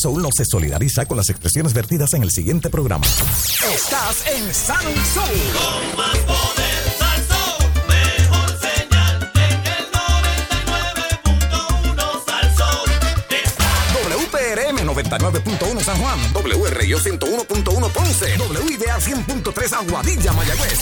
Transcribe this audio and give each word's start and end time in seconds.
Soul 0.00 0.22
no 0.22 0.30
se 0.34 0.46
solidariza 0.46 1.04
con 1.04 1.18
las 1.18 1.28
expresiones 1.28 1.74
vertidas 1.74 2.14
en 2.14 2.22
el 2.22 2.30
siguiente 2.30 2.70
programa. 2.70 3.06
Estás 3.06 4.26
en 4.28 4.54
Sal 4.54 4.86
Soul. 5.12 5.26
Con 5.52 5.94
más 5.96 6.16
poder, 6.20 6.94
Salsón, 6.98 7.66
mejor 7.86 8.58
señal 8.60 9.30
en 9.34 9.66
el 9.66 9.90
99.1 9.92 12.24
Salsón. 12.24 12.88
Está 13.44 13.68
WPRM 14.16 14.78
99.1 14.88 15.84
San 15.84 15.98
Juan, 15.98 16.18
WRIO 16.32 16.98
101.1 16.98 17.92
Ponce, 17.92 18.38
WIDA 18.38 18.98
100.3 18.98 19.72
Aguadilla, 19.72 20.32
Mayagüez. 20.32 20.78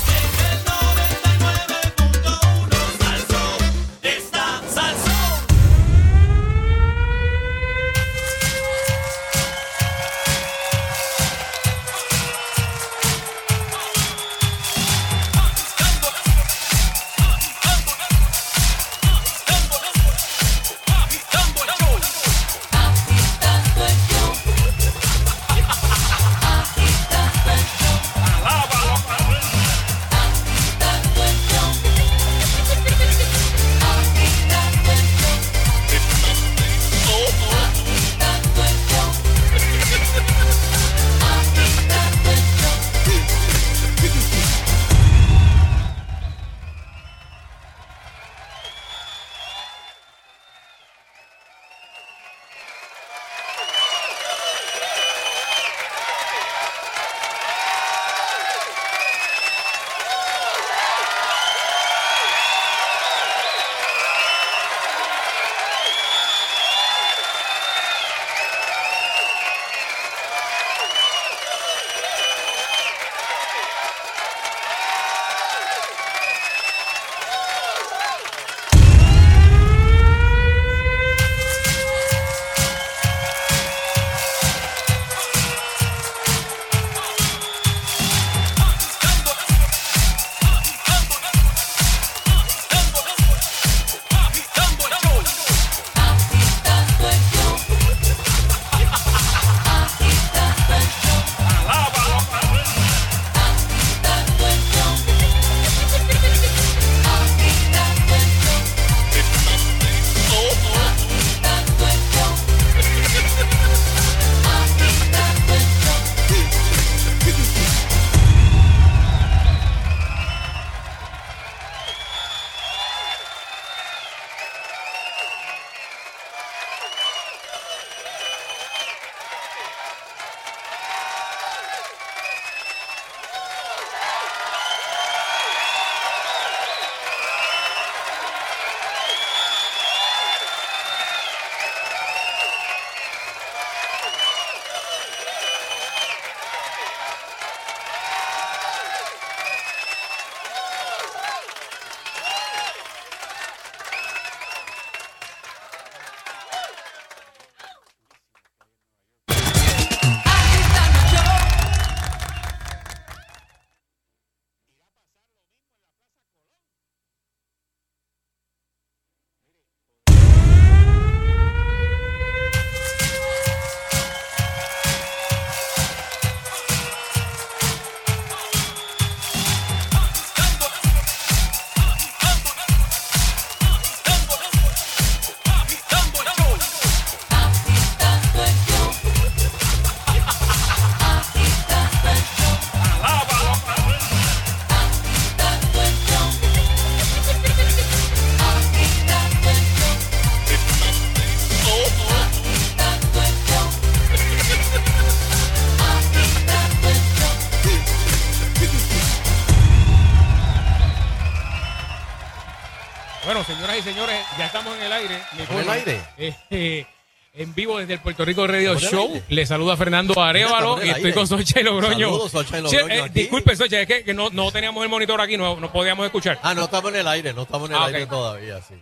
Mi 215.36 215.42
¿Estamos 215.42 215.62
en 215.62 215.68
el 215.68 215.74
aire? 215.74 216.00
Eh, 216.18 216.34
eh, 216.50 216.86
en 217.34 217.54
vivo 217.54 217.78
desde 217.78 217.94
el 217.94 218.00
Puerto 218.00 218.24
Rico 218.24 218.46
Radio 218.46 218.72
¿Estamos 218.72 218.82
en 218.82 218.88
el 218.88 218.94
Show. 219.04 219.14
aire? 219.14 219.24
Le 219.28 219.46
saluda 219.46 219.76
Fernando 219.76 220.20
Arevalo 220.20 220.76
y 220.84 220.88
estoy 220.88 221.04
aire. 221.04 221.14
con 221.14 221.26
Socha 221.28 221.60
y 221.60 221.62
Logroño. 221.64 222.06
Saludos, 222.08 222.32
Socha 222.32 222.58
y 222.58 222.68
Sí, 222.68 222.76
Logroño 222.76 222.94
eh, 222.94 223.02
aquí. 223.02 223.20
disculpe, 223.20 223.56
Socha, 223.56 223.80
es 223.80 223.86
que, 223.86 224.04
que 224.04 224.14
no, 224.14 224.30
no 224.30 224.50
teníamos 224.50 224.82
el 224.82 224.88
monitor 224.88 225.20
aquí, 225.20 225.36
no, 225.36 225.56
no 225.56 225.70
podíamos 225.72 226.04
escuchar. 226.06 226.38
Ah, 226.42 226.54
no 226.54 226.64
estamos 226.64 226.92
en 226.92 227.00
el 227.00 227.08
aire, 227.08 227.32
no 227.32 227.42
estamos 227.42 227.68
en 227.70 227.76
el 227.76 227.82
Ah, 227.82 227.86
aire 227.86 228.06
todavía, 228.06 228.60
sí. 228.62 228.74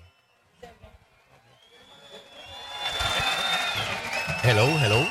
Hello, 4.42 4.66
hello. 4.80 5.06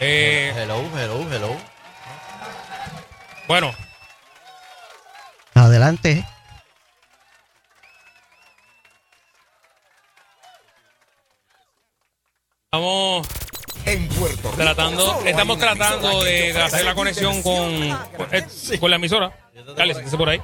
Eh, 0.00 0.52
Hello, 0.56 0.82
hello, 0.98 1.26
hello. 1.30 1.56
bueno, 3.46 3.72
Adelante. 5.54 6.26
Estamos 12.74 13.26
En 13.86 14.08
Puerto 14.08 14.50
Rico. 14.50 14.56
tratando, 14.56 15.20
estamos 15.24 15.58
tratando 15.58 16.24
de, 16.24 16.50
hacer 16.60 16.84
la 16.84 16.94
conexión 16.94 17.42
con, 17.42 17.88
con, 18.16 18.28
eh, 18.34 18.78
con 18.80 18.90
la 18.90 18.96
emisora. 18.96 19.32
Dale, 19.76 19.92
siéntese 19.94 20.16
por 20.16 20.28
ahí. 20.28 20.40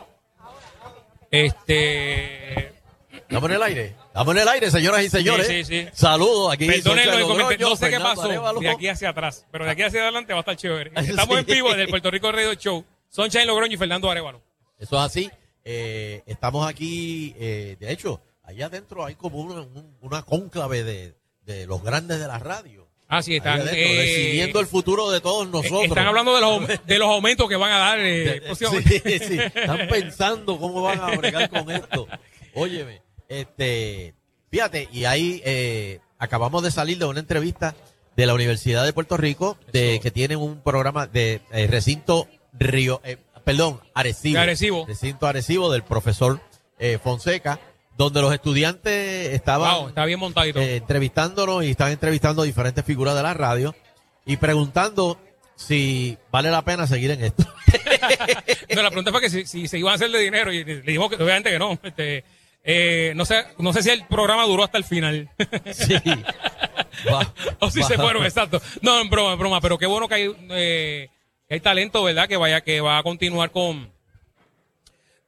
Este. 1.31 2.75
¿Estamos 3.12 3.50
en 3.50 3.56
el 3.56 3.62
aire? 3.62 3.97
Estamos 4.09 4.35
en 4.35 4.43
el 4.43 4.49
aire, 4.49 4.71
señoras 4.71 5.03
y 5.05 5.09
señores. 5.11 5.47
Sí, 5.47 5.65
sí, 5.65 5.82
sí. 5.85 5.88
Saludos 5.93 6.53
aquí. 6.53 6.67
Perdónenlo 6.67 7.19
en 7.19 7.27
comentarios. 7.29 7.71
No 7.71 7.77
sé 7.77 7.91
qué 7.91 8.00
pasó 8.00 8.23
Arevalo. 8.23 8.61
de 8.61 8.69
aquí 8.71 8.88
hacia 8.88 9.11
atrás, 9.11 9.47
pero 9.50 9.65
de 9.65 9.71
aquí 9.71 9.82
hacia 9.82 10.03
adelante 10.03 10.32
va 10.32 10.38
a 10.38 10.43
estar 10.43 10.56
chévere. 10.56 10.93
Estamos 10.97 11.37
Sí. 11.37 11.41
en 11.41 11.47
vivo 11.47 11.69
desde 11.71 11.82
el 11.85 11.88
Puerto 11.88 12.11
Rico 12.11 12.31
Radio 12.32 12.55
Show. 12.55 12.85
Sunshine 13.09 13.47
Logroño 13.47 13.75
y 13.75 13.77
Fernando 13.77 14.11
Arevalo. 14.11 14.41
Eso 14.79 14.97
es 14.97 15.03
así. 15.03 15.31
Eh, 15.65 16.23
estamos 16.27 16.67
aquí, 16.69 17.35
eh, 17.38 17.77
de 17.79 17.93
hecho, 17.93 18.21
allá 18.44 18.67
adentro 18.67 19.05
hay 19.05 19.15
como 19.15 19.38
una, 19.38 19.61
un- 19.61 19.97
una 20.00 20.23
cónclave 20.23 20.82
de, 20.85 21.15
de 21.46 21.66
los 21.66 21.82
grandes 21.82 22.19
de 22.19 22.26
la 22.26 22.38
radio. 22.38 22.88
Ah, 23.08 23.22
sí, 23.22 23.32
Ahí 23.32 23.38
están, 23.38 23.60
adentro, 23.60 23.76
eh, 23.76 23.96
decidiendo 23.96 24.60
el 24.60 24.66
futuro 24.66 25.10
de 25.10 25.20
todos 25.20 25.48
nosotros. 25.48 25.84
están 25.87 26.06
hablando 26.06 26.34
de 26.34 26.40
los, 26.40 26.87
de 26.87 26.98
los 26.98 27.08
aumentos 27.08 27.48
que 27.48 27.56
van 27.56 27.72
a 27.72 27.78
dar 27.78 27.98
eh, 28.00 28.42
sí, 28.56 28.66
sí, 29.19 29.38
están 29.38 29.88
pensando 29.88 30.58
cómo 30.58 30.82
van 30.82 31.00
a 31.00 31.16
bregar 31.16 31.50
con 31.50 31.70
esto. 31.70 32.06
Óyeme, 32.54 33.02
este, 33.28 34.14
fíjate, 34.50 34.88
y 34.92 35.06
ahí 35.06 35.42
eh, 35.44 35.98
acabamos 36.19 36.62
de 36.62 36.70
salir 36.70 36.98
de 36.98 37.06
una 37.06 37.19
entrevista 37.19 37.75
de 38.16 38.26
la 38.26 38.34
Universidad 38.34 38.84
de 38.84 38.93
Puerto 38.93 39.16
Rico, 39.16 39.56
de 39.72 39.98
que 40.00 40.10
tienen 40.10 40.38
un 40.38 40.60
programa 40.60 41.06
de 41.06 41.40
eh, 41.52 41.66
recinto 41.66 42.28
Río, 42.52 43.00
eh, 43.04 43.16
perdón, 43.44 43.81
Arecibo. 43.94 44.34
De 44.34 44.43
Arecibo. 44.43 44.86
Recinto 44.86 45.26
Arecibo 45.26 45.72
del 45.72 45.82
profesor 45.82 46.40
eh, 46.78 46.98
Fonseca, 47.02 47.60
donde 48.05 48.23
los 48.23 48.32
estudiantes 48.32 49.35
estaban 49.35 49.75
Wow, 49.75 49.88
está 49.88 50.05
bien 50.06 50.19
montadito. 50.19 50.58
eh, 50.58 50.76
entrevistándonos 50.76 51.64
y 51.64 51.70
están 51.70 51.91
entrevistando 51.93 52.43
a 52.43 52.44
diferentes 52.47 52.85
figuras 52.85 53.14
de 53.14 53.23
la 53.23 53.35
radio 53.35 53.75
y 54.25 54.37
preguntando 54.38 55.19
si 55.55 56.17
vale 56.31 56.50
la 56.50 56.62
pena 56.62 56.87
seguir 56.87 57.11
en 57.11 57.25
esto. 57.25 57.44
No, 58.75 58.82
la 58.82 58.88
pregunta 58.91 59.11
fue 59.11 59.20
que 59.20 59.29
si, 59.31 59.44
si 59.47 59.69
se 59.69 59.79
iban 59.79 59.93
a 59.93 59.94
hacer 59.97 60.11
de 60.11 60.19
dinero 60.20 60.52
y 60.52 60.64
le 60.64 60.81
dijimos 60.82 61.11
que 61.11 61.17
obviamente 61.23 61.50
que 61.50 61.58
no. 61.58 61.79
Este, 61.82 62.25
eh, 62.64 63.12
no 63.17 63.25
sé, 63.25 63.44
no 63.58 63.73
sé 63.73 63.82
si 63.82 63.91
el 63.91 64.06
programa 64.06 64.44
duró 64.44 64.64
hasta 64.64 64.79
el 64.79 64.85
final. 64.85 65.29
Sí. 65.73 65.94
Va- 67.12 67.32
o 67.61 67.70
si 67.70 67.81
va- 67.81 67.87
se 67.87 67.96
fueron, 67.96 68.25
exacto. 68.25 68.61
No, 68.82 69.00
en 69.00 69.11
broma, 69.11 69.32
en 69.35 69.38
broma, 69.38 69.61
pero 69.61 69.76
qué 69.79 69.87
bueno 69.87 70.08
que 70.08 70.14
hay, 70.14 70.35
eh, 70.50 71.08
que 71.49 71.55
hay 71.55 71.61
talento, 71.61 72.03
¿verdad? 72.03 72.29
Que 72.29 72.37
vaya, 72.37 72.61
que 72.62 72.81
va 72.81 72.99
a 72.99 73.03
continuar 73.03 73.50
con 73.50 73.91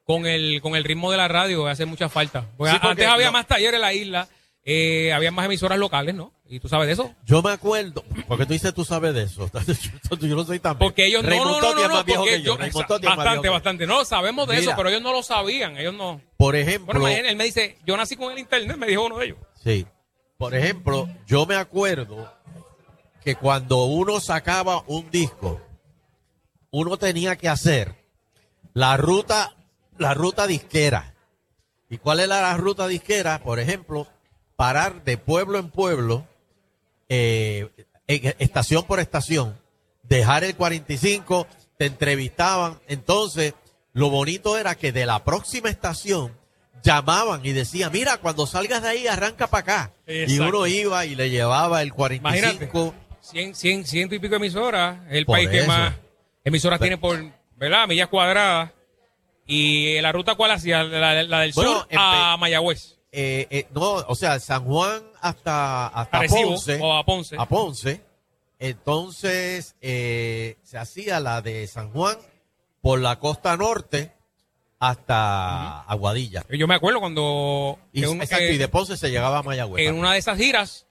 con 0.04 0.26
el, 0.26 0.60
con 0.60 0.74
el 0.76 0.84
ritmo 0.84 1.10
de 1.10 1.16
la 1.16 1.28
radio, 1.28 1.66
hace 1.66 1.84
mucha 1.86 2.08
falta. 2.08 2.46
Porque 2.56 2.72
Sí, 2.72 2.78
porque 2.78 2.90
antes 2.92 3.06
había 3.08 3.30
más 3.30 3.46
talleres 3.46 3.74
en 3.74 3.80
la 3.80 3.92
isla, 3.94 4.28
eh, 4.64 5.12
había 5.12 5.30
más 5.30 5.46
emisoras 5.46 5.78
locales, 5.78 6.14
¿no? 6.14 6.32
Y 6.46 6.60
tú 6.60 6.68
sabes 6.68 6.86
de 6.86 6.92
eso. 6.92 7.14
Yo 7.24 7.42
me 7.42 7.50
acuerdo, 7.50 8.04
porque 8.28 8.44
tú 8.46 8.52
dices 8.52 8.74
tú 8.74 8.84
sabes 8.84 9.14
de 9.14 9.22
eso. 9.22 9.50
Yo 10.20 10.36
no 10.36 10.44
soy 10.44 10.60
tan 10.60 10.76
Porque 10.78 11.06
ellos 11.06 11.22
no, 11.22 11.30
no, 11.30 11.88
no, 11.88 12.04
porque 12.04 12.42
yo. 12.42 12.56
yo- 12.56 12.70
bastante, 13.16 13.48
bastante. 13.48 13.86
No, 13.86 14.04
sabemos 14.04 14.46
de 14.48 14.58
eso, 14.58 14.72
pero 14.76 14.88
ellos 14.88 15.02
no 15.02 15.12
lo 15.12 15.22
sabían, 15.22 15.76
ellos 15.78 15.94
no. 15.94 16.20
Por 16.36 16.54
ejemplo, 16.56 17.00
Bueno, 17.00 17.26
él 17.28 17.36
me 17.36 17.44
dice, 17.44 17.78
yo 17.86 17.96
nací 17.96 18.16
con 18.16 18.32
el 18.32 18.38
internet, 18.38 18.76
me 18.76 18.86
dijo 18.86 19.04
uno 19.06 19.18
de 19.18 19.26
ellos. 19.26 19.38
sí. 19.62 19.86
Por 20.36 20.56
ejemplo, 20.56 21.08
yo 21.24 21.46
me 21.46 21.54
acuerdo 21.54 22.28
que 23.24 23.36
cuando 23.36 23.84
uno 23.84 24.18
sacaba 24.18 24.82
un 24.88 25.08
disco, 25.08 25.60
uno 26.72 26.96
tenía 26.96 27.36
que 27.36 27.48
hacer 27.48 27.94
la 28.74 28.96
ruta, 28.96 29.54
la 30.02 30.14
ruta 30.14 30.46
disquera. 30.46 31.14
¿Y 31.88 31.98
cuál 31.98 32.20
era 32.20 32.40
la 32.42 32.56
ruta 32.56 32.86
disquera? 32.88 33.38
Por 33.42 33.58
ejemplo, 33.60 34.06
parar 34.56 35.04
de 35.04 35.16
pueblo 35.18 35.58
en 35.58 35.70
pueblo, 35.70 36.26
eh, 37.08 37.68
en- 38.06 38.34
estación 38.38 38.84
por 38.84 39.00
estación, 39.00 39.58
dejar 40.02 40.44
el 40.44 40.54
45, 40.56 41.46
te 41.78 41.86
entrevistaban. 41.86 42.80
Entonces, 42.88 43.54
lo 43.92 44.10
bonito 44.10 44.56
era 44.58 44.74
que 44.74 44.92
de 44.92 45.06
la 45.06 45.24
próxima 45.24 45.68
estación 45.68 46.32
llamaban 46.82 47.44
y 47.44 47.52
decían, 47.52 47.92
mira, 47.92 48.16
cuando 48.18 48.46
salgas 48.46 48.82
de 48.82 48.88
ahí, 48.88 49.06
arranca 49.06 49.46
para 49.46 49.60
acá. 49.60 49.92
Y 50.06 50.38
uno 50.38 50.66
iba 50.66 51.04
y 51.06 51.14
le 51.14 51.30
llevaba 51.30 51.82
el 51.82 51.88
Imagínate. 51.88 52.68
45. 52.68 52.94
100, 53.20 53.54
100, 53.54 53.84
ciento 53.86 54.14
y 54.16 54.18
pico 54.18 54.34
emisoras, 54.34 54.98
el 55.10 55.24
Por 55.24 55.36
país 55.36 55.48
que 55.48 55.62
más 55.64 55.94
emisoras 56.44 56.80
Pero- 56.80 56.98
tiene 56.98 56.98
por, 56.98 57.32
¿verdad? 57.56 57.86
Millas 57.86 58.08
cuadradas. 58.08 58.72
Y 59.46 60.00
la 60.00 60.12
ruta 60.12 60.34
cuál 60.34 60.52
hacía, 60.52 60.82
la, 60.84 61.22
la 61.24 61.40
del 61.40 61.52
Bueno, 61.52 61.80
sur 61.80 61.88
a 61.96 62.36
Mayagüez. 62.38 62.98
Eh, 63.10 63.46
eh, 63.50 63.66
no, 63.74 63.92
o 63.94 64.14
sea, 64.14 64.38
San 64.40 64.64
Juan 64.64 65.02
hasta, 65.20 65.88
hasta 65.88 66.18
Arecibo, 66.18 66.50
Ponce. 66.50 66.78
o 66.80 66.92
a 66.96 67.04
Ponce. 67.04 67.36
a 67.38 67.46
Ponce. 67.46 68.00
Entonces, 68.58 69.74
eh, 69.80 70.56
se 70.62 70.78
hacía 70.78 71.20
la 71.20 71.42
de 71.42 71.66
San 71.66 71.90
Juan 71.90 72.16
por 72.80 73.00
la 73.00 73.18
costa 73.18 73.56
norte 73.56 74.12
hasta 74.78 75.80
Aguadilla. 75.82 76.44
Yo 76.50 76.66
me 76.66 76.74
acuerdo 76.74 77.00
cuando 77.00 77.78
Y, 77.92 78.04
un- 78.04 78.22
exacto, 78.22 78.44
eh, 78.44 78.54
y 78.54 78.58
de 78.58 78.68
Ponce 78.68 78.96
se 78.96 79.10
llegaba 79.10 79.38
a 79.38 79.42
Mayagüez. 79.42 79.86
en 79.88 79.96
una 79.96 80.12
de 80.12 80.18
esas 80.18 80.38
giras, 80.38 80.86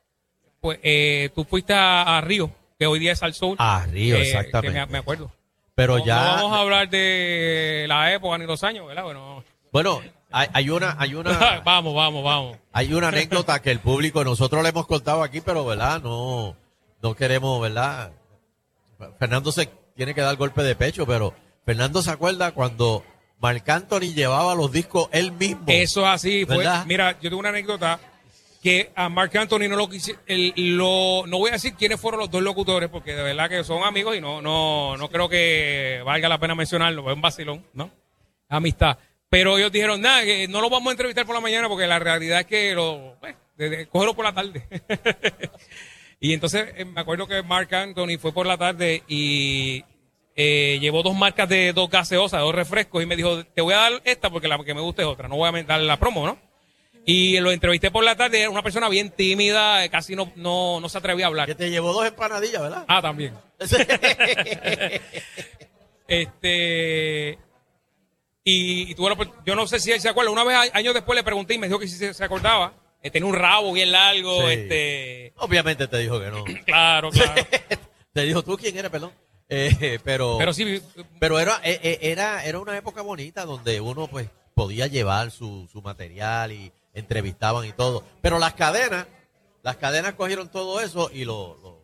pues 0.59 0.79
eh, 0.83 1.29
tú 1.35 1.43
fuiste 1.45 1.73
a, 1.73 2.17
a 2.17 2.21
Río, 2.21 2.51
que 2.77 2.85
hoy 2.87 2.99
día 2.99 3.13
es 3.13 3.23
al 3.23 3.33
sur. 3.33 3.55
Ah, 3.59 3.85
Río, 3.89 4.15
Eh, 4.17 4.21
exactamente. 4.21 4.79
me, 4.79 4.85
me 4.85 4.97
acuerdo. 4.99 5.31
Pero 5.81 5.97
No- 5.97 6.05
ya, 6.05 6.15
No 6.15 6.31
vamos 6.35 6.53
a 6.53 6.59
hablar 6.61 6.89
de 6.89 7.85
la 7.87 8.13
época 8.13 8.37
ni 8.37 8.45
los 8.45 8.63
años, 8.63 8.85
¿verdad? 8.85 9.01
Bueno, 9.01 9.43
bueno, 9.71 10.01
hay, 10.31 10.47
hay 10.53 10.69
una, 10.69 10.95
hay 10.99 11.15
una, 11.15 11.31
vamos, 11.65 11.95
vamos, 11.95 12.23
vamos. 12.23 12.57
hay 12.71 12.93
una 12.93 13.07
anécdota 13.07 13.59
que 13.63 13.71
el 13.71 13.79
público, 13.79 14.23
nosotros 14.23 14.61
le 14.61 14.69
hemos 14.69 14.85
contado 14.85 15.23
aquí, 15.23 15.41
pero 15.41 15.65
verdad, 15.65 15.99
no, 16.03 16.55
no 17.01 17.15
queremos, 17.15 17.59
verdad. 17.59 18.11
Fernando 19.17 19.51
se 19.51 19.71
tiene 19.95 20.13
que 20.13 20.21
dar 20.21 20.35
golpe 20.35 20.61
de 20.61 20.75
pecho, 20.75 21.07
pero 21.07 21.33
Fernando 21.65 22.03
se 22.03 22.11
acuerda 22.11 22.51
cuando 22.51 23.03
Marc 23.39 23.67
Anthony 23.67 24.13
llevaba 24.13 24.53
los 24.53 24.71
discos 24.71 25.09
él 25.11 25.31
mismo. 25.31 25.63
Eso 25.65 26.01
es 26.01 26.07
así. 26.09 26.45
Fue, 26.45 26.57
¿Verdad? 26.57 26.85
mira, 26.85 27.13
yo 27.13 27.31
tengo 27.31 27.39
una 27.39 27.49
anécdota 27.49 27.99
que 28.61 28.91
a 28.95 29.09
Mark 29.09 29.35
Anthony 29.35 29.67
no 29.67 29.75
lo 29.75 29.89
quise, 29.89 30.17
no 30.55 31.37
voy 31.39 31.49
a 31.49 31.53
decir 31.53 31.73
quiénes 31.73 31.99
fueron 31.99 32.19
los 32.19 32.29
dos 32.29 32.43
locutores, 32.43 32.89
porque 32.89 33.15
de 33.15 33.23
verdad 33.23 33.49
que 33.49 33.63
son 33.63 33.83
amigos 33.83 34.15
y 34.15 34.21
no, 34.21 34.41
no, 34.41 34.95
no 34.97 35.09
creo 35.09 35.27
que 35.27 36.01
valga 36.05 36.29
la 36.29 36.37
pena 36.37 36.53
mencionarlo, 36.53 37.09
es 37.09 37.15
un 37.15 37.21
vacilón, 37.21 37.65
¿no? 37.73 37.89
Amistad. 38.49 38.99
Pero 39.29 39.57
ellos 39.57 39.71
dijeron, 39.71 40.01
nada, 40.01 40.23
que 40.23 40.47
no 40.47 40.61
lo 40.61 40.69
vamos 40.69 40.89
a 40.89 40.91
entrevistar 40.91 41.25
por 41.25 41.33
la 41.33 41.41
mañana 41.41 41.67
porque 41.69 41.87
la 41.87 41.97
realidad 41.97 42.41
es 42.41 42.45
que 42.45 42.75
lo, 42.75 43.15
pues, 43.19 43.35
cógelo 43.89 44.13
por 44.13 44.25
la 44.25 44.33
tarde. 44.33 44.67
y 46.19 46.33
entonces 46.33 46.71
eh, 46.75 46.85
me 46.85 47.01
acuerdo 47.01 47.25
que 47.25 47.41
Mark 47.41 47.73
Anthony 47.73 48.19
fue 48.19 48.31
por 48.31 48.45
la 48.45 48.57
tarde 48.57 49.01
y 49.07 49.83
eh, 50.35 50.77
llevó 50.79 51.01
dos 51.01 51.15
marcas 51.15 51.49
de 51.49 51.73
dos 51.73 51.89
gaseosas, 51.89 52.41
dos 52.41 52.53
refrescos 52.53 53.01
y 53.01 53.07
me 53.07 53.15
dijo, 53.15 53.43
te 53.43 53.61
voy 53.61 53.73
a 53.73 53.77
dar 53.77 54.01
esta 54.03 54.29
porque 54.29 54.47
la 54.47 54.63
que 54.63 54.75
me 54.75 54.81
gusta 54.81 55.01
es 55.01 55.07
otra, 55.07 55.27
no 55.27 55.37
voy 55.37 55.49
a 55.49 55.63
dar 55.63 55.81
la 55.81 55.97
promo, 55.97 56.27
¿no? 56.27 56.50
Y 57.05 57.39
lo 57.39 57.51
entrevisté 57.51 57.89
por 57.89 58.03
la 58.03 58.15
tarde, 58.15 58.41
era 58.41 58.49
una 58.49 58.61
persona 58.61 58.87
bien 58.87 59.09
tímida, 59.09 59.89
casi 59.89 60.15
no, 60.15 60.31
no, 60.35 60.79
no 60.79 60.87
se 60.89 60.97
atrevía 60.99 61.25
a 61.25 61.29
Que 61.29 61.31
hablar. 61.41 61.55
te 61.55 61.69
llevó 61.69 61.93
dos 61.93 62.05
empanadillas, 62.05 62.61
¿verdad? 62.61 62.85
Ah, 62.87 63.01
también. 63.01 63.33
Este. 66.07 67.39
Y, 68.43 68.91
y 68.91 68.95
tuve 68.95 69.09
la 69.15 69.31
yo 69.45 69.55
no 69.55 69.65
sé 69.67 69.79
si 69.79 69.91
él 69.91 70.01
se 70.01 70.09
acuerda. 70.09 70.31
Una 70.31 70.43
vez, 70.43 70.57
años 70.73 70.93
después, 70.93 71.15
le 71.15 71.23
pregunté 71.23 71.53
y 71.53 71.57
me 71.57 71.67
dijo 71.67 71.79
que 71.79 71.87
sí 71.87 71.95
se, 71.95 72.13
se 72.13 72.23
acordaba. 72.23 72.73
Eh, 73.01 73.09
tenía 73.09 73.29
un 73.29 73.35
rabo 73.35 73.71
bien 73.71 73.91
largo. 73.91 74.41
Sí. 74.47 74.53
Este. 74.53 75.33
Obviamente 75.37 75.87
te 75.87 75.97
dijo 75.99 76.19
que 76.19 76.27
no. 76.29 76.43
Claro, 76.65 77.11
claro. 77.11 77.33
te 78.13 78.23
dijo, 78.23 78.43
¿tú 78.43 78.57
quién 78.57 78.77
eres, 78.77 78.91
perdón? 78.91 79.11
Eh, 79.47 79.99
pero, 80.03 80.37
Pero 80.37 80.53
sí, 80.53 80.81
pero 81.19 81.39
era, 81.39 81.61
eh, 81.63 81.99
era, 82.01 82.43
era 82.45 82.59
una 82.59 82.77
época 82.77 83.01
bonita 83.01 83.45
donde 83.45 83.79
uno 83.79 84.07
pues 84.07 84.27
podía 84.53 84.87
llevar 84.87 85.31
su, 85.31 85.69
su 85.71 85.81
material 85.81 86.51
y 86.51 86.71
entrevistaban 86.93 87.65
y 87.65 87.71
todo. 87.71 88.03
Pero 88.21 88.39
las 88.39 88.53
cadenas, 88.53 89.07
las 89.63 89.77
cadenas 89.77 90.13
cogieron 90.13 90.49
todo 90.49 90.79
eso 90.81 91.09
y 91.13 91.25
lo, 91.25 91.57
lo 91.61 91.81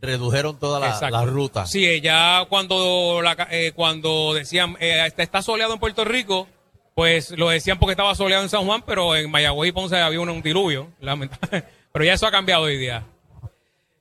redujeron 0.00 0.58
toda 0.58 0.80
la, 0.80 1.10
la 1.10 1.24
ruta. 1.24 1.66
Sí, 1.66 2.00
ya 2.00 2.46
cuando, 2.48 3.20
la 3.22 3.36
eh, 3.50 3.72
cuando 3.74 4.34
decían, 4.34 4.76
eh, 4.80 5.10
está, 5.16 5.42
soleado 5.42 5.74
en 5.74 5.80
Puerto 5.80 6.04
Rico, 6.04 6.48
pues 6.94 7.30
lo 7.32 7.48
decían 7.48 7.78
porque 7.78 7.92
estaba 7.92 8.14
soleado 8.14 8.42
en 8.42 8.48
San 8.48 8.64
Juan, 8.64 8.82
pero 8.82 9.16
en 9.16 9.30
Mayagüez 9.30 9.70
y 9.70 9.72
Ponce 9.72 9.96
había 9.98 10.20
un, 10.20 10.28
un 10.28 10.42
diluvio, 10.42 10.92
lamentablemente. 11.00 11.72
Pero 11.94 12.06
ya 12.06 12.14
eso 12.14 12.26
ha 12.26 12.32
cambiado 12.32 12.64
hoy 12.64 12.76
día. 12.76 13.06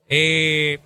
Eh, 0.08 0.80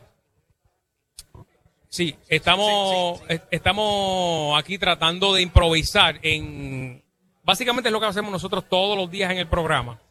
sí, 1.87 2.13
estamos, 2.27 3.21
eh, 3.29 3.39
estamos 3.49 4.59
aquí 4.59 4.77
tratando 4.77 5.33
de 5.33 5.41
improvisar 5.41 6.19
en... 6.21 7.01
Básicamente 7.47 7.87
es 7.87 7.93
lo 7.93 8.01
que 8.01 8.05
hacemos 8.07 8.29
nosotros 8.29 8.65
todos 8.69 8.97
los 8.97 9.09
días 9.09 9.31
en 9.31 9.37
el 9.37 9.47
programa. 9.47 10.01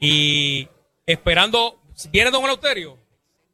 Y 0.00 0.66
esperando... 1.04 1.78
¿Viene 2.10 2.30
don 2.30 2.42
Eleuterio? 2.44 2.96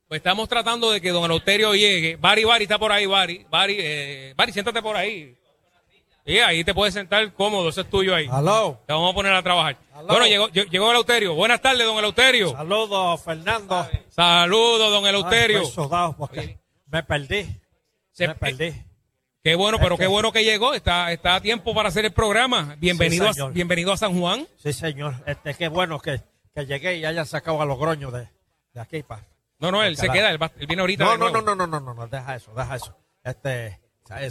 Pues 0.08 0.20
estamos 0.20 0.48
tratando 0.48 0.90
de 0.92 1.00
que 1.00 1.10
don 1.10 1.24
Eleuterio 1.24 1.74
llegue. 1.74 2.14
Bari, 2.14 2.44
Bari 2.44 2.62
está 2.62 2.78
por 2.78 2.92
ahí, 2.92 3.06
Bari. 3.06 3.44
Bari, 3.50 3.76
eh, 3.80 4.34
Bari, 4.36 4.52
siéntate 4.52 4.80
por 4.80 4.96
ahí. 4.96 5.36
Y 6.24 6.38
ahí 6.38 6.62
te 6.62 6.72
puedes 6.72 6.94
sentar 6.94 7.32
cómodo, 7.34 7.70
eso 7.70 7.80
es 7.80 7.90
tuyo 7.90 8.14
ahí. 8.14 8.28
Aló. 8.30 8.80
Te 8.86 8.92
vamos 8.92 9.10
a 9.10 9.14
poner 9.14 9.32
a 9.32 9.42
trabajar. 9.42 9.76
Bueno, 10.06 10.26
llegó, 10.26 10.48
lle- 10.48 10.68
llegó 10.70 10.90
Eleuterio. 10.90 11.34
Buenas 11.34 11.60
tardes, 11.60 11.84
don 11.84 11.98
Eleuterio. 11.98 12.52
Saludos, 12.52 13.20
Fernando. 13.24 13.88
Saludos, 14.10 14.90
don 14.92 15.04
Ay, 15.04 15.10
Eleuterio. 15.10 15.62
estoy 15.62 15.84
sudado 15.84 16.14
porque 16.16 16.58
me 16.86 17.02
perdí. 17.02 17.46
Se- 18.12 18.28
me 18.28 18.34
perdí. 18.36 18.72
Qué 19.42 19.54
bueno, 19.54 19.78
pero 19.80 19.96
qué 19.96 20.06
bueno 20.06 20.32
que 20.32 20.44
llegó. 20.44 20.74
Está, 20.74 21.10
está 21.12 21.36
a 21.36 21.40
tiempo 21.40 21.74
para 21.74 21.88
hacer 21.88 22.04
el 22.04 22.12
programa. 22.12 22.76
Bienvenido, 22.78 23.32
Sí, 23.32 23.40
a, 23.40 23.46
bienvenido 23.46 23.92
a 23.92 23.96
San 23.96 24.18
Juan. 24.18 24.46
Sí, 24.58 24.72
señor. 24.74 25.14
Este, 25.26 25.54
qué 25.54 25.68
bueno 25.68 25.98
que, 25.98 26.20
que 26.54 26.66
llegué 26.66 26.98
y 26.98 27.06
hayan 27.06 27.24
sacado 27.24 27.62
a 27.62 27.64
los 27.64 27.78
groños 27.78 28.12
de, 28.12 28.28
de 28.74 28.80
aquí. 28.80 29.02
Pa. 29.02 29.24
No, 29.58 29.70
no, 29.72 29.82
él 29.82 29.96
se 29.96 30.08
queda, 30.10 30.30
él, 30.30 30.42
va- 30.42 30.52
él 30.58 30.66
viene 30.66 30.82
ahorita. 30.82 31.04
No, 31.04 31.12
de 31.12 31.18
no, 31.18 31.30
no, 31.30 31.54
no, 31.54 31.66
no, 31.66 31.80
no, 31.80 31.94
no, 31.94 32.06
deja 32.06 32.36
eso, 32.36 32.52
deja 32.54 32.76
eso. 32.76 32.94
Este, 33.24 33.80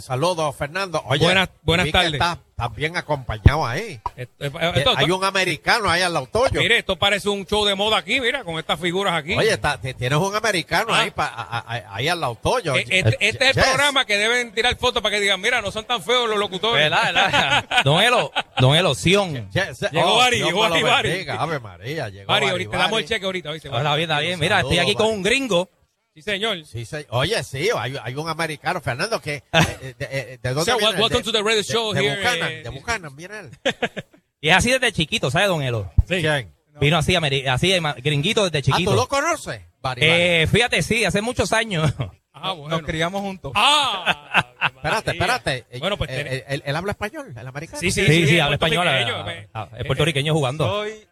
Saludos, 0.00 0.54
Fernando. 0.56 1.02
Oye, 1.06 1.24
Buenas- 1.24 1.48
buenas 1.62 1.90
tardes. 1.90 2.12
Estás 2.14 2.38
estás 2.50 2.76
bien 2.76 2.94
acompañado 2.98 3.66
ahí. 3.66 3.98
Esto- 4.16 4.44
esto- 4.44 4.60
Eh, 4.60 4.72
esto- 4.76 4.92
Hay 4.94 5.10
un 5.10 5.24
americano 5.24 5.88
ahí 5.88 6.02
al 6.02 6.12
lado 6.12 6.26
tuyo. 6.30 6.60
Mire, 6.60 6.78
esto 6.78 6.96
parece 6.96 7.30
un 7.30 7.46
show 7.46 7.64
de 7.64 7.74
moda 7.74 7.96
aquí, 7.96 8.20
mira, 8.20 8.44
con 8.44 8.58
estas 8.58 8.78
figuras 8.78 9.14
aquí. 9.14 9.34
Oye, 9.34 9.50
está- 9.52 9.78
tienes 9.80 10.18
un 10.18 10.36
americano 10.36 10.88
Ah. 10.92 11.00
ahí, 11.00 11.10
pa- 11.10 11.24
a- 11.34 11.58
a- 11.60 11.94
ahí 11.94 12.08
al 12.08 12.20
lado 12.20 12.34
tuyo. 12.42 12.76
Eh, 12.76 12.84
este, 12.90 13.16
este 13.20 13.50
es 13.50 13.56
el 13.56 13.62
programa 13.64 14.04
que 14.04 14.18
deben 14.18 14.52
tirar 14.52 14.76
fotos 14.76 15.02
para 15.02 15.14
que 15.16 15.22
digan, 15.22 15.40
mira, 15.40 15.62
no 15.62 15.70
son 15.70 15.86
tan 15.86 16.02
feos 16.02 16.28
los 16.28 16.38
locutores. 16.38 16.90
¿Verdad, 16.90 17.04
verdad? 17.14 17.64
Don 17.84 18.02
Elo, 18.02 18.30
Don 18.58 18.76
Elo, 18.76 18.94
Sion. 18.94 19.48
Yes. 19.50 19.80
Llegó 19.90 20.16
Bari, 20.18 20.36
Dios 20.36 20.48
llegó 20.48 20.60
Bari. 20.68 21.08
bendiga. 21.08 21.40
Ave 21.40 21.58
María, 21.60 22.08
llegó 22.10 22.26
Bari, 22.30 22.48
ahorita 22.48 22.70
te 22.72 22.76
damos 22.76 22.90
Bari. 22.92 23.02
el 23.04 23.08
cheque 23.08 23.24
ahorita. 23.24 23.54
Está 23.54 23.94
bien, 23.96 24.10
está 24.10 24.20
bien. 24.20 24.38
Mira, 24.38 24.60
estoy 24.60 24.78
aquí 24.78 24.94
con 24.94 25.06
Bari. 25.06 25.16
un 25.16 25.22
gringo. 25.22 25.68
Sí, 26.14 26.22
señor. 26.22 26.64
Sí, 26.66 26.84
sí. 26.84 26.96
Oye, 27.10 27.42
sí, 27.44 27.68
hay, 27.76 27.96
hay 28.02 28.14
un 28.16 28.28
americano, 28.28 28.80
Fernando, 28.80 29.20
que... 29.20 29.42
eh, 29.52 29.94
de, 29.98 30.06
de- 30.06 30.38
de 30.42 30.54
dónde 30.54 30.64
Sir, 30.72 30.74
viene? 30.78 30.92
wel- 30.94 31.00
welcome 31.00 31.18
De- 31.18 31.24
to 31.24 31.32
the 31.32 31.38
radio 31.42 31.56
de- 31.56 31.62
show 31.64 31.92
de 31.92 32.00
here, 32.00 32.16
Buchanan, 32.16 32.52
eh, 32.52 32.62
de 32.62 32.68
Buchanan, 32.70 33.14
mira 33.16 33.40
él. 33.40 33.50
Y 34.42 34.48
es 34.48 34.56
así 34.56 34.70
desde 34.70 34.90
chiquito, 34.92 35.30
¿sabes, 35.30 35.48
Don 35.48 35.62
Elo? 35.62 35.92
Sí. 36.08 36.20
¿Quién? 36.22 36.50
Vino 36.80 36.96
así, 36.96 37.14
así 37.14 37.74
gringuito 37.98 38.48
desde 38.48 38.58
Ah, 38.58 38.62
¿tú 38.62 38.70
chiquito. 38.78 38.94
lo 38.94 39.06
conoces? 39.06 39.60
Bari, 39.82 40.00
Bari. 40.00 40.02
Eh, 40.02 40.46
fíjate, 40.50 40.82
sí, 40.82 41.04
hace 41.04 41.20
muchos 41.20 41.52
años. 41.52 41.92
Ah, 42.32 42.52
bueno. 42.54 42.78
Nos 42.78 42.86
criamos 42.86 43.20
juntos. 43.20 43.52
Ah, 43.54 44.46
Espérate, 44.76 45.10
espérate. 45.10 45.66
Eh, 45.70 45.78
Bueno, 45.78 45.98
pues 45.98 46.08
eh, 46.10 46.20
él, 46.20 46.44
él- 46.48 46.62
él 46.64 46.76
habla 46.76 46.92
español, 46.92 47.34
el 47.36 47.46
americano. 47.46 47.80
Sí, 47.80 47.90
sí, 47.90 48.26
Sí, 48.26 48.40
habla 48.40 48.54
español. 48.56 48.88
ah, 48.88 49.26
eh. 49.30 49.48
ah, 49.52 49.68
Es 49.78 49.84
puertorriqueño 49.84 50.32
jugando. 50.32 50.66
Soy 50.66 51.06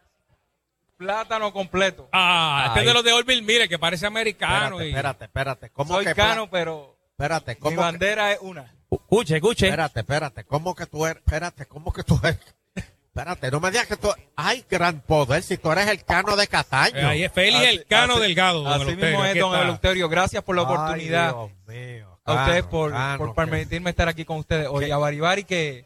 plátano 0.99 1.51
completo. 1.53 2.09
Ah, 2.11 2.65
este 2.67 2.79
es 2.81 2.85
de 2.85 2.91
Ay. 2.91 2.95
los 2.95 3.03
de 3.05 3.13
Orville 3.13 3.41
Mire, 3.41 3.69
que 3.69 3.79
parece 3.79 4.05
americano. 4.05 4.79
Espérate, 4.81 4.85
y- 4.85 4.89
espérate, 4.89 5.25
espérate. 5.25 5.69
¿Cómo 5.71 5.93
Soy 5.95 6.05
que 6.05 6.13
cano, 6.13 6.49
pero 6.49 6.95
Espérate, 7.11 7.55
mi 7.55 7.59
¿cómo 7.61 7.71
que, 7.77 7.81
bandera 7.81 8.31
es 8.33 8.39
una. 8.41 8.71
Escuche, 8.91 9.35
escuche. 9.37 9.67
espérate, 9.67 10.01
espérate, 10.01 10.43
¿cómo 10.43 10.75
que 10.75 10.85
tú 10.85 11.05
eres? 11.05 11.23
Espérate, 11.25 11.65
¿cómo 11.65 11.91
que 11.93 12.03
tú 12.03 12.19
eres? 12.23 12.39
Espérate, 12.75 13.49
no 13.51 13.59
me 13.59 13.71
digas 13.71 13.87
que 13.87 13.97
tú... 13.97 14.09
Hay 14.35 14.63
gran 14.69 15.01
poder 15.01 15.41
si 15.43 15.57
tú 15.57 15.71
eres 15.71 15.87
el 15.87 16.03
cano 16.05 16.35
de 16.37 16.43
Eh, 16.43 16.47
Cataño. 16.47 17.07
Ahí 17.09 17.23
es 17.23 17.31
Félix 17.33 17.65
el 17.67 17.85
Cano 17.85 18.13
así- 18.13 18.21
Delgado. 18.21 18.63
don 18.63 18.71
Así 18.71 18.81
Eleuterio, 18.83 19.09
mismo 19.19 19.25
es, 19.25 19.39
don. 19.39 19.59
Eleuterio. 19.59 20.09
Gracias 20.09 20.43
por 20.43 20.55
la 20.55 20.61
oportunidad. 20.61 21.35
Ay, 21.37 21.49
Dios 21.67 21.67
mío. 21.67 22.19
a 22.23 22.33
ustedes 22.33 22.63
por, 22.63 22.91
Cano, 22.91 23.17
por 23.17 23.29
que- 23.29 23.35
permitirme 23.35 23.89
estar 23.89 24.07
aquí 24.07 24.23
con 24.25 24.37
ustedes 24.37 24.67
hoy. 24.69 24.89
A 24.91 24.97
Baribari 24.97 25.43
que, 25.43 25.85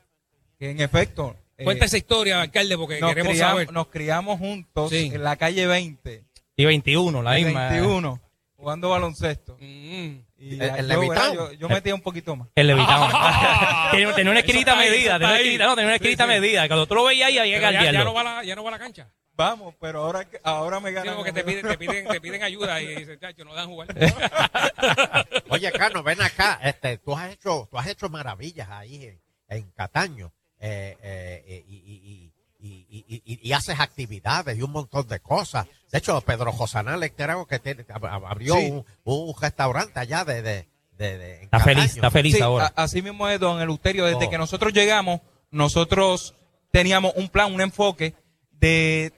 que 0.59 0.69
en 0.71 0.81
efecto 0.81 1.35
eh, 1.35 1.42
Cuenta 1.63 1.85
esa 1.85 1.97
historia, 1.97 2.41
alcalde, 2.41 2.77
porque 2.77 2.99
nos, 2.99 3.09
queremos 3.09 3.31
criamos, 3.33 3.51
saber. 3.53 3.71
nos 3.73 3.87
criamos 3.87 4.39
juntos 4.39 4.89
Sí. 4.89 5.11
en 5.13 5.23
la 5.23 5.35
calle 5.35 5.67
20, 5.67 6.23
Y 6.55 6.65
21, 6.65 7.21
la 7.23 7.31
misma. 7.33 7.69
21, 7.69 8.19
jugando 8.55 8.89
baloncesto. 8.89 9.57
Mm. 9.59 10.19
Y 10.37 10.55
¿El- 10.55 10.61
el 10.61 10.87
yo? 10.89 10.99
¿verdad? 11.09 11.33
yo, 11.33 11.51
yo 11.53 11.69
metía 11.69 11.95
un 11.95 12.01
poquito 12.01 12.35
más. 12.35 12.49
El 12.55 12.67
levitado. 12.67 13.07
tenía, 13.91 14.13
tenía 14.13 14.31
una 14.31 14.39
ahí, 14.41 14.89
medida, 14.89 15.19
tenía 15.19 15.67
no, 15.67 15.75
tenía 15.75 15.87
una 15.89 15.97
Sí, 15.97 16.03
esquinita 16.03 16.23
sí. 16.23 16.29
medida. 16.29 16.67
Cuando 16.67 16.85
tú 16.85 16.95
lo 16.95 17.03
veías 17.05 17.29
ahí, 17.29 17.37
había 17.39 17.55
que 17.57 17.73
ya, 17.73 17.91
ya 17.91 18.03
no 18.03 18.13
va 18.13 18.23
la, 18.23 18.43
ya 18.43 18.55
no 18.55 18.63
va 18.63 18.69
a 18.69 18.71
la 18.73 18.79
cancha. 18.79 19.09
Vamos, 19.35 19.73
pero 19.81 20.03
ahora, 20.03 20.27
ahora 20.43 20.79
me 20.79 20.89
Sí, 20.89 20.95
ganan. 20.95 21.15
porque 21.15 21.31
te 21.33 21.43
piden, 21.43 21.67
te 21.67 21.75
piden, 21.77 22.07
te 22.07 22.21
piden 22.21 22.43
ayuda 22.43 22.79
y 22.81 22.95
dicen, 22.95 23.19
chacho, 23.19 23.43
no 23.43 23.53
dan 23.55 23.67
jugar. 23.67 23.87
Oye, 25.49 25.71
Cano, 25.71 26.03
ven 26.03 26.21
acá. 26.21 26.59
Este, 26.63 26.97
tú 26.99 27.15
has 27.15 27.31
hecho, 27.31 27.67
tú 27.71 27.77
has 27.77 27.87
hecho 27.87 28.09
maravillas 28.09 28.69
ahí 28.69 29.05
en, 29.05 29.21
en 29.47 29.71
Cataño. 29.71 30.31
Eh, 30.65 30.97
eh, 31.01 31.43
eh, 31.45 31.65
y, 31.67 31.75
y- 31.75 32.31
y- 32.61 32.85
y- 32.89 33.05
y- 33.09 33.21
y- 33.25 33.49
y 33.49 33.51
haces 33.51 33.77
actividades 33.81 34.57
y 34.57 34.61
un 34.61 34.71
montón 34.71 35.05
de 35.09 35.19
cosas. 35.19 35.67
De 35.91 35.97
hecho, 35.97 36.21
Pedro 36.21 36.53
Josanal 36.53 37.11
creo 37.11 37.45
que 37.45 37.59
tiene- 37.59 37.85
abrió 37.89 38.55
Sí. 38.55 38.71
un, 38.71 38.85
un 39.03 39.33
restaurante 39.41 39.99
allá 39.99 40.23
de, 40.23 40.41
de, 40.41 40.67
de- 40.97 41.43
Está 41.43 41.59
feliz, 41.59 41.95
está 41.97 42.09
feliz 42.09 42.35
Sí, 42.37 42.41
ahora. 42.41 42.71
a- 42.75 42.83
así 42.83 43.01
mismo 43.01 43.27
es, 43.27 43.41
don 43.41 43.59
Eleuterio. 43.61 44.05
Desde 44.05 44.27
Oh. 44.27 44.29
que 44.29 44.37
nosotros 44.37 44.71
llegamos, 44.71 45.19
nosotros 45.51 46.33
teníamos 46.71 47.11
un 47.17 47.27
plan, 47.27 47.53
un 47.53 47.59
enfoque 47.59 48.13
de 48.53 49.11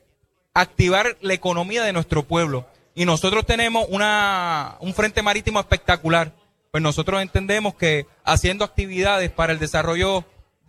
activar 0.55 1.15
la 1.21 1.33
economía 1.35 1.83
de 1.83 1.93
nuestro 1.93 2.23
pueblo. 2.23 2.65
Y 2.95 3.05
nosotros 3.05 3.45
tenemos 3.45 3.85
una, 3.89 4.77
un 4.79 4.95
frente 4.95 5.21
marítimo 5.21 5.59
espectacular. 5.59 6.33
Pues 6.71 6.81
nosotros 6.81 7.21
entendemos 7.21 7.75
que 7.75 8.07
haciendo 8.23 8.65
actividades 8.65 9.29
para 9.31 9.53
el 9.53 9.59
desarrollo 9.59 10.21
de- 10.21 10.25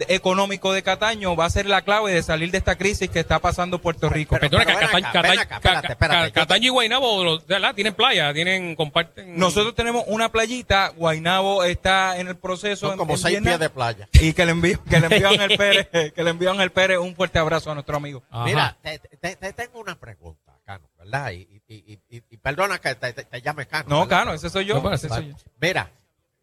económico 0.08 0.72
de 0.72 0.82
Cataño 0.82 1.34
va 1.36 1.46
a 1.46 1.50
ser 1.50 1.66
la 1.66 1.82
clave 1.82 2.12
de 2.12 2.22
salir 2.22 2.50
de 2.50 2.58
esta 2.58 2.76
crisis 2.76 3.08
que 3.08 3.20
está 3.20 3.38
pasando 3.38 3.80
Puerto 3.80 4.08
Rico. 4.08 4.36
Pero- 4.40 4.50
Perdona, 4.58 4.64
ven 4.64 4.74
Cataño, 4.86 5.06
acá, 5.08 5.22
ven 5.22 5.30
Cataño- 5.30 5.40
acá, 5.42 5.56
espérate, 5.56 5.86
Ca- 5.86 5.92
espérate, 5.92 6.18
Ca- 6.20 6.26
yo- 6.28 6.34
Cataño 6.46 6.66
y 6.66 6.68
Guaynabo. 6.68 7.38
Tienen 7.74 7.94
playa, 7.94 8.32
tienen, 8.34 8.76
comparten. 8.76 9.38
Nosotros 9.38 9.74
tenemos 9.74 10.04
una 10.06 10.30
playita, 10.30 10.88
Guainabo 10.96 11.64
está 11.64 12.18
en 12.18 12.28
el 12.28 12.36
proceso. 12.36 12.88
Son 12.88 12.98
como 12.98 13.14
en 13.14 13.18
seis 13.18 13.40
pies 13.40 13.58
de 13.58 13.70
playa. 13.70 14.08
y 14.12 14.32
que 14.32 14.44
le 14.44 14.52
envío 14.52 14.82
que 14.84 15.00
le 15.00 15.06
envío 15.06 15.28
Ángel 15.28 15.56
Pérez 15.56 15.88
que 16.14 16.22
le 16.22 16.30
envío 16.30 16.50
Ángel 16.50 16.70
Pérez 16.72 16.98
un 16.98 17.14
fuerte 17.14 17.38
abrazo 17.38 17.70
a 17.70 17.74
nuestro 17.74 17.96
amigo 17.96 18.22
Ajá. 18.30 18.44
Mira, 18.44 18.76
te, 18.82 18.98
te- 18.98 19.36
te 19.36 19.52
tengo 19.52 19.80
una 19.80 19.98
pregunta, 19.98 20.52
Cano, 20.64 20.88
¿verdad? 20.98 21.30
Y, 21.32 21.62
y- 21.68 21.74
y- 21.74 22.00
y- 22.16 22.22
y 22.30 22.36
perdona 22.36 22.78
que 22.78 22.94
te, 22.94 23.12
te- 23.12 23.24
te 23.24 23.40
llame 23.42 23.66
Cano. 23.66 23.84
no 23.88 24.00
¿verdad? 24.00 24.18
Cano 24.18 24.32
ese 24.34 24.50
soy 24.50 24.64
yo 24.66 24.74
No, 24.74 24.82
pero 24.82 24.94
ese 24.96 25.08
Vale. 25.08 25.22
soy 25.22 25.32
yo. 25.32 25.50
Mira, 25.60 25.90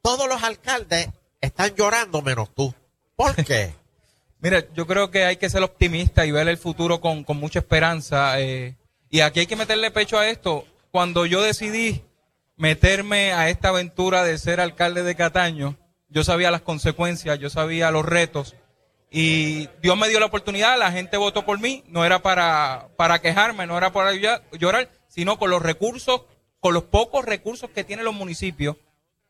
todos 0.02 0.28
los 0.28 0.42
alcaldes 0.44 1.10
están 1.42 1.74
llorando 1.76 2.22
menos 2.22 2.54
tú. 2.56 2.74
¿Por 3.16 3.36
qué? 3.46 3.74
mira 4.40 4.64
yo 4.74 4.86
creo 4.88 5.10
que 5.12 5.26
hay 5.26 5.38
que 5.38 5.50
ser 5.50 5.64
optimista 5.64 6.26
y 6.26 6.32
ver 6.32 6.48
el 6.48 6.58
futuro 6.58 7.00
con, 7.00 7.24
con 7.24 7.38
mucha 7.38 7.60
esperanza 7.60 8.40
eh, 8.42 8.76
y 9.10 9.22
aquí 9.22 9.42
hay 9.42 9.46
que 9.48 9.56
meterle 9.56 9.92
pecho 9.92 10.18
a 10.20 10.28
esto 10.28 10.66
cuando 10.92 11.26
yo 11.26 11.42
decidí 11.42 12.04
meterme 12.58 13.34
a 13.34 13.50
esta 13.50 13.70
aventura 13.70 14.24
de 14.24 14.38
ser 14.38 14.60
alcalde 14.60 15.04
de 15.04 15.16
Cataño 15.16 15.78
yo 16.10 16.24
sabía 16.24 16.52
las 16.52 16.62
consecuencias 16.62 17.40
yo 17.40 17.50
sabía 17.50 17.90
los 17.92 18.06
retos 18.06 18.56
y 19.16 19.70
Dios 19.84 19.96
me 19.96 20.10
dio 20.10 20.20
la 20.20 20.26
oportunidad, 20.26 20.76
la 20.80 20.92
gente 20.92 21.18
votó 21.18 21.46
por 21.46 21.60
mí, 21.60 21.84
no 21.88 22.04
era 22.04 22.24
para, 22.24 22.88
para 22.98 23.20
quejarme, 23.22 23.68
no 23.68 23.78
era 23.78 23.94
para 23.94 24.12
llorar- 24.14 24.90
sino 25.08 25.38
con 25.38 25.52
los 25.52 25.62
recursos, 25.62 26.24
con 26.60 26.74
los 26.74 26.86
pocos 26.86 27.24
recursos 27.24 27.70
que 27.70 27.84
tienen 27.84 28.06
los 28.06 28.16
municipios. 28.16 28.76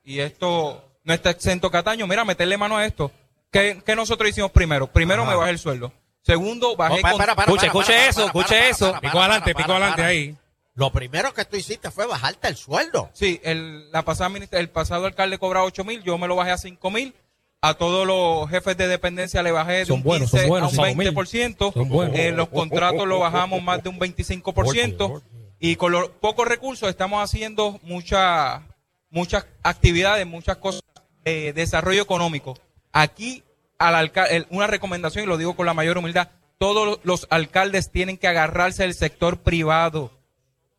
Y 0.02 0.20
esto 0.20 0.90
no 1.04 1.14
está 1.14 1.32
exento 1.32 1.70
Cataño. 1.70 2.08
Mira, 2.08 2.24
meterle 2.24 2.56
mano 2.56 2.78
a 2.78 2.86
esto. 2.86 3.12
¿Qué, 3.54 3.82
qué 3.86 3.96
nosotros 3.96 4.30
hicimos 4.30 4.52
primero? 4.52 4.88
Primero 4.88 5.24
me 5.26 5.36
bajé 5.36 5.52
el 5.52 5.60
sueldo. 5.60 5.94
Segundo, 6.24 6.76
bajé 6.76 6.96
No, 6.96 7.02
para, 7.02 7.18
para, 7.18 7.36
para, 7.36 7.66
Escuche, 7.66 8.08
eso, 8.08 8.26
escuche 8.26 8.70
eso. 8.70 9.00
Pico 9.00 9.20
adelante, 9.20 9.54
pico 9.54 9.72
adelante 9.72 10.04
ahí. 10.04 10.36
Lo 10.74 10.92
primero 10.92 11.34
que 11.36 11.46
tú 11.46 11.56
hiciste 11.56 11.92
fue 11.92 12.08
bajarte 12.08 12.48
el 12.48 12.56
sueldo. 12.56 13.12
Sí, 13.14 13.40
el, 13.44 13.92
la 13.92 14.02
pasada 14.04 14.30
ministra- 14.30 14.60
el 14.60 14.70
pasado 14.70 15.06
alcalde 15.06 15.38
cobraba 15.38 15.66
8 15.68 15.84
mil, 15.84 16.02
yo 16.02 16.18
me 16.18 16.28
lo 16.28 16.36
bajé 16.36 16.50
a 16.52 16.58
5 16.58 16.90
mil. 16.90 17.14
A 17.62 17.76
todos 17.76 18.06
los 18.08 18.50
jefes 18.50 18.76
de 18.76 18.88
dependencia 18.88 19.44
le 19.44 19.52
bajé 19.52 19.86
de 19.86 19.94
un 19.94 20.02
buenos, 20.04 20.32
son 20.32 20.40
15 20.40 20.50
buenos, 20.50 20.78
a 20.78 20.82
un 20.82 20.88
5.000. 20.98 21.14
20%. 21.14 21.74
Son 21.74 21.90
buenos. 21.90 22.18
Eh, 22.18 22.32
los 22.32 22.50
contratos 22.50 23.08
lo 23.08 23.20
bajamos 23.20 23.62
más 23.62 23.84
de 23.84 23.90
un 23.90 24.00
25%. 24.00 25.22
Y 25.60 25.76
con 25.78 25.92
los 25.92 26.10
pocos 26.10 26.48
recursos 26.48 26.90
estamos 26.90 27.24
haciendo 27.24 27.80
muchas 27.84 28.62
muchas 29.12 29.46
actividades, 29.62 30.26
muchas 30.26 30.58
cosas 30.58 30.82
de 31.24 31.54
desarrollo 31.54 32.02
económico. 32.02 32.58
Aquí, 32.94 33.44
al 33.78 34.12
una 34.50 34.68
recomendación, 34.68 35.26
y 35.26 35.28
lo 35.28 35.38
digo 35.38 35.56
con 35.56 35.66
la 35.66 35.74
mayor 35.74 35.98
humildad, 35.98 36.30
todos 36.58 37.00
los 37.04 37.28
alcaldes 37.30 37.92
tienen 37.92 38.18
que 38.18 38.28
agarrarse 38.28 38.84
del 38.84 38.94
sector 38.94 39.40
privado 39.42 40.12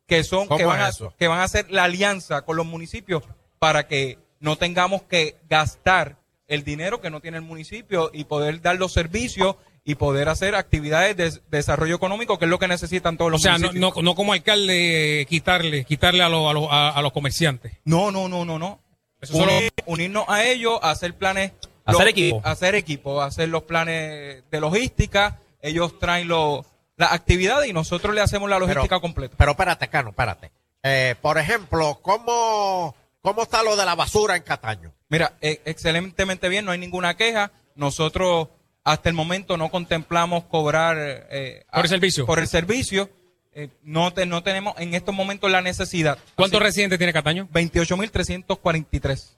que 0.07 0.23
son 0.23 0.47
¿Cómo 0.47 0.57
que 0.57 0.65
van, 0.65 0.81
es 0.87 1.01
a, 1.01 1.09
que 1.17 1.27
van 1.27 1.39
a 1.39 1.43
hacer 1.43 1.69
la 1.71 1.83
alianza 1.83 2.43
con 2.43 2.55
los 2.57 2.65
municipios 2.65 3.23
para 3.59 3.87
que 3.87 4.17
no 4.39 4.55
tengamos 4.55 5.03
que 5.03 5.35
gastar 5.49 6.17
el 6.47 6.63
dinero 6.63 7.01
que 7.01 7.09
no 7.09 7.21
tiene 7.21 7.37
el 7.37 7.43
municipio 7.43 8.11
y 8.13 8.25
poder 8.25 8.61
dar 8.61 8.75
los 8.77 8.93
servicios 8.93 9.55
y 9.83 9.95
poder 9.95 10.29
hacer 10.29 10.55
actividades 10.55 11.15
de 11.17 11.41
desarrollo 11.49 11.95
económico, 11.95 12.37
que 12.39 12.45
es 12.45 12.51
lo 12.51 12.59
que 12.59 12.67
necesitan 12.67 13.17
todos 13.17 13.29
O 13.29 13.31
los 13.31 13.41
sea, 13.41 13.53
no, 13.53 13.67
municipios. 13.67 13.95
no, 13.95 14.01
no 14.03 14.15
como 14.15 14.33
alcalde 14.33 15.21
eh, 15.21 15.25
quitarle, 15.25 15.85
quitarle 15.85 16.21
a, 16.23 16.29
los 16.29 16.49
a, 16.49 16.53
los- 16.53 16.67
a- 16.71 16.89
a 16.89 17.01
los 17.01 17.11
comerciantes. 17.11 17.73
No, 17.83 18.11
no, 18.11 18.27
no, 18.27 18.45
no, 18.45 18.57
no. 18.59 18.79
Solo- 19.23 19.51
unirnos 19.87 20.25
a 20.27 20.43
ellos, 20.45 20.79
hacer 20.83 21.15
planes. 21.15 21.51
Hacer 21.85 22.01
los- 22.05 22.09
equipo. 22.09 22.41
Hacer 22.43 22.75
equipo, 22.75 23.21
hacer 23.21 23.49
los 23.49 23.63
planes 23.63 24.43
de 24.49 24.59
logística. 24.59 25.39
Ellos 25.61 25.97
traen 25.99 26.27
los, 26.27 26.65
las 26.97 27.11
actividades 27.13 27.69
y 27.69 27.73
nosotros 27.73 28.13
le 28.15 28.21
hacemos 28.21 28.49
la 28.49 28.59
logística 28.59 28.87
Pero- 28.87 29.01
completa. 29.01 29.35
Pero 29.37 29.51
espérate, 29.51 29.87
Cano, 29.87 30.09
espérate. 30.09 30.51
Eh, 30.83 31.15
por 31.21 31.37
ejemplo, 31.37 31.99
¿cómo, 32.01 32.95
¿cómo 33.21 33.43
está 33.43 33.63
lo 33.63 33.75
de 33.75 33.85
la 33.85 33.95
basura 33.95 34.35
en 34.35 34.43
Cataño? 34.43 34.93
Mira, 35.09 35.33
eh, 35.41 35.61
excelentemente 35.65 36.49
bien, 36.49 36.65
no 36.65 36.71
hay 36.71 36.77
ninguna 36.79 37.15
queja. 37.17 37.51
Nosotros 37.75 38.49
hasta 38.83 39.09
el 39.09 39.15
momento 39.15 39.57
no 39.57 39.69
contemplamos 39.71 40.43
cobrar 40.45 40.97
eh, 40.99 41.65
¿Por 41.71 41.85
el 41.85 41.89
servicio? 41.89 42.25
Por 42.27 42.39
el 42.39 42.47
servicio. 42.47 43.09
Eh, 43.57 43.69
no, 43.83 44.13
te- 44.13 44.25
no 44.25 44.43
tenemos 44.43 44.75
en 44.77 44.93
estos 44.93 45.15
momentos 45.15 45.49
la 45.49 45.61
necesidad. 45.61 46.17
¿Cuántos 46.35 46.61
residentes 46.61 46.97
tiene 46.99 47.13
Cataño? 47.13 47.47
28.343. 47.53 49.34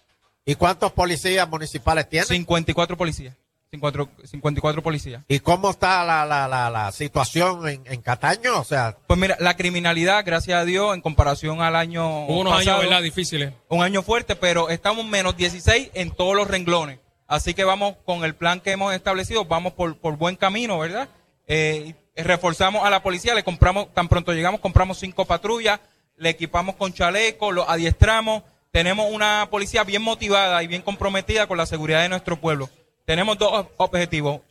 ¿Y 0.47 0.55
cuántos 0.55 0.93
policías 0.93 1.47
municipales 1.47 2.07
tienen? 2.09 2.25
54 2.27 2.97
policías. 2.97 3.35
54, 3.69 4.25
54 4.25 4.81
policías. 4.81 5.23
¿Y 5.27 5.39
cómo 5.39 5.71
está 5.71 6.05
la, 6.05 6.25
la, 6.25 6.47
la, 6.47 6.69
la 6.69 6.89
situación 6.93 7.67
en, 7.67 7.81
en 7.85 8.01
Cataño? 8.01 8.57
O 8.57 8.63
sea, 8.63 8.95
Pues 9.07 9.19
mira, 9.19 9.35
la 9.41 9.57
criminalidad, 9.57 10.23
gracias 10.25 10.57
a 10.57 10.63
Dios, 10.63 10.95
en 10.95 11.01
comparación 11.01 11.61
al 11.61 11.75
año 11.75 12.25
unos 12.27 12.53
pasado, 12.53 12.77
años, 12.77 12.89
¿verdad? 12.89 13.03
Difíciles. 13.03 13.51
un 13.67 13.83
año 13.83 14.03
fuerte, 14.03 14.37
pero 14.37 14.69
estamos 14.69 15.05
menos 15.05 15.35
16 15.35 15.91
en 15.95 16.11
todos 16.11 16.33
los 16.33 16.47
renglones. 16.47 16.99
Así 17.27 17.53
que 17.53 17.65
vamos 17.65 17.95
con 18.05 18.23
el 18.23 18.35
plan 18.35 18.61
que 18.61 18.71
hemos 18.71 18.93
establecido, 18.93 19.43
vamos 19.43 19.73
por, 19.73 19.97
por 19.97 20.15
buen 20.15 20.37
camino, 20.37 20.79
¿verdad? 20.79 21.09
Eh, 21.45 21.93
reforzamos 22.15 22.85
a 22.85 22.89
la 22.89 23.03
policía, 23.03 23.35
le 23.35 23.43
compramos, 23.43 23.93
tan 23.93 24.07
pronto 24.07 24.31
llegamos, 24.31 24.61
compramos 24.61 24.97
cinco 24.97 25.25
patrullas, 25.25 25.81
le 26.15 26.29
equipamos 26.29 26.75
con 26.75 26.93
chaleco, 26.93 27.51
lo 27.51 27.69
adiestramos. 27.69 28.43
Tenemos 28.77 29.07
una 29.11 29.47
policía 29.49 29.83
bien 29.83 30.03
motivada 30.03 30.61
y 30.61 30.67
bien 30.67 30.83
comprometida 30.83 31.47
con 31.47 31.57
la 31.57 31.65
seguridad 31.65 32.03
de 32.03 32.09
nuestro 32.09 32.39
pueblo. 32.39 32.69
Tenemos 33.05 33.35
dos 33.39 33.51
ob- 33.51 33.69
objetivos, 33.77 34.41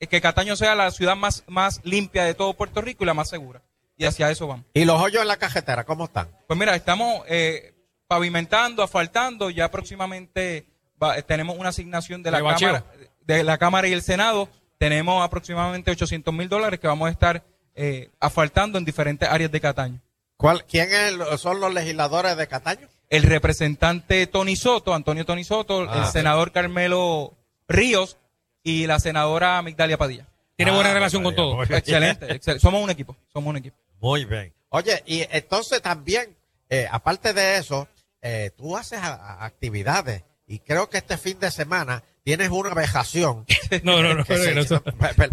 eh, 0.00 0.06
que 0.06 0.22
Cataño 0.22 0.56
sea 0.56 0.74
la 0.74 0.90
ciudad 0.90 1.16
más, 1.16 1.44
más 1.48 1.82
limpia 1.84 2.24
de 2.24 2.32
todo 2.32 2.54
Puerto 2.54 2.80
Rico 2.80 3.04
y 3.04 3.06
la 3.06 3.12
más 3.12 3.28
segura. 3.28 3.60
Y 3.98 4.06
hacia 4.06 4.30
eso 4.30 4.46
vamos. 4.46 4.64
¿y 4.72 4.86
los 4.86 4.98
hoyos 5.02 5.20
en 5.20 5.28
la 5.28 5.36
cajetera 5.36 5.84
cómo 5.84 6.06
están? 6.06 6.30
Pues 6.46 6.58
mira, 6.58 6.74
estamos 6.74 7.24
eh, 7.28 7.74
pavimentando, 8.06 8.82
asfaltando, 8.82 9.50
ya 9.50 9.70
próximamente 9.70 10.64
va- 11.02 11.18
eh, 11.18 11.22
tenemos 11.22 11.58
una 11.58 11.68
asignación 11.68 12.22
de 12.22 12.30
la 12.30 12.38
De. 12.38 12.72
Cámara 12.72 12.84
de 13.26 13.44
la 13.44 13.58
Cámara 13.58 13.86
y 13.86 13.92
el 13.92 14.00
Senado. 14.00 14.48
Tenemos 14.78 15.22
aproximadamente 15.22 15.90
800 15.90 16.32
mil 16.32 16.48
dólares 16.48 16.80
que 16.80 16.86
vamos 16.86 17.06
a 17.08 17.10
estar 17.10 17.44
eh, 17.74 18.08
asfaltando 18.18 18.78
en 18.78 18.86
diferentes 18.86 19.28
áreas 19.28 19.52
de 19.52 19.60
Cataño. 19.60 20.00
¿Cuál, 20.38 20.64
¿Quién 20.64 20.88
es 20.90 21.38
son 21.38 21.60
los 21.60 21.74
legisladores 21.74 22.34
de 22.38 22.46
Cataño? 22.48 22.88
El 23.10 23.22
representante 23.22 24.26
Tony 24.26 24.56
Soto, 24.56 24.94
Antonio 24.94 25.24
Tony 25.24 25.44
Soto, 25.44 25.86
Ah. 25.88 26.00
el 26.04 26.06
senador 26.12 26.52
Carmelo 26.52 27.34
Ríos 27.68 28.16
y 28.62 28.86
la 28.86 28.98
senadora 28.98 29.60
Migdalia 29.62 29.98
Padilla. 29.98 30.26
Tiene 30.56 30.72
buena 30.72 30.90
Ah, 30.90 30.94
relación 30.94 31.22
con 31.22 31.34
todos. 31.34 31.68
Excelente, 31.70 32.26
excel- 32.40 32.58
somos 32.60 32.82
un 32.82 32.90
equipo, 32.90 33.16
somos 33.32 33.50
un 33.50 33.56
equipo. 33.58 33.76
Muy 34.00 34.24
bien. 34.24 34.52
Oye, 34.70 35.02
y 35.06 35.26
entonces 35.30 35.80
también, 35.82 36.36
eh, 36.68 36.86
aparte 36.90 37.32
de 37.32 37.58
eso, 37.58 37.88
eh, 38.22 38.50
tú 38.56 38.76
haces 38.76 38.98
a- 39.00 39.14
a- 39.14 39.44
actividades 39.44 40.22
y 40.46 40.58
creo 40.60 40.88
que 40.88 40.98
este 40.98 41.18
fin 41.18 41.38
de 41.38 41.50
semana 41.50 42.02
tienes 42.24 42.48
una 42.50 42.74
vejación. 42.74 43.44
No, 43.82 44.02
no, 44.02 44.14
no. 44.14 44.24
se- 44.24 44.54
no, 44.54 44.64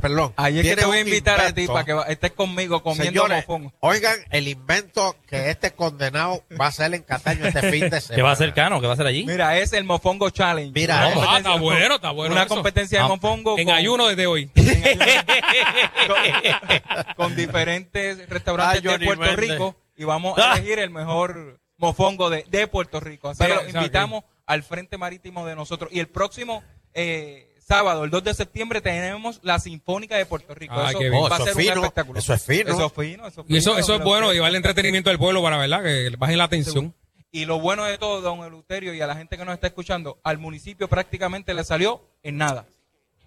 perdón. 0.02 0.34
Es 0.38 0.64
que 0.64 0.76
te 0.76 0.86
voy 0.86 0.98
a 0.98 1.02
invitar 1.02 1.40
a 1.42 1.54
ti 1.54 1.68
para 1.68 1.84
que 1.84 1.94
va- 1.94 2.04
estés 2.06 2.32
conmigo 2.32 2.82
comiendo 2.82 3.22
Señores, 3.22 3.46
mofongo. 3.48 3.72
oigan 3.82 4.16
el 4.32 4.48
invento 4.48 5.16
que 5.28 5.52
este 5.52 5.72
condenado 5.74 6.44
va 6.60 6.66
a 6.66 6.70
hacer 6.70 6.92
en 6.96 7.04
Cataño 7.04 7.46
este 7.46 7.70
fin 7.70 7.90
de 7.90 8.02
semana. 8.02 8.16
¿Qué 8.16 8.22
va 8.24 8.30
a 8.30 8.34
hacer 8.34 8.54
Cano? 8.56 8.80
¿Qué 8.82 8.88
va 8.88 8.94
a 8.94 8.96
hacer 8.96 9.06
allí? 9.06 9.26
Mira, 9.26 9.60
es 9.60 9.74
el 9.74 9.84
Mofongo 9.84 10.30
Challenge. 10.32 10.72
Mira, 10.74 11.02
Ah, 11.04 11.38
está 11.38 11.56
bueno, 11.58 11.96
está 11.96 12.10
bueno 12.12 12.34
Una 12.34 12.44
eso. 12.46 12.56
competencia 12.56 13.00
de 13.00 13.06
Ah, 13.06 13.10
Mofongo. 13.10 13.60
En 13.60 13.66
con- 13.68 13.76
ayuno 13.76 14.08
desde 14.08 14.26
hoy. 14.26 14.48
con, 16.08 17.16
con 17.16 17.36
diferentes 17.36 18.28
restaurantes 18.28 18.84
Ah, 18.92 18.98
de 18.98 19.06
Puerto. 19.06 19.36
Rico 19.36 19.76
y 19.98 20.04
vamos 20.04 20.38
a 20.40 20.54
elegir 20.58 20.80
el 20.80 20.90
mejor 20.90 21.60
mofongo 21.78 22.30
de, 22.32 22.46
de 22.50 22.66
Puerto 22.68 23.00
Rico. 23.00 23.30
Así 23.30 23.44
Pero, 23.44 23.60
que 23.60 23.66
los 23.68 23.76
invitamos 23.76 24.24
al 24.48 24.64
frente 24.64 24.98
marítimo 24.98 25.46
de 25.46 25.56
nosotros. 25.56 25.92
Y 25.94 26.00
el 26.00 26.08
próximo 26.08 26.64
eh, 26.94 27.56
sábado, 27.66 28.04
el 28.04 28.10
2 28.10 28.24
de 28.24 28.34
septiembre, 28.34 28.82
tenemos 28.82 29.40
la 29.44 29.60
Sinfónica 29.60 30.18
de 30.18 30.26
Puerto 30.26 30.54
Rico. 30.54 30.74
Ah, 30.78 30.90
eso 30.90 31.00
qué 31.00 31.10
bien. 31.10 31.24
Va 31.24 31.36
a 31.36 31.38
ser 31.40 31.50
es 31.50 31.56
un 31.56 31.62
fino, 31.62 31.74
espectáculo. 31.76 32.20
eso 32.20 32.34
es 32.34 32.44
fino. 32.46 32.70
Eso 32.72 32.86
es 32.86 32.94
fino, 32.94 33.28
eso 33.28 33.42
es 33.42 33.48
Y 33.50 33.58
eso, 33.58 33.78
eso 33.78 33.96
es 33.96 34.04
bueno, 34.04 34.32
llevar 34.34 34.50
el 34.50 34.56
entretenimiento 34.58 35.10
del 35.10 35.20
pueblo 35.20 35.42
para, 35.42 35.58
¿verdad? 35.58 35.84
Que 35.84 36.10
bajen 36.18 36.38
la 36.38 36.44
atención. 36.46 36.94
Y 37.32 37.46
lo 37.46 37.60
bueno 37.62 37.86
de 37.86 37.98
todo, 37.98 38.20
don 38.22 38.40
Eleuterio, 38.46 38.94
y 38.94 39.00
a 39.00 39.08
la 39.08 39.16
gente 39.16 39.38
que 39.38 39.46
nos 39.46 39.54
está 39.54 39.68
escuchando, 39.68 40.20
al 40.24 40.38
municipio 40.38 40.90
prácticamente 40.90 41.54
le 41.54 41.64
salió 41.64 42.02
en 42.24 42.38
nada. 42.38 42.66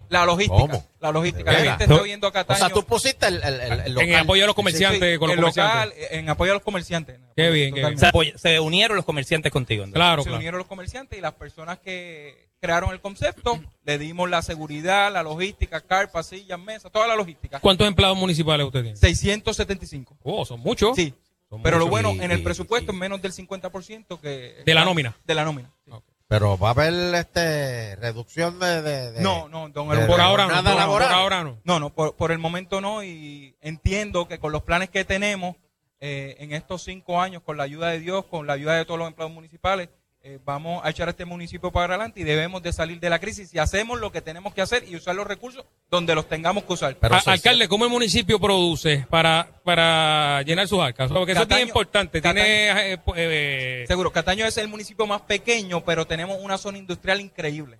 La 0.09 0.23
logística. 0.23 0.59
¿Cómo? 0.59 0.87
La 0.99 1.11
logística. 1.11 1.49
¿De 1.51 1.57
La 1.65 1.69
gente 1.71 1.85
está 1.85 1.95
oyendo 2.03 2.27
a 2.27 2.29
O 2.29 2.33
Cataño. 2.33 2.59
sea, 2.59 2.69
tú 2.69 2.83
pusiste 2.85 3.25
el, 3.25 3.41
el, 3.41 3.59
el- 3.61 3.71
el 3.81 3.93
local. 3.95 4.09
En 4.09 4.15
apoyo 4.17 4.43
a 4.43 4.45
los 4.45 4.55
comerciantes, 4.55 5.13
sí, 5.13 5.17
con 5.17 5.29
los 5.29 5.37
el 5.37 5.41
local, 5.43 5.93
en 6.11 6.29
apoyo 6.29 6.51
a 6.51 6.53
los 6.53 6.63
comerciantes. 6.63 7.19
Qué 7.35 7.49
bien, 7.49 7.73
qué 7.73 7.79
bien. 7.83 8.33
Se, 8.37 8.59
unieron 8.59 8.95
los 8.95 9.05
comerciantes 9.05 9.51
contigo. 9.51 9.83
entonces. 9.83 9.97
Claro, 9.97 10.21
se 10.21 10.27
claro. 10.27 10.37
unieron 10.37 10.59
los 10.59 10.67
comerciantes 10.67 11.17
y 11.17 11.21
las 11.23 11.33
personas 11.33 11.79
que 11.79 12.44
crearon 12.65 12.91
el 12.91 12.99
concepto, 13.01 13.59
le 13.83 13.97
dimos 13.97 14.29
la 14.29 14.41
seguridad, 14.41 15.11
la 15.11 15.23
logística, 15.23 15.81
carpas, 15.81 16.27
sillas, 16.27 16.59
mesas, 16.59 16.91
toda 16.91 17.07
la 17.07 17.15
logística. 17.15 17.59
¿Cuántos 17.59 17.87
empleados 17.87 18.17
municipales 18.17 18.65
usted 18.65 18.81
tiene? 18.81 18.97
675. 18.97 20.17
Oh, 20.23 20.45
son 20.45 20.59
muchos. 20.59 20.95
Sí. 20.95 21.13
Son 21.49 21.61
Pero 21.61 21.77
lo 21.77 21.87
bueno, 21.87 22.09
en 22.11 22.31
el 22.31 22.41
presupuesto 22.43 22.91
es 22.91 22.97
menos 22.97 23.21
del 23.21 23.31
50% 23.33 24.19
que... 24.19 24.63
De 24.65 24.73
la 24.73 24.83
nómina. 24.83 25.15
De 25.25 25.35
la 25.35 25.45
nómina. 25.45 25.71
sí. 25.85 25.91
Pero 26.27 26.57
va 26.57 26.69
a 26.69 26.71
haber 26.71 26.91
este 27.13 27.95
reducción 27.97 28.59
de... 28.59 28.81
de- 28.81 29.11
de- 29.11 29.21
No, 29.21 29.47
no, 29.47 29.69
don 29.69 29.89
de-. 29.89 30.07
Por 30.07 30.19
ahora 30.19 30.47
no. 30.47 30.87
por 30.87 31.03
ahora 31.03 31.43
no. 31.43 31.59
No, 31.63 31.79
no, 31.79 31.91
por, 31.91 32.15
por 32.15 32.31
el 32.31 32.39
momento 32.39 32.81
no 32.81 33.03
y 33.03 33.55
entiendo 33.61 34.27
que 34.27 34.39
con 34.39 34.51
los 34.51 34.63
planes 34.63 34.89
que 34.89 35.05
tenemos 35.05 35.55
eh, 35.99 36.35
en 36.39 36.51
estos 36.51 36.83
cinco 36.83 37.21
años, 37.21 37.43
con 37.43 37.57
la 37.57 37.63
ayuda 37.63 37.89
de 37.89 37.99
Dios, 37.99 38.25
con 38.25 38.47
la 38.47 38.53
ayuda 38.53 38.73
de 38.75 38.85
todos 38.85 38.97
los 38.99 39.07
empleados 39.07 39.33
municipales, 39.35 39.89
eh, 40.27 40.39
vamos 40.43 40.83
a 40.83 40.89
echar 40.89 41.07
a 41.07 41.11
este 41.11 41.23
municipio 41.23 41.71
para 41.71 41.93
adelante 41.93 42.19
y 42.19 42.23
debemos 42.23 42.63
de 42.63 42.73
salir 42.73 42.99
de 42.99 43.09
la 43.11 43.19
crisis 43.19 43.53
y 43.53 43.59
hacemos 43.59 43.99
lo 43.99 44.11
que 44.11 44.21
tenemos 44.21 44.55
que 44.55 44.61
hacer 44.61 44.83
y 44.87 44.95
usar 44.95 45.15
los 45.15 45.27
recursos 45.27 45.63
donde 45.91 46.15
los 46.15 46.27
tengamos 46.27 46.63
que 46.63 46.73
usar. 46.73 46.95
Pero 46.95 47.13
A- 47.13 47.21
alcalde, 47.27 47.67
¿cómo 47.67 47.85
el 47.85 47.91
municipio 47.91 48.39
produce 48.39 49.05
para, 49.09 49.47
para 49.63 50.41
llenar 50.41 50.67
sus 50.67 50.79
arcas? 50.81 51.11
Porque 51.11 51.33
eso 51.33 51.43
es 51.43 51.47
bien 51.47 51.59
Cataño- 51.59 51.67
importante. 51.67 52.21
Tiene, 52.21 52.93
eh, 52.93 52.97
pu- 52.97 53.13
eh, 53.15 53.85
Seguro, 53.87 54.11
Cataño 54.11 54.45
es 54.47 54.57
el 54.57 54.67
municipio 54.67 55.05
más 55.05 55.21
pequeño, 55.21 55.85
pero 55.85 56.07
tenemos 56.07 56.37
una 56.41 56.57
zona 56.57 56.79
industrial 56.79 57.21
increíble. 57.21 57.77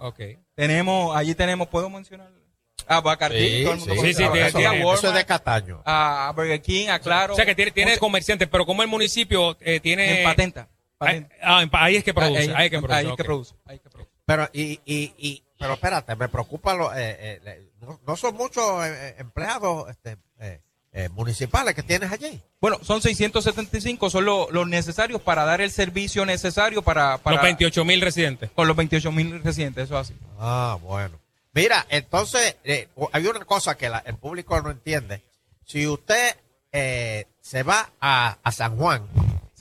Tenemos, 0.56 1.16
allí 1.18 1.34
tenemos, 1.36 1.68
¿puedo 1.68 1.90
mencionar? 1.90 2.30
A 2.88 3.02
Bacardi, 3.02 3.40
Sí, 3.40 3.64
todo 3.64 3.74
el 3.74 3.80
mundo 3.80 3.96
sí, 3.96 4.14
sí, 4.14 4.24
a 4.24 4.32
tiene- 4.32 4.52
tiene- 4.52 4.68
a 4.68 4.94
eso 4.94 5.08
es 5.08 5.14
de 5.16 5.26
Cataño. 5.26 5.82
a 5.84 6.32
Burger 6.36 6.62
King, 6.62 6.90
a 6.90 7.00
Claro. 7.00 7.34
O 7.34 7.36
sea 7.36 7.46
que 7.46 7.56
tiene, 7.56 7.72
tiene 7.72 7.98
comerciantes, 7.98 8.48
pero 8.48 8.66
como 8.68 8.84
el 8.84 8.88
municipio 8.88 9.58
eh, 9.62 9.80
tiene... 9.80 10.20
en 10.20 10.24
patenta. 10.24 10.68
Ahí, 11.00 11.26
ah, 11.44 11.66
ahí 11.74 11.96
es 11.98 12.04
que 12.04 12.14
produce. 12.14 12.40
Ahí- 12.40 12.54
Ahí, 12.56 12.66
es 12.68 12.72
que 12.72 12.78
produce. 12.80 12.94
ahí 12.96 13.06
es 13.08 13.16
que 13.16 13.24
produce, 13.24 13.56
ahí 13.66 13.76
es 13.76 13.82
que 13.82 13.90
produce. 13.90 14.12
Pero, 14.26 14.50
y, 14.54 14.80
y, 14.86 15.14
y, 15.18 15.44
pero 15.60 15.74
espérate, 15.74 16.16
me 16.16 16.30
preocupa, 16.30 16.74
lo, 16.74 16.94
eh, 16.94 17.40
eh, 17.46 17.70
no, 17.82 18.00
no 18.08 18.16
son 18.18 18.36
muchos 18.36 18.64
eh, 18.86 19.10
eh, 19.10 19.16
empleados 19.20 19.90
este, 19.90 20.18
eh, 20.40 20.62
eh, 20.94 21.10
municipales 21.10 21.76
que 21.76 21.84
tienes 21.84 22.12
allí. 22.12 22.42
Bueno, 22.62 22.80
son 22.82 23.02
675, 23.02 24.10
son 24.10 24.26
lo- 24.26 24.48
los 24.50 24.68
necesarios 24.68 25.22
para 25.22 25.44
dar 25.46 25.62
el 25.62 25.70
servicio 25.70 26.26
necesario 26.26 26.82
para, 26.82 27.18
para 27.20 27.36
Los 27.36 27.44
28 27.44 27.86
mil 27.86 28.02
residentes. 28.02 28.50
con 28.52 28.68
los 28.68 28.76
28 28.76 29.12
mil 29.12 29.44
residentes, 29.44 29.84
eso 29.86 30.00
es 30.00 30.10
así. 30.10 30.20
Ah, 30.40 30.78
bueno. 30.82 31.20
Mira, 31.54 31.86
entonces, 31.90 32.58
eh, 32.64 32.88
hay 33.12 33.28
una 33.28 33.44
cosa 33.46 33.76
que 33.78 33.90
la- 33.90 34.00
el 34.06 34.16
público 34.16 34.60
no 34.62 34.72
entiende. 34.72 35.22
Si 35.66 35.86
usted 35.88 36.36
eh, 36.72 37.28
se 37.42 37.64
va 37.64 37.92
a, 38.02 38.38
a 38.44 38.52
San 38.52 38.76
Juan 38.78 39.08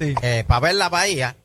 Sí. 0.04 0.42
para 0.46 0.60
ver 0.60 0.74
la 0.74 0.88
bahía, 0.88 1.36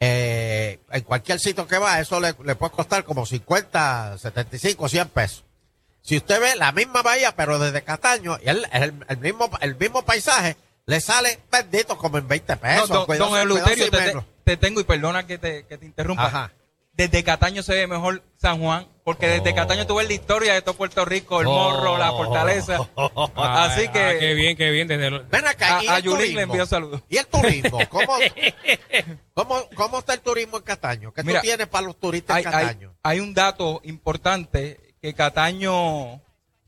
eh, 0.00 0.78
en 0.90 1.02
cualquier 1.02 1.40
sitio 1.40 1.66
que 1.66 1.78
va, 1.78 2.00
eso 2.00 2.20
le, 2.20 2.34
le 2.44 2.54
puede 2.54 2.72
costar 2.72 3.04
como 3.04 3.26
50, 3.26 4.18
75, 4.18 4.88
100 4.88 5.08
pesos. 5.08 5.44
Si 6.02 6.16
usted 6.16 6.40
ve 6.40 6.56
la 6.56 6.72
misma 6.72 7.02
bahía, 7.02 7.34
pero 7.36 7.58
desde 7.58 7.82
Cataño, 7.82 8.38
y 8.42 8.48
el, 8.48 8.66
el, 8.72 8.94
el 9.08 9.18
mismo, 9.18 9.50
el 9.60 9.76
mismo 9.76 10.02
paisaje, 10.04 10.56
le 10.86 11.00
sale 11.00 11.38
bendito 11.50 11.98
como 11.98 12.18
en 12.18 12.28
20 12.28 12.54
No, 12.54 12.60
pesos. 12.60 12.88
don, 12.88 13.04
cuidado, 13.06 13.30
don 13.30 13.40
Eleuterio, 13.40 14.24
te, 14.44 14.56
tengo 14.56 14.80
y 14.80 14.84
perdona 14.84 15.26
que 15.26 15.36
te, 15.36 15.66
que 15.66 15.76
te 15.76 15.84
interrumpa. 15.84 16.26
Ajá. 16.26 16.52
Desde 16.92 17.22
Cataño 17.24 17.62
se 17.62 17.74
ve 17.74 17.86
mejor 17.86 18.22
San 18.38 18.58
Juan, 18.60 18.88
porque 19.08 19.26
desde 19.26 19.52
Oh. 19.52 19.54
Cataño 19.54 19.86
tú 19.86 19.94
ves 19.94 20.06
la 20.06 20.12
historia 20.12 20.52
de 20.52 20.60
todo 20.60 20.74
Puerto 20.74 21.02
Rico, 21.06 21.40
el 21.40 21.46
morro, 21.46 21.96
la 21.96 22.10
fortaleza. 22.10 22.76
Así 23.36 23.86
Ah, 23.86 23.92
que 23.92 24.00
ah, 24.04 24.18
qué 24.18 24.34
bien, 24.34 24.54
qué 24.54 24.70
bien. 24.70 24.86
Desde 24.86 25.08
lo- 25.08 25.24
Ven 25.28 25.46
acá, 25.46 25.78
A- 25.78 25.84
¿y 25.84 25.88
a 25.88 25.96
el 25.96 26.02
Yulín 26.02 26.34
le 26.36 26.42
envío 26.42 26.66
saludos. 26.66 27.00
¿Y 27.08 27.16
el 27.16 27.26
turismo? 27.26 27.78
¿Cómo, 27.88 28.12
cómo, 29.32 29.68
cómo 29.74 29.98
está 30.00 30.12
el 30.12 30.20
turismo 30.20 30.58
en 30.58 30.62
Cataño? 30.62 31.12
¿Qué 31.14 31.22
Mira, 31.22 31.40
tú 31.40 31.46
tienes 31.46 31.66
para 31.68 31.86
los 31.86 31.98
turistas 31.98 32.36
hay, 32.36 32.42
en 32.42 32.48
hay- 32.54 32.66
Cataño? 32.66 32.94
hay 33.02 33.20
un 33.20 33.32
dato 33.32 33.80
importante 33.84 34.78
que 35.00 35.14
Cataño 35.14 36.20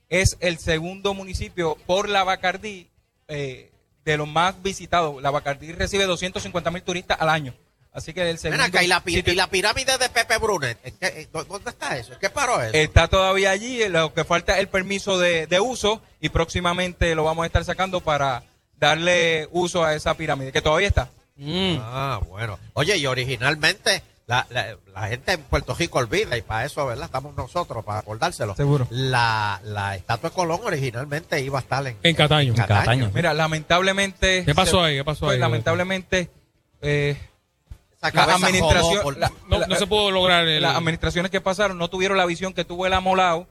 es 0.08 0.38
el 0.40 0.58
segundo 0.58 1.12
municipio 1.12 1.76
por 1.86 2.08
la 2.08 2.24
Bacardí 2.24 2.88
eh, 3.28 3.70
de 4.04 4.16
los 4.16 4.26
más 4.26 4.62
visitados. 4.62 5.20
La 5.22 5.30
Bacardí 5.30 5.72
recibe 5.72 6.04
250 6.04 6.70
mil 6.70 6.82
turistas 6.82 7.18
al 7.20 7.28
año. 7.28 7.54
Así 7.92 8.12
que 8.14 8.20
el 8.22 8.26
Ven 8.28 8.38
segundo 8.38 8.62
acá, 8.64 8.82
¿y 8.84 8.86
la, 8.86 9.02
y 9.04 9.34
la 9.34 9.48
pirámide 9.48 9.98
de 9.98 10.08
Pepe 10.08 10.38
Brunet? 10.38 10.78
¿En 10.84 10.94
qué- 10.96 11.06
eh, 11.22 11.28
dó- 11.32 11.44
¿Dónde 11.44 11.70
está 11.70 11.96
eso? 11.98 12.12
¿Qué 12.20 12.30
paró 12.30 12.62
eso? 12.62 12.72
está 12.72 13.08
todavía 13.08 13.50
allí. 13.50 13.88
Lo 13.88 14.14
que 14.14 14.24
falta 14.24 14.54
es 14.54 14.60
el 14.60 14.68
permiso 14.68 15.18
de, 15.18 15.46
de 15.48 15.58
uso 15.60 16.00
y 16.20 16.28
próximamente 16.28 17.14
lo 17.16 17.24
vamos 17.24 17.42
a 17.42 17.46
estar 17.46 17.64
sacando 17.64 18.00
para 18.00 18.44
darle 18.78 19.48
uso 19.50 19.84
a 19.84 19.94
esa 19.94 20.14
pirámide, 20.14 20.52
que 20.52 20.62
todavía 20.62 20.88
está. 20.88 21.10
Mm. 21.36 21.76
Ah, 21.80 22.20
bueno. 22.28 22.58
Oye, 22.74 22.96
y 22.96 23.06
originalmente 23.06 24.02
la, 24.26 24.46
la- 24.50 24.76
la 24.94 25.08
gente 25.08 25.32
en 25.32 25.42
Puerto 25.42 25.74
Rico 25.74 25.98
olvida, 25.98 26.36
y 26.36 26.42
para 26.42 26.64
eso, 26.64 26.86
¿verdad? 26.86 27.06
Estamos 27.06 27.34
nosotros, 27.34 27.84
para 27.84 27.98
acordárselo. 27.98 28.54
Seguro. 28.54 28.86
La, 28.90 29.60
la 29.64 29.96
estatua 29.96 30.30
de 30.30 30.34
Colón 30.36 30.60
originalmente 30.62 31.40
iba 31.40 31.58
a 31.58 31.62
estar 31.62 31.84
en, 31.86 31.96
En 32.04 32.14
Cataño. 32.14 32.50
en 32.52 32.56
Cataño. 32.56 32.80
Cataño. 32.80 33.10
Mira, 33.14 33.34
lamentablemente. 33.34 34.44
¿Qué 34.44 34.54
pasó 34.54 34.82
ahí? 34.82 34.96
¿Qué 34.98 35.04
pasó 35.04 35.26
pues, 35.26 35.34
ahí? 35.34 35.40
lamentablemente. 35.40 36.30
eh, 36.82 37.16
la 38.00 38.34
administración. 38.34 39.02
por- 39.02 39.18
la- 39.18 39.32
No, 39.48 39.58
la- 39.58 39.66
no 39.66 39.74
se 39.76 39.86
pudo 39.86 40.10
lograr 40.10 40.46
el... 40.48 40.62
las 40.62 40.76
administraciones 40.76 41.30
que 41.30 41.40
pasaron 41.40 41.78
no 41.78 41.88
tuvieron 41.88 42.16
la 42.16 42.26
visión 42.26 42.52
que 42.52 42.64
tuvo 42.64 42.86
el 42.86 42.92
Amolao 42.92 43.46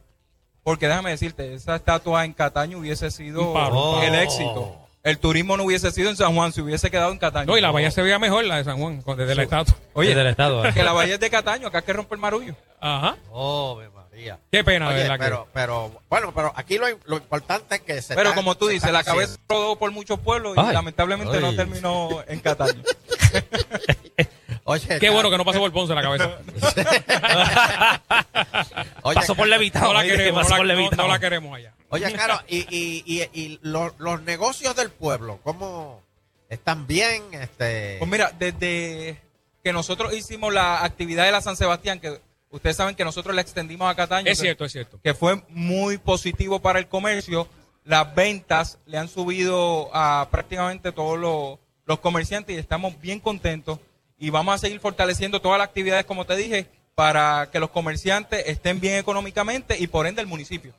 Porque 0.63 0.87
déjame 0.87 1.11
decirte, 1.11 1.53
esa 1.53 1.75
estatua 1.77 2.25
en 2.25 2.33
Cataño 2.33 2.79
hubiese 2.79 3.11
sido 3.11 3.53
el 4.01 4.15
éxito. 4.15 4.75
El 5.01 5.17
turismo 5.17 5.55
no 5.55 5.63
hubiese 5.63 5.91
sido 5.91 6.09
en 6.09 6.17
San 6.17 6.35
Juan, 6.35 6.51
si 6.51 6.59
hubiese 6.61 6.91
quedado 6.91 7.11
en 7.13 7.17
Cataño. 7.19 7.45
No, 7.47 7.57
y 7.57 7.61
la 7.61 7.71
bahía 7.71 7.89
se 7.89 8.01
veía 8.01 8.19
mejor, 8.19 8.43
la 8.43 8.57
de 8.57 8.65
San 8.65 8.77
Juan, 8.77 9.01
desde 9.17 9.33
la 9.33 9.43
estatua. 9.43 9.75
Oye, 9.93 10.09
Desde 10.09 10.21
el 10.21 10.27
estado. 10.27 10.65
¿eh? 10.65 10.73
que 10.73 10.83
la 10.83 10.91
bahía 10.91 11.13
es 11.13 11.19
de 11.21 11.29
Cataño, 11.29 11.67
acá 11.67 11.77
hay 11.79 11.83
que 11.85 11.93
romper 11.93 12.17
el 12.17 12.21
marullo. 12.21 12.53
Ajá. 12.81 13.15
Oh, 13.31 13.79
María. 14.11 14.37
Qué 14.51 14.61
pena, 14.65 14.89
de 14.89 14.95
Oye, 14.95 15.03
verdad 15.03 15.15
que- 15.17 15.23
pero, 15.23 15.47
pero, 15.53 16.01
bueno, 16.09 16.33
pero 16.35 16.51
aquí 16.53 16.77
lo, 16.77 16.85
lo 17.05 17.15
importante 17.15 17.75
es 17.75 17.81
que 17.81 18.01
se 18.01 18.13
Pero 18.13 18.29
está- 18.29 18.35
como 18.35 18.55
tú 18.55 18.67
se 18.67 18.73
dices, 18.73 18.91
la 18.91 19.03
cabeza 19.05 19.37
rodó 19.47 19.77
por 19.77 19.89
muchos 19.91 20.19
pueblos 20.19 20.57
y 20.57 20.59
Ay. 20.59 20.73
lamentablemente 20.73 21.39
no 21.39 21.55
terminó 21.55 22.09
en 22.27 22.39
Cataño. 22.41 22.83
Oye, 24.71 24.99
Qué 24.99 25.09
bueno 25.09 25.31
que 25.31 25.37
no 25.37 25.43
pasó 25.45 25.59
por 25.59 25.71
Ponce 25.71 25.95
la 25.95 26.01
cabeza. 26.03 26.37
Oye, 29.03 29.15
Pasó 29.15 29.35
por 29.35 29.47
Levitao. 29.47 29.87
No 29.87 29.93
la 29.93 30.03
queremos, 30.03 30.43
no 30.43 30.49
la, 30.49 30.57
no- 30.57 30.63
Levitao. 30.63 30.97
no 30.97 31.07
la 31.07 31.19
queremos 31.19 31.55
allá. 31.57 31.73
Oye, 31.89 32.11
claro, 32.13 32.39
y, 32.47 32.57
y, 32.69 33.03
y, 33.05 33.23
y 33.33 33.59
lo- 33.63 33.95
los 33.97 34.21
negocios 34.21 34.75
del 34.75 34.91
pueblo, 34.91 35.39
¿cómo 35.43 36.01
están 36.49 36.85
bien? 36.85 37.23
Este, 37.31 37.95
Pues 37.97 38.11
mira, 38.11 38.31
desde 38.37 39.19
que 39.63 39.73
nosotros 39.73 40.13
hicimos 40.13 40.53
la 40.53 40.83
actividad 40.83 41.25
de 41.25 41.31
la 41.31 41.41
San 41.41 41.55
Sebastián, 41.57 41.99
que 41.99 42.21
ustedes 42.51 42.75
saben 42.75 42.95
que 42.95 43.03
nosotros 43.03 43.33
la 43.35 43.41
extendimos 43.41 43.89
a 43.89 43.95
Cataño, 43.95 44.29
Es 44.31 44.37
que- 44.37 44.43
cierto, 44.45 44.65
es 44.65 44.71
cierto. 44.71 44.99
que 45.03 45.13
fue 45.15 45.41
muy 45.49 45.97
positivo 45.97 46.59
para 46.59 46.77
el 46.79 46.87
comercio. 46.87 47.47
Las 47.85 48.13
ventas 48.13 48.77
le 48.85 48.99
han 48.99 49.07
subido 49.09 49.89
a 49.95 50.27
prácticamente 50.29 50.91
todos 50.91 51.17
los, 51.17 51.57
los 51.85 51.99
comerciantes 51.99 52.55
y 52.55 52.59
estamos 52.59 52.99
bien 53.01 53.19
contentos 53.19 53.79
y 54.19 54.29
vamos 54.29 54.55
a 54.55 54.57
seguir 54.57 54.79
fortaleciendo 54.79 55.41
todas 55.41 55.57
las 55.57 55.67
actividades, 55.67 56.05
como 56.05 56.25
te 56.25 56.35
dije, 56.35 56.67
para 56.95 57.49
que 57.51 57.59
los 57.59 57.69
comerciantes 57.69 58.43
estén 58.47 58.79
bien 58.79 58.95
económicamente 58.97 59.77
y 59.79 59.87
por 59.87 60.05
ende 60.07 60.21
el 60.21 60.27
municipio. 60.27 60.73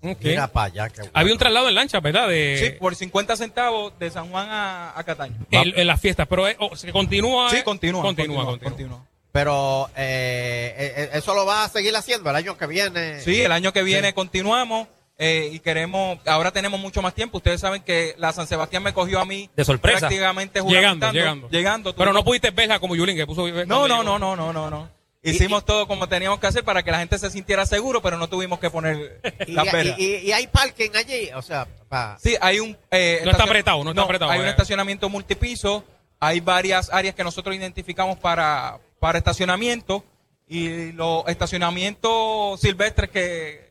Ok. 0.00 0.18
mira 0.22 0.46
para 0.46 0.66
allá. 0.66 0.88
qué 0.88 1.00
bueno. 1.00 1.12
Había 1.14 1.32
un 1.32 1.38
traslado 1.38 1.68
en 1.68 1.74
lancha, 1.74 2.00
¿verdad? 2.00 2.28
De, 2.28 2.56
Sí, 2.58 2.70
por 2.78 2.94
50 2.94 3.36
centavos 3.36 3.98
de 3.98 4.10
San 4.10 4.30
Juan 4.30 4.48
a, 4.48 4.98
a 4.98 5.04
Cataño. 5.04 5.34
en, 5.50 5.72
en 5.78 5.86
las 5.86 6.00
fiestas, 6.00 6.26
pero 6.28 6.48
eh, 6.48 6.56
oh, 6.60 6.74
se 6.76 6.92
continúa. 6.92 7.50
Sí, 7.50 7.62
continúa. 7.62 8.02
Continúa, 8.02 8.44
continúa, 8.44 8.46
continúa. 8.46 8.70
continúa. 8.70 9.06
Pero 9.32 9.90
eh, 9.96 10.74
eh, 10.76 10.94
eh, 10.96 11.10
eso 11.14 11.34
lo 11.34 11.44
va 11.44 11.64
a 11.64 11.68
seguir 11.68 11.94
haciendo 11.96 12.30
el 12.30 12.36
año 12.36 12.56
que 12.56 12.66
viene. 12.66 13.20
Sí, 13.20 13.42
el 13.42 13.52
año 13.52 13.72
que 13.72 13.82
viene 13.82 14.14
continuamos 14.14 14.88
eh, 15.18 15.50
y 15.52 15.58
queremos, 15.58 16.18
ahora 16.26 16.52
tenemos 16.52 16.78
mucho 16.80 17.02
más 17.02 17.12
tiempo. 17.14 17.38
Ustedes 17.38 17.60
saben 17.60 17.82
que 17.82 18.14
la 18.18 18.32
San 18.32 18.46
Sebastián 18.46 18.82
me 18.84 18.92
cogió 18.94 19.18
a 19.20 19.24
mí 19.24 19.50
De 19.56 19.64
sorpresa. 19.64 20.00
prácticamente 20.00 20.60
Llegando, 20.62 21.10
llegando. 21.12 21.48
llegando. 21.50 21.94
Pero 21.96 22.12
no 22.12 22.24
pudiste 22.24 22.50
verla 22.52 22.78
como 22.78 22.94
Yulín, 22.94 23.16
que 23.16 23.26
puso. 23.26 23.46
No, 23.66 23.88
no, 23.88 24.02
no, 24.04 24.18
no, 24.18 24.36
no, 24.36 24.52
no, 24.52 24.70
no. 24.70 24.98
Hicimos 25.20 25.64
todo 25.64 25.88
como 25.88 26.08
teníamos 26.08 26.38
que 26.38 26.46
hacer 26.46 26.62
para 26.64 26.84
que 26.84 26.92
la 26.92 27.00
gente 27.00 27.18
se 27.18 27.28
sintiera 27.30 27.66
seguro, 27.66 28.00
pero 28.00 28.16
no 28.16 28.28
tuvimos 28.28 28.60
que 28.60 28.70
poner 28.70 29.20
Y, 29.48 29.52
la 29.52 29.64
pera. 29.64 29.96
y- 29.98 30.04
y- 30.04 30.16
y 30.28 30.32
hay 30.32 30.46
parking 30.46 30.90
allí, 30.94 31.30
o 31.34 31.42
sea, 31.42 31.66
pa- 31.88 32.16
Sí, 32.22 32.36
hay 32.40 32.60
un... 32.60 32.76
eh, 32.92 33.20
No 33.24 33.32
está 33.32 33.42
apretado, 33.42 33.82
no 33.82 33.90
está 33.90 34.02
apretado, 34.02 34.30
Hay 34.30 34.38
un 34.38 34.46
eh. 34.46 34.50
estacionamiento 34.50 35.08
multipiso, 35.10 35.84
hay 36.20 36.38
varias 36.38 36.88
áreas 36.92 37.16
que 37.16 37.24
nosotros 37.24 37.54
identificamos 37.56 38.16
para, 38.18 38.78
para 39.00 39.18
estacionamiento 39.18 40.04
y 40.46 40.92
los 40.92 41.24
estacionamientos 41.72 42.60
silvestres 42.60 43.10
que 43.10 43.67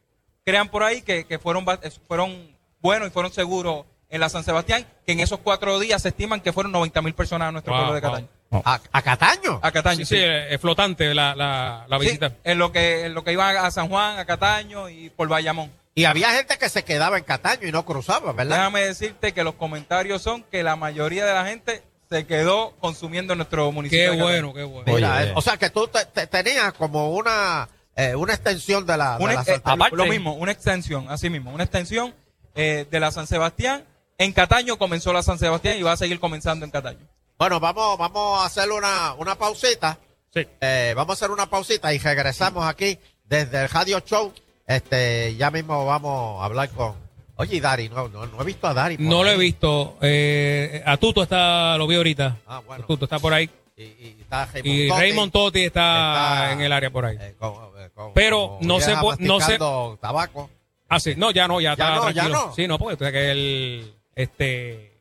crean 0.47 0.69
por 0.69 0.81
ahí, 0.83 1.01
que, 1.01 1.25
que 1.25 1.39
fueron, 1.39 1.65
ba- 1.65 1.79
fueron 2.07 2.55
buenos 2.81 3.09
y 3.09 3.11
fueron 3.11 3.33
seguros 3.33 3.85
en 4.09 4.21
la 4.21 4.29
San 4.29 4.45
Sebastián, 4.45 4.87
que 5.05 5.11
en 5.11 5.19
esos 5.19 5.39
cuatro 5.39 5.77
días 5.79 6.01
se 6.01 6.07
estiman 6.07 6.39
que 6.39 6.53
fueron 6.53 6.71
90 6.71 7.01
mil 7.01 7.13
personas 7.13 7.49
a 7.49 7.51
nuestro 7.51 7.73
Wow, 7.73 7.81
pueblo 7.81 7.95
de 7.95 8.01
wow. 8.01 8.11
Cataño. 8.11 8.27
a, 8.63 8.79
a 8.93 9.01
Cataño. 9.01 9.59
A 9.61 9.71
Cataño, 9.73 9.97
Sí, 9.97 10.05
sí, 10.05 10.15
eh, 10.17 10.53
es 10.53 10.61
flotante 10.61 11.13
la, 11.13 11.35
la, 11.35 11.85
la 11.89 11.99
Sí, 11.99 12.05
visita. 12.05 12.31
en 12.45 12.57
lo 12.57 12.71
que 12.71 13.07
en 13.07 13.13
lo 13.13 13.25
que 13.25 13.33
iba 13.33 13.49
a 13.49 13.69
San 13.71 13.89
Juan, 13.89 14.17
a 14.17 14.23
Cataño 14.25 14.87
y 14.87 15.09
por 15.09 15.27
Bayamón. 15.27 15.69
Y 15.95 16.05
había 16.05 16.31
gente 16.31 16.57
que 16.57 16.69
se 16.69 16.85
quedaba 16.85 17.17
en 17.17 17.25
Cataño 17.25 17.67
y 17.67 17.71
no 17.73 17.83
cruzaba, 17.83 18.31
¿verdad? 18.31 18.55
Déjame 18.57 18.81
decirte 18.85 19.33
que 19.33 19.43
los 19.43 19.55
comentarios 19.55 20.21
son 20.21 20.43
que 20.43 20.63
la 20.63 20.77
mayoría 20.77 21.25
de 21.25 21.33
la 21.33 21.45
gente 21.45 21.83
se 22.09 22.25
quedó 22.25 22.71
consumiendo 22.79 23.33
en 23.33 23.39
nuestro 23.39 23.69
municipio. 23.73 24.11
Qué 24.13 24.21
bueno, 24.21 24.53
qué 24.53 24.63
bueno. 24.63 24.83
Mira, 24.85 25.17
Oye, 25.17 25.27
eh, 25.29 25.33
o 25.35 25.41
sea 25.41 25.57
que 25.57 25.69
tú 25.69 25.89
te- 25.89 26.05
te- 26.05 26.27
tenías 26.27 26.71
como 26.71 27.09
una 27.13 27.67
eh, 27.97 28.15
una 28.15 28.33
extensión 28.33 28.85
de 28.85 28.95
la, 28.95 29.17
de 29.17 29.23
Una 29.25 29.33
la 29.33 29.41
ex- 29.41 29.49
eh, 29.49 29.61
aparte- 29.63 29.95
lo 29.97 30.05
mismo, 30.05 30.33
una 30.35 30.53
extensión, 30.53 31.07
así 31.09 31.29
mismo, 31.29 31.51
una 31.51 31.63
extensión 31.65 32.13
eh, 32.55 32.85
de 32.89 32.99
la 33.01 33.11
San 33.11 33.27
Sebastián. 33.27 33.83
En 34.17 34.31
Cataño 34.31 34.77
comenzó 34.77 35.11
la 35.13 35.21
San 35.23 35.37
Sebastián 35.37 35.77
y 35.77 35.83
va 35.83 35.91
a 35.91 35.97
seguir 35.97 36.19
comenzando 36.19 36.63
en 36.65 36.71
Cataño. 36.71 37.05
Bueno, 37.37 37.59
vamos, 37.59 37.97
vamos 37.99 38.41
a 38.41 38.45
hacer 38.45 38.71
una, 38.71 39.13
una 39.15 39.35
pausita. 39.35 39.97
Sí. 40.33 40.47
Eh, 40.61 40.93
vamos 40.95 41.11
a 41.11 41.15
hacer 41.25 41.31
una 41.31 41.47
pausita 41.49 41.93
y 41.93 41.99
regresamos 41.99 42.65
aquí 42.65 42.97
desde 43.25 43.63
el 43.63 43.69
Radio 43.69 43.99
Show. 43.99 44.33
Este, 44.65 45.35
ya 45.35 45.51
mismo 45.51 45.85
vamos 45.85 46.41
a 46.41 46.45
hablar 46.45 46.69
con. 46.69 46.95
Oye, 47.35 47.61
Dari, 47.61 47.89
no, 47.89 48.07
no, 48.09 48.25
no 48.25 48.41
he 48.41 48.45
visto 48.45 48.65
a 48.67 48.73
Dari. 48.73 48.97
No 48.97 49.23
lo 49.23 49.29
he 49.29 49.37
visto. 49.37 49.97
Eh, 50.01 50.81
a 50.85 50.97
Tuto 50.97 51.21
está, 51.21 51.77
lo 51.77 51.85
vi 51.85 51.95
ahorita. 51.95 52.37
Ah, 52.47 52.61
bueno. 52.65 52.85
Tuto 52.87 53.05
está 53.05 53.19
por 53.19 53.33
ahí. 53.33 53.47
Y, 53.77 53.83
y 53.83 54.17
está 54.21 54.45
Raymond 54.47 54.65
Y 54.75 54.87
Totti, 54.87 55.01
Raymond 55.01 55.31
Totti 55.31 55.63
está, 55.65 56.41
está, 56.45 56.51
en 56.53 56.61
el 56.61 56.73
área 56.73 56.89
por 56.89 57.05
ahí. 57.05 57.15
eh, 57.21 57.35
con- 57.37 57.53
Pero 58.13 58.57
no 58.61 58.79
se 58.79 58.93
no 59.19 59.39
se- 59.39 59.57
tabaco. 59.99 60.49
Ah, 60.89 60.99
sí. 60.99 61.13
No, 61.17 61.31
ya 61.31 61.47
no, 61.47 61.59
ya, 61.59 61.73
está 61.73 61.95
no, 61.95 62.09
ya 62.11 62.21
tranquilo. 62.23 62.47
no. 62.47 62.55
Sí, 62.55 62.67
no, 62.67 62.77
porque 62.79 62.95
sabes 62.97 63.11
que 63.13 63.31
él, 63.31 63.93
este, 64.15 64.93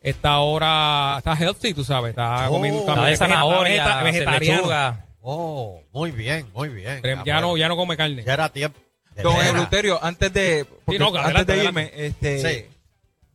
está 0.00 0.30
ahora, 0.32 1.16
está 1.18 1.34
healthy, 1.34 1.74
tú 1.74 1.84
sabes, 1.84 2.10
está 2.10 2.48
Oh. 2.48 2.52
comiendo 2.52 2.86
La 2.86 2.94
de 2.94 3.00
vegeta- 3.10 3.16
zanahoria, 3.28 3.84
vegeta- 3.84 4.02
vegetariano. 4.02 4.56
lechuga. 4.58 5.06
Oh, 5.22 5.82
muy 5.92 6.10
bien, 6.12 6.48
muy 6.54 6.70
bien. 6.70 7.00
Pero 7.02 7.22
Ya 7.24 7.40
no, 7.42 7.56
ya 7.58 7.68
no 7.68 7.76
come 7.76 7.96
carne. 7.96 8.24
Ya 8.24 8.32
era 8.34 8.48
tiempo. 8.48 8.78
Don. 9.22 9.36
Eleuterio, 9.36 10.02
antes 10.02 10.32
de, 10.32 10.64
porque 10.84 10.98
no, 10.98 11.08
antes 11.08 11.24
adelante, 11.24 11.52
de 11.52 11.58
adelante. 11.60 11.92
irme, 11.94 12.06
este, 12.06 12.38
Sí. 12.38 12.66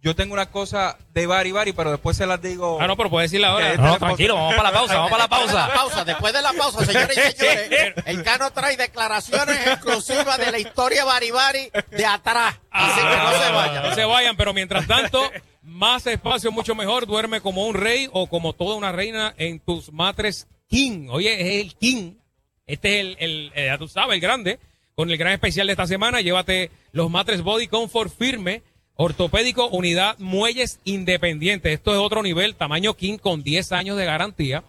Yo 0.05 0.15
tengo 0.15 0.35
una 0.35 0.51
cosa 0.51 0.99
de 1.15 1.25
Bari 1.25 1.51
Bari, 1.51 1.73
pero 1.73 1.89
después 1.89 2.15
se 2.15 2.27
las 2.27 2.39
digo. 2.39 2.77
Ah, 2.79 2.85
no, 2.85 2.95
pero 2.95 3.09
puedes 3.09 3.31
decirle 3.31 3.47
ahora. 3.47 3.75
No, 3.75 3.97
tranquilo, 3.97 4.35
vamos 4.35 4.53
para 4.53 4.69
la 4.69 4.77
pausa, 4.77 4.95
vamos 4.97 5.09
para 5.09 5.23
la 5.23 5.27
Después 5.27 5.47
de 5.47 5.53
la 5.55 5.65
pausa. 5.65 5.73
pausa, 5.73 6.05
después 6.05 6.33
de 6.33 6.41
la 6.43 6.53
pausa, 6.53 6.85
señores 6.85 7.17
y 7.17 7.31
señores, 7.39 7.93
el 8.05 8.23
Cano 8.23 8.51
trae 8.51 8.77
declaraciones 8.77 9.65
exclusivas 9.65 10.37
de 10.37 10.51
la 10.51 10.59
historia 10.59 11.05
Baribari 11.05 11.71
de 11.89 12.05
atrás. 12.05 12.55
Así 12.69 13.01
que 13.01 13.17
no 13.17 13.31
se 13.31 13.51
vayan. 13.51 13.83
No 13.83 13.95
se 13.95 14.05
vayan, 14.05 14.37
pero 14.37 14.53
mientras 14.53 14.85
tanto, 14.85 15.31
más 15.63 16.05
espacio, 16.05 16.51
mucho 16.51 16.75
mejor. 16.75 17.07
Duerme 17.07 17.41
como 17.41 17.65
un 17.65 17.73
rey 17.73 18.07
o 18.13 18.27
como 18.27 18.53
toda 18.53 18.75
una 18.75 18.91
reina 18.91 19.33
en 19.37 19.59
tus 19.59 19.91
matres 19.91 20.47
King. 20.69 21.07
Oye, 21.09 21.41
es 21.41 21.65
el 21.65 21.75
King. 21.77 22.13
Este 22.67 22.99
es 22.99 23.01
el, 23.01 23.17
el, 23.19 23.51
eh, 23.55 23.65
ya 23.65 23.79
tú 23.79 23.87
sabes, 23.87 24.13
el 24.13 24.21
grande. 24.21 24.59
Con 24.93 25.09
el 25.09 25.17
gran 25.17 25.33
especial 25.33 25.65
de 25.65 25.73
esta 25.73 25.87
semana, 25.87 26.21
llévate 26.21 26.69
los 26.91 27.09
matres 27.09 27.41
Body 27.41 27.67
Comfort 27.67 28.15
firme, 28.15 28.61
ortopédico, 28.95 29.67
unidad, 29.69 30.17
muelles 30.19 30.79
independientes. 30.85 31.73
Esto 31.73 31.91
es 31.93 31.99
otro 31.99 32.23
nivel, 32.23 32.55
tamaño 32.55 32.93
King 32.95 33.17
con 33.17 33.43
10 33.43 33.71
años 33.71 33.97
de 33.97 34.05
garantía. 34.05 34.63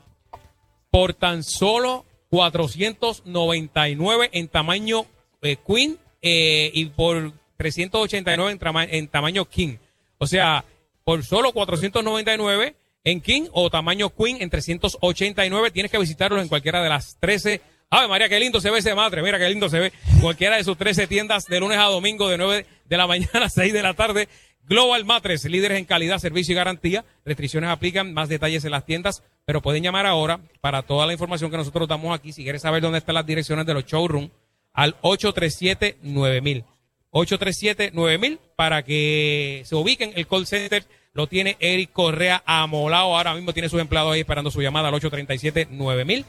Por 0.90 1.14
tan 1.14 1.42
solo 1.44 2.04
499 2.30 4.30
en 4.32 4.48
tamaño 4.48 5.06
eh, 5.42 5.56
Queen 5.66 5.98
eh, 6.22 6.70
y 6.74 6.86
por 6.86 7.32
389 7.56 8.52
en, 8.52 8.58
trama- 8.58 8.84
en 8.84 9.08
tamaño 9.08 9.44
King. 9.46 9.76
O 10.18 10.26
sea, 10.26 10.64
por 11.04 11.24
solo 11.24 11.52
499 11.52 12.74
en 13.04 13.20
King 13.20 13.48
o 13.52 13.70
tamaño 13.70 14.10
Queen 14.10 14.38
en 14.40 14.50
389. 14.50 15.70
Tienes 15.70 15.92
que 15.92 15.98
visitarlos 15.98 16.42
en 16.42 16.48
cualquiera 16.48 16.82
de 16.82 16.88
las 16.88 17.16
13. 17.20 17.60
Ave 17.90 18.08
María, 18.08 18.28
qué 18.28 18.40
lindo 18.40 18.60
se 18.60 18.70
ve 18.70 18.78
ese 18.78 18.94
madre. 18.94 19.22
Mira 19.22 19.38
qué 19.38 19.48
lindo 19.48 19.68
se 19.68 19.78
ve. 19.78 19.92
Cualquiera 20.20 20.56
de 20.56 20.64
sus 20.64 20.76
13 20.76 21.06
tiendas 21.06 21.44
de 21.46 21.60
lunes 21.60 21.78
a 21.78 21.84
domingo 21.84 22.28
de 22.28 22.38
9 22.38 22.66
de 22.88 22.96
la 22.96 23.06
mañana 23.06 23.30
a 23.44 23.50
6 23.50 23.72
de 23.72 23.82
la 23.82 23.94
tarde. 23.94 24.28
Global 24.68 25.04
Matres, 25.04 25.44
líderes 25.44 25.78
en 25.78 25.84
calidad, 25.84 26.18
servicio 26.18 26.52
y 26.52 26.56
garantía. 26.56 27.04
Restricciones 27.24 27.70
aplican, 27.70 28.12
más 28.12 28.28
detalles 28.28 28.64
en 28.64 28.72
las 28.72 28.84
tiendas, 28.84 29.22
pero 29.44 29.62
pueden 29.62 29.82
llamar 29.82 30.06
ahora 30.06 30.40
para 30.60 30.82
toda 30.82 31.06
la 31.06 31.12
información 31.12 31.50
que 31.50 31.56
nosotros 31.56 31.86
damos 31.86 32.16
aquí. 32.16 32.32
Si 32.32 32.42
quieres 32.42 32.62
saber 32.62 32.82
dónde 32.82 32.98
están 32.98 33.14
las 33.14 33.26
direcciones 33.26 33.64
de 33.64 33.74
los 33.74 33.84
showrooms, 33.84 34.30
al 34.72 35.00
837-9000. 35.00 36.64
837-9000 37.12 38.38
para 38.56 38.82
que 38.82 39.62
se 39.64 39.74
ubiquen. 39.74 40.12
El 40.16 40.26
call 40.26 40.46
center 40.46 40.84
lo 41.14 41.26
tiene 41.28 41.56
Eric 41.60 41.92
Correa 41.92 42.42
amolado. 42.44 43.16
Ahora 43.16 43.34
mismo 43.34 43.52
tiene 43.52 43.68
sus 43.68 43.80
empleados 43.80 44.12
ahí 44.12 44.20
esperando 44.20 44.50
su 44.50 44.60
llamada 44.60 44.88
al 44.88 44.94
837-9000. 44.94 46.24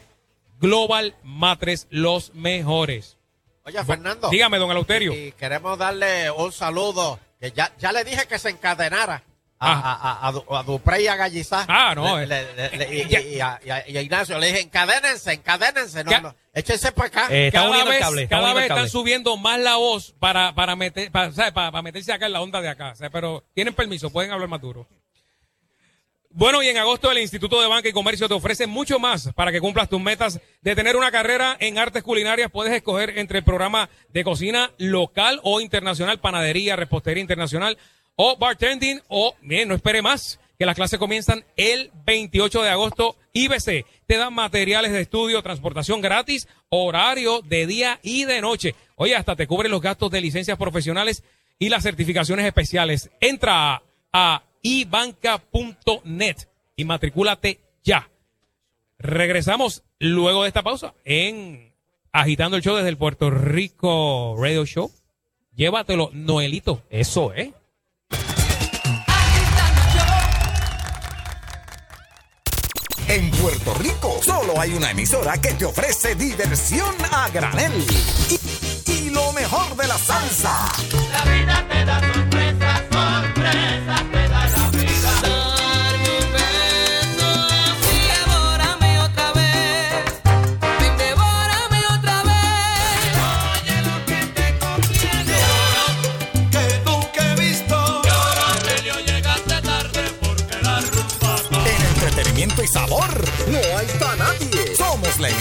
Global 0.59 1.15
Matres, 1.23 1.87
los 1.89 2.33
mejores. 2.33 3.16
Oye, 3.67 3.83
Fernando. 3.83 4.29
Dígame, 4.29 4.57
don 4.57 4.71
Eleuterio. 4.71 5.13
Y 5.13 5.33
queremos 5.33 5.77
darle 5.77 6.31
un 6.31 6.51
saludo. 6.51 7.19
Que 7.39 7.51
ya, 7.51 7.71
ya 7.77 7.91
le 7.91 8.03
dije 8.03 8.25
que 8.27 8.39
se 8.39 8.49
encadenara 8.49 9.21
a, 9.59 9.71
Ah. 9.73 9.91
a, 9.91 10.11
a, 10.11 10.27
a, 10.27 10.31
Du- 10.31 10.55
a 10.55 10.63
Duprey 10.63 11.03
y 11.03 11.07
a 11.07 11.15
Gallizá. 11.15 11.65
Ah, 11.67 11.93
no, 11.95 12.17
Le- 12.17 12.25
le- 12.27 12.53
le- 12.55 12.77
le- 12.77 12.95
y, 12.95 13.39
a, 13.41 13.59
y 13.87 13.97
Ignacio 13.97 14.39
le 14.39 14.47
dije, 14.47 14.61
encadénense, 14.61 15.33
encadénense. 15.33 16.03
No, 16.03 16.21
no, 16.21 16.35
échense 16.53 16.91
para 16.93 17.07
acá. 17.07 17.27
Eh, 17.29 17.47
está 17.47 17.61
cada 17.63 17.83
vez, 17.83 17.99
cable, 17.99 18.27
cada 18.27 18.61
están 18.63 18.89
subiendo 18.89 19.35
más 19.37 19.59
la 19.59 19.75
voz 19.75 20.15
para, 20.19 20.55
para, 20.55 20.75
meter, 20.75 21.11
para, 21.11 21.31
¿sabes? 21.31 21.51
para, 21.51 21.71
para 21.71 21.81
meterse 21.81 22.13
acá 22.13 22.25
en 22.27 22.33
la 22.33 22.41
onda 22.41 22.61
de 22.61 22.69
acá. 22.69 22.93
Pero 23.11 23.43
tienen 23.53 23.73
permiso, 23.73 24.09
pueden 24.09 24.31
hablar 24.31 24.47
más 24.47 24.61
duro. 24.61 24.87
Bueno, 26.37 26.61
y 26.61 26.67
en 26.67 26.77
agosto 26.77 27.09
el 27.09 27.17
Instituto 27.17 27.59
de 27.59 27.67
Banca 27.67 27.89
y 27.89 27.93
Comercio 27.93 28.27
te 28.27 28.35
ofrece 28.35 28.67
mucho 28.67 28.99
más 28.99 29.33
para 29.33 29.51
que 29.51 29.59
cumplas 29.59 29.89
tus 29.89 29.99
metas 29.99 30.39
de 30.61 30.75
tener 30.75 30.95
una 30.95 31.09
carrera 31.09 31.57
en 31.59 31.79
artes 31.79 32.03
culinarias. 32.03 32.51
Puedes 32.51 32.75
escoger 32.75 33.17
entre 33.17 33.39
el 33.39 33.43
programa 33.43 33.89
de 34.09 34.23
cocina 34.23 34.71
local 34.77 35.39
o 35.41 35.61
internacional, 35.61 36.19
panadería, 36.19 36.75
repostería 36.75 37.21
internacional 37.21 37.79
o 38.15 38.37
bartending 38.37 39.01
o, 39.07 39.33
bien, 39.41 39.67
no 39.67 39.73
espere 39.73 40.03
más, 40.03 40.39
que 40.59 40.67
las 40.67 40.75
clases 40.75 40.99
comienzan 40.99 41.43
el 41.55 41.89
28 42.05 42.61
de 42.61 42.69
agosto. 42.69 43.15
IBC 43.33 43.87
te 44.05 44.17
da 44.17 44.29
materiales 44.29 44.91
de 44.91 45.01
estudio, 45.01 45.41
transportación 45.41 46.01
gratis, 46.01 46.47
horario 46.69 47.41
de 47.41 47.65
día 47.65 47.99
y 48.03 48.25
de 48.25 48.41
noche. 48.41 48.75
Oye, 48.95 49.15
hasta 49.15 49.35
te 49.35 49.47
cubre 49.47 49.69
los 49.69 49.81
gastos 49.81 50.11
de 50.11 50.21
licencias 50.21 50.59
profesionales 50.59 51.23
y 51.57 51.69
las 51.69 51.81
certificaciones 51.81 52.45
especiales. 52.45 53.09
Entra 53.21 53.81
a 54.13 54.43
ibanca.net 54.67 56.37
y 56.75 56.85
matricúlate 56.85 57.61
ya. 57.83 58.09
Regresamos 58.99 59.83
luego 59.99 60.43
de 60.43 60.49
esta 60.49 60.63
pausa 60.63 60.93
en 61.05 61.73
Agitando 62.11 62.57
el 62.57 62.63
Show 62.63 62.75
desde 62.75 62.89
el 62.89 62.97
Puerto 62.97 63.29
Rico 63.29 64.35
Radio 64.37 64.65
Show. 64.65 64.91
Llévatelo, 65.55 66.09
Noelito. 66.13 66.83
Eso, 66.89 67.33
¿eh? 67.33 67.53
En 73.07 73.31
Puerto 73.31 73.73
Rico 73.75 74.19
solo 74.21 74.59
hay 74.59 74.73
una 74.73 74.91
emisora 74.91 75.39
que 75.39 75.53
te 75.53 75.63
ofrece 75.63 76.13
diversión 76.15 76.93
a 77.11 77.29
granel. 77.29 77.71
Y, 78.85 78.91
y 78.91 79.09
lo 79.11 79.31
mejor 79.31 79.77
de 79.77 79.87
la 79.87 79.97
salsa. 79.97 80.71
La 81.11 81.23
vida 81.23 81.67
te 81.69 81.85
da 81.85 82.26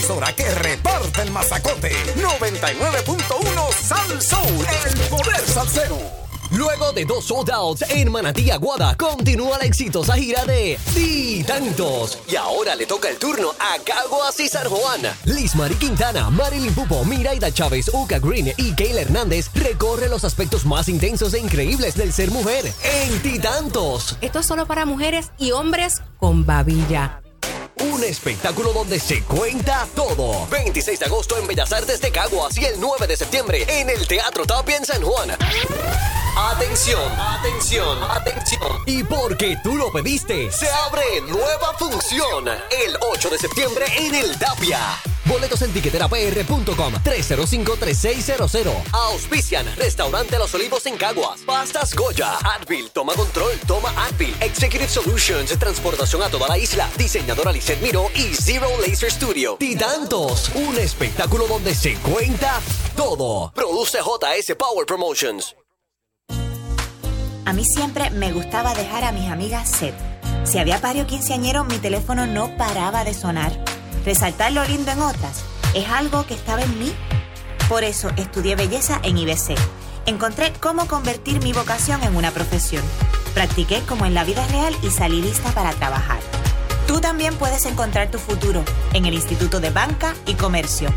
emisora 0.07 0.33
que 0.35 0.49
reparte 0.49 1.23
el 1.23 1.31
mazacote. 1.33 1.91
99.1 2.17 3.73
Sal 3.73 4.23
Soul, 4.23 4.67
el 4.87 4.99
poder 5.09 5.41
salsero. 5.41 5.99
Luego 6.53 6.93
de 6.93 7.05
dos 7.05 7.25
sold 7.25 7.51
outs 7.51 7.83
en 7.91 8.13
Manatí 8.13 8.53
Aguada, 8.53 8.97
continúa 8.97 9.59
la 9.59 9.65
exitosa 9.65 10.15
gira 10.15 10.45
de 10.45 10.79
Titantos. 10.95 12.19
Y 12.31 12.37
ahora 12.37 12.77
le 12.77 12.87
toca 12.87 13.09
el 13.09 13.17
turno 13.17 13.51
a 13.59 13.83
Caguas 13.83 14.39
y 14.39 14.49
San 14.49 14.69
Juan. 14.69 15.01
Liz 15.25 15.57
Mari 15.57 15.75
Quintana, 15.75 16.31
Marilyn 16.31 16.73
Pupo, 16.73 17.05
Miraida 17.05 17.53
Chávez, 17.53 17.91
Uca 17.93 18.21
Green 18.21 18.53
y 18.57 18.75
Kayla 18.75 19.01
Hernández 19.01 19.51
recorre 19.55 20.09
los 20.09 20.25
aspectos 20.25 20.65
más 20.65 20.89
intensos 20.89 21.35
e 21.35 21.41
increíbles 21.41 21.97
del 21.97 22.13
ser 22.13 22.31
mujer 22.31 22.73
en 22.85 23.23
Titantos. 23.23 24.17
Esto 24.21 24.39
es 24.39 24.47
solo 24.47 24.67
para 24.67 24.87
mujeres 24.87 25.33
y 25.39 25.51
hombres 25.51 26.01
con 26.19 26.47
babilla. 26.47 27.23
Un 27.79 28.03
espectáculo 28.05 28.73
donde 28.73 28.99
se 28.99 29.23
cuenta 29.23 29.87
todo. 29.95 30.47
26 30.47 30.99
de 30.99 31.05
agosto 31.07 31.37
en 31.39 31.47
Bellas 31.47 31.73
Artes 31.73 32.01
de 32.01 32.11
Caguas 32.11 32.57
y 32.57 32.65
el 32.65 32.81
9 32.81 33.07
de 33.07 33.17
septiembre 33.17 33.67
en 33.69 33.91
el 33.91 34.07
Teatro 34.09 34.47
Tapia 34.47 34.79
en 34.79 34.87
San 34.87 35.03
Juan. 35.03 35.31
Atención, 36.39 37.13
atención, 37.19 38.03
atención. 38.03 38.83
Y 38.87 39.05
porque 39.05 39.59
tú 39.63 39.77
lo 39.77 39.93
pediste, 39.93 40.51
se 40.51 40.69
abre 40.71 41.21
nueva 41.29 41.75
función 41.79 42.49
el 42.49 42.97
8 43.13 43.31
de 43.31 43.39
septiembre 43.39 43.85
en 43.99 44.15
el 44.15 44.39
Tapia. 44.39 44.81
Boletos 45.27 45.63
en 45.63 45.73
tiqueterapr.com 45.73 46.95
305-3600. 47.03 48.73
Auspician 48.93 49.67
Restaurante 49.77 50.39
Los 50.39 50.55
Olivos 50.55 50.87
en 50.87 50.97
Caguas. 50.97 51.41
Pastas 51.45 51.95
Goya. 51.95 52.39
Advil. 52.59 52.91
Toma 52.91 53.15
control. 53.15 53.53
Toma 53.67 53.91
Advil. 54.07 54.35
Executive 54.41 54.89
Solutions. 54.89 55.59
Transportación 55.59 56.23
a 56.23 56.29
toda 56.29 56.49
la 56.49 56.59
isla. 56.59 56.89
Diseñadora 56.97 57.53
Lisset 57.53 57.81
Miro 57.81 58.11
y 58.15 58.35
Zero 58.35 58.69
Laser 58.87 59.11
Studio. 59.11 59.57
Titantos. 59.57 60.51
Un 60.55 60.79
espectáculo 60.79 61.47
donde 61.47 61.75
se 61.75 61.95
cuenta 61.97 62.61
todo. 62.97 63.53
Produce 63.55 63.99
JS 63.99 64.55
Power 64.57 64.87
Promotions. 64.87 65.57
A 67.45 67.53
mí 67.53 67.65
siempre 67.65 68.11
me 68.11 68.33
gustaba 68.33 68.75
dejar 68.75 69.05
a 69.05 69.13
mis 69.13 69.31
amigas 69.31 69.71
set. 69.71 69.95
Si 70.45 70.59
había 70.59 70.81
pario 70.81 71.07
quinceañero, 71.07 71.65
mi 71.65 71.79
teléfono 71.79 72.27
no 72.27 72.57
paraba 72.57 73.05
de 73.05 73.15
sonar. 73.15 73.76
Resaltar 74.07 74.53
lo 74.53 74.65
lindo 74.65 74.93
en 74.93 75.01
otras 75.01 75.43
es 75.75 75.89
algo 75.89 76.25
que 76.27 76.35
estaba 76.35 76.63
en 76.63 76.79
mí. 76.79 76.93
Por 77.69 77.83
eso 77.83 78.09
estudié 78.17 78.55
belleza 78.55 79.01
en 79.03 79.19
IBC. 79.19 79.57
Encontré 80.07 80.53
cómo 80.61 80.87
convertir 80.87 81.43
mi 81.43 81.53
vocación 81.53 82.01
en 82.05 82.15
una 82.15 82.31
profesión. 82.31 82.85
Practiqué 83.35 83.81
como 83.81 84.07
en 84.07 84.15
la 84.15 84.23
vida 84.23 84.47
real 84.47 84.73
y 84.85 84.91
salí 84.91 85.21
lista 85.21 85.51
para 85.51 85.73
trabajar. 85.73 86.21
Tú 86.87 87.01
también 87.01 87.35
puedes 87.35 87.67
encontrar 87.67 88.09
tu 88.09 88.19
futuro 88.19 88.65
en 88.93 89.07
el 89.07 89.15
Instituto 89.15 89.59
de 89.59 89.71
Banca 89.71 90.15
y 90.25 90.35
Comercio. 90.35 90.89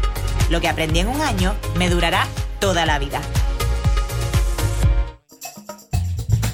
Lo 0.52 0.62
que 0.62 0.70
aprendí 0.70 1.00
en 1.00 1.08
un 1.08 1.22
año 1.22 1.56
me 1.80 1.90
durará 1.90 2.28
toda 2.60 2.86
la 2.86 3.00
vida. 3.00 3.22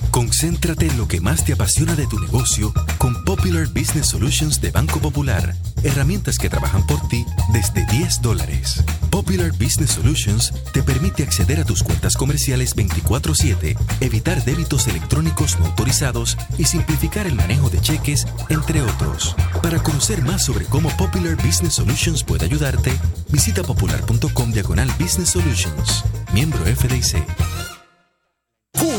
Concéntrate 0.10 0.88
en 0.88 0.98
lo 0.98 1.10
que 1.10 1.20
más 1.20 1.44
te 1.44 1.52
apasiona 1.52 1.96
de 1.96 2.08
tu 2.08 2.18
negocio 2.18 2.74
con 2.98 3.26
Popular 3.26 3.68
Business 3.68 4.08
Solutions 4.08 4.62
de 4.62 4.72
Banco 4.72 5.02
Popular. 5.02 5.54
Herramientas 5.86 6.38
que 6.38 6.50
trabajan 6.50 6.86
por 6.88 7.08
ti 7.08 7.26
desde 7.54 7.86
10 7.86 8.22
dólares. 8.22 8.84
Popular 9.12 9.52
Business 9.52 9.92
Solutions 9.92 10.52
te 10.74 10.82
permite 10.82 11.24
acceder 11.24 11.60
a 11.60 11.64
tus 11.64 11.84
cuentas 11.84 12.16
comerciales 12.16 12.76
24/7, 12.76 13.78
evitar 14.02 14.44
débitos 14.44 14.88
electrónicos 14.88 15.60
no 15.60 15.68
autorizados 15.68 16.38
y 16.58 16.66
simplificar 16.66 17.28
el 17.28 17.36
manejo 17.36 17.70
de 17.70 17.80
cheques, 17.80 18.26
entre 18.50 18.82
otros. 18.82 19.36
Para 19.62 19.82
conocer 19.82 20.22
más 20.24 20.44
sobre 20.44 20.66
cómo 20.66 20.90
Popular 20.98 21.36
Business 21.38 21.76
Solutions 21.76 22.24
puede 22.24 22.46
ayudarte, 22.46 22.92
visita 23.30 23.64
popular.com 23.64 24.52
diagonal 24.52 24.90
Business 25.00 25.30
Solutions. 25.30 26.04
Miembro 26.34 26.66
FDIC. 26.66 27.75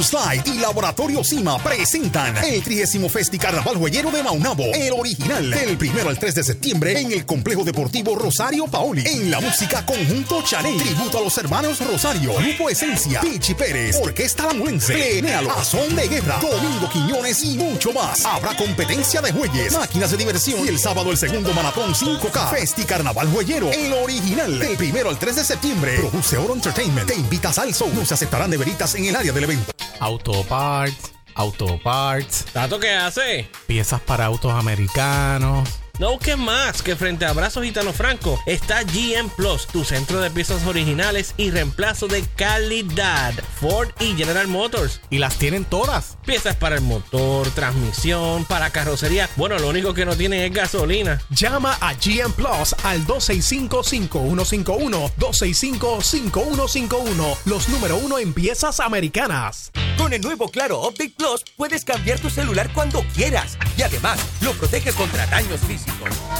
Slide 0.03 0.43
y 0.47 0.59
Laboratorio 0.59 1.25
Cima 1.25 1.59
presentan 1.59 2.37
el 2.45 2.63
30 2.63 3.09
Festi 3.09 3.39
Carnaval 3.39 3.77
Huellero 3.77 4.11
de 4.11 4.23
Maunabo, 4.23 4.65
el 4.75 4.93
original, 4.93 5.51
del 5.51 5.77
primero 5.77 6.09
al 6.09 6.19
3 6.19 6.35
de 6.35 6.45
septiembre 6.45 7.01
en 7.01 7.13
el 7.13 7.27
Complejo 7.27 7.65
Deportivo 7.65 8.15
Rosario 8.15 8.67
Paoli. 8.67 9.05
En 9.07 9.31
la 9.31 9.41
música 9.41 9.85
Conjunto 9.85 10.43
Chanel, 10.43 10.77
tributo 10.77 11.19
a 11.19 11.23
los 11.23 11.37
hermanos 11.39 11.81
Rosario, 11.81 12.35
Grupo 12.35 12.69
Esencia, 12.69 13.21
Pichi 13.21 13.55
Pérez, 13.55 13.97
Orquesta 14.03 14.47
Lamulense, 14.47 14.93
Plenéalo, 14.93 15.51
Azón 15.53 15.97
de 15.97 16.09
Guerra, 16.09 16.39
Domingo 16.41 16.89
Quiñones 16.91 17.43
y 17.45 17.57
mucho 17.57 17.93
más. 17.93 18.25
Habrá 18.25 18.57
competencia 18.57 19.21
de 19.21 19.33
jueyes, 19.33 19.73
máquinas 19.73 20.11
de 20.11 20.17
diversión 20.19 20.65
y 20.65 20.69
el 20.69 20.79
sábado 20.79 21.11
el 21.11 21.17
segundo 21.17 21.53
maratón 21.53 21.95
5K. 21.95 22.51
Festi 22.51 22.85
Carnaval 22.85 23.29
Huellero, 23.35 23.71
el 23.73 23.93
original, 23.93 24.59
del 24.59 24.77
primero 24.77 25.09
al 25.09 25.19
3 25.19 25.37
de 25.37 25.45
septiembre. 25.45 25.97
Produce 25.99 26.37
Oro 26.37 26.55
Entertainment, 26.55 27.09
te 27.09 27.15
invita 27.15 27.53
al 27.57 27.75
show. 27.75 27.91
No 27.95 28.05
se 28.05 28.15
aceptarán 28.15 28.51
de 28.51 28.57
veritas 28.57 28.95
en 28.95 29.07
el 29.07 29.17
área 29.17 29.33
del 29.33 29.45
evento. 29.45 29.66
Autoparts, 30.01 31.13
Autoparts. 31.35 32.47
¿Tato 32.53 32.79
qué 32.79 32.91
hace? 32.91 33.49
Piezas 33.67 34.01
para 34.01 34.27
autos 34.27 34.53
americanos. 34.53 35.69
No 35.99 36.13
busques 36.13 36.37
más 36.37 36.83
que 36.83 36.95
frente 36.95 37.25
a 37.25 37.33
Brazos 37.33 37.65
Gitano 37.65 37.95
Franco 37.95 38.39
está 38.45 38.83
GM 38.83 39.31
Plus, 39.31 39.67
tu 39.67 39.83
centro 39.83 40.21
de 40.21 40.31
piezas 40.31 40.67
originales 40.67 41.33
y 41.39 41.51
reemplazo 41.51 42.07
de 42.07 42.23
calidad. 42.37 43.33
Ford 43.59 43.89
y 43.99 44.15
General 44.15 44.47
Motors. 44.47 45.01
Y 45.09 45.17
las 45.17 45.37
tienen 45.37 45.65
todas. 45.65 46.19
Piezas 46.27 46.55
para 46.57 46.77
el 46.77 46.83
motor, 46.83 47.49
transmisión, 47.53 48.45
para 48.45 48.69
carrocería. 48.69 49.31
Bueno, 49.37 49.59
lo 49.59 49.69
único 49.69 49.95
que 49.95 50.05
no 50.05 50.15
tienen 50.15 50.43
es 50.43 50.53
gasolina. 50.53 51.19
Llama 51.31 51.79
a 51.81 51.95
GM 51.95 52.35
Plus 52.35 52.75
al 52.85 53.07
265-5151. 53.07 55.13
265-5151. 55.19 57.37
Los 57.47 57.71
número 57.71 57.97
uno 57.97 58.19
en 58.19 58.35
piezas 58.35 58.81
americanas. 58.81 59.73
Con 59.97 60.13
el 60.13 60.21
nuevo 60.21 60.51
Claro 60.51 60.87
Update 60.87 61.15
Plus 61.17 61.43
puedes 61.57 61.85
cambiar 61.85 62.21
tu 62.21 62.29
celular 62.29 62.71
cuando 62.75 63.03
quieras 63.15 63.57
y 63.77 63.83
además 63.83 64.19
lo 64.43 64.53
proteges 64.53 64.95
contra 64.95 65.27
daños 65.27 65.61
físicos, 65.61 65.86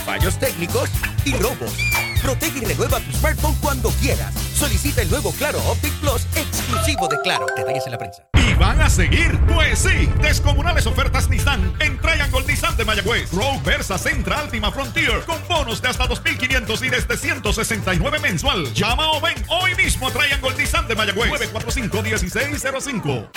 fallos 0.05 0.39
técnicos 0.39 0.91
y 1.25 1.33
robos. 1.35 1.73
Protege 2.27 2.59
y 2.59 2.65
renueva 2.65 2.99
tu 2.99 3.13
smartphone 3.13 3.55
cuando 3.61 3.89
quieras. 4.01 4.35
Solicita 4.59 5.01
el 5.01 5.09
nuevo 5.11 5.31
Claro 5.35 5.61
Update 5.61 5.95
Plus 6.01 6.27
exclusivo 6.35 7.07
de 7.07 7.21
Claro. 7.23 7.47
Detalles 7.57 7.87
en 7.87 7.93
la 7.93 7.99
prensa. 7.99 8.25
van 8.59 8.81
a 8.81 8.91
seguir? 8.91 9.39
Pues 9.55 9.79
sí, 9.79 10.09
descomunales 10.23 10.87
ofertas 10.87 11.29
Nissan 11.29 11.73
en 11.79 12.01
Triangle 12.01 12.43
Nissan 12.49 12.77
de 12.77 12.85
Mayagüez. 12.85 13.31
Rogue 13.31 13.61
Versa 13.65 13.97
Centra 13.97 14.41
Altima 14.41 14.73
Frontier 14.73 15.21
con 15.25 15.37
bonos 15.47 15.81
de 15.81 15.89
hasta 15.89 16.09
2.500 16.09 16.85
y 16.85 16.89
desde 16.89 17.17
169 17.17 18.19
mensual. 18.19 18.73
Llama 18.75 19.13
o 19.13 19.21
ven 19.21 19.37
hoy 19.49 19.77
mismo 19.77 20.09
a 20.09 20.11
Triangle 20.11 20.57
Nissan 20.59 20.89
de 20.89 20.97
Mayagüez. 20.97 21.31
945-1605. 21.31 23.29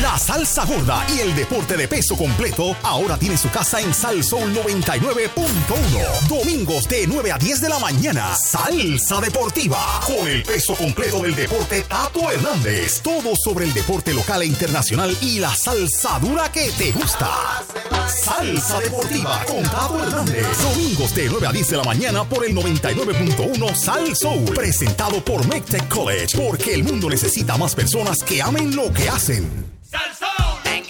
La 0.00 0.16
salsa 0.16 0.64
gorda 0.64 1.04
y 1.14 1.20
el 1.20 1.34
deporte 1.34 1.76
de 1.76 1.88
peso 1.88 2.16
completo 2.16 2.74
ahora 2.82 3.18
tiene 3.18 3.36
su 3.36 3.50
casa 3.50 3.80
en 3.80 3.92
Sal 3.92 4.22
Soul 4.24 4.54
99.1. 4.54 6.28
Domingos 6.28 6.88
de 6.88 7.06
9 7.06 7.32
a 7.32 7.38
10 7.38 7.60
de 7.60 7.68
la 7.68 7.78
mañana. 7.80 8.37
Salsa 8.38 9.20
deportiva. 9.20 10.00
Con 10.06 10.28
el 10.28 10.44
peso 10.44 10.74
completo 10.74 11.22
del 11.22 11.34
deporte 11.34 11.82
Tato 11.82 12.30
Hernández. 12.30 13.00
Todo 13.02 13.34
sobre 13.34 13.64
el 13.64 13.74
deporte 13.74 14.14
local 14.14 14.42
e 14.42 14.46
internacional 14.46 15.16
y 15.20 15.40
la 15.40 15.54
salsa 15.54 16.20
dura 16.20 16.50
que 16.52 16.70
te 16.70 16.92
gusta. 16.92 17.64
Salsa 18.06 18.78
deportiva 18.80 19.44
con 19.44 19.62
Tato 19.64 20.04
Hernández. 20.04 20.46
Domingos 20.62 21.14
de 21.16 21.28
9 21.28 21.46
a 21.48 21.52
10 21.52 21.68
de 21.68 21.76
la 21.78 21.84
mañana 21.84 22.24
por 22.28 22.44
el 22.44 22.54
99.1 22.54 23.74
Sal 23.74 24.14
Soul. 24.14 24.44
Presentado 24.54 25.24
por 25.24 25.44
McTech 25.46 25.88
College. 25.88 26.38
Porque 26.38 26.74
el 26.74 26.84
mundo 26.84 27.10
necesita 27.10 27.56
más 27.56 27.74
personas 27.74 28.18
que 28.22 28.40
amen 28.40 28.76
lo 28.76 28.92
que 28.92 29.08
hacen. 29.08 29.78
En 30.64 30.84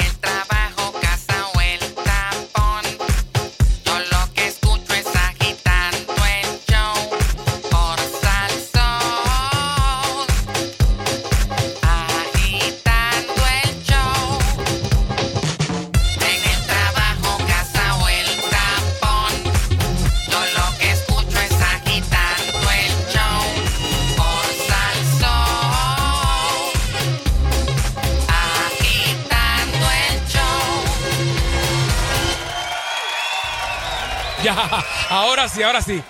ahora 35.11 35.49
sí, 35.49 35.62
ahora 35.62 35.83
sí. 35.83 36.03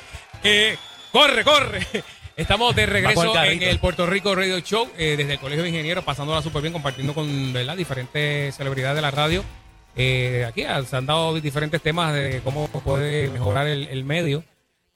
Eh, 0.42 0.76
corre, 1.12 1.44
corre. 1.44 1.87
Estamos 2.37 2.74
de 2.76 2.87
regreso 2.87 3.34
el 3.42 3.52
en 3.52 3.62
el 3.64 3.78
Puerto 3.80 4.06
Rico 4.06 4.34
Radio 4.34 4.61
Show 4.61 4.88
eh, 4.96 5.16
desde 5.16 5.32
el 5.34 5.38
Colegio 5.40 5.64
de 5.64 5.70
Ingenieros, 5.70 6.04
pasándola 6.04 6.40
súper 6.40 6.62
bien, 6.62 6.72
compartiendo 6.72 7.12
con 7.12 7.52
¿verdad? 7.52 7.76
diferentes 7.76 8.54
celebridades 8.54 8.94
de 8.96 9.02
la 9.02 9.11
radio. 9.11 9.44
Eh, 9.96 10.44
aquí 10.46 10.62
ah, 10.62 10.80
se 10.88 10.96
han 10.96 11.06
dado 11.06 11.34
diferentes 11.40 11.82
temas 11.82 12.14
de 12.14 12.40
cómo 12.44 12.68
puede 12.68 13.28
mejorar 13.30 13.66
el, 13.66 13.88
el 13.88 14.04
medio 14.04 14.44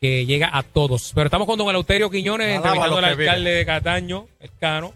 que 0.00 0.24
llega 0.26 0.50
a 0.52 0.62
todos. 0.62 1.10
Pero 1.14 1.26
estamos 1.26 1.46
con 1.48 1.58
don 1.58 1.68
Eleuterio 1.68 2.08
Quiñones, 2.10 2.58
Alaba 2.58 2.74
entrevistando 2.86 2.98
al 2.98 3.04
alcalde 3.06 3.50
de 3.50 3.66
Cataño, 3.66 4.26
el 4.38 4.50
Cano. 4.60 4.94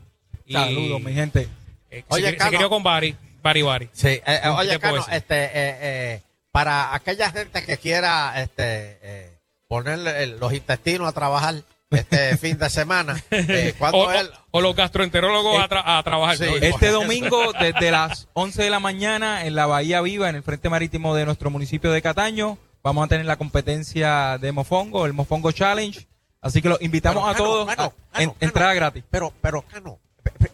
Saludos, 0.49 1.01
mi 1.01 1.13
gente. 1.13 1.49
eh, 1.91 2.05
Oye, 2.09 2.27
se, 2.27 2.31
se 2.31 2.37
Cano. 2.37 2.51
crió 2.53 2.69
con 2.71 2.85
Bari, 2.85 3.17
Bari 3.43 3.63
Bari. 3.63 3.89
Sí, 3.93 4.09
eh, 4.09 4.23
eh, 4.27 4.41
¿Qué 4.43 4.49
oye, 4.51 4.79
Cano, 4.79 5.05
este, 5.11 5.45
eh, 5.45 5.51
eh, 5.55 6.21
para 6.57 6.95
aquella 6.95 7.31
gente 7.31 7.67
que 7.67 7.77
quiera 7.77 8.41
este, 8.41 8.99
eh, 9.03 9.39
ponerle 9.69 10.23
el- 10.23 10.39
los 10.41 10.55
intestinos 10.55 11.07
a 11.07 11.13
trabajar 11.13 11.57
este 11.91 12.35
fin 12.39 12.57
de 12.57 12.71
semana, 12.71 13.23
eh, 13.31 13.75
¿cuándo 13.79 13.99
O, 13.99 14.11
es 14.11 14.23
el- 14.23 14.31
o- 14.53 14.61
los 14.63 14.75
gastroenterólogos 14.75 15.63
a, 15.63 15.69
tra- 15.69 15.83
a 15.85 16.03
trabajar. 16.03 16.39
Este 16.63 16.89
domingo, 16.89 17.53
desde 17.61 17.91
las 17.91 18.29
11 18.33 18.63
de 18.63 18.71
la 18.71 18.81
mañana, 18.81 19.45
en 19.45 19.55
la 19.55 19.67
Bahía 19.67 20.01
Viva, 20.01 20.31
en 20.31 20.37
el 20.37 20.43
Frente 20.43 20.71
Marítimo 20.71 21.15
de 21.15 21.27
nuestro 21.27 21.51
municipio 21.51 21.93
de 21.93 22.01
Cataño, 22.01 22.57
vamos 22.83 23.05
a 23.05 23.09
tener 23.09 23.27
la 23.27 23.37
competencia 23.37 24.39
de 24.39 24.51
Mofongo, 24.53 25.05
el 25.05 25.13
Mofongo 25.13 25.53
Challenge. 25.53 26.09
Así 26.41 26.63
que 26.63 26.71
los 26.71 26.81
invitamos 26.81 27.23
Pero, 27.23 27.29
a 27.31 27.35
Cano, 27.35 27.45
todos. 27.45 27.67
Cano, 27.67 27.83
a- 27.83 27.91
Cano, 27.91 27.95
en- 28.15 28.29
Cano. 28.31 28.37
entrada 28.41 28.73
gratis. 28.73 29.05
Pero, 29.11 29.31
pero, 29.43 29.61
Cano, 29.61 29.99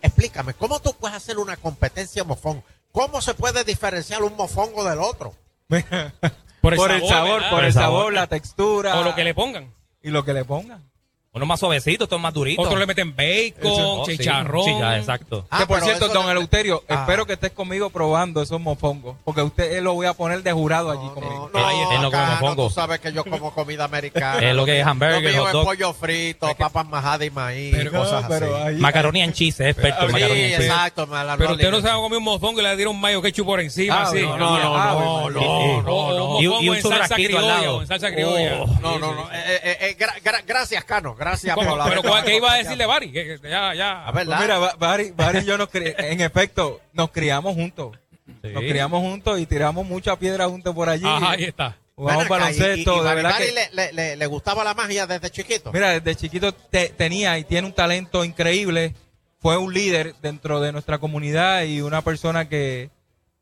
explícame, 0.01 0.55
¿cómo 0.55 0.81
tú 0.81 0.95
puedes 0.99 1.17
hacer 1.17 1.38
una 1.38 1.57
competencia 1.57 2.25
mofón? 2.25 2.65
¿Cómo 2.91 3.21
se 3.21 3.35
puede 3.35 3.62
diferenciar 3.62 4.25
un 4.25 4.35
mofongo 4.35 4.83
del 4.83 4.99
otro? 4.99 5.33
Por 6.61 6.75
el 6.75 6.79
por 6.79 6.93
el 6.93 7.03
sabor, 7.05 7.43
por 7.51 7.65
el 7.65 7.73
sabor, 7.73 7.99
sabor. 7.99 8.13
la 8.13 8.27
textura. 8.29 9.01
O 9.01 9.03
lo 9.03 9.17
que 9.17 9.25
le 9.25 9.35
pongan. 9.35 9.75
Y 10.01 10.11
lo 10.11 10.25
que 10.25 10.33
le 10.33 10.45
pongan. 10.45 10.92
Uno 11.35 11.47
más 11.47 11.61
suavecito, 11.61 12.05
otro 12.05 12.18
más 12.18 12.35
durito. 12.35 12.61
Otros 12.61 12.79
le 12.79 12.85
meten 12.85 13.16
bacon, 13.16 13.73
Oh, 13.75 14.05
sí. 14.05 14.18
chicharrón. 14.18 14.64
Sí, 14.66 14.75
ya, 14.79 14.99
exacto. 14.99 15.47
Ah, 15.51 15.61
que 15.61 15.66
por 15.66 15.81
cierto, 15.81 16.09
don 16.09 16.27
le- 16.27 16.33
Eleuterio, 16.33 16.85
Ah. 16.87 16.95
espero 17.01 17.25
que 17.25 17.33
estés 17.33 17.53
conmigo 17.53 17.88
probando 17.88 18.42
esos 18.42 18.61
mofongos. 18.61 19.16
Porque 19.25 19.40
usted 19.40 19.79
eh, 19.79 19.81
lo 19.81 19.95
voy 19.95 20.05
a 20.05 20.12
poner 20.12 20.42
de 20.42 20.53
jurado 20.53 20.90
allí 20.90 21.09
conmigo. 21.14 21.49
No, 21.55 22.01
no 22.03 22.11
mofongo. 22.11 22.68
tú 22.68 22.75
sabes 22.75 23.01
que 23.01 23.14
yo 23.14 23.25
como 23.25 23.51
comida 23.55 23.85
americana. 23.85 24.40
Es 24.51 24.55
lo 24.55 24.66
que 24.66 24.81
es 24.81 24.87
hamburger, 24.87 25.35
Lo 25.35 25.49
es 25.49 25.55
pollo 25.55 25.95
frito, 25.95 26.55
papas 26.55 26.87
majadas 26.87 27.27
y 27.27 27.31
maíz, 27.31 27.75
Pero- 27.75 27.92
cosas 27.92 28.27
pero 28.29 28.55
así. 28.55 28.64
ahí- 28.66 28.77
Macaroni 28.77 29.23
en 29.23 29.33
cheese, 29.33 29.71
experto 29.71 30.03
en 30.03 30.07
Sí, 30.09 30.12
macaroni 30.12 30.40
en 30.42 30.61
exacto. 30.61 31.07
me 31.07 31.25
la- 31.25 31.37
Pero 31.38 31.49
no 31.49 31.55
usted 31.55 31.71
no 31.71 31.81
se 31.81 31.87
va 31.88 31.95
a 31.95 31.97
comer 31.97 32.18
un 32.18 32.25
mofongo 32.25 32.61
y 32.61 32.62
le 32.64 32.77
dieron 32.77 33.01
mayo 33.01 33.23
ketchup 33.23 33.47
por 33.47 33.61
encima, 33.61 34.01
Ah, 34.01 34.03
así. 34.03 34.21
no, 34.21 34.37
no, 34.37 34.59
no, 34.59 34.77
Ah, 34.77 34.97
no, 34.99 35.21
bueno. 35.23 35.40
Sí, 35.40 35.47
sí. 35.47 35.83
O- 35.87 35.92
o 35.95 36.37
un 36.37 36.42
Y- 36.45 36.68
un 36.68 36.77
en 36.77 36.83
salsa 36.83 37.14
al 37.14 37.23
criolla, 37.23 37.40
lado. 37.40 37.77
o 37.79 37.81
en 37.81 37.87
salsa 37.88 38.12
criolla. 38.12 38.57
No, 38.83 38.99
no, 38.99 39.14
no. 39.14 39.33
eh, 39.33 39.61
eh, 39.64 39.77
eh, 39.81 39.97
gra- 39.99 40.21
gra- 40.23 40.42
gracias, 40.47 40.85
Cano. 40.85 41.14
Gracias 41.23 41.55
por 41.55 41.79
la 41.79 41.85
Pero 41.85 42.03
¿cuál- 42.03 42.25
¿qué 42.25 42.37
iba 42.37 42.53
a 42.53 42.57
decirle 42.59 42.85
Bari? 42.87 43.13
Que- 43.13 43.39
que 43.41 43.49
ya, 43.51 43.75
ya. 43.75 44.05
A 44.07 44.11
ver, 44.13 44.27
Pues 44.27 44.39
mira, 44.41 44.59
Ba- 44.59 44.75
Bari, 44.79 45.13
Bari 45.13 45.39
y 45.39 45.45
yo 45.45 45.57
nos 45.57 45.69
cri- 45.71 45.95
en 45.97 46.21
efecto 46.21 46.81
nos 46.93 47.11
criamos 47.11 47.55
juntos. 47.55 47.97
Nos 48.43 48.63
criamos 48.63 49.01
juntos 49.01 49.39
y 49.41 49.47
tiramos 49.47 49.87
mucha 49.87 50.17
piedra 50.19 50.49
juntos 50.49 50.75
por 50.75 50.89
allí. 50.89 51.05
Ajá, 51.07 51.31
ahí 51.33 51.45
está. 51.45 51.77
Jugamos 51.95 52.25
y- 52.25 52.29
baloncesto, 52.29 52.97
y- 52.97 53.01
y 53.01 53.09
de 53.09 53.15
verdad 53.15 53.39
que- 53.39 53.53
le, 53.53 53.69
le- 53.73 53.93
le- 53.93 54.17
le 54.17 54.27
gustaba 54.27 54.65
la 54.65 54.75
magia 54.75 55.07
desde 55.07 55.31
chiquito. 55.31 55.71
Mira, 55.73 55.91
desde 56.01 56.17
chiquito 56.17 56.53
te- 56.53 56.89
tenía 56.89 57.39
y 57.39 57.45
tiene 57.45 57.67
un 57.69 57.73
talento 57.75 58.25
increíble. 58.25 58.95
Fue 59.41 59.57
un 59.59 59.73
líder 59.75 60.15
dentro 60.23 60.61
de 60.61 60.73
nuestra 60.73 60.99
comunidad 60.99 61.63
y 61.65 61.81
una 61.83 62.03
persona 62.03 62.49
que 62.49 62.91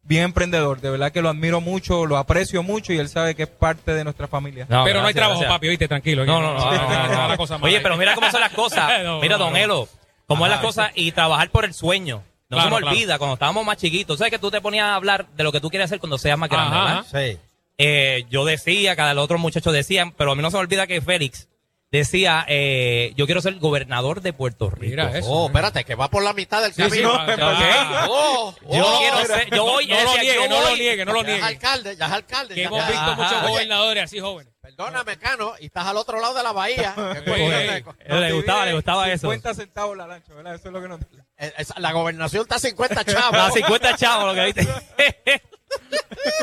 bien 0.03 0.25
emprendedor. 0.25 0.81
De 0.81 0.91
verdad 0.91 1.13
que 1.13 1.23
lo 1.23 1.29
admiro 1.29 1.61
mucho, 1.61 2.07
lo 2.07 2.17
aprecio 2.17 2.63
mucho 2.63 2.93
y 2.93 2.99
él 2.99 3.09
sabe 3.09 3.35
que 3.35 3.45
es 3.45 3.49
parte 3.49 3.93
de 3.95 4.05
nuestra 4.05 4.27
familia. 4.29 4.67
No, 4.69 4.85
Pero 4.85 5.01
no 5.01 5.07
hay 5.09 5.15
trabajo, 5.15 5.41
gracias. 5.41 5.57
papi, 5.57 5.69
oíste, 5.69 5.89
tranquilo. 5.89 6.25
No, 6.27 6.41
no, 6.41 6.55
no. 6.55 7.37
Cosa. 7.37 7.59
Oye, 7.61 7.81
pero 7.81 7.97
mira 7.97 8.15
cómo 8.15 8.31
son 8.31 8.41
las 8.41 8.53
cosas. 8.53 8.91
Mira, 9.23 9.37
don. 9.39 9.57
Elo, 9.57 9.89
cómo 10.27 10.45
es 10.47 10.51
las 10.51 10.61
cosas 10.61 10.91
y 10.95 11.13
trabajar 11.13 11.51
por 11.51 11.65
el 11.65 11.75
sueño. 11.75 12.23
No 12.49 12.57
Claro, 12.57 12.69
se 12.71 12.75
me 12.75 12.81
claro. 12.81 12.97
olvida, 12.97 13.19
cuando 13.19 13.35
estábamos 13.35 13.65
más 13.65 13.77
chiquitos, 13.77 14.19
¿sabes 14.19 14.33
que 14.33 14.39
tú 14.41 14.51
te 14.51 14.61
ponías 14.61 14.85
a 14.87 14.97
hablar 14.97 15.27
de 15.37 15.45
lo 15.45 15.53
que 15.53 15.61
tú 15.61 15.71
quieres 15.71 15.85
hacer 15.87 16.01
cuando 16.01 16.19
seas 16.19 16.37
más 16.37 16.51
grande, 16.51 16.77
Ajá, 16.77 16.85
verdad? 17.13 17.33
Sí. 17.33 17.39
Eh, 17.79 18.25
yo 18.29 18.45
decía, 18.45 18.97
cada 18.97 19.15
los 19.15 19.25
otros 19.25 19.41
muchachos 19.41 19.73
decían, 19.73 20.13
pero 20.13 20.33
a 20.33 20.35
mí 20.35 20.43
no 20.43 20.51
se 20.51 20.57
me 20.57 20.63
olvida 20.63 20.87
que 20.89 21.01
Félix 21.01 21.49
decía, 21.93 22.45
eh, 22.49 23.13
yo 23.17 23.27
quiero 23.27 23.41
ser 23.41 23.57
gobernador 23.57 24.21
de 24.21 24.33
Puerto 24.33 24.71
Rico. 24.71 24.91
Mira 24.91 25.19
eso. 25.19 25.29
Oh, 25.31 25.47
espérate, 25.47 25.85
que 25.85 25.95
va 25.97 26.09
por 26.09 26.23
la 26.23 26.33
mitad 26.33 26.63
del 26.63 26.73
Sí, 26.73 26.83
sí, 26.85 26.89
camino. 27.03 27.13
va- 27.13 27.25
Ok. 27.35 28.09
Oh, 28.09 28.55
Yo 28.73 28.87
oh, 28.87 28.99
quiero 29.01 29.17
mira. 29.23 29.27
ser, 29.37 29.51
yo 29.51 29.65
voy, 29.65 29.87
No 29.87 29.95
lo 30.05 30.13
niegue, 30.19 30.35
yo 30.35 30.49
no 30.49 30.61
lo 30.61 30.77
niegue, 30.77 31.05
no 31.05 31.13
lo 31.13 31.23
Ya 31.23 31.29
es 31.29 31.33
niegue. 31.35 31.47
alcalde, 31.47 31.97
ya 31.97 32.07
es 32.07 32.13
alcalde. 32.13 32.55
Que 32.55 32.61
ya- 32.63 32.67
hemos 32.69 32.79
ya- 32.81 32.87
visto 32.89 33.03
Ajá. 33.03 33.15
muchos 33.17 33.43
Oye, 33.43 33.49
gobernadores 33.51 34.05
así 34.05 34.21
jóvenes. 34.21 34.53
Perdóname, 34.63 35.17
Cano, 35.19 35.55
y 35.59 35.67
estás 35.67 35.87
al 35.87 35.97
otro 35.97 36.21
lado 36.21 36.35
de 36.35 36.43
la 36.45 36.53
bahía. 36.53 36.95
Oye, 37.27 37.77
Eh, 37.79 37.85
le 38.09 38.33
gustaba, 38.33 38.67
le 38.67 38.75
gustaba 38.75 39.09
eso. 39.11 39.23
50 39.23 39.55
centavos 39.55 39.97
la 39.97 40.07
lancha, 40.07 40.33
¿verdad? 40.35 40.55
Eso 40.55 40.69
es 40.69 40.73
lo 40.73 40.81
que 40.83 40.89
nos... 40.89 41.01
Eh, 41.39 41.53
La 41.79 41.93
gobernación 41.93 42.43
está 42.43 42.57
a 42.57 42.59
50 42.61 43.05
chavos. 43.05 43.37
A 43.39 43.51
50 43.51 43.97
chavos, 43.97 44.27
lo 44.27 44.35
que 44.35 44.45
viste. 44.53 44.69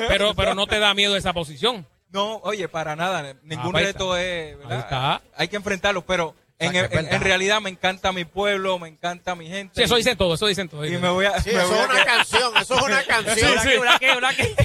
Pero, 0.09 0.33
pero 0.35 0.55
no 0.55 0.67
te 0.67 0.79
da 0.79 0.93
miedo 0.93 1.15
esa 1.15 1.31
posición. 1.33 1.85
No, 2.09 2.37
oye, 2.37 2.67
para 2.67 2.95
nada. 2.95 3.35
Ningún 3.43 3.71
pues 3.71 3.85
ahí 3.85 3.91
reto 3.91 4.17
es. 4.17 4.57
¿verdad? 4.57 4.71
Ahí 4.73 4.79
está. 4.79 5.21
Hay 5.35 5.47
que 5.47 5.55
enfrentarlo, 5.57 6.05
pero 6.05 6.35
en, 6.59 7.21
realidad 7.21 7.61
me 7.61 7.69
encanta 7.69 8.11
mi 8.11 8.25
pueblo, 8.25 8.79
me 8.79 8.87
encanta 8.87 9.35
mi 9.35 9.47
gente. 9.47 9.73
Sí, 9.75 9.83
eso 9.83 9.95
dicen 9.95 10.17
todo, 10.17 10.33
eso 10.33 10.47
dicen 10.47 10.69
todo. 10.69 10.85
Y 10.85 10.97
me 10.97 11.09
voy 11.09 11.25
a. 11.25 11.39
Sí, 11.41 11.51
me 11.51 11.57
eso 11.59 11.67
voy 11.67 11.77
es 11.77 11.83
a 11.83 11.85
una 11.85 11.99
que- 11.99 12.05
canción, 12.05 12.57
eso 12.57 12.75
es 12.75 12.81
una 12.81 13.03
canción. 13.07 13.37
Sí, 13.37 13.69
sí. 13.69 13.77
¿Una 13.77 13.99
qué? 13.99 14.11
¿Una 14.13 14.33
qué? 14.35 14.55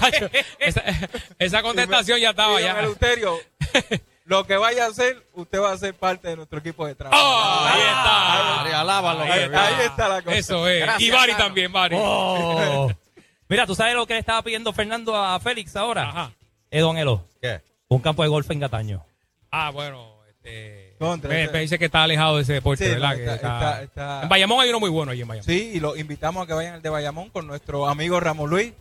esa, 0.59 0.83
esa 1.39 1.63
contestación 1.63 2.19
ya 2.21 2.31
estaba 2.31 2.61
Y, 2.61 2.65
don 2.65 2.73
ya. 2.75 2.79
Eleuterio, 2.81 3.39
lo 4.25 4.47
que 4.47 4.57
vaya 4.57 4.87
a 4.87 4.89
hacer, 4.89 5.27
usted 5.35 5.61
va 5.61 5.73
a 5.73 5.77
ser 5.77 5.95
parte 5.95 6.29
de 6.29 6.37
nuestro 6.37 6.61
equipo 6.61 6.87
de 6.87 6.95
trabajo. 6.95 7.21
Oh, 7.23 7.67
ahí 7.67 7.81
está. 7.81 8.55
María, 8.57 8.81
alábalo, 8.81 9.23
ahí, 9.25 9.85
está 9.85 10.09
la 10.09 10.23
cosa. 10.23 10.37
Eso 10.37 10.69
es. 10.69 10.81
Gracias, 10.81 11.03
y 11.03 11.11
Bari 11.11 11.35
también, 11.35 11.73
Bari. 11.73 11.97
Oh. 11.99 12.91
Mira, 13.49 13.67
¿tú 13.67 13.75
sabes 13.75 13.95
lo 13.95 14.07
que 14.07 14.15
le 14.15 14.21
estaba 14.21 14.41
pidiendo 14.41 14.73
Fernando 14.73 15.15
a 15.15 15.39
Félix 15.41 15.77
ahora? 15.77 16.09
Ajá. 16.09 16.33
Eh, 16.73 16.81
don 16.81 16.97
Elo, 16.99 17.25
¿Qué? 17.41 17.61
un 17.89 18.01
campo 18.01 18.23
de 18.25 18.29
golf 18.29 18.51
en 18.51 18.59
Gataño. 18.61 19.05
Ah, 19.51 19.71
bueno. 19.71 20.11
Este, 20.29 20.97
Contra, 20.99 21.29
me, 21.31 21.61
dice 21.61 21.79
que 21.79 21.85
está 21.85 22.03
alejado 22.03 22.37
de 22.37 22.43
ese 22.43 22.55
deporte, 22.55 22.85
Sí, 22.85 22.91
¿verdad? 22.91 23.11
no, 23.11 23.17
Que 23.17 23.23
está- 23.23 23.35
está- 23.37 23.59
está- 23.59 23.83
está- 23.85 24.23
En 24.25 24.29
Bayamón 24.29 24.61
hay 24.61 24.71
uno 24.71 24.81
muy 24.81 24.91
bueno 24.91 25.13
allí 25.13 25.21
en 25.23 25.29
Bayamón. 25.29 25.47
Sí, 25.47 25.73
y 25.75 25.79
los 25.81 25.97
invitamos 25.99 26.43
a 26.43 26.47
que 26.49 26.53
vayan 26.55 26.75
al 26.75 26.83
de 26.83 26.89
Bayamón 26.89 27.31
con 27.31 27.47
nuestro 27.47 27.87
amigo 27.87 28.19
Ramón 28.19 28.51
Luis. 28.51 28.73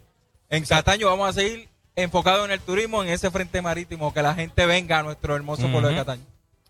En 0.50 0.66
Cataño 0.66 1.08
vamos 1.08 1.30
a 1.30 1.34
seguir 1.34 1.70
enfocados 1.96 2.46
en 2.46 2.52
el 2.52 2.62
turismo, 2.62 3.04
en 3.04 3.10
ese 3.10 3.30
frente 3.30 3.62
marítimo, 3.62 4.12
que 4.14 4.22
la 4.24 4.34
gente 4.34 4.66
venga 4.66 5.00
a 5.00 5.04
nuestro 5.04 5.36
hermoso 5.36 5.64
pueblo 5.64 5.90
de 5.90 5.94
Ujú. 5.96 6.02
Cataño. 6.06 6.24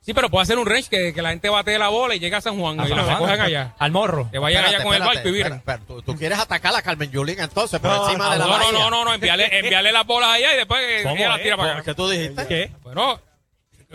Sí, 0.04 0.16
pero 0.16 0.30
puede 0.32 0.42
hacer 0.42 0.58
un 0.58 0.66
range 0.66 0.90
que, 0.90 1.14
que 1.14 1.22
la 1.22 1.30
gente 1.30 1.48
bate 1.48 1.78
la 1.78 1.90
bola 1.90 2.16
y 2.16 2.20
llega 2.20 2.40
a 2.40 2.42
San 2.42 2.58
Juan 2.60 2.74
y 2.84 2.90
lo 2.90 2.96
Juan. 2.96 3.08
recogen 3.08 3.42
allá. 3.42 3.76
Al 3.78 3.92
morro. 3.92 4.30
Que 4.32 4.40
vayan 4.40 4.66
allá 4.66 4.82
con 4.84 4.96
el 4.96 5.02
barco 5.04 5.28
y 5.28 5.32
viren. 5.32 5.62
¿Tú, 5.88 6.02
tú 6.02 6.16
quieres 6.18 6.40
atacar 6.40 6.76
a 6.76 6.82
Carmen 6.82 7.12
Yulín 7.12 7.40
entonces 7.40 7.80
por 7.80 7.92
No, 7.92 8.06
encima 8.08 8.34
de 8.34 8.40
la 8.40 8.46
no, 8.46 8.52
no, 8.52 8.58
bahía? 8.58 8.72
no, 8.80 8.90
no, 8.90 9.06
no, 9.06 9.14
enviarle, 9.14 9.60
enviarle 9.60 9.92
las 9.92 10.06
bolas 10.08 10.30
allá 10.32 10.54
y 10.54 10.58
después 10.58 10.82
que 10.88 11.04
¿Cómo 11.04 11.16
ella 11.18 11.30
las 11.30 11.42
tira 11.44 11.56
para 11.58 11.74
acá. 11.74 11.84
¿Qué 11.84 11.94
tú 11.94 12.10
dijiste? 12.10 12.48
¿Qué? 12.48 12.72
Bueno, 12.82 13.20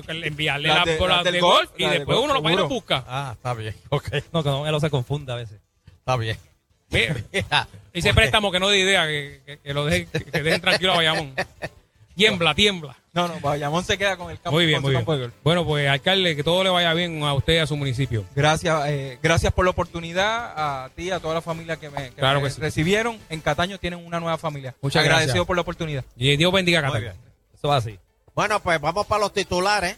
enviarle 0.07 0.69
Las 0.69 0.99
bolas 0.99 1.25
de 1.25 1.41
golf, 1.41 1.71
y 1.77 1.87
después 1.87 2.19
uno 2.19 2.35
lo 2.35 2.43
va 2.43 2.53
y 2.53 2.55
lo 2.55 2.63
seguro. 2.63 2.75
busca. 2.75 3.05
Ah, 3.09 3.33
está 3.35 3.55
bien. 3.55 3.75
Ok, 3.89 4.09
No, 4.33 4.43
que 4.45 4.49
no, 4.51 4.65
él 4.67 4.71
no 4.73 4.79
se 4.81 4.91
confunda 4.91 5.35
a 5.35 5.37
veces. 5.39 5.59
está 5.99 6.17
bien. 6.17 6.39
Mira, 6.91 7.17
Ese 7.93 8.15
préstamo 8.15 8.53
que 8.53 8.61
no 8.61 8.69
de 8.69 8.79
idea, 8.79 9.07
que, 9.09 9.59
lo 9.73 9.87
dejen, 9.87 10.07
que 10.31 10.43
dejen 10.43 10.61
tranquilo 10.61 10.93
a 10.93 10.97
Bayamón. 10.97 11.35
Tiembla, 12.17 12.55
tiembla. 12.55 12.97
No, 13.13 13.29
no, 13.29 13.39
Bayamón 13.41 13.85
se 13.85 13.97
queda 13.99 14.17
con 14.17 14.31
el 14.31 14.37
campo. 14.41 14.53
Muy 14.53 14.67
bien, 14.67 14.81
muy 14.83 14.91
bien. 14.91 15.33
Bueno, 15.45 15.65
pues 15.67 15.89
alcalde, 15.89 16.35
que 16.35 16.43
todo 16.43 16.65
le 16.65 16.71
vaya 16.71 16.93
bien 16.95 17.23
a 17.23 17.35
usted 17.35 17.55
y 17.55 17.59
a 17.59 17.67
su 17.67 17.77
municipio. 17.77 18.25
Gracias, 18.35 18.89
eh, 18.89 19.19
gracias 19.23 19.53
por 19.53 19.65
la 19.65 19.71
oportunidad 19.71 20.53
a 20.57 20.91
ti, 20.97 21.11
a 21.11 21.21
toda 21.21 21.35
la 21.35 21.43
familia 21.43 21.77
que 21.77 21.91
me, 21.91 22.11
que 22.11 22.17
Claro 22.17 22.41
me 22.41 22.49
que 22.49 22.55
sí. 22.55 22.61
recibieron. 22.61 23.19
En 23.29 23.41
Cataño 23.41 23.79
tienen 23.79 24.05
una 24.05 24.19
nueva 24.19 24.39
familia. 24.39 24.75
Muchas 24.83 25.01
Agradecido 25.01 25.33
gracias. 25.35 25.47
por 25.47 25.57
la 25.57 25.63
oportunidad. 25.63 26.05
Y 26.17 26.37
Dios 26.37 26.53
bendiga 26.53 26.87
a 26.87 26.99
bien. 26.99 27.13
Eso 27.55 27.69
va 27.69 27.77
así. 27.77 27.99
Bueno, 28.35 28.61
pues 28.61 28.81
vamos 28.81 29.07
para 29.07 29.21
los 29.21 29.33
titulares. 29.33 29.97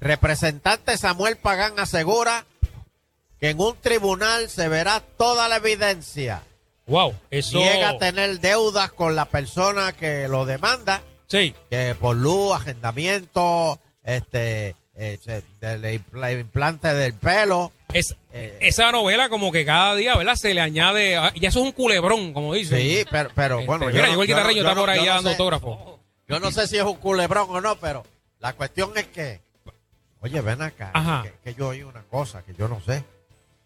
Representante 0.00 0.96
Samuel 0.96 1.36
Pagán 1.36 1.78
asegura 1.78 2.44
que 3.40 3.50
en 3.50 3.60
un 3.60 3.76
tribunal 3.76 4.48
se 4.48 4.68
verá 4.68 5.00
toda 5.00 5.48
la 5.48 5.56
evidencia. 5.56 6.42
Wow, 6.86 7.14
eso. 7.30 7.58
Llega 7.58 7.90
a 7.90 7.98
tener 7.98 8.40
deudas 8.40 8.92
con 8.92 9.14
la 9.14 9.26
persona 9.26 9.92
que 9.92 10.26
lo 10.28 10.46
demanda, 10.46 11.02
Sí, 11.28 11.54
que 11.70 11.94
por 12.00 12.16
luz, 12.16 12.54
agendamiento, 12.54 13.78
este, 14.02 14.74
eh, 14.96 15.18
del 15.60 16.02
implante 16.40 16.92
del 16.94 17.14
pelo. 17.14 17.70
es, 17.92 18.16
Eh, 18.32 18.58
esa 18.60 18.92
novela 18.92 19.28
como 19.28 19.50
que 19.52 19.64
cada 19.64 19.94
día, 19.94 20.16
¿verdad? 20.16 20.34
Se 20.36 20.52
le 20.54 20.60
añade, 20.60 21.16
ah, 21.16 21.32
ya 21.36 21.48
eso 21.48 21.60
es 21.60 21.64
un 21.66 21.72
culebrón, 21.72 22.32
como 22.32 22.54
dicen. 22.54 22.78
Sí, 22.80 23.04
pero, 23.10 23.30
pero 23.34 23.56
Este, 23.56 23.66
bueno. 23.66 23.86
mira, 23.86 24.08
yo 24.12 24.20
el 24.22 24.26
guitarreño, 24.26 24.62
está 24.62 24.74
por 24.74 24.90
ahí 24.90 25.04
ya 25.04 25.14
dando 25.14 25.30
sé- 25.30 25.34
autógrafo. 25.34 26.00
Yo 26.28 26.38
no 26.40 26.50
sé 26.50 26.66
si 26.66 26.76
es 26.76 26.82
un 26.84 26.96
culebrón 26.96 27.46
o 27.50 27.60
no, 27.60 27.76
pero 27.76 28.04
la 28.40 28.52
cuestión 28.54 28.92
es 28.96 29.06
que, 29.06 29.40
oye, 30.20 30.40
ven 30.42 30.60
acá, 30.62 30.90
Ajá. 30.94 31.22
que, 31.24 31.32
que 31.52 31.58
yo 31.58 31.68
oí 31.68 31.82
una 31.82 32.02
cosa 32.04 32.42
que 32.42 32.54
yo 32.54 32.68
no 32.68 32.80
sé. 32.80 33.02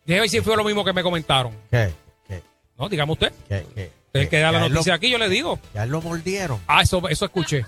Déjame 0.05 0.21
ver 0.23 0.31
si 0.31 0.41
fue 0.41 0.57
lo 0.57 0.65
mismo 0.65 0.85
que 0.85 0.93
me 0.93 1.03
comentaron. 1.03 1.57
¿Qué? 1.71 1.93
¿Qué? 2.29 2.43
No, 2.79 2.89
dígame 2.89 3.13
usted. 3.13 3.33
¿Qué? 3.49 3.67
¿Qué? 3.75 3.91
El 4.13 4.29
que 4.29 4.39
da 4.41 4.53
la 4.53 4.61
lo- 4.61 4.69
noticia 4.69 4.95
aquí, 4.95 5.11
yo 5.11 5.19
le 5.19 5.29
digo. 5.29 5.59
que 5.73 5.79
a 5.79 5.85
él 5.85 5.91
lo 5.91 6.01
mordieron. 6.03 6.61
Ah, 6.67 6.83
eso, 6.83 7.09
eso 7.09 7.25
escuché. 7.25 7.65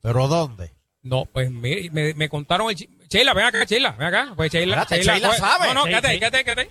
¿Pero 0.00 0.28
dónde? 0.28 0.72
No, 1.02 1.24
pues 1.26 1.50
mire, 1.50 1.90
me, 1.90 2.14
me 2.14 2.28
contaron 2.28 2.70
el 2.70 2.76
Sheila, 2.76 3.32
ven 3.34 3.44
acá, 3.46 3.64
Sheila, 3.64 3.92
ven 3.92 4.06
acá. 4.08 4.32
Pues 4.36 4.52
Sheila, 4.52 4.84
Sheila 4.88 5.34
sabe. 5.34 5.68
No, 5.68 5.74
no, 5.74 5.82
Sí, 5.84 5.88
quédate, 5.90 6.08
sí. 6.12 6.18
quédate, 6.18 6.44
quédate. 6.44 6.70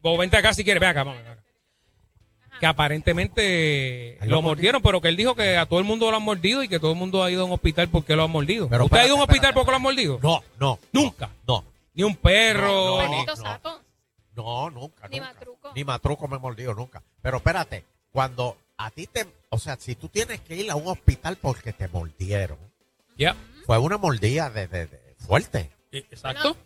Vos 0.00 0.18
vente 0.18 0.36
acá 0.36 0.52
si 0.54 0.64
quieres, 0.64 0.80
ven 0.80 0.90
acá, 0.90 1.04
vamos, 1.04 1.22
ven 1.22 1.32
acá. 1.32 1.42
Que 2.60 2.66
aparentemente 2.66 4.18
lo 4.22 4.36
lo 4.36 4.42
mordieron, 4.42 4.82
pero 4.82 5.00
que 5.00 5.08
él 5.08 5.16
dijo 5.16 5.34
que 5.34 5.56
a 5.56 5.66
todo 5.66 5.80
el 5.80 5.84
mundo 5.84 6.10
lo 6.10 6.16
han 6.16 6.22
mordido 6.22 6.62
y 6.62 6.68
que 6.68 6.78
todo 6.78 6.92
el 6.92 6.96
mundo 6.98 7.24
ha 7.24 7.30
ido 7.30 7.42
a 7.42 7.44
un 7.46 7.52
hospital 7.52 7.88
porque 7.88 8.14
lo 8.14 8.24
han 8.24 8.30
mordido. 8.30 8.68
Pero 8.68 8.84
¿Usted 8.84 8.98
ha 8.98 9.04
ido 9.06 9.14
a 9.14 9.16
un 9.16 9.22
hospital 9.22 9.50
espérate, 9.50 9.54
porque 9.54 9.70
lo 9.70 9.76
han 9.76 9.82
mordido? 9.82 10.18
No, 10.22 10.44
no. 10.60 10.78
Nunca. 10.92 11.30
No. 11.46 11.64
Ni 11.94 12.04
un 12.04 12.14
perro. 12.16 13.02
No, 13.02 13.08
no, 13.08 13.18
ni- 13.20 13.36
Sato. 13.36 13.80
No, 14.36 14.70
nunca. 14.70 15.08
Ni 15.08 15.18
nunca. 15.18 15.32
matruco. 15.34 15.72
Ni 15.74 15.84
matruco 15.84 16.28
me 16.28 16.36
he 16.36 16.38
mordido 16.38 16.72
nunca. 16.74 17.02
Pero 17.20 17.38
espérate, 17.38 17.84
cuando 18.12 18.56
a 18.76 18.90
ti 18.90 19.06
te. 19.06 19.26
O 19.50 19.58
sea, 19.58 19.76
si 19.78 19.94
tú 19.94 20.08
tienes 20.08 20.40
que 20.40 20.54
ir 20.56 20.70
a 20.70 20.76
un 20.76 20.86
hospital 20.88 21.36
porque 21.40 21.72
te 21.72 21.88
mordieron, 21.88 22.58
Ya. 23.18 23.36
fue 23.66 23.78
una 23.78 23.98
mordida 23.98 24.50
de, 24.50 24.66
de- 24.68 24.86
de- 24.86 25.14
fuerte. 25.18 25.70
Exacto. 25.90 26.56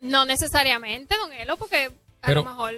No 0.00 0.24
necesariamente, 0.26 1.16
don 1.16 1.32
Elo, 1.32 1.56
porque 1.56 1.86
a 1.86 2.26
Pero- 2.26 2.42
lo 2.42 2.50
mejor 2.50 2.74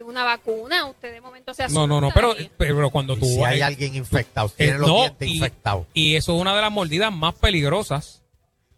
una 0.00 0.24
vacuna, 0.24 0.86
usted 0.86 1.12
de 1.12 1.20
momento 1.22 1.52
se 1.54 1.66
No, 1.68 1.86
no, 1.86 2.00
no, 2.00 2.08
asusta 2.08 2.34
pero, 2.58 2.74
pero 2.76 2.90
cuando 2.90 3.16
tú 3.16 3.24
si 3.26 3.42
hay 3.42 3.60
eh, 3.60 3.64
alguien 3.64 3.94
infectado, 3.94 4.48
eh, 4.48 4.52
tiene 4.56 4.78
los 4.78 4.88
no, 4.88 4.96
dientes 5.00 5.28
y- 5.28 5.34
infectados. 5.34 5.86
Y 5.94 6.16
eso 6.16 6.34
es 6.34 6.40
una 6.40 6.54
de 6.54 6.60
las 6.62 6.70
mordidas 6.70 7.12
más 7.12 7.34
peligrosas. 7.34 8.22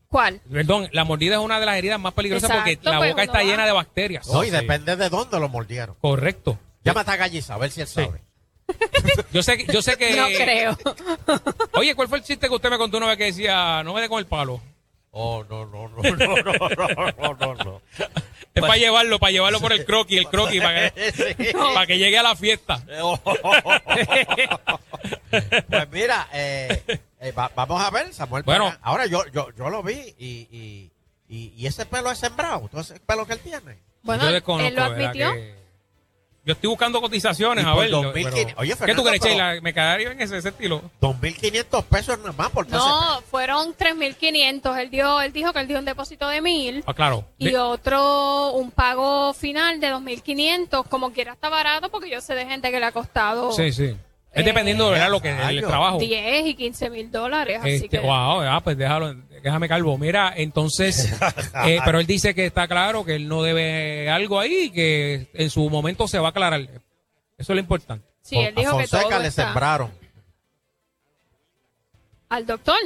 ¿Cuál? 0.09 0.41
Perdón, 0.51 0.89
la 0.93 1.05
mordida 1.05 1.35
es 1.35 1.41
una 1.41 1.61
de 1.61 1.67
las 1.67 1.77
heridas 1.77 2.01
más 2.01 2.15
peligrosas 2.15 2.49
Exacto, 2.51 2.71
porque 2.75 2.91
la 2.91 2.99
pues 2.99 3.11
boca 3.11 3.23
está 3.25 3.39
va- 3.39 3.45
llena 3.45 3.67
de 3.67 3.73
bacterias. 3.73 4.27
No, 4.29 4.43
y 4.43 4.47
Sí. 4.47 4.53
depende 4.53 4.97
de 4.97 5.09
dónde 5.11 5.39
lo 5.41 5.49
mordieron. 5.49 5.97
Correcto. 6.01 6.59
Llámate 6.85 7.11
a 7.11 7.17
Galliza, 7.17 7.55
a 7.55 7.59
ver 7.59 7.71
si 7.73 7.81
él 7.83 7.87
sabe. 7.89 8.23
Yo 9.33 9.43
sé, 9.43 9.57
que- 9.59 9.73
yo 9.73 9.83
sé 9.83 9.97
que. 9.97 10.15
No 10.17 10.27
creo. 10.27 10.77
Oye, 11.75 11.95
¿cuál 11.95 12.09
fue 12.09 12.19
el 12.19 12.25
chiste 12.25 12.49
que 12.49 12.55
usted 12.55 12.71
me 12.71 12.79
contó 12.79 12.97
una 12.99 13.07
vez 13.07 13.17
que 13.17 13.25
decía, 13.25 13.83
no 13.85 13.95
me 13.95 14.01
dé 14.01 14.09
con 14.09 14.19
el 14.19 14.27
palo? 14.27 14.61
Oh, 15.11 15.43
no, 15.49 15.65
no, 15.67 15.89
no, 15.89 16.03
no, 16.03 16.13
no, 16.37 17.13
no, 17.17 17.35
no, 17.35 17.55
no. 17.55 17.83
Es 18.55 18.61
para 18.63 18.77
llevarlo, 18.77 19.19
para 19.19 19.31
llevarlo 19.33 19.59
por 19.61 19.73
el 19.73 19.85
croquis, 19.85 20.19
el 20.19 20.29
croquis, 20.29 20.61
para 20.61 20.91
que, 20.91 21.13
Sí. 21.13 21.53
para 21.53 21.87
que 21.87 21.99
llegue 21.99 22.19
a 22.19 22.23
la 22.23 22.37
fiesta. 22.37 22.83
Pues 25.69 25.91
mira, 25.91 26.29
eh, 26.33 26.83
eh, 27.21 27.33
va- 27.33 27.51
vamos 27.55 27.83
a 27.83 27.91
ver, 27.91 28.13
Samuel. 28.13 28.43
Bueno. 28.45 28.65
Pagán. 28.67 28.79
ahora 28.83 29.07
yo, 29.07 29.27
yo, 29.29 29.49
yo 29.57 29.71
lo 29.71 29.83
vi 29.83 30.15
y, 30.19 30.49
y, 30.51 30.91
y, 31.29 31.55
y 31.57 31.67
ese 31.67 31.87
pelo 31.87 32.11
es 32.11 32.19
sembrado, 32.19 32.69
todo 32.69 32.81
ese 32.81 32.99
pelo 33.01 33.27
que 33.27 33.35
él 33.35 33.41
tiene. 33.41 33.79
Bueno, 34.03 34.29
él 34.29 34.75
lo 34.75 34.83
admitió. 34.85 35.33
que- 35.33 35.58
Yo 36.49 36.53
estoy 36.55 36.71
buscando 36.71 36.99
cotizaciones, 37.03 37.63
a 37.63 37.75
ver. 37.75 37.91
2015 37.91 38.45
pero- 38.47 38.61
Oye, 38.61 38.75
¿Qué 38.87 38.95
tú 38.95 39.05
crees, 39.05 39.23
Sheila? 39.23 39.61
¿Me 39.61 39.75
quedaría 39.75 40.13
en 40.13 40.19
ese, 40.23 40.39
ese 40.39 40.49
estilo? 40.49 40.81
2.500 40.99 41.85
pesos 41.85 42.17
nada 42.21 42.33
más 42.33 42.49
por 42.49 42.67
No, 42.71 43.21
fueron 43.31 43.75
3.500. 43.77 44.79
Él 44.79 44.89
dio, 44.89 45.21
él 45.21 45.31
dijo 45.35 45.53
que 45.53 45.61
él 45.61 45.69
dio 45.69 45.79
un 45.79 45.85
depósito 45.85 46.27
de 46.27 46.41
1.000 46.41 46.85
Ah, 46.87 46.95
claro. 46.95 47.27
y 47.37 47.51
De- 47.51 47.59
otro, 47.59 48.53
un 48.53 48.71
pago 48.71 49.35
final 49.35 49.79
de 49.79 49.89
2.500. 49.93 50.87
Como 50.89 51.13
quiera 51.13 51.35
está 51.35 51.51
barato 51.51 51.91
porque 51.91 52.09
yo 52.09 52.23
sé 52.23 52.35
de 52.35 52.47
gente 52.47 52.71
que 52.71 52.81
le 52.81 52.87
ha 52.87 52.93
costado 52.93 53.53
Sí, 53.53 53.71
sí. 53.71 53.95
Es 54.33 54.43
Eh, 54.43 54.45
dependiendo 54.45 54.87
de 54.87 54.93
¿verdad? 54.93 55.11
lo 55.11 55.21
que 55.21 55.31
el 55.31 55.61
trabajo. 55.67 55.99
10 55.99 56.47
y 56.47 56.55
15 56.55 56.89
mil 56.89 57.11
dólares. 57.11 57.59
Así 57.61 57.71
Este, 57.75 57.89
que 57.91 57.99
wow, 57.99 58.41
ah, 58.41 58.61
pues 58.65 58.79
déjalo, 58.79 59.15
déjame 59.43 59.69
calvo. 59.69 59.97
Mira, 59.99 60.33
entonces, 60.37 61.13
eh, 61.67 61.79
pero 61.85 62.01
él 62.01 62.07
dice 62.07 62.35
que 62.35 62.47
está 62.47 62.67
claro 62.69 63.05
que 63.05 63.15
él 63.17 63.29
no 63.29 63.43
debe 63.43 64.09
algo 64.11 64.39
ahí 64.41 64.65
y 64.65 64.71
que 64.71 65.29
en 65.35 65.51
su 65.51 65.69
momento 65.71 66.07
se 66.09 66.19
va 66.19 66.29
a 66.29 66.31
aclarar. 66.31 66.61
Eso 66.61 66.81
es 67.39 67.49
lo 67.51 67.59
importante. 67.61 68.07
sí, 68.23 68.37
él 68.39 68.55
dijo 68.55 68.77
a 68.77 68.81
que 68.83 68.89
todo 68.89 69.01
Fonseca 69.03 69.19
le 69.21 69.29
está- 69.29 69.45
sembraron. 69.47 69.93
al 72.29 72.47
doctor. 72.47 72.77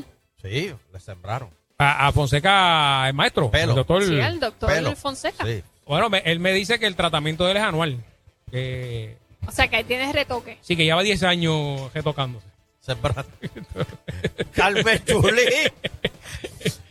Sí, 0.41 0.73
le 0.93 1.01
sembraron. 1.01 1.51
A, 1.79 2.07
a 2.09 2.13
Fonseca, 2.13 3.09
el 3.09 3.15
maestro, 3.15 3.51
Pelo. 3.51 3.71
el 3.73 3.77
doctor. 3.77 4.05
Sí, 4.05 4.21
al 4.21 4.39
doctor 4.41 4.69
Pelo. 4.73 4.95
Fonseca. 4.97 5.45
Sí. 5.45 5.63
Bueno, 5.87 6.09
me- 6.11 6.23
él 6.25 6.39
me 6.39 6.53
dice 6.53 6.79
que 6.79 6.87
el 6.87 6.95
tratamiento 6.95 7.45
de 7.45 7.51
él 7.53 7.57
es 7.57 7.63
anual. 7.63 8.05
Que 8.51 9.17
O 9.47 9.51
sea 9.51 9.67
que 9.69 9.77
ahí 9.77 9.85
tienes 9.85 10.13
retoque. 10.15 10.59
sí, 10.61 10.77
que 10.77 10.85
lleva 10.85 11.03
10 11.03 11.23
años 11.25 11.93
retocándose. 11.93 12.47
Carmen 14.53 15.05
Chulí. 15.05 15.43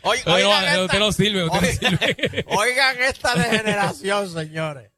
Oigan, 0.04 0.26
no, 0.26 0.38
esta, 0.38 0.84
usted 0.84 1.00
no 1.00 1.12
sirve, 1.12 1.44
usted 1.44 1.62
no 1.62 1.68
oigan- 1.68 2.16
sirve. 2.16 2.46
oigan 2.58 3.02
esta 3.02 3.36
degeneración, 3.36 4.30
señores. 4.32 4.90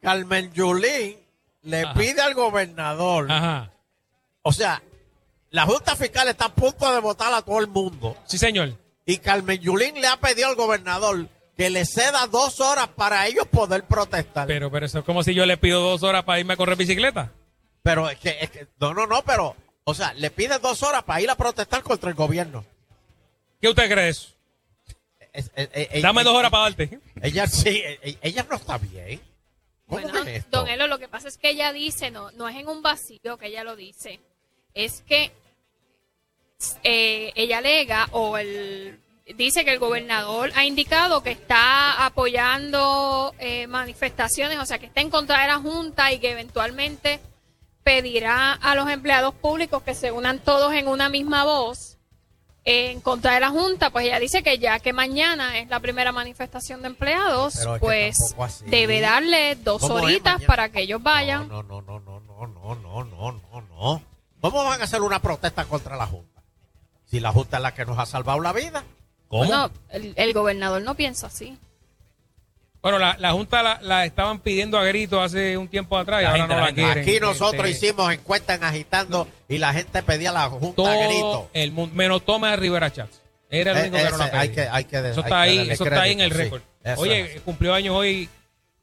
Carmen 0.00 0.52
Yulín 0.52 1.16
le 1.62 1.82
Ajá. 1.82 1.94
pide 1.94 2.20
al 2.20 2.34
gobernador, 2.34 3.30
Ajá. 3.30 3.70
o 4.42 4.52
sea, 4.52 4.80
la 5.50 5.64
Junta 5.66 5.96
Fiscal 5.96 6.28
está 6.28 6.46
a 6.46 6.54
punto 6.54 6.92
de 6.92 7.00
votar 7.00 7.32
a 7.34 7.42
todo 7.42 7.58
el 7.58 7.66
mundo 7.66 8.16
Sí, 8.26 8.38
señor. 8.38 8.74
y 9.06 9.18
Carmen 9.18 9.58
Yulín 9.60 10.00
le 10.00 10.06
ha 10.06 10.18
pedido 10.18 10.48
al 10.48 10.54
gobernador 10.54 11.26
que 11.56 11.68
le 11.70 11.84
ceda 11.84 12.28
dos 12.28 12.60
horas 12.60 12.88
para 12.94 13.26
ellos 13.26 13.46
poder 13.48 13.82
protestar. 13.84 14.46
Pero, 14.46 14.70
pero 14.70 14.86
eso 14.86 15.00
es 15.00 15.04
como 15.04 15.24
si 15.24 15.34
yo 15.34 15.44
le 15.46 15.56
pido 15.56 15.80
dos 15.80 16.04
horas 16.04 16.22
para 16.22 16.38
irme 16.38 16.52
a 16.54 16.56
correr 16.56 16.76
bicicleta. 16.76 17.32
Pero 17.82 18.08
es 18.08 18.18
que, 18.18 18.36
es 18.40 18.50
que- 18.50 18.68
no, 18.78 18.94
no, 18.94 19.06
no, 19.08 19.22
pero, 19.24 19.56
o 19.90 19.94
sea, 19.94 20.12
le 20.12 20.30
pide 20.30 20.58
dos 20.58 20.82
horas 20.82 21.02
para 21.04 21.22
ir 21.22 21.30
a 21.30 21.34
protestar 21.34 21.82
contra 21.82 22.10
el 22.10 22.14
gobierno. 22.14 22.62
¿Qué 23.58 23.68
usted 23.70 23.90
cree 23.90 24.10
eso? 24.10 24.28
Es- 25.32 25.50
es- 25.54 25.70
es- 25.72 25.88
es- 25.92 26.02
Dame 26.02 26.24
dos 26.24 26.34
horas 26.36 26.50
para 26.50 26.64
darte. 26.64 27.00
Ella 27.22 27.46
sí, 27.46 27.80
e- 27.84 28.18
ella 28.20 28.46
no 28.50 28.56
está 28.56 28.76
bien. 28.76 29.18
¿Cómo 29.86 30.02
Bueno, 30.02 30.18
es 30.24 30.28
esto? 30.44 30.58
don 30.58 30.68
Elo, 30.68 30.88
lo 30.88 30.98
que 30.98 31.08
pasa 31.08 31.28
es 31.28 31.38
que 31.38 31.48
ella 31.48 31.72
dice, 31.72 32.10
no, 32.10 32.30
no 32.32 32.50
es 32.50 32.56
en 32.56 32.68
un 32.68 32.82
vacío 32.82 33.38
que 33.38 33.46
ella 33.46 33.64
lo 33.64 33.76
dice, 33.76 34.20
es 34.74 35.00
que 35.08 35.32
eh, 36.84 37.32
ella 37.34 37.58
alega 37.58 38.08
o 38.12 38.36
el 38.36 39.00
dice 39.36 39.64
que 39.64 39.72
el 39.72 39.78
gobernador 39.78 40.50
ha 40.54 40.64
indicado 40.66 41.22
que 41.22 41.30
está 41.30 42.04
apoyando 42.04 43.34
eh, 43.38 43.66
manifestaciones, 43.66 44.58
o 44.58 44.66
sea, 44.66 44.78
que 44.78 44.86
está 44.86 45.00
en 45.00 45.08
contra 45.10 45.40
de 45.40 45.48
la 45.48 45.58
Junta 45.58 46.12
y 46.12 46.18
que 46.18 46.30
eventualmente 46.32 47.20
pedirá 47.88 48.52
a 48.52 48.74
los 48.74 48.90
empleados 48.90 49.32
públicos 49.32 49.82
que 49.82 49.94
se 49.94 50.12
unan 50.12 50.40
todos 50.40 50.74
en 50.74 50.88
una 50.88 51.08
misma 51.08 51.44
voz 51.44 51.96
en 52.66 53.00
contra 53.00 53.32
de 53.32 53.40
la 53.40 53.48
Junta, 53.48 53.88
pues 53.88 54.04
ella 54.04 54.20
dice 54.20 54.42
que 54.42 54.58
ya 54.58 54.78
que 54.78 54.92
mañana 54.92 55.58
es 55.58 55.70
la 55.70 55.80
primera 55.80 56.12
manifestación 56.12 56.82
de 56.82 56.88
empleados, 56.88 57.66
pues 57.80 58.36
debe 58.66 59.00
darle 59.00 59.54
dos 59.54 59.80
¿Cómo 59.80 59.94
horitas 59.94 60.42
para 60.44 60.68
que 60.68 60.82
ellos 60.82 61.02
vayan. 61.02 61.48
No, 61.48 61.62
no, 61.62 61.80
no, 61.80 61.98
no, 62.00 62.20
no, 62.20 62.46
no, 62.46 62.74
no, 62.74 63.04
no, 63.04 63.32
no, 63.32 63.60
no. 63.62 64.02
¿Cómo 64.42 64.64
van 64.64 64.82
a 64.82 64.84
hacer 64.84 65.00
una 65.00 65.22
protesta 65.22 65.64
contra 65.64 65.96
la 65.96 66.06
Junta? 66.06 66.42
Si 67.06 67.20
la 67.20 67.32
Junta 67.32 67.56
es 67.56 67.62
la 67.62 67.72
que 67.72 67.86
nos 67.86 67.98
ha 67.98 68.04
salvado 68.04 68.38
la 68.40 68.52
vida. 68.52 68.84
Bueno, 69.30 69.70
el, 69.88 70.12
el 70.14 70.34
gobernador 70.34 70.82
no 70.82 70.94
piensa 70.94 71.28
así. 71.28 71.56
Bueno, 72.82 72.98
la, 72.98 73.16
la 73.18 73.32
Junta 73.32 73.62
la, 73.62 73.78
la 73.82 74.04
estaban 74.04 74.38
pidiendo 74.40 74.78
a 74.78 74.84
grito 74.84 75.20
hace 75.20 75.56
un 75.58 75.66
tiempo 75.68 75.98
atrás 75.98 76.20
y 76.20 76.24
La 76.24 76.30
ahora 76.30 76.40
gente, 76.42 76.54
no 76.54 76.60
la 76.60 76.66
la- 76.66 76.72
quieren. 76.74 77.02
Aquí 77.02 77.20
nosotros 77.20 77.66
Este, 77.68 77.86
hicimos 77.88 78.12
encuestas 78.12 78.56
en 78.58 78.64
agitando 78.64 79.26
y 79.48 79.58
la 79.58 79.72
gente 79.72 80.02
pedía 80.02 80.30
a 80.30 80.34
la 80.34 80.48
Junta 80.48 80.76
todo 80.76 80.86
a 80.86 80.94
grito. 81.06 81.50
el 81.54 81.72
mundo, 81.72 81.94
menos 81.96 82.24
Toma 82.24 82.50
de 82.52 82.56
Rivera 82.56 82.92
Chats. 82.92 83.20
Era 83.50 83.72
el 83.72 83.78
Eh, 83.78 83.80
único 83.82 83.96
que 83.96 84.10
no 84.10 84.16
la 84.18 84.26
ese 84.26 84.36
hay 84.36 84.48
pedía. 84.48 84.64
que- 84.64 84.70
hay 84.70 84.84
que- 84.84 84.96
eso 84.96 85.06
hay 85.06 85.08
está 85.10 85.28
que 85.28 85.34
ahí, 85.34 85.70
eso 85.70 85.84
está 85.84 86.02
ahí 86.02 86.12
en 86.12 86.20
el 86.20 86.30
sí. 86.32 86.36
récord. 86.38 86.62
Oye, 86.96 87.34
es. 87.36 87.40
cumplió 87.42 87.74
años 87.74 87.94
hoy 87.96 88.28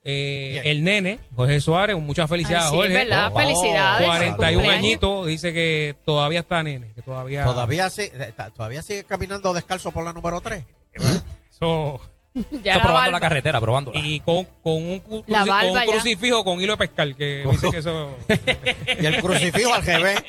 eh, 0.07 0.61
el 0.65 0.83
nene, 0.83 1.17
Jorge 1.35 1.59
Suárez, 1.61 1.97
muchas 1.97 2.29
felicidades 2.29 2.65
Ay, 2.65 2.69
sí, 2.71 2.75
Jorge. 2.75 2.93
es 3.01 3.09
verdad, 3.09 3.33
felicidades, 3.33 4.05
41 4.07 4.35
cumpleaños. 4.61 4.73
añitos, 4.85 5.25
dice 5.27 5.51
que 5.53 5.95
todavía 6.05 6.41
está 6.41 6.61
nene, 6.61 6.91
que 6.93 7.01
todavía 7.01 7.43
Todavía, 7.43 7.89
sí- 7.89 8.11
eh, 8.13 8.33
todavía 8.55 8.83
sigue 8.83 9.03
caminando 9.05 9.51
descalzo 9.53 9.91
por 9.91 10.03
la 10.03 10.13
número 10.13 10.41
3. 10.41 10.63
Eso, 11.51 11.99
Ya 12.63 12.73
Está 12.73 12.75
la 12.75 12.81
probando 12.81 12.93
barba. 12.99 13.11
la 13.11 13.19
carretera, 13.19 13.61
probándola. 13.61 13.99
y 13.99 14.19
con, 14.19 14.45
con 14.61 14.73
un, 14.73 14.99
cu- 14.99 15.23
La 15.27 15.43
cruci- 15.43 15.47
barba 15.47 15.61
con 15.61 15.69
un 15.71 15.85
ya. 15.85 15.91
crucifijo 15.91 16.43
con 16.43 16.61
hilo 16.61 16.73
de 16.73 16.77
pescar, 16.77 17.15
que 17.15 17.45
dice 17.51 17.71
que 17.71 17.77
eso... 17.77 18.17
Y 19.01 19.05
el 19.05 19.21
crucifijo 19.21 19.73
al 19.73 19.83
revés. 19.85 20.23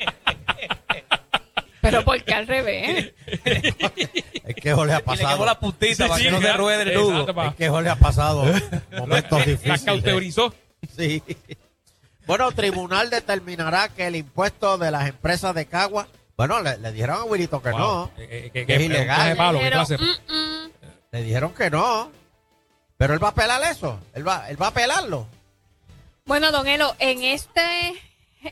Pero 1.81 2.03
porque 2.03 2.33
al 2.33 2.47
revés. 2.47 3.13
Es 3.35 4.55
que 4.55 4.73
Jorge 4.73 4.93
ha 4.93 4.97
Y 4.97 4.99
le 4.99 5.03
quemó 5.03 5.05
pasado. 5.05 5.45
la 5.45 5.59
puntita 5.59 6.07
para 6.07 6.21
que 6.21 6.31
no 6.31 6.41
se 6.41 6.53
ruede 6.53 6.81
el 6.83 6.87
Exacto, 6.89 7.11
nudo. 7.11 7.35
pa. 7.35 7.47
Es 7.47 7.55
que 7.55 7.69
Jorge 7.69 7.89
ha 7.89 7.95
pasado 7.95 8.43
momentos 8.97 9.39
La 9.39 9.45
difíciles. 9.45 9.81
cauterizó. 9.83 10.53
Sí. 10.97 11.23
Bueno, 12.25 12.51
tribunal 12.51 13.09
determinará 13.09 13.87
que 13.89 14.07
el 14.07 14.15
impuesto 14.17 14.77
de 14.77 14.91
las 14.91 15.07
empresas 15.07 15.55
de 15.55 15.65
Cagua. 15.65 16.07
Bueno, 16.35 16.61
le, 16.61 16.77
le 16.77 16.91
dijeron 16.91 17.21
a 17.21 17.23
Wilito 17.23 17.61
que 17.61 17.69
Wow. 17.71 17.79
no. 17.79 18.11
Eh, 18.17 18.27
eh, 18.29 18.49
que- 18.53 18.65
que 18.65 18.73
es 18.73 18.79
que- 18.79 18.85
ilegal. 18.85 19.05
clase 19.15 19.29
de 19.29 19.35
palo, 19.35 19.59
Pero, 19.59 19.75
clase- 19.77 19.97
mm, 19.97 20.33
mm. 20.33 20.66
Le 21.11 21.23
dijeron 21.23 21.53
que 21.53 21.69
no. 21.69 22.11
Pero 22.97 23.13
él 23.13 23.23
va 23.23 23.27
a 23.27 23.31
apelar 23.31 23.61
eso. 23.63 23.99
Él 24.13 24.27
va, 24.27 24.49
él 24.49 24.59
va 24.61 24.67
a 24.67 24.69
apelarlo. 24.69 25.27
Bueno, 26.25 26.51
don 26.51 26.67
Elo, 26.67 26.95
en 26.99 27.23
este, 27.23 27.93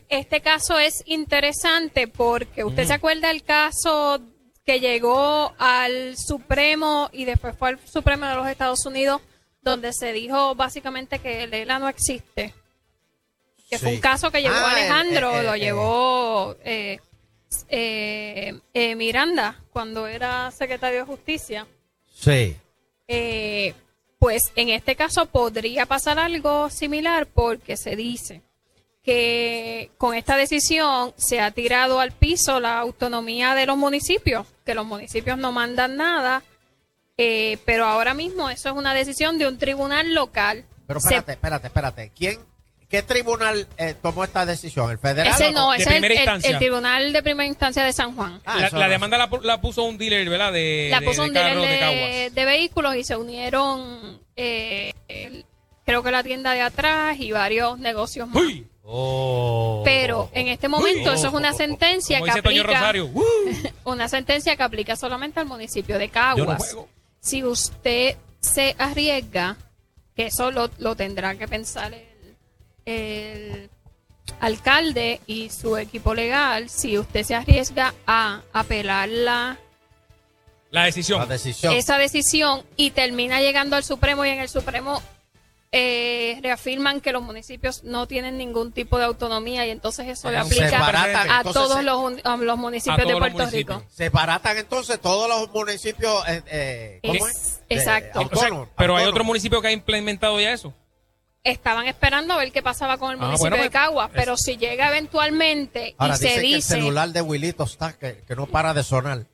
este 0.08 0.40
caso 0.40 0.78
es 0.78 1.02
interesante 1.06 2.08
porque 2.08 2.64
usted 2.64 2.86
se 2.86 2.94
acuerda 2.94 3.28
del 3.28 3.42
caso 3.42 4.20
que 4.64 4.80
llegó 4.80 5.54
al 5.58 6.16
Supremo 6.16 7.10
y 7.12 7.24
después 7.24 7.56
fue 7.58 7.70
al 7.70 7.80
Supremo 7.86 8.26
de 8.26 8.34
los 8.34 8.48
Estados 8.48 8.84
Unidos 8.86 9.20
donde 9.62 9.92
se 9.92 10.12
dijo 10.12 10.54
básicamente 10.54 11.18
que 11.18 11.44
el 11.44 11.52
ELA 11.52 11.78
no 11.78 11.88
existe. 11.88 12.54
Que 13.68 13.78
fue 13.78 13.94
un 13.94 14.00
caso 14.00 14.30
que 14.30 14.40
llevó 14.42 14.54
Ah, 14.54 14.70
Alejandro, 14.70 15.32
eh, 15.32 15.40
eh, 15.40 15.42
lo 15.42 15.54
eh. 15.54 15.58
llevó 15.58 16.56
eh, 16.64 17.00
eh, 17.68 18.60
eh, 18.74 18.94
Miranda 18.94 19.60
cuando 19.72 20.06
era 20.06 20.52
secretario 20.52 21.00
de 21.00 21.04
Justicia. 21.04 21.66
Sí. 22.18 22.56
Eh, 23.08 23.74
pues 24.18 24.42
en 24.56 24.70
este 24.70 24.96
caso 24.96 25.26
podría 25.26 25.84
pasar 25.84 26.18
algo 26.18 26.70
similar 26.70 27.26
porque 27.26 27.76
se 27.76 27.94
dice 27.94 28.40
que 29.02 29.90
con 29.98 30.14
esta 30.14 30.36
decisión 30.36 31.12
se 31.16 31.40
ha 31.40 31.50
tirado 31.52 32.00
al 32.00 32.10
piso 32.12 32.58
la 32.58 32.78
autonomía 32.80 33.54
de 33.54 33.66
los 33.66 33.76
municipios, 33.76 34.46
que 34.64 34.74
los 34.74 34.86
municipios 34.86 35.38
no 35.38 35.52
mandan 35.52 35.96
nada, 35.96 36.42
eh, 37.18 37.58
pero 37.64 37.84
ahora 37.84 38.14
mismo 38.14 38.50
eso 38.50 38.70
es 38.70 38.74
una 38.74 38.94
decisión 38.94 39.38
de 39.38 39.46
un 39.46 39.58
tribunal 39.58 40.12
local. 40.14 40.64
Pero 40.86 40.98
Se- 41.00 41.08
espérate, 41.14 41.32
espérate, 41.32 41.66
espérate. 41.68 42.12
¿Quién, 42.16 42.40
¿Qué 42.88 43.02
tribunal 43.02 43.66
eh, 43.78 43.94
tomó 44.00 44.22
esta 44.22 44.46
decisión? 44.46 44.90
¿El 44.90 44.98
federal? 44.98 45.32
ese 45.32 45.50
no, 45.50 45.72
De 45.72 45.78
ese 45.78 45.88
es 45.88 45.94
el, 45.96 46.00
primera 46.00 46.14
el- 46.14 46.20
instancia. 46.20 46.50
el 46.50 46.58
tribunal 46.58 47.12
de 47.12 47.22
primera 47.22 47.46
instancia 47.46 47.84
de 47.84 47.92
San 47.92 48.14
Juan. 48.14 48.40
Ah, 48.46 48.68
la, 48.72 48.88
demanda 48.88 49.18
la, 49.18 49.28
pu- 49.28 49.42
la 49.42 49.60
puso 49.60 49.82
un 49.84 49.98
dealer, 49.98 50.28
¿verdad? 50.28 50.52
De, 50.52 50.88
la 50.90 51.00
puso 51.00 51.22
de 51.22 51.28
un 51.28 51.34
dealer 51.34 52.30
de 52.32 52.44
vehículos 52.44 52.94
y 52.96 53.02
se 53.02 53.16
unieron, 53.16 54.20
eh, 54.36 54.92
el- 55.08 55.44
creo 55.84 56.02
que 56.04 56.10
la 56.12 56.22
tienda 56.22 56.52
de 56.52 56.60
atrás 56.62 57.16
y 57.18 57.32
varios 57.32 57.78
negocios 57.80 58.28
más. 58.28 58.36
¡Uy! 58.42 58.66
Oh. 58.88 59.82
Pero 59.84 60.30
en 60.32 60.46
este 60.46 60.68
momento 60.68 61.12
eso 61.12 61.26
es 61.26 61.34
una 61.34 61.52
sentencia 61.52 62.20
que 62.20 62.30
aplica, 62.30 62.62
Rosario. 62.62 63.06
¡uh! 63.06 63.24
una 63.84 64.08
sentencia 64.08 64.54
que 64.54 64.62
aplica 64.62 64.94
solamente 64.94 65.40
al 65.40 65.46
municipio 65.46 65.98
de 65.98 66.06
no 66.06 66.12
Caguas. 66.12 66.76
si 67.18 67.42
usted 67.42 68.16
se 68.38 68.76
arriesga, 68.78 69.56
que 70.14 70.26
eso 70.26 70.52
lo, 70.52 70.70
lo 70.78 70.94
tendrá 70.94 71.34
que 71.34 71.48
pensar 71.48 71.92
el, 72.86 73.68
alcalde 74.40 75.20
y 75.26 75.50
su 75.50 75.76
equipo 75.76 76.14
legal, 76.14 76.68
si 76.68 76.98
usted 76.98 77.22
se 77.24 77.34
arriesga 77.34 77.94
a 78.06 78.42
apelar 78.52 79.08
la, 79.08 79.58
La 80.70 80.84
decisión. 80.84 81.20
La 81.20 81.26
decisión. 81.26 81.72
esa 81.74 81.98
decisión 81.98 82.62
y 82.76 82.90
termina 82.90 83.40
llegando 83.40 83.76
al 83.76 83.84
Supremo 83.84 84.24
y 84.24 84.30
en 84.30 84.40
el 84.40 84.48
Supremo 84.48 85.00
eh, 85.72 86.38
reafirman 86.42 87.00
que 87.00 87.12
los 87.12 87.22
municipios 87.22 87.82
no 87.84 88.06
tienen 88.06 88.38
ningún 88.38 88.72
tipo 88.72 88.98
de 88.98 89.04
autonomía 89.04 89.66
y 89.66 89.70
entonces 89.70 90.06
eso 90.08 90.30
le 90.30 90.36
Se 90.44 90.62
aplica 90.64 90.80
baratan, 90.80 91.30
a 91.30 91.36
entonces 91.38 91.52
todos 91.62 91.84
los, 91.84 91.96
un- 91.98 92.20
a 92.24 92.36
los 92.36 92.56
municipios 92.58 92.98
A 92.98 93.00
de 93.00 93.06
todos 93.06 93.18
Puerto 93.18 93.38
municipios. 93.38 93.78
Rico. 93.82 93.90
Se 93.94 94.08
baratan 94.08 94.58
entonces 94.58 95.00
todos 95.00 95.28
los 95.28 95.52
municipios. 95.52 96.22
Eh, 96.28 96.42
eh, 96.46 97.00
¿Cómo 97.02 97.26
Es- 97.26 97.36
es? 97.36 97.60
exacto. 97.68 98.20
O 98.20 98.22
sea, 98.22 98.30
autónomos, 98.32 98.68
pero 98.76 98.96
hay 98.96 99.06
otro 99.06 99.24
municipio 99.24 99.60
que 99.60 99.68
ha 99.68 99.72
implementado 99.72 100.40
ya 100.40 100.52
eso. 100.52 100.72
Estaban 101.50 101.86
esperando 101.86 102.34
a 102.34 102.38
ver 102.38 102.50
qué 102.52 102.62
pasaba 102.62 102.98
con 102.98 103.10
el 103.12 103.16
Ah, 103.20 103.26
municipio 103.26 103.50
bueno, 103.50 103.56
de 103.62 103.70
pues, 103.70 103.82
Caguas, 103.84 104.10
es- 104.10 104.14
pero 104.16 104.36
si 104.36 104.56
llega 104.56 104.88
eventualmente 104.88 105.94
Ahora 105.98 106.14
y 106.14 106.18
se 106.18 106.24
dice 106.40 106.40
que 106.40 106.54
el 106.54 106.62
celular 106.62 107.08
de 107.10 107.22
Wilito 107.22 107.64
está 107.64 107.92
que, 107.92 108.22
que 108.26 108.34
no 108.36 108.46
para 108.46 108.74
de 108.74 108.82
sonar. 108.82 109.26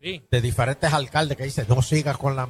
Sí. 0.00 0.22
De 0.30 0.40
diferentes 0.40 0.92
alcaldes 0.92 1.36
que 1.36 1.44
dicen, 1.44 1.66
no 1.68 1.82
sigas 1.82 2.16
con 2.16 2.36
la 2.36 2.48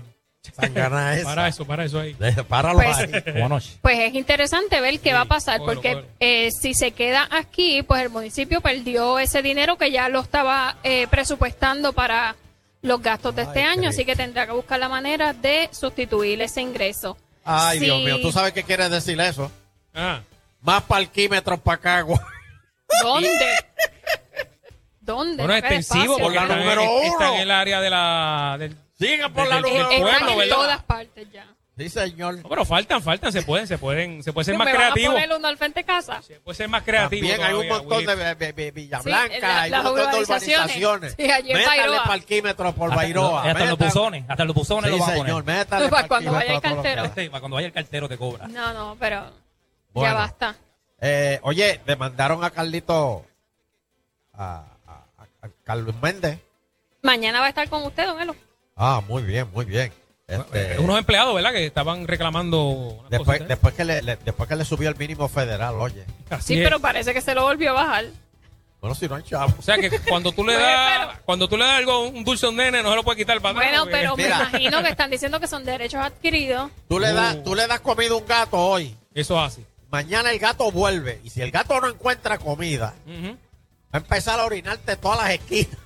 sangana 0.55 1.15
esa. 1.17 1.25
Para 1.25 1.49
eso, 1.49 1.65
para 1.67 1.85
eso 1.85 1.99
ahí. 2.01 2.13
De- 2.15 2.45
Páralo 2.45 2.79
Pues- 2.81 2.97
ahí. 2.99 3.79
Pues 3.83 3.99
es 3.99 4.15
interesante 4.15 4.81
ver 4.81 5.01
qué 5.01 5.11
Sí, 5.11 5.15
va 5.15 5.23
a 5.23 5.25
pasar, 5.25 5.59
cógelo, 5.59 5.75
porque 5.75 5.93
cógelo. 5.95 6.13
eh, 6.21 6.51
si 6.53 6.75
se 6.75 6.93
queda 6.93 7.29
aquí, 7.31 7.83
pues 7.83 8.03
el 8.03 8.11
municipio 8.11 8.61
perdió 8.61 9.19
ese 9.19 9.43
dinero 9.43 9.77
que 9.79 9.91
ya 9.91 10.09
lo 10.09 10.21
estaba 10.21 10.77
eh, 10.85 11.07
presupuestando 11.09 11.93
para 11.93 12.37
los 12.83 13.03
gastos 13.03 13.35
de 13.35 13.43
este 13.43 13.63
año, 13.63 13.83
Cristo. 13.83 13.91
así 13.91 14.05
que 14.05 14.15
tendrá 14.15 14.47
que 14.47 14.53
buscar 14.53 14.79
la 14.79 14.89
manera 14.89 15.33
de 15.33 15.69
sustituir 15.73 16.41
ese 16.43 16.61
ingreso. 16.61 17.17
Ay, 17.51 17.79
Sí. 17.79 17.85
Dios 17.87 17.99
mío, 18.03 18.21
¿tú 18.21 18.31
sabes 18.31 18.53
qué 18.53 18.63
quiere 18.63 18.89
decir 18.89 19.19
eso? 19.21 19.51
Ah. 19.95 20.21
Más 20.61 20.83
parquímetros 20.83 21.59
para 21.61 21.79
Cagua. 21.81 22.21
¿Dónde? 23.03 23.29
¿Dónde? 25.01 25.43
Bueno, 25.43 25.55
extensivo 25.55 26.19
porque 26.19 26.37
la 26.37 26.45
número 26.47 26.83
uno. 27.01 27.35
en 27.35 27.41
el 27.41 27.51
área 27.51 27.81
de 27.81 27.91
la... 27.91 28.57
Del, 28.59 28.77
Siga 28.99 29.29
por 29.31 29.45
Desde 29.45 29.55
la 29.55 29.61
número 29.63 29.89
del 29.89 30.03
Están 30.03 30.29
en 30.29 30.39
¿verdad? 30.39 30.57
todas 30.57 30.83
partes 30.83 31.29
ya. 31.33 31.47
Sí, 31.79 31.89
señor. 31.89 32.39
No, 32.43 32.49
pero 32.49 32.65
faltan, 32.65 33.01
faltan, 33.01 33.33
se 33.33 33.43
pueden, 33.43 33.69
se 33.69 33.79
pueden, 33.79 34.23
se 34.25 34.33
puede 34.33 34.47
ser 34.47 34.55
¿Me 34.59 34.65
más 34.65 34.75
creativo. 34.75 35.13
poner 35.13 35.31
uno 35.33 35.47
al 35.47 35.57
frente 35.57 35.81
de 35.81 35.85
casa? 35.87 36.21
Se 36.23 36.41
puede 36.41 36.57
ser 36.57 36.69
más 36.69 36.83
creativo. 36.83 37.21
También 37.29 37.41
hay 37.43 37.55
un 37.55 37.69
montón 37.69 38.05
de 38.05 38.15
Willy. 38.15 38.35
de- 38.35 38.53
de 38.53 38.71
Villa 38.73 38.99
Sí, 38.99 39.05
Blanca, 39.05 39.39
la- 39.41 39.61
hay 39.63 39.71
un 39.71 39.77
montón 39.77 39.95
de 39.97 40.03
urbanizaciones. 40.03 41.15
Sí, 41.17 41.31
allí 41.31 41.51
en 41.53 41.57
Métale 41.59 41.79
Bairoa. 41.83 42.05
parquímetros 42.05 42.75
por 42.75 42.91
Hasta- 42.91 42.97
Bairoa. 42.97 43.43
Hasta 43.51 43.65
los 43.67 43.79
buzones, 43.79 44.25
hasta 44.29 44.45
los 44.45 44.55
buzones 44.57 44.91
Sí, 44.91 44.99
lo 44.99 45.03
van 45.05 45.11
a 45.11 45.17
poner. 45.17 45.27
señor, 45.31 45.45
métale 45.45 45.89
Para 45.89 46.09
cuando 46.09 46.33
vaya 46.33 46.55
el 46.55 46.61
cartero. 46.61 47.03
para 47.15 47.41
cuando 47.41 47.55
vaya 47.55 47.67
el 47.69 47.73
cartero 47.73 48.09
te 48.09 48.19
cobra. 48.19 48.49
No, 48.49 48.73
no, 48.75 48.97
pero 48.99 49.25
Bueno. 49.93 50.11
ya 50.11 50.15
basta. 50.15 50.57
Eh, 51.01 51.39
oye, 51.43 51.81
demandaron 51.87 52.43
a 52.43 52.51
Carlito, 52.51 53.25
a, 54.35 54.65
a- 54.85 55.05
a- 55.23 55.47
a 55.47 55.49
Carlos 55.63 55.95
Méndez. 56.03 56.41
Mañana 57.03 57.39
va 57.39 57.47
a 57.47 57.49
estar 57.51 57.69
con 57.69 57.85
usted, 57.85 58.05
don 58.05 58.21
Elo. 58.21 58.35
Ah, 58.77 59.01
muy 59.07 59.23
bien, 59.23 59.49
muy 59.53 59.65
bien. 59.65 59.93
Este, 60.29 60.75
Eh, 60.75 60.79
Unos 60.79 60.99
empleados, 60.99 61.35
¿verdad? 61.35 61.53
Que 61.53 61.65
estaban 61.67 62.07
reclamando. 62.07 63.03
después, 63.09 63.41
que 63.75 63.85
le, 63.85 64.03
le- 64.03 64.17
después 64.17 64.49
que 64.49 64.57
le 64.57 64.65
subió 64.67 64.91
el 64.91 64.97
mínimo 64.97 65.27
federal, 65.29 65.75
oye. 65.77 66.05
Así 66.31 66.55
Sí, 66.55 66.59
es. 66.61 66.65
pero 66.65 66.81
parece 66.81 67.15
que 67.15 67.21
se 67.23 67.35
lo 67.35 67.43
volvió 67.45 67.71
a 67.71 67.73
bajar. 67.85 68.05
Bueno, 68.81 68.95
si 68.95 69.09
no 69.09 69.15
hay 69.17 69.23
chavo. 69.25 69.55
O 69.59 69.63
sea 69.63 69.77
que 69.79 69.91
cuando 70.09 70.31
tú 70.31 70.45
le 70.45 70.53
Pues, 70.55 70.63
das, 70.67 71.07
pero- 71.09 71.23
cuando 71.25 71.49
tú 71.49 71.57
le 71.57 71.65
das 71.65 71.79
algo, 71.79 72.09
un 72.09 72.25
dulce 72.25 72.45
a 72.47 72.51
un 72.51 72.57
nene, 72.57 72.83
no 72.83 72.91
se 72.91 72.97
lo 72.97 73.03
puede 73.05 73.17
quitar 73.17 73.41
para 73.41 73.55
Bueno, 73.55 73.79
porque- 73.81 73.93
pero 73.93 74.17
me 74.17 74.27
imagino 74.27 74.83
que 74.83 74.89
están 74.91 75.11
diciendo 75.11 75.41
que 75.41 75.47
son 75.49 75.65
derechos 75.65 76.01
adquiridos. 76.05 76.71
Tú 76.89 76.99
le, 77.01 77.11
Uh. 77.11 77.17
das, 77.17 77.43
tú 77.43 77.55
le 77.55 77.67
das 77.67 77.81
comida 77.81 78.11
a 78.11 78.17
un 78.17 78.27
gato 78.27 78.59
hoy. 78.59 78.95
Eso 79.15 79.41
hace. 79.41 79.65
Mañana 79.91 80.31
el 80.31 80.39
gato 80.39 80.71
vuelve. 80.71 81.21
Y 81.25 81.31
si 81.31 81.41
el 81.41 81.51
gato 81.51 81.81
no 81.81 81.89
encuentra 81.89 82.37
comida, 82.39 82.95
va 83.09 83.37
a 83.93 83.97
empezar 83.97 84.39
a 84.39 84.45
orinarte 84.45 84.95
todas 84.97 85.19
las 85.23 85.31
esquinas. 85.31 85.79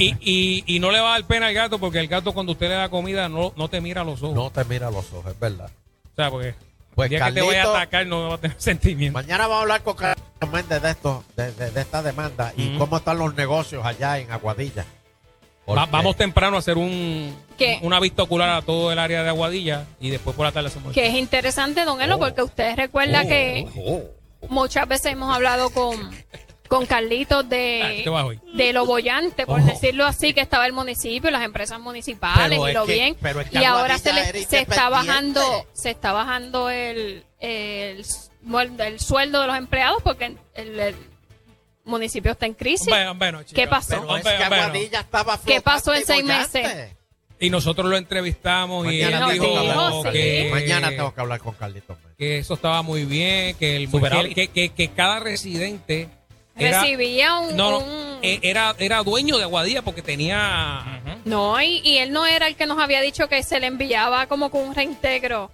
Y, 0.00 0.16
y, 0.20 0.64
y 0.76 0.78
no 0.80 0.90
le 0.90 1.00
va 1.00 1.10
a 1.10 1.18
dar 1.18 1.24
pena 1.26 1.46
al 1.48 1.54
gato 1.54 1.78
porque 1.78 1.98
el 2.00 2.08
gato 2.08 2.32
cuando 2.32 2.52
usted 2.52 2.68
le 2.68 2.74
da 2.74 2.88
comida 2.88 3.28
no, 3.28 3.52
no 3.56 3.68
te 3.68 3.80
mira 3.80 4.00
a 4.00 4.04
los 4.04 4.22
ojos. 4.22 4.34
No 4.34 4.50
te 4.50 4.64
mira 4.64 4.88
a 4.88 4.90
los 4.90 5.12
ojos, 5.12 5.32
es 5.32 5.38
verdad. 5.38 5.70
O 6.12 6.16
sea, 6.16 6.30
porque 6.30 6.54
Pues 6.94 7.06
el 7.06 7.10
día 7.18 7.26
que 7.26 7.32
te 7.32 7.42
vaya 7.42 7.64
a 7.64 7.70
atacar 7.70 8.06
no 8.06 8.28
va 8.30 8.34
a 8.34 8.38
tener 8.38 8.56
sentimiento. 8.60 9.18
Mañana 9.18 9.44
vamos 9.46 9.58
a 9.58 9.62
hablar 9.62 9.82
con 9.82 9.96
Carlos 9.96 10.24
Méndez 10.52 10.82
de 10.82 10.90
esto, 10.90 11.24
de, 11.36 11.52
de- 11.52 11.70
de 11.70 11.80
esta 11.80 12.02
demanda 12.02 12.52
y 12.56 12.76
cómo 12.78 12.96
están 12.96 13.18
los 13.18 13.34
negocios 13.34 13.84
allá 13.84 14.18
en 14.18 14.30
Aguadilla. 14.32 14.84
Va- 15.68 15.86
vamos 15.86 16.16
temprano 16.16 16.56
a 16.56 16.58
hacer 16.58 16.76
un, 16.78 17.36
¿Qué? 17.56 17.78
una 17.82 18.00
vista 18.00 18.24
ocular 18.24 18.48
a 18.50 18.62
todo 18.62 18.90
el 18.90 18.98
área 18.98 19.22
de 19.22 19.28
Aguadilla 19.28 19.86
y 20.00 20.10
después 20.10 20.34
por 20.34 20.44
la 20.46 20.50
tarde 20.50 20.66
hacemos 20.68 20.92
Que 20.92 21.06
es 21.06 21.14
interesante, 21.14 21.84
don 21.84 22.00
Elo, 22.02 22.16
Oh. 22.16 22.18
porque 22.18 22.42
ustedes 22.42 22.74
recuerdan 22.76 23.28
que 23.28 23.68
muchas 24.48 24.88
veces 24.88 25.12
hemos 25.12 25.32
hablado 25.32 25.70
con, 25.70 26.10
con 26.70 26.86
Carlitos 26.86 27.44
Ah, 27.44 27.48
de, 27.48 28.04
hoy. 28.08 28.40
de 28.54 28.72
lo 28.72 28.86
bollante, 28.86 29.44
por 29.44 29.58
Ojo. 29.58 29.68
decirlo 29.68 30.06
así, 30.06 30.32
que 30.32 30.40
estaba 30.40 30.66
el 30.66 30.72
municipio, 30.72 31.28
las 31.32 31.42
empresas 31.42 31.80
municipales 31.80 32.58
Pero 32.58 32.68
y 32.68 32.72
lo 32.72 32.86
que- 32.86 32.92
bien. 32.94 33.16
pero 33.20 33.40
es 33.40 33.50
que 33.50 33.58
y 33.58 33.64
ahora 33.64 33.98
se, 33.98 34.12
le- 34.12 34.44
se 34.44 34.60
está 34.60 34.88
bajando, 34.88 35.66
se 35.72 35.90
está 35.90 36.12
bajando 36.12 36.70
el, 36.70 37.24
el, 37.40 38.04
el, 38.54 38.80
el 38.80 39.00
sueldo 39.00 39.40
de 39.40 39.46
los 39.48 39.56
empleados 39.56 40.00
porque 40.04 40.36
el, 40.54 40.78
el 40.80 40.94
municipio 41.84 42.30
está 42.32 42.46
en 42.46 42.54
crisis. 42.54 42.86
¿Qué 43.52 43.66
pasó? 43.66 43.88
Pero 43.88 44.02
es 44.04 44.08
Hombre, 44.08 44.36
que 44.36 44.42
hombre, 44.44 44.48
no. 44.58 44.64
Aguadilla 44.64 45.00
estaba 45.00 45.40
¿Qué 45.44 45.60
pasó 45.60 45.92
en 45.92 46.06
seis 46.06 46.22
bollante. 46.22 46.62
meses? 46.62 46.96
Y 47.40 47.50
nosotros 47.50 47.88
lo 47.90 47.96
entrevistamos 47.96 48.84
y 48.84 49.02
Mañana 49.02 49.26
él 49.32 49.40
tengo 49.40 49.44
que 49.44 49.48
dijo 49.50 49.58
hablar 49.58 49.90
con 49.90 50.02
sí. 50.04 50.10
que, 50.12 50.48
Mañana 50.52 50.88
tengo 50.90 51.14
que 51.14 51.20
hablar 51.20 51.40
con 51.40 51.54
Carlitos. 51.54 51.96
que 52.16 52.38
eso 52.38 52.54
estaba 52.54 52.82
muy 52.82 53.04
bien, 53.06 53.56
que, 53.56 53.74
el, 53.76 53.90
que, 54.34 54.48
que, 54.48 54.68
que 54.68 54.88
cada 54.90 55.18
residente 55.20 56.08
era, 56.68 56.80
Recibía 56.82 57.36
un, 57.38 57.56
no, 57.56 57.70
no, 57.70 57.78
un- 57.80 58.18
eh, 58.22 58.38
era, 58.42 58.74
era 58.78 59.02
dueño 59.02 59.36
de 59.38 59.44
Aguadilla 59.44 59.82
porque 59.82 60.02
tenía... 60.02 61.02
No, 61.24 61.60
y, 61.62 61.78
y 61.84 61.98
él 61.98 62.12
no 62.12 62.26
era 62.26 62.46
el 62.48 62.56
que 62.56 62.66
nos 62.66 62.78
había 62.78 63.00
dicho 63.00 63.28
que 63.28 63.42
se 63.42 63.60
le 63.60 63.66
enviaba 63.66 64.26
como 64.26 64.50
con 64.50 64.62
un 64.68 64.74
reintegro 64.74 65.50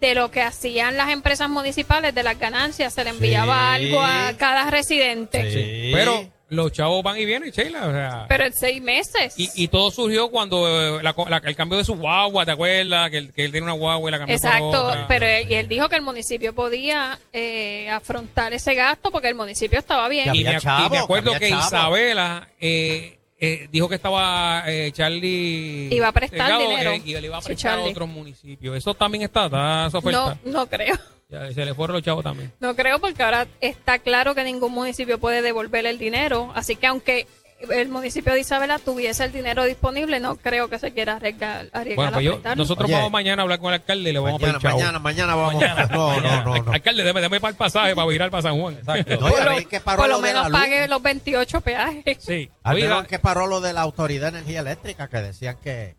de 0.00 0.14
lo 0.14 0.30
que 0.30 0.42
hacían 0.42 0.96
las 0.96 1.10
empresas 1.10 1.48
municipales, 1.48 2.14
de 2.14 2.22
las 2.22 2.38
ganancias, 2.38 2.92
se 2.92 3.04
le 3.04 3.10
enviaba 3.10 3.76
Sí. 3.78 3.84
algo 3.86 4.00
a 4.02 4.32
cada 4.36 4.68
residente. 4.70 5.50
Sí. 5.52 5.92
Pero 5.94 6.28
los 6.52 6.70
chavos 6.72 7.02
van 7.02 7.18
y 7.18 7.24
vienen, 7.24 7.50
Sheila. 7.50 7.88
O 7.88 7.92
sea, 7.92 8.26
Pero 8.28 8.44
en 8.44 8.52
seis 8.52 8.80
meses. 8.82 9.34
y, 9.38 9.48
y 9.54 9.68
todo 9.68 9.90
surgió 9.90 10.28
cuando 10.30 10.98
eh, 10.98 11.02
la- 11.02 11.14
la- 11.28 11.36
el 11.44 11.56
cambio 11.56 11.78
de 11.78 11.84
su 11.84 11.94
guagua, 11.96 12.44
¿te 12.44 12.52
acuerdas? 12.52 13.10
Que 13.10 13.18
él, 13.18 13.32
que 13.32 13.44
él 13.44 13.50
tiene 13.52 13.64
una 13.64 13.72
guagua 13.72 14.08
y 14.08 14.12
la 14.12 14.18
cambió 14.18 14.36
por 14.36 14.46
Exacto, 14.46 14.86
otra. 14.86 15.06
pero 15.08 15.26
él, 15.26 15.50
y 15.50 15.54
él 15.54 15.68
dijo 15.68 15.88
que 15.88 15.96
el 15.96 16.02
municipio 16.02 16.54
podía 16.54 17.18
eh, 17.32 17.88
afrontar 17.90 18.52
ese 18.52 18.74
gasto 18.74 19.10
porque 19.10 19.28
el 19.28 19.34
municipio 19.34 19.78
estaba 19.78 20.08
bien. 20.08 20.34
Y 20.34 20.44
me, 20.44 20.58
chavo, 20.60 20.86
y 20.86 20.90
me 20.90 20.98
acuerdo 20.98 21.32
que 21.38 21.48
chavo. 21.48 21.62
Isabela 21.62 22.48
eh, 22.60 23.18
eh, 23.40 23.68
dijo 23.72 23.88
que 23.88 23.96
estaba 23.96 24.62
eh, 24.66 24.92
Charlie. 24.92 25.88
Iba 25.92 26.08
a 26.08 26.12
prestar 26.12 26.38
Delgado, 26.48 26.68
dinero. 26.70 26.90
eh, 26.92 27.02
y 27.04 27.12
le 27.14 27.26
iba 27.26 27.38
a 27.38 27.40
Sí, 27.40 27.46
prestar 27.46 27.72
a 27.72 27.74
Charlie. 27.76 27.90
otro 27.90 28.06
municipio. 28.06 28.74
Eso 28.74 28.94
también 28.94 29.24
está, 29.24 29.46
está 29.46 29.86
esa 29.88 29.98
oferta. 29.98 30.38
No, 30.44 30.52
no 30.52 30.66
creo. 30.66 30.96
Ya, 31.32 31.50
se 31.50 31.64
le 31.64 31.74
fueron 31.74 31.94
los 31.96 32.04
chavos 32.04 32.22
también. 32.22 32.52
No 32.60 32.76
creo 32.76 32.98
porque 32.98 33.22
ahora 33.22 33.46
está 33.62 33.98
claro 33.98 34.34
que 34.34 34.44
ningún 34.44 34.72
municipio 34.72 35.18
puede 35.18 35.40
devolver 35.40 35.86
el 35.86 35.98
dinero. 35.98 36.52
Así 36.54 36.76
que 36.76 36.86
aunque 36.86 37.26
el 37.70 37.88
municipio 37.88 38.34
de 38.34 38.40
Isabela 38.40 38.78
tuviese 38.78 39.24
el 39.24 39.32
dinero 39.32 39.64
disponible, 39.64 40.20
no 40.20 40.36
creo 40.36 40.68
que 40.68 40.78
se 40.78 40.92
quiera 40.92 41.16
arriesgar, 41.16 41.68
arriesgar 41.72 41.96
Bueno, 41.96 42.10
a 42.10 42.12
pues 42.12 42.24
yo, 42.24 42.54
nosotros 42.54 42.86
Oye. 42.86 42.96
vamos 42.96 43.12
mañana 43.12 43.40
a 43.40 43.44
hablar 43.44 43.60
con 43.60 43.68
el 43.68 43.80
alcalde 43.80 44.10
y 44.10 44.12
le 44.12 44.18
vamos 44.18 44.42
Mañana, 44.42 44.58
a 44.58 44.60
pedir 44.60 44.74
mañana, 44.74 44.98
mañana 44.98 45.34
vamos. 45.34 45.54
Mañana, 45.54 45.86
no, 45.90 46.20
no, 46.20 46.44
no, 46.44 46.62
no. 46.64 46.72
Alcalde, 46.72 47.02
deme, 47.02 47.20
deme 47.22 47.40
para 47.40 47.52
el 47.52 47.56
pasaje 47.56 47.94
para 47.94 48.08
virar 48.08 48.30
para 48.30 48.42
San 48.42 48.60
Juan. 48.60 48.74
Exacto. 48.74 49.16
No, 49.20 49.28
por 49.28 49.40
a 49.40 49.44
lo, 49.56 49.80
paró 49.84 50.02
por 50.02 50.08
lo 50.08 50.16
lo 50.16 50.20
menos 50.20 50.50
pague 50.50 50.86
los 50.88 51.02
28 51.02 51.60
peajes. 51.62 52.18
Sí. 52.20 52.50
Al 52.62 52.76
menos 52.76 53.06
que 53.06 53.18
paró 53.18 53.46
lo 53.46 53.60
de 53.62 53.72
la 53.72 53.80
Autoridad 53.82 54.32
de 54.32 54.40
Energía 54.40 54.60
Eléctrica, 54.60 55.08
que 55.08 55.16
decían 55.18 55.56
que, 55.62 55.94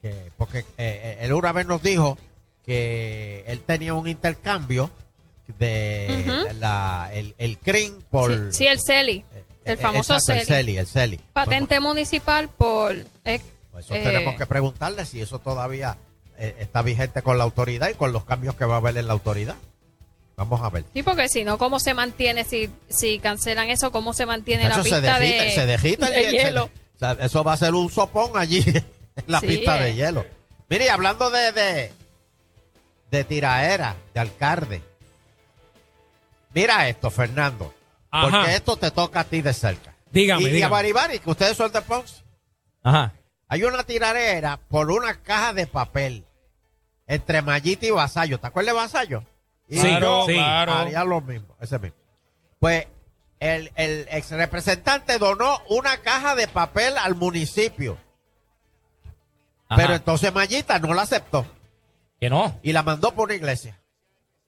que 0.00 0.30
porque 0.36 0.58
eh, 0.60 0.64
eh, 0.78 1.18
el 1.22 1.32
una 1.32 1.52
vez 1.52 1.66
nos 1.66 1.82
dijo 1.82 2.18
que 2.70 3.42
él 3.48 3.60
tenía 3.66 3.94
un 3.94 4.06
intercambio 4.06 4.92
de 5.58 6.54
la, 6.60 7.10
el, 7.12 7.34
el 7.38 7.58
CRIM 7.58 8.00
por... 8.08 8.30
Sí, 8.52 8.58
sí, 8.58 8.66
el 8.68 8.80
CELI, 8.80 9.24
el 9.64 9.74
eh, 9.74 9.76
famoso 9.76 10.14
exacto, 10.14 10.40
el 10.40 10.46
CELI. 10.46 10.78
El 10.78 10.86
CELI. 10.86 11.20
Patente 11.32 11.80
municipal 11.80 12.48
por... 12.48 12.94
eh, 13.24 13.40
Pues 13.72 13.86
eso 13.86 13.94
eh, 13.96 14.04
tenemos 14.04 14.36
que 14.36 14.46
preguntarle 14.46 15.04
si 15.04 15.20
eso 15.20 15.40
todavía 15.40 15.96
eh, 16.38 16.54
está 16.60 16.82
vigente 16.82 17.22
con 17.22 17.38
la 17.38 17.42
autoridad 17.44 17.88
y 17.90 17.94
con 17.94 18.12
los 18.12 18.24
cambios 18.24 18.54
que 18.54 18.64
va 18.64 18.74
a 18.74 18.78
haber 18.78 18.96
en 18.98 19.08
la 19.08 19.12
autoridad. 19.14 19.56
Vamos 20.36 20.60
a 20.62 20.70
ver. 20.70 20.84
Sí, 20.94 21.02
porque 21.02 21.28
si 21.28 21.42
no, 21.44 21.58
¿cómo 21.58 21.80
se 21.80 21.92
mantiene? 21.92 22.44
Si, 22.44 22.70
si 22.88 23.18
cancelan 23.18 23.68
eso, 23.68 23.90
¿cómo 23.90 24.12
se 24.12 24.26
mantiene 24.26 24.68
la 24.68 24.76
se 24.76 24.82
pista 24.82 25.00
dejita, 25.18 25.42
de, 25.44 25.50
se 25.50 25.66
dejita 25.66 26.06
el 26.06 26.26
de 26.26 26.30
hielo? 26.32 26.64
o 26.66 26.98
sea, 27.00 27.16
eso 27.20 27.42
va 27.42 27.54
a 27.54 27.56
ser 27.56 27.74
un 27.74 27.90
sopón 27.90 28.30
allí 28.36 28.62
en 29.16 29.24
la 29.26 29.40
Sí, 29.40 29.48
pista 29.48 29.80
eh. 29.80 29.86
de 29.86 29.94
hielo. 29.96 30.24
Mire, 30.68 30.88
hablando 30.88 31.30
de, 31.30 31.50
de, 31.50 31.92
de 33.10 33.24
tiraera, 33.24 33.96
de 34.14 34.20
alcalde. 34.20 34.82
Mira 36.54 36.88
esto, 36.88 37.10
Fernando. 37.10 37.74
Ajá. 38.10 38.28
Porque 38.38 38.54
esto 38.54 38.76
te 38.76 38.90
toca 38.90 39.20
a 39.20 39.24
ti 39.24 39.40
de 39.42 39.52
cerca. 39.52 39.94
Dígame, 40.10 40.42
y, 40.42 40.46
y 40.46 40.48
a 40.48 40.52
dígame. 40.52 40.72
Baribari, 40.72 41.18
que 41.20 41.30
ustedes 41.30 41.56
son 41.56 41.70
de 41.72 41.80
Ponce. 41.82 42.22
Ajá. 42.82 43.12
Hay 43.48 43.62
una 43.64 43.82
tiradera 43.84 44.58
por 44.68 44.90
una 44.90 45.20
caja 45.22 45.52
de 45.52 45.66
papel 45.66 46.24
entre 47.06 47.42
Mayita 47.42 47.86
y 47.86 47.90
Vasallo. 47.90 48.38
¿Te 48.38 48.46
acuerdas 48.46 48.74
de 48.74 48.80
Vasallo? 48.80 49.24
Y 49.68 49.78
Sí, 49.78 49.88
yo 50.00 50.24
sí. 50.26 50.34
claro. 50.34 50.72
haría 50.72 51.04
lo 51.04 51.20
mismo, 51.20 51.56
ese 51.60 51.78
mismo. 51.78 51.96
Pues 52.58 52.86
el, 53.38 53.70
el 53.76 54.06
ex 54.10 54.30
representante 54.30 55.18
donó 55.18 55.60
una 55.68 55.98
caja 55.98 56.34
de 56.34 56.46
papel 56.48 56.96
al 56.98 57.14
municipio. 57.14 57.96
Ajá. 59.68 59.80
Pero 59.80 59.94
entonces 59.94 60.32
Mayita 60.34 60.78
no 60.80 60.94
la 60.94 61.02
aceptó 61.02 61.46
Que 62.20 62.28
no. 62.30 62.58
y 62.62 62.72
la 62.72 62.82
mandó 62.82 63.12
por 63.12 63.26
una 63.28 63.34
iglesia. 63.34 63.78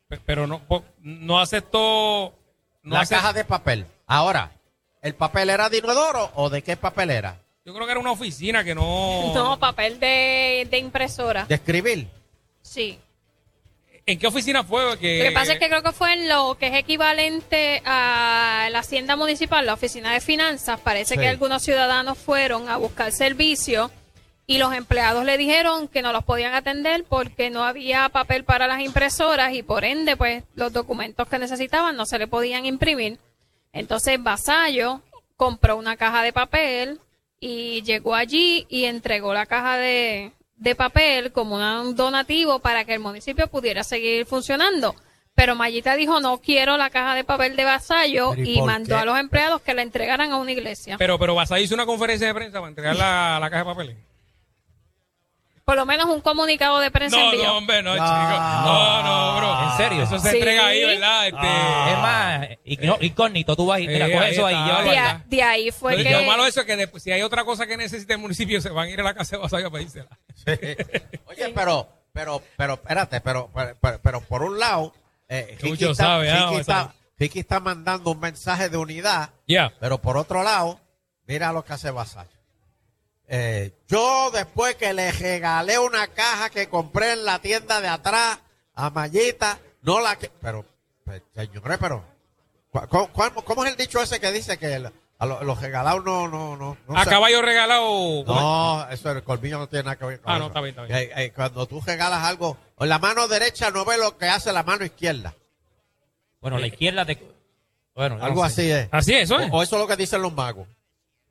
Pe- 0.09 0.21
Pero 0.27 0.47
no, 0.47 0.61
no 1.01 1.41
aceptó. 1.41 2.35
No 2.83 2.97
la 2.97 3.07
caja 3.07 3.33
de 3.33 3.45
papel. 3.45 3.87
Ahora, 4.07 4.53
¿el 5.01 5.15
papel 5.15 5.49
era 5.51 5.69
de 5.71 5.79
inodoro 5.79 6.31
o 6.35 6.51
de 6.51 6.63
qué 6.63 6.77
papel 6.77 7.11
era? 7.11 7.39
Yo 7.65 7.73
creo 7.73 7.87
que 7.87 7.93
era 7.93 8.01
una 8.01 8.11
oficina 8.13 8.63
que 8.65 8.75
no. 8.75 9.33
No, 9.35 9.59
papel 9.59 9.99
de, 10.01 10.67
de 10.71 10.79
impresora. 10.79 11.45
De 11.47 11.55
escribir. 11.55 12.09
Sí. 12.61 12.99
¿En 14.05 14.19
qué 14.19 14.27
oficina 14.27 14.65
fue? 14.65 14.99
Que, 14.99 15.19
Lo 15.19 15.25
que 15.27 15.31
pasa 15.33 15.53
es 15.53 15.59
que 15.61 15.69
creo 15.69 15.83
que 15.85 15.93
fue 15.93 16.13
en 16.13 16.29
lo 16.29 16.57
que 16.59 16.67
es 16.67 16.75
equivalente 16.75 17.81
a 17.87 18.69
la 18.73 18.81
hacienda 18.81 19.15
municipal, 19.15 19.65
la 19.65 19.75
oficina 19.75 20.13
de 20.13 20.21
finanzas. 20.21 20.81
Parece 20.81 21.15
Sí. 21.15 21.21
que 21.21 21.29
algunos 21.29 21.63
ciudadanos 21.63 22.19
fueron 22.19 22.69
a 22.69 22.77
buscar 22.79 23.13
servicio 23.13 23.93
y 24.47 24.59
los 24.59 24.75
empleados 24.75 25.25
le 25.25 25.39
dijeron 25.39 25.89
que 25.89 26.03
no 26.03 26.13
los 26.13 26.25
podían 26.25 26.55
atender 26.55 27.05
porque 27.09 27.51
no 27.51 27.65
había 27.65 28.09
papel 28.09 28.45
para 28.45 28.67
las 28.67 28.81
impresoras 28.81 29.55
y 29.55 29.63
por 29.63 29.85
ende, 29.85 30.17
pues 30.17 30.45
los 30.55 30.73
documentos 30.73 31.29
que 31.29 31.39
necesitaban 31.39 31.97
no 31.97 32.07
se 32.07 32.19
le 32.19 32.27
podían 32.27 32.67
imprimir. 32.67 33.19
Entonces 33.73 34.23
Vasallo 34.23 35.01
compró 35.37 35.77
una 35.77 35.97
caja 35.97 36.23
de 36.23 36.33
papel 36.33 37.01
y 37.41 37.83
llegó 37.83 38.15
allí 38.15 38.67
y 38.69 38.85
entregó 38.85 39.33
la 39.33 39.47
caja 39.47 39.77
de, 39.77 40.33
de 40.57 40.75
papel 40.75 41.33
como 41.33 41.57
un 41.57 41.97
donativo 41.97 42.59
para 42.59 42.85
que 42.85 42.95
el 42.95 43.01
municipio 43.01 43.47
pudiera 43.49 43.85
seguir 43.85 44.27
funcionando. 44.27 44.95
Pero 45.35 45.55
Mayita 45.55 45.97
dijo, 45.97 46.21
no 46.21 46.39
quiero 46.39 46.77
la 46.77 46.91
caja 46.91 47.15
de 47.15 47.25
papel 47.25 47.57
de 47.57 47.65
Vasallo 47.65 48.35
¿y 48.35 48.61
mandó 48.61 48.97
qué? 48.97 49.01
a 49.01 49.05
los 49.07 49.19
empleados 49.19 49.63
que 49.63 49.73
la 49.73 49.81
entregaran 49.83 50.31
a 50.31 50.37
una 50.37 50.53
iglesia. 50.53 50.97
Pero, 50.99 51.19
pero 51.19 51.35
Basay 51.35 51.65
hizo 51.65 51.75
una 51.75 51.87
conferencia 51.87 52.27
de 52.27 52.35
prensa 52.35 52.59
para 52.59 52.69
entregar 52.69 52.97
la, 52.97 53.39
la 53.41 53.49
caja 53.49 53.65
de 53.65 53.65
papeles. 53.65 54.12
Por 55.65 55.77
lo 55.77 55.87
menos 55.87 56.07
un 56.07 56.21
comunicado 56.21 56.81
de 56.81 56.91
prensa 56.91 57.17
No, 57.17 57.25
envió. 57.31 57.45
no, 57.45 57.59
hombre, 57.59 57.83
no, 57.85 57.95
No. 57.95 58.03
chico. 58.05 58.41
No, 58.65 59.03
no, 59.03 59.37
bro. 59.37 59.63
¿En 59.71 59.77
serio? 59.77 60.03
Eso 60.03 60.19
se 60.19 60.31
Sí. 60.31 60.37
entrega 60.39 60.67
ahí, 60.67 60.85
¿verdad? 60.85 61.27
Este, 61.29 61.93
Es 61.93 61.99
más, 61.99 62.49
y- 62.65 62.77
no, 62.87 62.97
incógnito, 63.01 63.55
tú 63.55 63.67
vas 63.67 63.79
y 63.81 63.87
mira, 63.87 64.07
Eh, 64.09 64.13
coge 64.13 64.25
ahí 64.25 64.33
eso 64.33 64.47
ahí, 64.47 64.55
está. 64.55 64.67
llévalo 64.67 64.85
de, 64.91 64.99
allá. 64.99 65.11
a- 65.11 65.23
de 65.25 65.43
ahí 65.43 65.71
fue 65.71 65.97
Lo- 65.97 66.03
que... 66.03 66.11
Lo 66.11 66.23
malo 66.25 66.43
de 66.43 66.49
eso 66.49 66.61
es 66.61 66.67
que 66.67 66.77
después, 66.77 67.03
si 67.03 67.13
hay 67.13 67.23
otra 67.23 67.45
cosa 67.45 67.67
que 67.69 67.77
necesite 67.77 68.13
el 68.15 68.19
municipio, 68.19 68.61
se 68.61 68.71
van 68.71 68.89
a 68.89 68.91
ir 68.91 69.01
a 69.01 69.05
la 69.05 69.15
casa 69.15 69.37
de 69.37 69.43
Basayo 69.43 69.69
a 69.69 69.71
pedírsela. 69.71 70.09
Oye, 71.27 71.49
pero, 71.55 71.89
pero, 72.13 72.43
pero, 72.57 72.75
espérate, 72.75 73.21
pero, 73.21 73.51
pero, 73.55 73.77
pero, 73.81 74.01
pero 74.03 74.21
por 74.23 74.43
un 74.43 74.59
lado, 74.59 74.93
eh, 75.29 75.57
Ricky, 75.61 75.85
está, 75.85 75.95
sabe, 75.95 76.31
ah, 76.31 76.47
Ricky, 76.49 76.61
está, 76.61 76.75
Vasallo. 76.75 76.95
Ricky 77.19 77.39
está 77.41 77.61
mandando 77.61 78.11
un 78.11 78.21
mensaje 78.21 78.69
de 78.69 78.77
unidad, 78.77 79.31
Ya. 79.47 79.73
pero 79.81 79.99
por 79.99 80.17
otro 80.17 80.43
lado, 80.43 80.81
mira 81.27 81.53
lo 81.53 81.65
que 81.65 81.73
hace 81.73 81.91
Vasallo. 81.93 82.31
Eh, 83.35 83.73
yo 83.89 84.31
después 84.31 84.75
que 84.77 84.93
le 84.93 85.11
regalé 85.11 85.79
una 85.79 86.07
caja 86.09 86.51
que 86.51 86.69
compré 86.69 87.13
en 87.13 87.25
la 87.25 87.39
tienda 87.39 87.81
de 87.81 87.89
atrás 87.89 88.39
a 88.75 88.91
Mayita, 88.91 89.59
no 89.81 90.01
la 90.01 90.17
que, 90.19 90.31
pero, 90.43 90.67
pues, 91.07 91.23
señores, 91.35 91.79
pero, 91.81 92.05
¿cu- 92.71 92.87
cu- 92.89 93.09
¿cómo, 93.11 93.43
cómo 93.43 93.65
es 93.65 93.71
el 93.71 93.77
dicho 93.79 94.03
ese 94.03 94.21
que 94.21 94.31
dice 94.33 94.59
que 94.59 94.75
el- 94.75 94.93
a 95.19 95.25
lo- 95.25 95.43
los 95.45 95.63
regalados 95.63 96.05
no, 96.05 96.29
no, 96.29 96.59
no, 96.59 96.77
no 96.87 96.95
A 96.99 97.05
se- 97.05 97.09
caballo 97.11 97.41
regalado. 97.41 98.23
no, 98.27 98.87
eso 98.91 99.11
el 99.13 99.23
colmillo 99.23 99.59
no 99.59 99.67
tiene 99.67 99.85
nada 99.85 99.97
que 99.97 100.05
ver 100.05 100.21
con 100.21 100.31
Ah, 100.31 100.35
eso. 100.35 100.41
no, 100.41 100.47
está 100.49 100.61
bien, 100.61 100.71
está 100.79 100.83
bien. 100.83 100.99
Eh, 100.99 101.11
eh, 101.17 101.33
cuando 101.35 101.65
tú 101.67 101.81
regalas 101.81 102.23
algo, 102.25 102.59
o 102.77 102.85
la 102.85 102.99
mano 102.99 103.29
derecha 103.29 103.71
no 103.71 103.87
ve 103.87 103.97
lo 103.97 104.19
que 104.19 104.27
hace 104.27 104.53
la 104.53 104.63
mano 104.63 104.85
izquierda. 104.85 105.35
Bueno, 106.43 106.59
la 106.59 106.67
izquierda 106.67 107.07
te... 107.07 107.19
Bueno, 107.95 108.19
Algo 108.23 108.43
no 108.43 108.49
sé. 108.51 108.63
así 108.63 108.71
es. 108.73 108.89
Así 108.93 109.15
es, 109.15 109.23
eso 109.23 109.39
es. 109.41 109.51
O, 109.51 109.57
o 109.57 109.63
eso 109.63 109.77
es 109.77 109.81
lo 109.81 109.89
que 109.89 109.97
dicen 109.97 110.21
los 110.21 110.35
magos. 110.35 110.67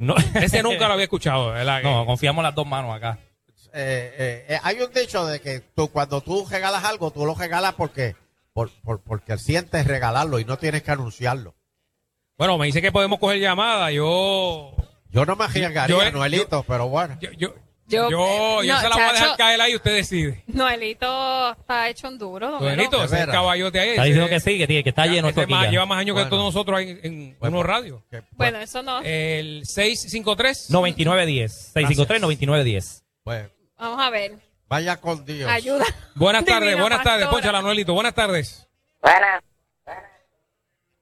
No. 0.01 0.15
Ese 0.35 0.63
nunca 0.63 0.87
lo 0.87 0.93
había 0.93 1.03
escuchado, 1.05 1.51
¿verdad? 1.51 1.81
No, 1.83 2.05
confiamos 2.05 2.43
las 2.43 2.55
dos 2.55 2.65
manos 2.65 2.95
acá. 2.95 3.19
Eh, 3.73 4.13
eh, 4.17 4.45
eh, 4.49 4.59
hay 4.63 4.81
un 4.81 4.91
dicho 4.91 5.25
de 5.27 5.39
que 5.39 5.59
tú, 5.61 5.89
cuando 5.89 6.21
tú 6.21 6.45
regalas 6.49 6.83
algo, 6.83 7.11
tú 7.11 7.25
lo 7.25 7.35
regalas 7.35 7.75
porque, 7.75 8.15
por, 8.51 8.69
por- 8.83 9.01
porque 9.01 9.37
sientes 9.37 9.85
regalarlo 9.87 10.39
y 10.39 10.45
no 10.45 10.57
tienes 10.57 10.83
que 10.83 10.91
anunciarlo. 10.91 11.55
Bueno, 12.37 12.57
me 12.57 12.65
dice 12.65 12.81
que 12.81 12.91
podemos 12.91 13.19
coger 13.19 13.39
llamada. 13.39 13.91
Yo, 13.91 14.73
Yo 15.09 15.25
no 15.25 15.35
me 15.35 15.45
arriesgaría, 15.45 15.87
yo- 15.87 16.11
Noelito, 16.11 16.63
pero 16.63 16.89
bueno. 16.89 17.17
yo, 17.37 17.53
yo, 17.91 18.09
Yo, 18.09 18.63
Yo, 18.63 18.73
no, 18.73 18.79
se 18.81 18.89
la 18.89 18.95
voy 18.95 19.03
a 19.03 19.11
dejar 19.11 19.27
chacho, 19.27 19.37
caer 19.37 19.61
ahí 19.61 19.71
y 19.71 19.75
usted 19.75 19.95
decide. 19.95 20.43
Noelito 20.47 21.51
está 21.51 21.89
hecho 21.89 22.07
un 22.07 22.17
duro. 22.17 22.51
don 22.51 22.63
Noelito, 22.63 23.03
ese 23.03 23.25
caballote 23.27 23.79
ahí. 23.79 23.89
Está 23.89 24.01
ese- 24.03 24.09
diciendo 24.09 24.29
que 24.29 24.39
sí, 24.39 24.57
que, 24.57 24.67
tiene- 24.67 24.83
que 24.83 24.89
está 24.89 25.05
lleno 25.05 25.29
esto 25.29 25.41
aquí 25.41 25.51
más- 25.53 25.65
ya. 25.65 25.71
lleva 25.71 25.85
más 25.85 25.99
años 25.99 26.13
que 26.15 26.21
Bueno. 26.23 26.29
todos 26.29 26.43
nosotros 26.45 26.77
ahí 26.79 26.99
en, 27.03 27.37
en 27.39 27.53
unos 27.53 27.65
radios. 27.65 28.01
Bueno, 28.31 28.59
eso 28.59 28.81
no. 28.81 29.01
El 29.03 29.65
653. 29.65 30.69
9910. 30.69 31.71
653-9910. 31.75 33.03
Pues, 33.23 33.49
Vamos 33.77 33.99
a 34.01 34.09
ver. 34.09 34.33
vaya 34.67 34.97
con 34.97 35.25
Dios. 35.25 35.49
Ayuda. 35.49 35.85
Buenas 36.15 36.45
tardes, 36.45 36.79
buenas 36.79 37.03
tardes. 37.03 37.25
pastora. 37.25 37.31
Pónchala, 37.31 37.61
Noelito. 37.61 37.93
Buenas 37.93 38.13
tardes. 38.13 38.67
Buenas. 39.01 39.41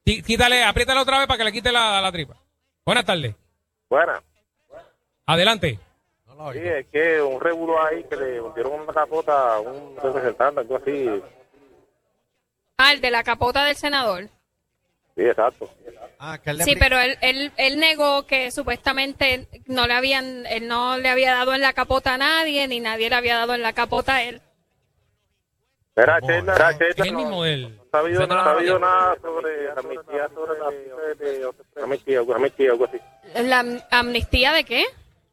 Qui- 0.04 0.22
Quítale, 0.24 0.64
apriétale 0.64 1.00
otra 1.00 1.18
vez 1.18 1.26
para 1.26 1.38
que 1.38 1.44
le 1.44 1.52
quite 1.52 1.70
la, 1.70 2.00
la 2.00 2.10
tripa. 2.10 2.34
Buenas 2.84 3.04
tardes. 3.04 3.34
Buenas. 3.88 4.20
Adelante. 5.26 5.78
Sí, 6.52 6.58
es 6.60 6.86
que 6.88 7.20
un 7.22 7.40
revuelo 7.40 7.82
ahí 7.82 8.04
que 8.04 8.16
le 8.16 8.32
dieron 8.54 8.80
una 8.80 8.92
capota 8.92 9.54
a 9.56 9.60
un 9.60 9.96
representante, 10.02 10.60
algo 10.60 10.76
así. 10.76 11.22
Ah, 12.78 12.92
el 12.92 13.00
de 13.00 13.10
la 13.10 13.22
capota 13.22 13.64
del 13.64 13.76
senador. 13.76 14.24
Sí, 15.16 15.22
exacto. 15.22 15.68
Ah, 16.18 16.38
que 16.38 16.54
Sí, 16.64 16.74
pero 16.78 16.98
él, 16.98 17.16
él, 17.20 17.52
él 17.56 17.78
negó 17.78 18.26
que 18.26 18.50
supuestamente 18.50 19.48
no 19.66 19.86
le 19.86 19.94
habían, 19.94 20.46
él 20.46 20.66
no 20.68 20.96
le 20.98 21.08
había 21.08 21.32
dado 21.34 21.52
en 21.54 21.60
la 21.60 21.72
capota 21.72 22.14
a 22.14 22.18
nadie, 22.18 22.66
ni 22.68 22.80
nadie 22.80 23.10
le 23.10 23.16
había 23.16 23.36
dado 23.36 23.54
en 23.54 23.62
la 23.62 23.72
capota 23.72 24.16
a 24.16 24.22
él. 24.22 24.40
Mira, 25.96 26.18
Sheila, 26.20 26.70
Es 26.88 26.98
el 26.98 27.12
no, 27.12 27.18
mismo 27.18 27.44
él. 27.44 27.76
no 27.92 27.98
ha 27.98 27.98
habido 28.00 28.26
nada, 28.26 28.54
no 28.62 28.78
nada 28.78 29.16
sobre 29.20 29.70
amnistía, 29.72 30.28
sobre 30.34 30.58
la 30.58 30.70
de 30.70 31.52
amnistía, 31.82 32.18
algo- 32.20 32.34
amnistía, 32.34 32.70
algo 32.70 32.84
así. 32.86 32.98
¿La 33.34 33.58
am- 33.60 33.80
amnistía 33.90 34.52
de 34.52 34.64
qué? 34.64 34.84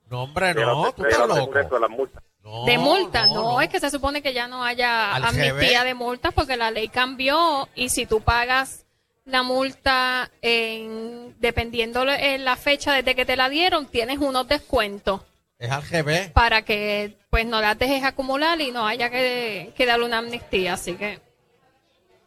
No, 0.09 0.23
hombre, 0.23 0.53
no, 0.53 0.91
tú 0.93 1.03
de 1.03 1.09
estás 1.09 1.27
loco. 1.27 1.79
las 1.79 1.89
multas. 1.89 2.23
de 2.65 2.77
multas, 2.77 3.29
no, 3.31 3.59
es 3.61 3.69
que 3.69 3.79
se 3.79 3.89
supone 3.89 4.21
que 4.21 4.33
ya 4.33 4.47
no 4.47 4.63
haya 4.63 5.13
Al 5.15 5.25
amnistía 5.25 5.83
de 5.83 5.93
multas 5.93 6.33
porque 6.33 6.55
la 6.57 6.71
ley 6.71 6.87
cambió 6.87 7.67
y 7.75 7.89
si 7.89 8.05
tú 8.05 8.21
pagas 8.21 8.85
la 9.25 9.43
multa 9.43 10.31
en, 10.41 11.35
dependiendo 11.39 12.03
en 12.07 12.45
la 12.45 12.55
fecha 12.55 12.93
desde 12.93 13.15
que 13.15 13.25
te 13.25 13.35
la 13.35 13.49
dieron, 13.49 13.85
tienes 13.87 14.19
unos 14.19 14.47
descuentos 14.47 15.21
Es 15.59 15.69
al 15.69 15.81
GB. 15.83 16.31
para 16.31 16.61
que 16.61 17.17
pues 17.29 17.45
no 17.45 17.59
las 17.59 17.77
dejes 17.77 18.05
acumular 18.05 18.61
y 18.61 18.71
no 18.71 18.87
haya 18.87 19.09
que, 19.09 19.73
que 19.75 19.85
darle 19.85 20.05
una 20.05 20.19
amnistía, 20.19 20.75
así 20.75 20.95
que 20.95 21.19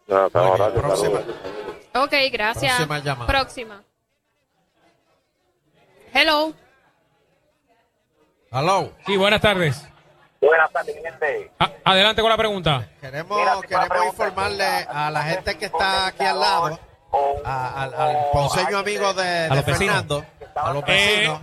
No, 0.07 0.29
hablando, 0.35 0.75
próxima. 0.75 1.21
Ok, 1.95 2.13
gracias. 2.31 2.75
Próxima 2.77 2.99
llamada. 2.99 3.27
Próxima. 3.27 3.83
Hello. 6.13 6.53
Hello. 8.53 8.93
Sí, 9.07 9.17
buenas 9.17 9.41
tardes. 9.41 9.81
Buenas 10.41 10.71
tardes, 10.73 10.97
gente. 11.03 11.51
A- 11.59 11.71
adelante 11.85 12.21
con 12.23 12.31
la 12.31 12.37
pregunta. 12.37 12.89
Queremos, 13.01 13.63
queremos 13.63 14.07
informarle 14.07 14.65
a 14.65 15.11
la 15.11 15.23
gente 15.25 15.57
que 15.57 15.67
está 15.67 16.09
aquí 16.09 16.25
al 16.25 16.41
lado, 16.41 16.81
a- 17.45 17.83
al, 17.85 17.95
al 17.95 18.17
ponceño 18.33 18.79
amigo 18.79 19.13
de, 19.15 19.25
de 19.25 19.49
los 19.51 19.65
vecinos. 19.65 19.79
Fernando, 19.79 20.27
a 20.57 20.73
los 20.73 20.83
Eh, 20.83 20.87
vecinos. 21.29 21.41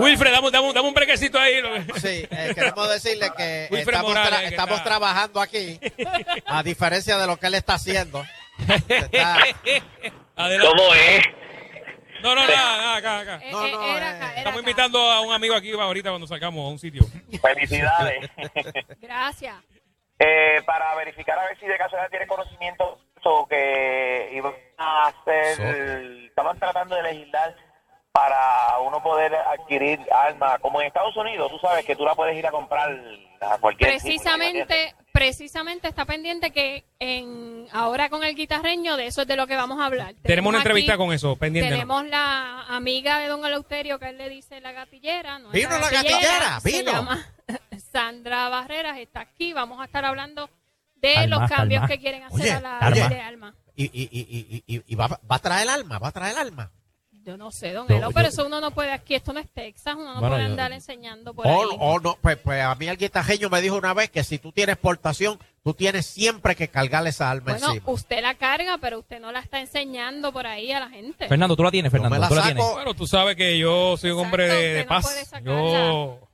Wilfred, 0.00 0.32
dame, 0.32 0.50
dame, 0.50 0.68
un- 0.68 0.74
dame 0.74 0.88
un 0.88 0.94
brequecito 0.94 1.38
ahí. 1.38 1.54
Sí, 1.96 2.26
eh, 2.30 2.52
queremos 2.54 2.88
decirle 2.88 3.30
que 3.36 3.68
estamos, 3.72 4.08
Morales, 4.08 4.32
tra- 4.32 4.40
que 4.40 4.46
estamos 4.46 4.78
está- 4.78 4.84
trabajando 4.90 5.40
aquí, 5.42 5.78
a 6.46 6.62
diferencia 6.62 7.18
de 7.18 7.26
lo 7.26 7.36
que 7.36 7.48
él 7.48 7.54
está 7.54 7.74
haciendo. 7.74 8.24
Está-. 8.88 9.38
¿Cómo 10.36 10.94
es? 10.94 11.22
No, 12.26 12.34
no, 12.34 12.44
nada, 12.44 12.76
nada, 12.76 12.96
acá, 12.96 13.20
acá. 13.20 13.40
Eh, 13.40 13.52
eh, 13.52 13.96
era 13.96 14.10
acá, 14.10 14.30
era 14.32 14.38
Estamos 14.38 14.60
acá. 14.60 14.70
invitando 14.70 14.98
a 14.98 15.20
un 15.20 15.32
amigo 15.32 15.54
aquí 15.54 15.70
ahorita 15.70 16.10
cuando 16.10 16.26
salgamos 16.26 16.66
a 16.66 16.68
un 16.72 16.78
sitio. 16.80 17.02
Felicidades. 17.40 18.28
Gracias. 19.00 19.54
Eh, 20.18 20.60
para 20.66 20.92
verificar 20.96 21.38
a 21.38 21.44
ver 21.44 21.56
si 21.60 21.66
de 21.66 21.78
casualidad 21.78 22.10
tiene 22.10 22.26
conocimiento 22.26 22.98
o 23.22 23.46
que 23.46 24.30
iban 24.32 24.54
a 24.78 25.08
hacer, 25.08 26.26
estaban 26.26 26.58
tratando 26.58 26.96
de 26.96 27.02
legislar 27.02 27.54
para 28.16 28.78
uno 28.80 29.02
poder 29.02 29.34
adquirir 29.34 30.00
armas, 30.10 30.58
como 30.60 30.80
en 30.80 30.86
Estados 30.86 31.14
Unidos, 31.18 31.50
tú 31.50 31.58
sabes 31.58 31.84
que 31.84 31.94
tú 31.94 32.02
la 32.04 32.14
puedes 32.14 32.34
ir 32.34 32.46
a 32.46 32.50
comprar 32.50 32.90
a 33.42 33.58
cualquier 33.58 33.90
Precisamente, 33.90 34.94
precisamente 35.12 35.86
está 35.88 36.06
pendiente 36.06 36.50
que 36.50 36.86
en 36.98 37.66
ahora 37.72 38.08
con 38.08 38.24
el 38.24 38.34
guitarreño 38.34 38.96
de 38.96 39.08
eso 39.08 39.20
es 39.22 39.28
de 39.28 39.36
lo 39.36 39.46
que 39.46 39.54
vamos 39.54 39.78
a 39.80 39.84
hablar. 39.84 40.14
Tenemos 40.22 40.48
una 40.48 40.60
aquí- 40.60 40.66
entrevista 40.68 40.96
con 40.96 41.12
eso, 41.12 41.36
pendiente. 41.36 41.68
¿no? 41.70 41.76
Tenemos 41.76 42.06
la 42.06 42.62
amiga 42.68 43.18
de 43.18 43.26
don 43.28 43.44
Eleuterio 43.44 43.98
que 43.98 44.08
él 44.08 44.16
le 44.16 44.30
dice 44.30 44.62
la 44.62 44.72
gatillera. 44.72 45.38
No 45.38 45.50
Vino 45.50 45.68
la 45.78 45.90
gatillera, 45.90 46.60
se 46.60 46.70
vino. 46.70 46.92
llama 46.92 47.26
Sandra 47.92 48.48
Barreras, 48.48 48.96
está 48.98 49.20
aquí. 49.20 49.52
Vamos 49.52 49.78
a 49.80 49.84
estar 49.84 50.06
hablando 50.06 50.48
de 50.96 51.16
Alma, 51.18 51.40
los 51.40 51.50
cambios 51.50 51.82
alma. 51.82 51.88
que 51.94 52.00
quieren 52.00 52.22
hacer 52.22 52.40
Oye, 52.40 52.50
a 52.52 52.60
la 52.60 52.90
ley 52.90 53.08
de 53.10 53.20
alma. 53.20 53.54
y 53.76 53.84
y, 53.84 54.08
y, 54.10 54.64
y, 54.66 54.76
y, 54.76 54.82
y 54.86 54.94
va, 54.94 55.08
va 55.08 55.36
a 55.36 55.38
traer 55.38 55.64
el 55.64 55.68
alma, 55.68 55.98
va 55.98 56.08
a 56.08 56.12
traer 56.12 56.32
el 56.32 56.38
alma. 56.38 56.70
Yo 57.26 57.36
no 57.36 57.50
sé, 57.50 57.72
don 57.72 57.90
Elo, 57.90 58.08
yo- 58.10 58.14
pero 58.14 58.28
eso 58.28 58.46
uno 58.46 58.60
no 58.60 58.70
puede 58.70 58.92
aquí. 58.92 59.16
Esto 59.16 59.32
no 59.32 59.40
es 59.40 59.48
Texas, 59.50 59.96
uno 59.96 60.14
no 60.14 60.20
Bueno, 60.20 60.36
puede 60.36 60.44
yo- 60.44 60.50
andar 60.50 60.70
enseñando 60.70 61.34
por 61.34 61.44
O, 61.46 61.50
ahí. 61.50 61.76
o 61.80 61.98
no, 61.98 62.16
pues, 62.22 62.36
pues 62.36 62.62
a 62.62 62.72
mí 62.76 62.86
el 62.86 62.96
guitarreño 62.96 63.50
me 63.50 63.60
dijo 63.60 63.74
una 63.76 63.92
vez 63.94 64.10
que 64.10 64.22
si 64.22 64.38
tú 64.38 64.52
tienes 64.52 64.74
exportación, 64.74 65.36
tú 65.64 65.74
tienes 65.74 66.06
siempre 66.06 66.54
que 66.54 66.68
cargarle 66.68 67.10
esa 67.10 67.28
alma 67.28 67.52
Bueno, 67.54 67.66
encima. 67.72 67.90
usted 67.92 68.22
la 68.22 68.34
carga, 68.34 68.78
pero 68.80 69.00
usted 69.00 69.18
no 69.20 69.32
la 69.32 69.40
está 69.40 69.58
enseñando 69.58 70.32
por 70.32 70.46
ahí 70.46 70.70
a 70.70 70.78
la 70.78 70.88
gente. 70.88 71.26
Fernando, 71.26 71.56
tú 71.56 71.64
la 71.64 71.72
tienes, 71.72 71.90
Fernando. 71.90 72.14
me 72.14 72.20
la 72.20 72.28
tú 72.28 72.36
la 72.36 72.42
tienes. 72.44 72.64
Bueno, 72.64 72.94
tú 72.94 73.08
sabes 73.08 73.34
que 73.34 73.58
yo 73.58 73.96
soy 73.96 74.12
un 74.12 74.20
hombre 74.24 74.46
de, 74.48 74.54
de 74.54 74.80
usted 74.82 74.90
no 74.94 75.00
puede 75.00 75.18
paz. 75.20 75.28
sacarla. 75.28 75.50
yo, 75.52 76.28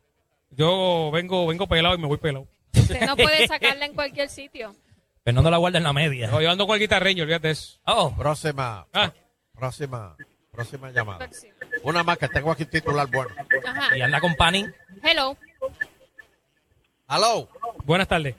yo 0.50 1.10
vengo, 1.10 1.46
vengo 1.46 1.66
pelado 1.66 1.94
y 1.94 1.98
me 1.98 2.06
voy 2.06 2.18
pelado. 2.18 2.46
Usted 2.76 3.06
no 3.06 3.16
puede 3.16 3.46
sacarla 3.48 3.86
en 3.86 3.94
cualquier 3.94 4.28
sitio. 4.28 4.74
Fernando 5.24 5.50
la 5.50 5.56
guarda 5.56 5.78
en 5.78 5.84
la 5.84 5.92
media. 5.94 6.26
No, 6.28 6.42
yo 6.42 6.50
ando 6.50 6.66
con 6.66 6.74
el 6.74 6.80
guitarreño, 6.80 7.22
olvídate 7.22 7.46
de 7.48 7.52
eso. 7.52 7.78
Oh, 7.86 8.12
Próxima, 8.14 8.86
Ah. 8.92 9.10
próxima, 9.54 10.16
próxima 10.52 10.90
llamada. 10.90 11.28
Una 11.82 12.02
más 12.04 12.18
que 12.18 12.28
tengo 12.28 12.52
aquí 12.52 12.64
un 12.64 12.70
titular 12.70 13.08
bueno. 13.10 13.30
Ajá. 13.66 13.96
y 13.96 14.02
anda 14.02 14.20
con 14.20 14.34
panning. 14.34 14.72
Hello. 15.02 15.36
Hello. 17.08 17.48
Buenas 17.84 18.06
tardes. 18.06 18.34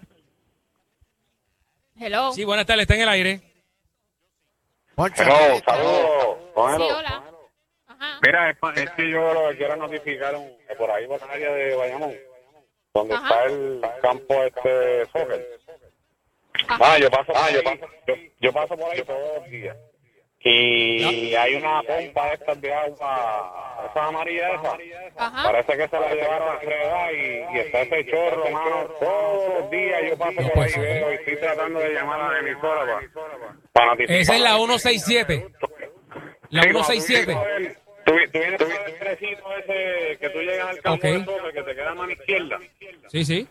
Hello. 1.99 2.31
Sí, 2.33 2.43
buenas 2.45 2.65
tardes, 2.65 2.83
está 2.83 2.95
en 2.95 3.01
el 3.01 3.09
aire. 3.09 3.41
Hello, 4.95 5.59
saludos. 5.65 6.37
Sí, 6.77 6.83
hola. 6.93 7.23
Ajá. 7.87 8.19
Mira, 8.23 8.49
es, 8.51 8.57
pa- 8.57 8.73
es 8.73 8.89
que 8.91 9.09
yo 9.09 9.33
lo 9.33 9.49
que 9.49 9.57
quiero 9.57 9.75
notificar 9.75 10.35
un- 10.35 10.55
que 10.67 10.75
por 10.75 10.91
ahí, 10.91 11.07
por 11.07 11.21
el 11.21 11.29
área 11.29 11.51
de 11.51 11.75
Bayamón, 11.75 12.13
donde 12.93 13.15
Ajá. 13.15 13.27
está 13.27 13.43
el 13.45 13.81
campo 14.01 14.43
este 14.43 14.69
de 14.69 15.05
soccer. 15.07 15.59
Ah, 16.67 16.97
yo 16.99 17.09
paso, 17.09 17.31
ah, 17.35 17.49
yo 17.51 17.63
paso, 17.63 17.85
yo, 18.07 18.13
yo 18.39 18.53
paso 18.53 18.77
por 18.77 18.91
ahí 18.91 19.03
todos 19.03 19.39
los 19.41 19.49
días. 19.49 19.75
Y 20.45 21.35
hay 21.35 21.55
una 21.55 21.81
pompa 21.83 22.27
de 22.27 22.33
estas 22.33 22.59
de 22.59 22.73
agua, 22.73 23.87
esa 23.89 24.05
amarilla 24.05 24.49
esa. 24.55 24.77
Ajá. 25.15 25.43
Parece 25.43 25.77
que 25.77 25.87
se 25.87 25.99
la 25.99 26.13
llevaron 26.13 26.49
a 26.49 26.59
fregar 26.59 27.13
y, 27.15 27.55
y 27.55 27.59
está 27.59 27.81
ese 27.81 28.05
chorro, 28.11 28.49
mano. 28.49 28.85
Todos 28.99 29.59
los 29.59 29.71
días 29.71 30.01
yo 30.09 30.17
paso 30.17 30.49
por 30.53 30.63
ahí 30.63 30.73
veo 30.77 31.11
y 31.11 31.15
estoy 31.15 31.37
tratando 31.37 31.79
de 31.79 31.93
llamar 31.93 32.21
a 32.21 32.31
la 32.33 32.39
emisora 32.39 32.85
para, 33.71 33.95
para. 33.95 34.03
Esa 34.03 34.35
es 34.35 34.41
la 34.41 34.55
167. 34.57 35.47
La 36.49 36.63
Sí, 36.63 36.69
cuando 36.71 36.83
167. 36.83 37.82
Tú, 38.05 38.13
vienes- 38.33 38.57
tú, 38.57 38.65
tú 38.65 38.71
por 38.71 38.91
trenecito 38.99 39.53
ese 39.57 40.17
que 40.19 40.29
tú 40.29 40.39
llegas 40.39 40.67
al 40.67 40.79
campo 40.81 41.07
Ok. 41.07 41.13
de 41.13 41.19
toque 41.23 41.53
que 41.53 41.63
te 41.63 41.75
queda 41.75 41.93
mano 41.95 42.11
izquierda. 42.11 42.59
Sí, 43.07 43.23
sí. 43.25 43.47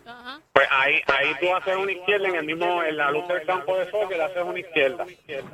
Pues 0.51 0.67
ahí, 0.71 1.01
ahí 1.07 1.35
tú 1.39 1.55
haces 1.55 1.75
una 1.75 1.91
izquierda 1.91 2.27
en 2.29 2.35
el 2.35 2.43
mismo, 2.45 2.83
en 2.83 2.97
la 2.97 3.11
luz 3.11 3.27
del 3.27 3.43
campo 3.45 3.77
de 3.77 3.89
soccer, 3.89 4.21
haces 4.21 4.43
una 4.43 4.59
izquierda. 4.59 5.05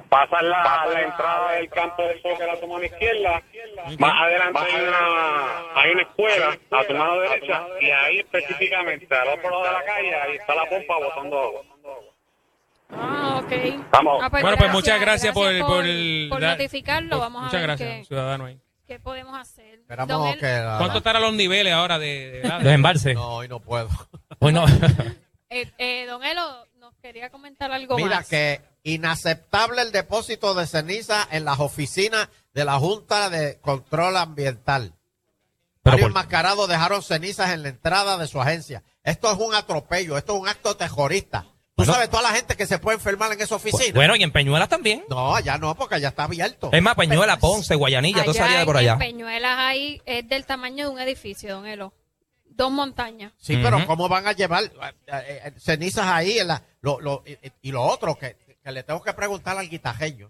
Pasas 0.09 0.41
la, 0.43 0.85
la 0.91 1.01
entrada 1.01 1.51
del 1.53 1.69
campo 1.69 2.01
de 2.03 2.21
soccer 2.21 2.49
a 2.49 2.59
tu 2.59 2.67
mano 2.67 2.83
izquierda, 2.83 3.41
más 3.99 4.13
adelante 4.21 4.59
hay 4.59 4.81
una, 4.83 5.81
hay 5.81 5.91
una 5.91 6.01
escuela 6.01 6.57
a 6.71 6.83
tu 6.83 6.93
mano 6.93 7.19
derecha 7.21 7.67
y 7.79 7.91
ahí 7.91 8.19
específicamente 8.19 9.15
al 9.15 9.27
otro 9.29 9.49
lado 9.49 9.63
de 9.63 9.71
la 9.71 9.83
calle, 9.85 10.15
ahí 10.15 10.35
está 10.35 10.55
la 10.55 10.65
pompa 10.69 10.97
botando 10.97 11.39
agua. 11.39 11.61
Ah, 12.91 13.41
ok. 13.43 13.51
Vamos. 13.91 14.19
Ah, 14.23 14.29
bueno, 14.29 14.57
pues 14.57 14.71
muchas 14.71 14.99
gracias, 14.99 15.33
por, 15.33 15.45
por, 15.59 15.67
por, 15.67 15.85
por 16.29 16.41
dar- 16.41 16.57
notificarlo. 16.57 17.09
por- 17.11 17.19
Vamos 17.19 17.41
muchas 17.43 17.53
a 17.53 17.57
ver 17.59 17.67
gracias, 17.67 17.89
qué, 17.99 18.05
ciudadano 18.05 18.45
ahí. 18.45 18.59
Qué 18.89 18.99
podemos 18.99 19.39
hacer. 19.39 19.79
Esperamos 19.81 20.17
Don 20.17 20.27
El- 20.29 20.39
que 20.39 20.47
la- 20.47 20.77
¿Cuánto 20.79 20.97
estarán 20.97 21.21
los 21.21 21.33
niveles 21.35 21.71
ahora 21.73 21.99
de, 21.99 22.07
de, 22.31 22.41
de- 22.41 22.63
Los 22.63 22.73
embalses. 22.73 23.13
No, 23.15 23.35
hoy 23.35 23.47
no 23.47 23.59
puedo. 23.59 23.87
Hoy 24.39 24.51
no. 24.51 24.65
eh, 25.49 25.71
eh, 25.77 26.05
don 26.07 26.23
Elo 26.23 26.65
nos 26.79 26.95
quería 26.95 27.29
comentar 27.29 27.71
algo 27.71 27.95
Mira 27.97 28.17
más. 28.17 28.27
que 28.27 28.61
inaceptable 28.83 29.81
el 29.83 29.91
depósito 29.91 30.53
de 30.55 30.65
ceniza 30.65 31.27
en 31.31 31.45
las 31.45 31.59
oficinas 31.59 32.29
de 32.53 32.65
la 32.65 32.79
Junta 32.79 33.29
de 33.29 33.59
Control 33.59 34.17
Ambiental. 34.17 34.93
Varios 35.83 36.07
enmascarados 36.07 36.67
dejaron 36.67 37.03
cenizas 37.03 37.51
en 37.51 37.63
la 37.63 37.69
entrada 37.69 38.17
de 38.17 38.27
su 38.27 38.41
agencia. 38.41 38.83
Esto 39.03 39.31
es 39.31 39.37
un 39.37 39.53
atropello, 39.53 40.17
esto 40.17 40.33
es 40.35 40.39
un 40.41 40.47
acto 40.47 40.75
terrorista. 40.77 41.45
¿Tú 41.79 41.85
Bueno. 41.85 41.93
sabes 41.93 42.09
toda 42.09 42.23
la 42.23 42.29
gente 42.35 42.57
que 42.57 42.65
se 42.67 42.77
puede 42.77 42.97
enfermar 42.97 43.31
en 43.31 43.39
esa 43.39 43.55
oficina? 43.55 43.93
Bueno, 43.95 44.15
y 44.17 44.23
en 44.23 44.31
Peñuelas 44.31 44.67
también. 44.67 45.03
No, 45.09 45.33
allá 45.35 45.57
no, 45.57 45.75
porque 45.75 45.95
allá 45.95 46.09
está 46.09 46.25
abierto. 46.25 46.69
Es 46.73 46.81
más, 46.81 46.95
Peñuelas, 46.95 47.37
Ponce, 47.37 47.73
Guayanilla, 47.75 48.23
toda 48.23 48.33
esa 48.33 48.45
área 48.45 48.59
de 48.59 48.65
por 48.65 48.75
allá. 48.77 48.93
En 48.93 48.99
Peñuelas 48.99 49.55
ahí 49.57 50.01
es 50.05 50.27
del 50.27 50.45
tamaño 50.45 50.87
de 50.89 50.93
un 50.93 50.99
edificio, 50.99 51.53
don 51.55 51.65
Elo. 51.65 51.93
Dos 52.49 52.69
montañas. 52.71 53.31
Sí, 53.37 53.57
pero 53.63 53.85
¿cómo 53.87 54.09
van 54.09 54.27
a 54.27 54.33
llevar 54.33 54.65
eh, 54.65 54.69
eh, 55.07 55.41
eh, 55.45 55.51
cenizas 55.57 56.05
ahí? 56.07 56.39
en 56.39 56.49
la- 56.49 56.61
lo- 56.81 56.99
lo- 56.99 57.23
y, 57.25 57.37
y 57.69 57.71
lo 57.71 57.81
otro, 57.83 58.15
que, 58.15 58.35
que 58.61 58.71
le 58.73 58.83
tengo 58.83 59.01
que 59.01 59.13
preguntar 59.13 59.57
al 59.57 59.69
guitajeño. 59.69 60.29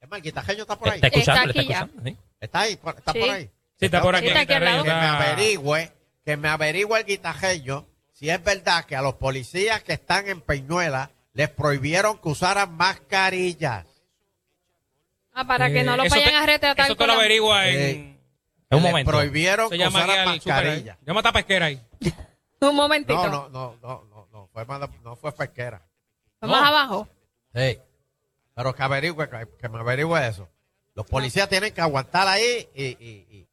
Es 0.00 0.08
más, 0.08 0.16
el 0.18 0.22
guitajeño 0.24 0.62
está 0.62 0.78
por 0.78 0.88
ahí. 0.88 0.96
Está 0.96 1.08
escuchando, 1.08 1.40
Está 1.50 1.50
aquí 1.50 1.58
está 1.60 1.72
ya. 1.72 1.84
escuchando. 1.84 2.10
¿sí? 2.10 2.16
¿Está 2.40 2.60
ahí? 2.60 2.72
¿Está 2.72 3.12
Sí. 3.12 3.18
por 3.20 3.30
ahí? 3.30 3.44
Sí, 3.78 3.84
está 3.86 4.00
por 4.00 4.16
aquí. 4.16 4.26
Que 4.46 4.58
me 4.60 4.70
averigüe, 4.70 5.92
que 6.24 6.36
me 6.38 6.48
averigüe 6.48 6.98
el 7.00 7.04
guitajeño 7.04 7.86
si 8.22 8.30
es 8.30 8.44
verdad 8.44 8.84
que 8.84 8.94
a 8.94 9.02
los 9.02 9.14
policías 9.14 9.82
que 9.82 9.94
están 9.94 10.28
en 10.28 10.40
Peñuela 10.40 11.10
les 11.32 11.48
prohibieron 11.48 12.18
que 12.18 12.28
usaran 12.28 12.72
mascarillas. 12.76 13.84
Ah, 15.32 15.44
para 15.44 15.72
que 15.72 15.82
no 15.82 15.94
Eh, 15.94 15.96
lo 15.96 16.02
eso 16.04 16.14
vayan 16.14 16.30
te- 16.30 16.36
a 16.36 16.46
retratar 16.46 16.84
Eso 16.86 16.94
te 16.94 16.98
con 16.98 17.06
lo 17.08 17.14
la- 17.14 17.18
averigua 17.18 17.66
en... 17.66 17.76
Eh, 17.80 18.18
En 18.70 18.76
un 18.78 18.82
les 18.84 18.92
momento. 18.92 19.10
prohibieron 19.10 19.68
se 19.70 19.76
que 19.76 19.78
llama 19.82 19.98
aquí 19.98 20.08
usaran 20.08 20.28
al 20.28 20.40
super- 20.40 20.54
mascarilla. 20.54 20.98
Llama 21.04 21.20
a 21.24 21.32
pesquera 21.32 21.66
ahí. 21.66 21.80
Un 22.60 22.76
momentito. 22.76 23.26
No, 23.28 23.48
no, 23.48 23.48
no, 23.48 23.76
no, 23.82 24.04
no, 24.08 24.28
no, 24.32 24.48
fue, 24.52 24.64
más- 24.66 24.88
no 25.02 25.16
fue 25.16 25.32
pesquera. 25.32 25.82
Vamos 26.40 26.60
No. 26.60 26.64
abajo. 26.66 27.08
Sí. 27.56 27.78
Pero 28.54 28.72
que 28.74 28.82
averigüe, 28.84 29.28
que, 29.28 29.48
que 29.60 29.68
me 29.68 29.80
averigüe 29.80 30.28
eso. 30.28 30.48
Los 30.94 31.06
policías 31.06 31.48
tienen 31.48 31.74
que 31.74 31.80
aguantar 31.80 32.28
ahí 32.28 32.68
y, 32.72 32.84
y- 32.84 33.26
y- 33.30 33.48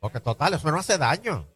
porque 0.00 0.20
total, 0.20 0.52
eso 0.52 0.70
no 0.70 0.80
hace 0.80 0.98
daño. 0.98 1.46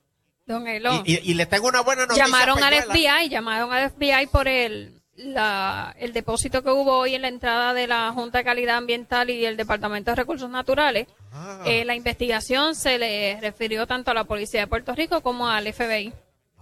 Don 0.49 0.67
Elo. 0.67 1.03
Y, 1.05 1.15
y- 1.15 1.21
y 1.31 1.35
le 1.35 1.47
tengo 1.47 1.69
una 1.69 1.83
buena 1.83 2.03
noticia. 2.07 2.25
llamaron 2.25 2.63
al. 2.63 2.75
FBI, 2.75 3.29
llamaron 3.29 3.73
al 3.73 3.91
FBI 3.91 4.27
por 4.33 4.49
el, 4.49 5.01
la, 5.17 5.95
el 5.99 6.13
depósito 6.13 6.63
que 6.65 6.71
hubo 6.71 6.97
hoy 6.99 7.15
en 7.15 7.23
la 7.23 7.29
entrada 7.29 7.75
de 7.75 7.87
la 7.87 8.11
Junta 8.13 8.39
de 8.39 8.45
Calidad 8.45 8.77
Ambiental 8.79 9.31
y 9.31 9.45
el 9.45 9.57
Departamento 9.57 10.11
de 10.11 10.17
Recursos 10.17 10.49
Naturales. 10.51 11.07
Ah. 11.33 11.63
Eh, 11.67 11.85
la 11.85 11.95
investigación 11.95 12.75
se 12.75 12.99
le 12.99 13.39
refirió 13.41 13.87
tanto 13.87 14.11
a 14.11 14.15
la 14.15 14.25
Policía 14.25 14.61
de 14.61 14.67
Puerto 14.67 14.95
Rico 14.95 15.21
como 15.21 15.49
al 15.49 15.73
FBI. 15.73 16.13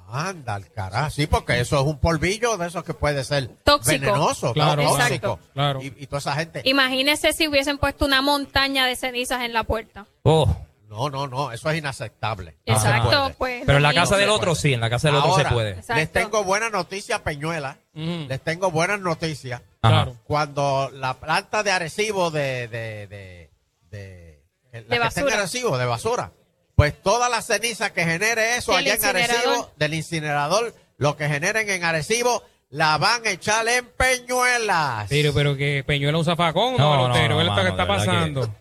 Anda, 0.09 0.55
al 0.55 0.70
carajo. 0.70 1.11
Sí, 1.11 1.26
porque 1.26 1.59
eso 1.59 1.80
es 1.80 1.84
un 1.84 1.99
polvillo 1.99 2.57
de 2.57 2.68
esos 2.68 2.84
que 2.84 2.95
puede 2.95 3.24
ser 3.24 3.49
Tóxico. 3.64 4.01
venenoso, 4.07 4.53
Claro. 4.53 4.82
tóxico. 4.84 5.03
Exacto. 5.03 5.39
Claro. 5.53 5.82
Y, 5.82 5.87
y 5.99 6.07
toda 6.07 6.18
esa 6.18 6.34
gente. 6.37 6.62
Imagínese 6.64 7.32
si 7.32 7.49
hubiesen 7.49 7.76
puesto 7.78 8.05
una 8.05 8.22
montaña 8.22 8.87
de 8.87 8.95
cenizas 8.95 9.43
en 9.43 9.53
la 9.53 9.64
puerta. 9.64 10.07
Oh, 10.22 10.57
No, 10.89 11.11
no, 11.11 11.26
no, 11.26 11.51
eso 11.53 11.68
es 11.70 11.78
inaceptable. 11.78 12.57
Exacto, 12.64 13.11
No 13.11 13.34
pues. 13.34 13.64
pero 13.66 13.78
en 13.78 13.82
la 13.82 13.93
casa 13.93 14.16
del 14.16 14.28
otro 14.28 14.55
sí, 14.55 14.72
en 14.72 14.80
la 14.80 14.89
casa 14.89 15.09
del 15.09 15.16
otro 15.16 15.34
se 15.34 15.45
puede. 15.47 15.70
Exacto. 15.70 15.95
Les 15.95 16.12
tengo 16.12 16.45
buenas 16.45 16.70
noticias, 16.70 17.20
Peñuela. 17.20 17.78
Les 17.95 18.41
tengo 18.41 18.70
buenas 18.70 19.01
noticias. 19.01 19.62
Ajá. 19.82 20.05
Claro. 20.05 20.16
Cuando 20.24 20.91
la 20.93 21.14
planta 21.14 21.62
de 21.62 21.70
Arecibo 21.72 22.30
de, 22.30 22.68
de, 22.68 23.07
de, 23.09 23.51
de, 23.91 24.43
la 24.72 24.99
que 24.99 25.07
está 25.09 25.20
en 25.20 25.26
basura. 25.26 25.39
Arecibo, 25.39 25.78
de 25.78 25.87
basura, 25.87 26.32
pues 26.76 27.01
todas 27.03 27.30
las 27.30 27.47
cenizas 27.47 27.91
que 27.93 28.05
genere 28.05 28.57
eso 28.57 28.74
allá 28.76 28.95
en 28.95 29.05
Arecibo, 29.05 29.70
del 29.76 29.95
incinerador, 29.95 30.74
lo 30.99 31.16
que 31.16 31.28
generen 31.28 31.68
en 31.68 31.84
Arecibo, 31.84 32.43
la 32.70 32.99
van 32.99 33.26
a 33.26 33.30
echar 33.30 33.66
en 33.68 33.87
Peñuelas. 33.87 35.07
Pero, 35.09 35.32
pero 35.32 35.57
que 35.57 35.82
Peñuela 35.84 36.18
es 36.18 36.20
un 36.20 36.24
zafacón, 36.24 36.76
No, 36.76 36.97
no, 36.97 37.03
no, 37.03 37.09
no, 37.09 37.14
¿qué 37.14 37.24
es 37.24 37.30
lo 37.30 37.39
que 37.39 37.45
mano, 37.45 37.68
está 37.68 37.87
pasando? 37.87 38.55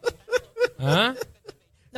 ¿Ah? 0.79 1.13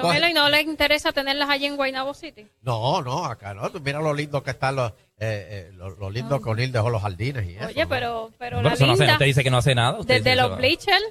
Don 0.01 0.15
Elo, 0.15 0.27
¿y 0.27 0.33
no 0.33 0.49
les 0.49 0.63
interesa 0.65 1.11
tenerlas 1.11 1.49
allí 1.49 1.65
en 1.65 1.75
Guaynabo 1.75 2.13
City? 2.13 2.47
No, 2.61 3.01
no, 3.01 3.25
acá 3.25 3.53
no. 3.53 3.69
Mira 3.83 3.99
lo 3.99 4.13
lindo 4.13 4.43
que 4.43 4.51
están 4.51 4.75
los, 4.75 4.91
eh, 4.91 5.69
eh, 5.69 5.71
lo, 5.73 5.89
lo 5.91 6.09
lindo 6.09 6.41
que 6.41 6.49
O'Neill 6.49 6.71
dejó 6.71 6.89
los 6.89 7.01
jardines 7.01 7.45
y 7.47 7.55
eso. 7.55 7.67
Oye, 7.67 7.87
pero, 7.87 8.31
pero 8.37 8.57
Bueno, 8.57 8.69
la 8.69 8.75
eso 8.75 8.85
no 8.85 8.93
hace- 8.93 9.01
linda, 9.03 9.13
usted 9.13 9.25
dice 9.25 9.43
que 9.43 9.49
no 9.51 9.57
hace 9.57 9.75
nada. 9.75 9.99
usted 9.99 10.23
desde 10.23 10.35
los 10.35 10.57
bleachers, 10.57 11.03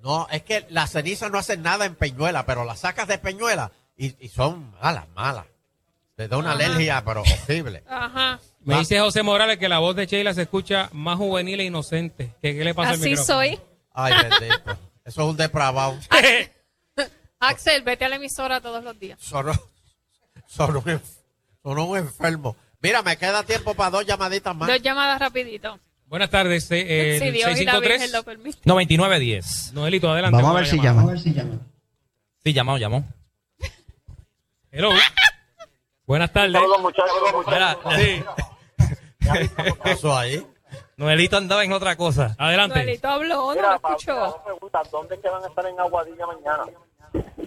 No, 0.00 0.28
es 0.30 0.42
que 0.42 0.66
las 0.68 0.90
cenizas 0.92 1.30
no 1.30 1.38
hacen 1.38 1.62
nada 1.62 1.86
en 1.86 1.94
Peñuela, 1.94 2.44
pero 2.44 2.64
las 2.64 2.80
sacas 2.80 3.08
de 3.08 3.16
Peñuela 3.18 3.72
y, 3.96 4.14
y 4.24 4.28
son 4.28 4.72
malas, 4.82 5.08
malas. 5.14 5.46
Les 6.16 6.28
da 6.28 6.36
una 6.36 6.52
Ajá. 6.52 6.64
alergia, 6.64 7.02
pero 7.04 7.22
horrible. 7.22 7.82
ajá, 7.88 8.38
Me 8.60 8.78
dice 8.78 9.00
José 9.00 9.22
Morales 9.22 9.58
que 9.58 9.68
la 9.68 9.78
voz 9.78 9.96
de 9.96 10.06
Sheila 10.06 10.32
se 10.34 10.42
escucha 10.42 10.90
más 10.92 11.16
juvenil 11.16 11.58
e 11.60 11.64
inocente. 11.64 12.34
¿Qué, 12.42 12.54
qué 12.54 12.64
le 12.64 12.74
pasa 12.74 12.90
al 12.90 12.94
así 13.00 13.10
micrófono? 13.10 13.38
soy. 13.38 13.60
Ay, 13.94 14.12
bendito. 14.22 14.78
Eso 15.04 15.22
es 15.22 15.28
un 15.28 15.36
depravado. 15.36 15.96
Axel, 17.48 17.82
vete 17.82 18.04
a 18.04 18.08
la 18.08 18.16
emisora 18.16 18.60
todos 18.60 18.82
los 18.84 18.98
días. 18.98 19.18
Son, 19.20 19.46
son, 20.46 20.76
un, 20.76 20.82
enf- 20.84 21.18
son 21.62 21.78
un 21.78 21.96
enfermo. 21.98 22.56
Mira, 22.80 23.02
me 23.02 23.16
queda 23.16 23.42
tiempo 23.42 23.74
para 23.74 23.90
dos 23.90 24.06
llamaditas 24.06 24.54
más. 24.54 24.68
Dos 24.68 24.82
llamadas 24.82 25.18
rapidito. 25.20 25.78
Buenas 26.06 26.30
tardes, 26.30 26.70
eh, 26.70 27.16
si 27.18 27.26
el 27.28 27.32
Dios 27.32 27.58
y 27.60 27.64
la 27.64 27.80
Virgen 27.80 28.00
653. 28.00 28.12
lo 28.12 28.22
permiten. 28.22 28.60
9910. 28.64 29.72
Noelito, 29.72 30.10
adelante. 30.10 30.36
Vamos 30.36 30.50
a 30.50 30.54
ver 30.60 30.66
si 30.66 30.76
llamada. 30.80 31.14
llama. 31.16 31.58
Sí, 32.44 32.52
llamó, 32.52 32.76
llamó. 32.78 33.04
Hello. 34.70 34.90
Buenas 36.06 36.32
tardes. 36.32 36.52
Saludos, 36.52 36.80
muchachos. 36.82 37.12
Mira, 37.46 37.78
sí. 37.96 38.22
¿Qué 39.56 39.72
pasó 39.82 40.16
ahí? 40.16 40.46
Noelito 40.96 41.36
andaba 41.38 41.64
en 41.64 41.72
otra 41.72 41.96
cosa. 41.96 42.36
Adelante. 42.38 42.76
Noelito 42.84 43.08
habló, 43.08 43.54
no 43.54 43.62
lo 43.62 43.74
escuchó. 43.74 44.42
¿dónde 44.92 45.14
es 45.14 45.20
que 45.22 45.28
van 45.30 45.42
a 45.42 45.46
estar 45.48 45.66
en 45.66 45.80
Aguadilla 45.80 46.26
mañana? 46.26 46.64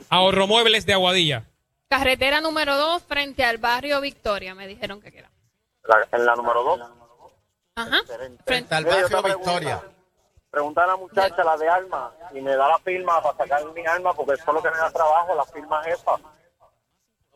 Ahorro 0.10 0.48
Muebles 0.48 0.86
de 0.86 0.94
Aguadilla. 0.94 1.44
Carretera 1.90 2.42
número 2.42 2.76
2 2.78 3.04
frente 3.04 3.44
al 3.46 3.58
barrio 3.58 4.02
Victoria, 4.02 4.54
me 4.56 4.68
dijeron 4.68 5.02
que 5.02 5.10
era. 5.18 5.30
La- 5.84 6.08
en 6.12 6.26
la 6.26 6.36
número 6.36 6.64
2. 6.64 6.82
Ajá. 7.76 7.98
Frente 8.46 8.76
al 8.76 8.86
barrio 8.86 9.22
Victoria. 9.24 9.82
Pregunta 10.50 10.84
a 10.84 10.88
la 10.88 10.96
muchacha, 10.96 11.44
la 11.44 11.58
de 11.58 11.68
alma, 11.70 12.12
y 12.34 12.42
me 12.42 12.56
da 12.56 12.68
la 12.68 12.80
firma 12.80 13.22
para 13.22 13.38
sacar 13.38 13.64
mi 13.74 13.86
alma, 13.86 14.14
porque 14.14 14.34
eso 14.34 14.44
es 14.48 14.54
lo 14.54 14.62
que 14.64 14.72
me 14.72 14.78
da 14.78 14.90
trabajo, 14.92 15.36
la 15.36 15.46
firma 15.46 15.84
jefa. 15.84 16.16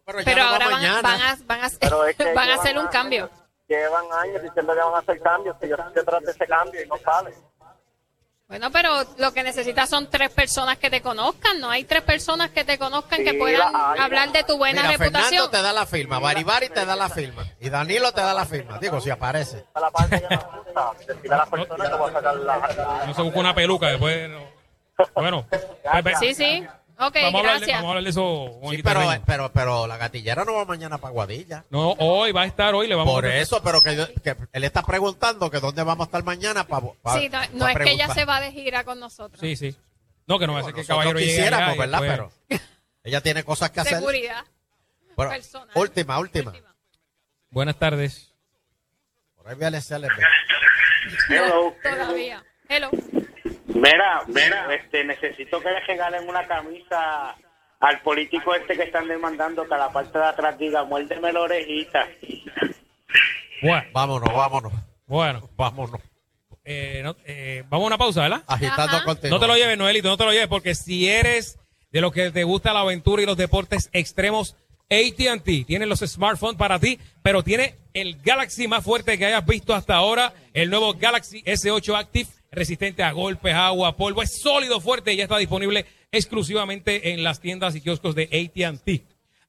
Pero, 0.06 0.42
no 0.42 0.48
va 0.48 0.52
ahora 0.54 0.70
van, 0.70 0.82
van 1.04 1.22
a, 1.22 1.38
van, 1.46 1.62
a, 1.62 1.68
es 1.68 1.78
que 1.78 1.88
van 2.34 2.50
a 2.50 2.56
hacer 2.56 2.74
un 2.76 2.80
años- 2.82 2.92
cambio. 2.92 3.30
Llevan 3.68 4.06
años 4.14 4.42
diciendo 4.42 4.74
que 4.74 4.80
van 4.80 4.96
a 4.96 4.98
hacer 4.98 5.22
cambios, 5.22 5.56
que 5.58 5.70
yo 5.70 5.76
estoy 5.76 5.94
detrás 5.94 6.22
de 6.24 6.32
ese 6.32 6.48
cambio 6.48 6.84
y 6.84 6.88
no 6.88 6.98
sale. 6.98 7.34
Bueno, 8.52 8.70
pero 8.70 8.90
lo 9.18 9.32
que 9.34 9.44
necesitas 9.44 9.90
son 9.90 10.10
tres 10.10 10.30
personas 10.30 10.78
que 10.78 10.90
te 10.90 11.02
conozcan. 11.02 11.62
No 11.62 11.70
hay 11.70 11.86
tres 11.86 12.02
personas 12.02 12.50
que 12.50 12.66
te 12.66 12.78
conozcan 12.78 13.24
que 13.24 13.32
Sí, 13.32 13.38
puedan 13.38 13.72
la 13.72 13.94
hay. 13.94 14.00
hablar 14.02 14.32
de 14.34 14.44
tu 14.44 14.58
buena 14.58 14.82
Mira, 14.82 14.98
reputación. 14.98 15.30
Fernando 15.30 15.50
te 15.50 15.62
da 15.62 15.72
la 15.72 15.86
firma, 15.86 16.20
Baribari 16.20 16.68
te 16.68 16.86
da 16.86 16.98
la 16.98 17.08
firma 17.10 17.46
y 17.62 17.70
Danilo 17.70 18.12
te 18.12 18.20
da 18.20 18.34
la 18.34 18.46
firma. 18.46 18.78
Digo, 18.80 19.00
si 19.00 19.10
aparece. 19.10 19.64
Que 20.10 20.18
que. 20.20 21.30
No 23.08 23.14
se 23.14 23.22
busca 23.22 23.40
una 23.40 23.56
peluca 23.56 23.88
después. 23.88 24.30
no. 24.30 24.42
Bueno, 25.16 25.48
pues, 25.50 26.20
Sí, 26.20 26.34
sí. 26.36 26.68
Ok, 27.04 27.16
vamos, 27.16 27.34
a 27.36 27.38
hablar 27.40 27.54
de, 27.54 27.66
gracias. 27.66 27.78
vamos 27.78 27.86
a 27.86 27.90
hablar 27.90 28.04
de 28.04 28.10
eso. 28.12 28.60
Sí, 28.70 28.84
pero, 28.84 29.02
pero, 29.26 29.52
pero 29.52 29.88
la 29.88 29.98
gatillera 29.98 30.46
no 30.46 30.54
va 30.54 30.66
mañana 30.66 31.00
para 31.00 31.12
Guadilla. 31.12 31.66
No, 31.72 31.94
hoy 31.94 32.32
va 32.32 32.44
a 32.44 32.46
estar, 32.46 32.76
hoy 32.76 32.88
le 32.88 32.94
vamos 32.94 33.12
Por 33.12 33.26
a 33.26 33.38
eso, 33.38 33.64
pero 33.64 33.82
que, 33.82 33.96
que 34.24 34.36
él 34.54 34.64
está 34.64 34.84
preguntando 34.84 35.50
que 35.50 35.60
dónde 35.60 35.82
vamos 35.82 36.06
a 36.06 36.08
estar 36.08 36.24
mañana 36.24 36.68
para. 36.68 36.88
Sí, 37.20 37.28
no, 37.30 37.40
no 37.54 37.68
es 37.68 37.78
que 37.78 37.92
ella 37.92 38.14
se 38.14 38.26
va 38.26 38.40
de 38.40 38.52
gira 38.52 38.84
con 38.84 39.00
nosotros. 39.00 39.40
Sí, 39.40 39.56
sí. 39.56 39.76
No, 40.28 40.38
que 40.38 40.46
no 40.46 40.54
va 40.54 40.60
a 40.60 40.64
ser 40.64 40.74
que 40.76 40.82
el 40.82 40.88
caballero 40.88 41.18
llegue 41.18 41.32
quisiéramos, 41.32 41.78
¿verdad? 41.78 42.02
después- 42.02 42.32
Pero 42.50 42.60
ella 43.04 43.22
tiene 43.22 43.44
cosas 43.44 43.72
que 43.72 43.80
hacer. 43.80 43.98
Seguridad. 43.98 44.46
Pero, 45.18 45.30
personal. 45.30 45.70
última, 45.76 46.20
última. 46.20 46.54
Buenas 47.50 47.78
tardes. 47.78 48.32
Por 49.36 49.48
ahí 49.50 49.56
voy 49.56 49.66
a. 49.66 49.70
Hello. 51.30 51.76
Todavía. 51.82 52.44
Hello. 52.70 52.90
Mira, 53.74 54.24
mira, 54.28 54.74
este, 54.76 55.04
necesito 55.04 55.60
que 55.62 55.70
le 55.72 55.80
regalen 55.82 56.28
una 56.28 56.46
camisa 56.48 57.36
al 57.80 58.02
político 58.02 58.54
este 58.54 58.76
que 58.76 58.84
están 58.84 59.08
demandando 59.08 59.68
que 59.68 59.74
a 59.74 59.78
la 59.78 59.92
parte 59.92 60.18
de 60.18 60.26
atrás 60.26 60.58
diga, 60.58 60.84
muérdeme 60.84 61.32
la 61.34 61.42
orejita. 61.42 62.08
Bueno, 63.62 63.84
Vámonos, 63.94 64.34
vámonos. 64.34 64.74
bueno. 65.06 65.50
Vámonos. 65.56 66.02
Eh, 66.64 67.02
no- 67.04 67.16
eh, 67.26 67.64
vamos 67.70 67.86
a 67.86 67.88
una 67.88 67.98
pausa, 67.98 68.22
¿verdad? 68.22 68.44
Agitando 68.48 69.04
contigo. 69.04 69.34
No 69.34 69.40
te 69.40 69.48
lo 69.48 69.56
lleves, 69.56 69.78
Noelito, 69.78 70.10
no 70.10 70.18
te 70.18 70.26
lo 70.26 70.32
lleves, 70.32 70.48
porque 70.48 70.76
si 70.76 71.08
eres 71.10 71.58
de 71.92 72.02
los 72.02 72.12
que 72.12 72.32
te 72.32 72.44
gusta 72.44 72.74
la 72.74 72.82
aventura 72.82 73.22
y 73.22 73.26
los 73.26 73.38
deportes 73.38 73.90
extremos, 73.94 74.56
AT&T 74.92 75.64
tiene 75.66 75.86
los 75.86 76.00
smartphones 76.00 76.58
para 76.58 76.78
ti, 76.78 77.00
pero 77.24 77.44
tiene 77.44 77.76
el 77.94 78.18
Galaxy 78.22 78.68
más 78.68 78.84
fuerte 78.84 79.18
que 79.18 79.26
hayas 79.26 79.46
visto 79.46 79.74
hasta 79.74 79.96
ahora, 79.96 80.34
el 80.54 80.70
nuevo 80.70 80.94
Galaxy 80.94 81.42
S8 81.44 81.98
Active, 81.98 82.30
resistente 82.52 83.02
a 83.02 83.14
golpes, 83.14 83.54
agua, 83.54 83.96
polvo, 83.96 84.22
es 84.22 84.42
sólido, 84.42 84.82
fuerte 84.82 85.14
y 85.14 85.18
ya 85.18 85.24
está 85.24 85.38
disponible 85.38 85.86
exclusivamente 86.12 87.14
en 87.14 87.24
las 87.24 87.40
tiendas 87.40 87.74
y 87.76 87.82
kioscos 87.82 88.16
de 88.16 88.24
AT&T. 88.24 89.04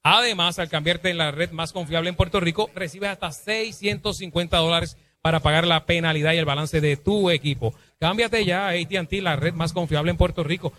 Además, 0.05 0.61
al 0.61 0.69
cambiarte 0.69 1.11
en 1.11 1.19
la 1.19 1.33
red 1.33 1.51
más 1.51 1.73
confiable 1.73 2.09
en 2.09 2.17
Puerto 2.17 2.39
Rico, 2.39 2.71
recibes 2.75 3.11
hasta 3.11 3.33
650 3.33 4.57
dólares 4.57 4.97
para 5.23 5.41
pagar 5.41 5.67
la 5.67 5.87
penalidad 5.87 6.33
y 6.35 6.39
el 6.39 6.45
balance 6.45 6.81
de 6.81 6.97
tu 6.97 7.31
equipo. 7.31 7.75
Cámbiate 7.99 8.45
ya 8.45 8.69
a 8.69 8.71
AT&T, 8.71 9.23
la 9.23 9.37
red 9.37 9.55
más 9.55 9.73
confiable 9.73 10.11
en 10.11 10.17
Puerto 10.17 10.43
Rico. 10.45 10.73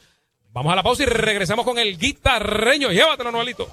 Vamos 0.52 0.72
a 0.72 0.76
la 0.76 0.84
pausa 0.84 1.04
y 1.04 1.08
regresamos 1.08 1.66
con 1.66 1.80
el 1.80 1.98
guitarreño. 1.98 2.92
Llévatelo, 2.92 3.32
Noelito. 3.32 3.70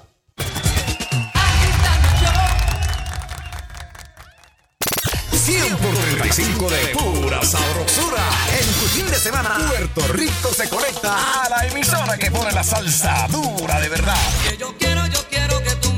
100 5.41 5.75
por 5.77 5.95
35 5.95 6.69
de 6.69 6.77
pura 6.89 7.41
sabrosura. 7.43 8.21
En 8.59 8.65
tu 8.73 8.87
fin 8.89 9.07
de 9.07 9.17
semana, 9.17 9.57
Puerto 9.69 10.13
Rico 10.13 10.53
se 10.53 10.69
conecta 10.69 11.43
a 11.43 11.49
la 11.49 11.65
emisora 11.65 12.15
que 12.15 12.29
pone 12.29 12.51
la 12.51 12.63
salsa 12.63 13.27
dura 13.27 13.79
de 13.79 13.89
verdad. 13.89 14.17
Que 14.47 14.57
yo 14.57 14.71
quiero, 14.77 15.07
yo 15.07 15.27
quiero 15.29 15.63
que 15.63 15.75
tú 15.77 15.90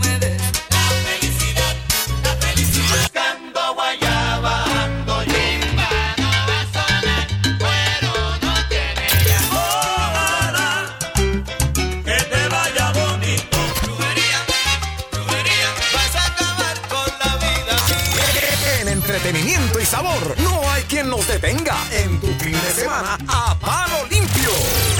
nos 21.15 21.27
detenga 21.27 21.77
en 21.91 22.19
tu 22.19 22.27
fin 22.39 22.53
de 22.53 22.71
semana 22.71 23.19
a 23.27 23.55
palo 23.59 24.03
limpio. 24.09 24.49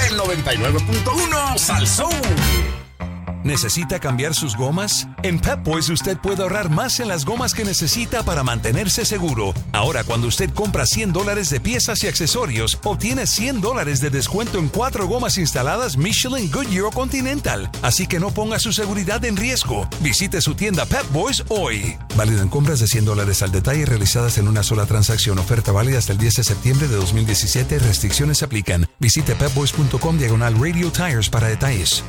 El 0.08 0.20
99.1 0.20 1.58
Salsoul. 1.58 2.14
¿Necesita 3.44 4.00
cambiar 4.00 4.34
sus 4.36 4.56
gomas? 4.56 5.06
En 5.22 5.38
Pep 5.38 5.64
Boys 5.64 5.90
usted 5.90 6.18
puede 6.18 6.44
ahorrar 6.44 6.70
más 6.70 7.02
en 7.02 7.10
las 7.10 7.26
gomas 7.26 7.54
que 7.54 7.66
necesita 7.66 8.24
para 8.24 8.42
mantenerse 8.42 9.04
seguro. 9.04 9.54
Ahora, 9.74 10.06
cuando 10.06 10.28
usted 10.28 10.50
compra 10.52 10.86
100 10.86 11.12
dólares 11.12 11.50
de 11.50 11.60
piezas 11.60 12.02
y 12.04 12.08
accesorios, 12.08 12.80
obtiene 12.86 13.28
100 13.28 13.60
dólares 13.60 14.00
de 14.00 14.10
descuento 14.10 14.60
en 14.60 14.70
cuatro 14.70 15.08
gomas 15.08 15.38
instaladas 15.38 15.98
Michelin, 15.98 16.50
Goodyear 16.50 16.94
Continental. 16.94 17.70
Así 17.82 18.08
que 18.08 18.22
no 18.22 18.32
ponga 18.32 18.60
su 18.60 18.72
seguridad 18.72 19.26
en 19.26 19.36
riesgo. 19.36 19.90
Visite 20.00 20.40
su 20.40 20.56
tienda 20.56 20.86
Pep 20.86 21.06
Boys 21.12 21.44
hoy. 21.50 21.98
Válido 22.16 22.42
en 22.42 22.48
compras 22.48 22.80
de 22.80 22.88
100 22.88 23.04
dólares 23.04 23.42
al 23.42 23.52
detalle 23.52 23.86
realizadas 23.86 24.38
en 24.38 24.48
una 24.48 24.64
sola 24.64 24.86
transacción. 24.86 25.38
Oferta 25.38 25.74
válida 25.74 25.98
hasta 25.98 26.14
el 26.14 26.18
10 26.18 26.36
de 26.36 26.44
septiembre 26.46 26.88
de 26.88 26.96
2017. 26.96 27.80
Restricciones 27.80 28.38
se 28.38 28.46
aplican. 28.46 28.88
Visite 29.00 29.36
pepboys.com 29.36 30.18
diagonal 30.18 30.56
Radio 30.58 30.92
Tires 30.92 31.30
para 31.30 31.50
detalles. 31.50 32.06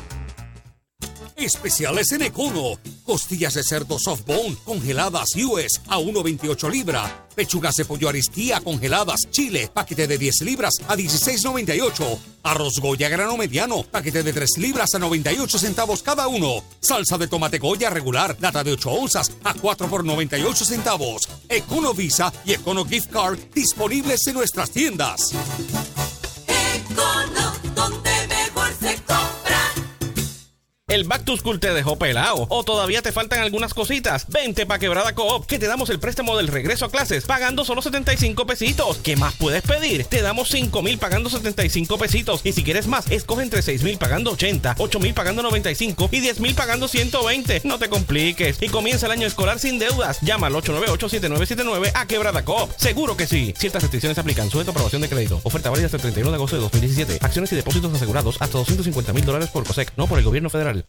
Especiales 1.36 2.12
en 2.12 2.22
Econo. 2.22 2.78
Costillas 3.04 3.54
de 3.54 3.62
cerdo 3.62 3.98
softbone 3.98 4.56
congeladas 4.64 5.34
US 5.36 5.80
a 5.88 5.98
1.28 5.98 6.70
libra. 6.70 7.26
Pechugas 7.34 7.74
de 7.76 7.84
pollo 7.84 8.08
aristía 8.08 8.60
congeladas 8.60 9.28
Chile, 9.30 9.68
paquete 9.72 10.06
de 10.06 10.16
10 10.16 10.42
libras 10.42 10.74
a 10.86 10.96
16.98. 10.96 12.18
Arroz 12.44 12.78
Goya 12.80 13.08
grano 13.08 13.36
mediano, 13.36 13.82
paquete 13.82 14.22
de 14.22 14.32
3 14.32 14.58
libras 14.58 14.94
a 14.94 14.98
98 14.98 15.58
centavos 15.58 16.02
cada 16.02 16.28
uno. 16.28 16.62
Salsa 16.80 17.18
de 17.18 17.26
tomate 17.26 17.58
Goya 17.58 17.90
regular, 17.90 18.36
lata 18.40 18.62
de 18.62 18.72
8 18.72 18.90
onzas 18.90 19.32
a 19.42 19.54
4 19.54 19.88
por 19.88 20.04
98 20.04 20.64
centavos. 20.64 21.28
Econo 21.48 21.94
Visa 21.94 22.32
y 22.44 22.52
Econo 22.52 22.84
Gift 22.84 23.10
Card 23.10 23.38
disponibles 23.52 24.26
en 24.28 24.34
nuestras 24.34 24.70
tiendas. 24.70 25.32
¿El 30.94 31.02
Back 31.02 31.24
to 31.24 31.36
School 31.36 31.58
te 31.58 31.74
dejó 31.74 31.96
pelado? 31.96 32.46
¿O 32.50 32.62
todavía 32.62 33.02
te 33.02 33.10
faltan 33.10 33.40
algunas 33.40 33.74
cositas? 33.74 34.26
Vente 34.28 34.64
pa' 34.64 34.78
Quebrada 34.78 35.12
Coop, 35.12 35.44
que 35.44 35.58
te 35.58 35.66
damos 35.66 35.90
el 35.90 35.98
préstamo 35.98 36.36
del 36.36 36.46
regreso 36.46 36.84
a 36.84 36.88
clases 36.88 37.24
pagando 37.24 37.64
solo 37.64 37.82
75 37.82 38.46
pesitos. 38.46 38.98
¿Qué 38.98 39.16
más 39.16 39.34
puedes 39.34 39.62
pedir? 39.62 40.04
Te 40.04 40.22
damos 40.22 40.50
5 40.50 40.82
mil 40.82 40.96
pagando 40.98 41.28
75 41.28 41.98
pesitos. 41.98 42.42
Y 42.44 42.52
si 42.52 42.62
quieres 42.62 42.86
más, 42.86 43.10
escoge 43.10 43.42
entre 43.42 43.62
6 43.62 43.82
mil 43.82 43.98
pagando 43.98 44.30
80, 44.30 44.76
8 44.78 45.00
mil 45.00 45.14
pagando 45.14 45.42
95 45.42 46.10
y 46.12 46.20
10 46.20 46.38
mil 46.38 46.54
pagando 46.54 46.86
120. 46.86 47.62
No 47.64 47.80
te 47.80 47.88
compliques. 47.88 48.58
Y 48.60 48.68
comienza 48.68 49.06
el 49.06 49.12
año 49.12 49.26
escolar 49.26 49.58
sin 49.58 49.80
deudas. 49.80 50.20
Llama 50.20 50.46
al 50.46 50.54
898-7979 50.54 51.90
a 51.92 52.06
Quebrada 52.06 52.44
Coop. 52.44 52.70
Seguro 52.76 53.16
que 53.16 53.26
sí. 53.26 53.52
Ciertas 53.58 53.82
restricciones 53.82 54.18
aplican. 54.18 54.48
Sujeto 54.48 54.70
aprobación 54.70 55.02
de 55.02 55.08
crédito. 55.08 55.40
Oferta 55.42 55.70
válida 55.70 55.86
hasta 55.86 55.96
el 55.96 56.02
31 56.02 56.30
de 56.30 56.36
agosto 56.36 56.54
de 56.54 56.62
2017. 56.62 57.18
Acciones 57.20 57.50
y 57.50 57.56
depósitos 57.56 57.92
asegurados 57.92 58.36
hasta 58.38 58.58
250 58.58 59.12
mil 59.12 59.24
dólares 59.24 59.48
por 59.48 59.64
COSEC, 59.64 59.92
no 59.96 60.06
por 60.06 60.20
el 60.20 60.24
gobierno 60.24 60.50
federal. 60.50 60.83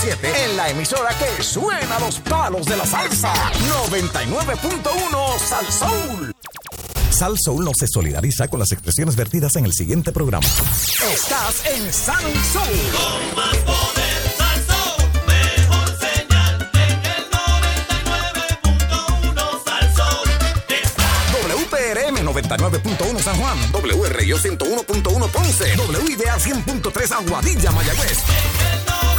24-7 0.00 0.44
en 0.44 0.56
la 0.56 0.70
emisora 0.70 1.10
que 1.18 1.42
suena 1.42 1.98
los 1.98 2.20
palos 2.20 2.66
de 2.66 2.76
la 2.76 2.86
salsa. 2.86 3.32
99.1 3.88 5.38
Sal 5.38 5.66
Soul. 5.70 6.34
Sal 7.10 7.36
Soul 7.38 7.64
no 7.64 7.72
se 7.78 7.86
solidariza 7.86 8.48
con 8.48 8.60
las 8.60 8.72
expresiones 8.72 9.16
vertidas 9.16 9.56
en 9.56 9.66
el 9.66 9.72
siguiente 9.72 10.12
programa. 10.12 10.46
Estás 10.46 11.66
en 11.66 11.92
Sal 11.92 12.22
Soul. 12.52 12.64
WPRM 21.42 22.16
99.1 22.26 23.18
San 23.20 23.36
Juan, 23.36 23.58
WRIO 23.72 24.38
101.1 24.38 25.30
Ponce, 25.30 25.76
WIDA 25.76 26.38
100.3 26.38 27.12
Aguadilla, 27.12 27.70
Mayagüez. 27.70 28.18
Está 28.78 29.09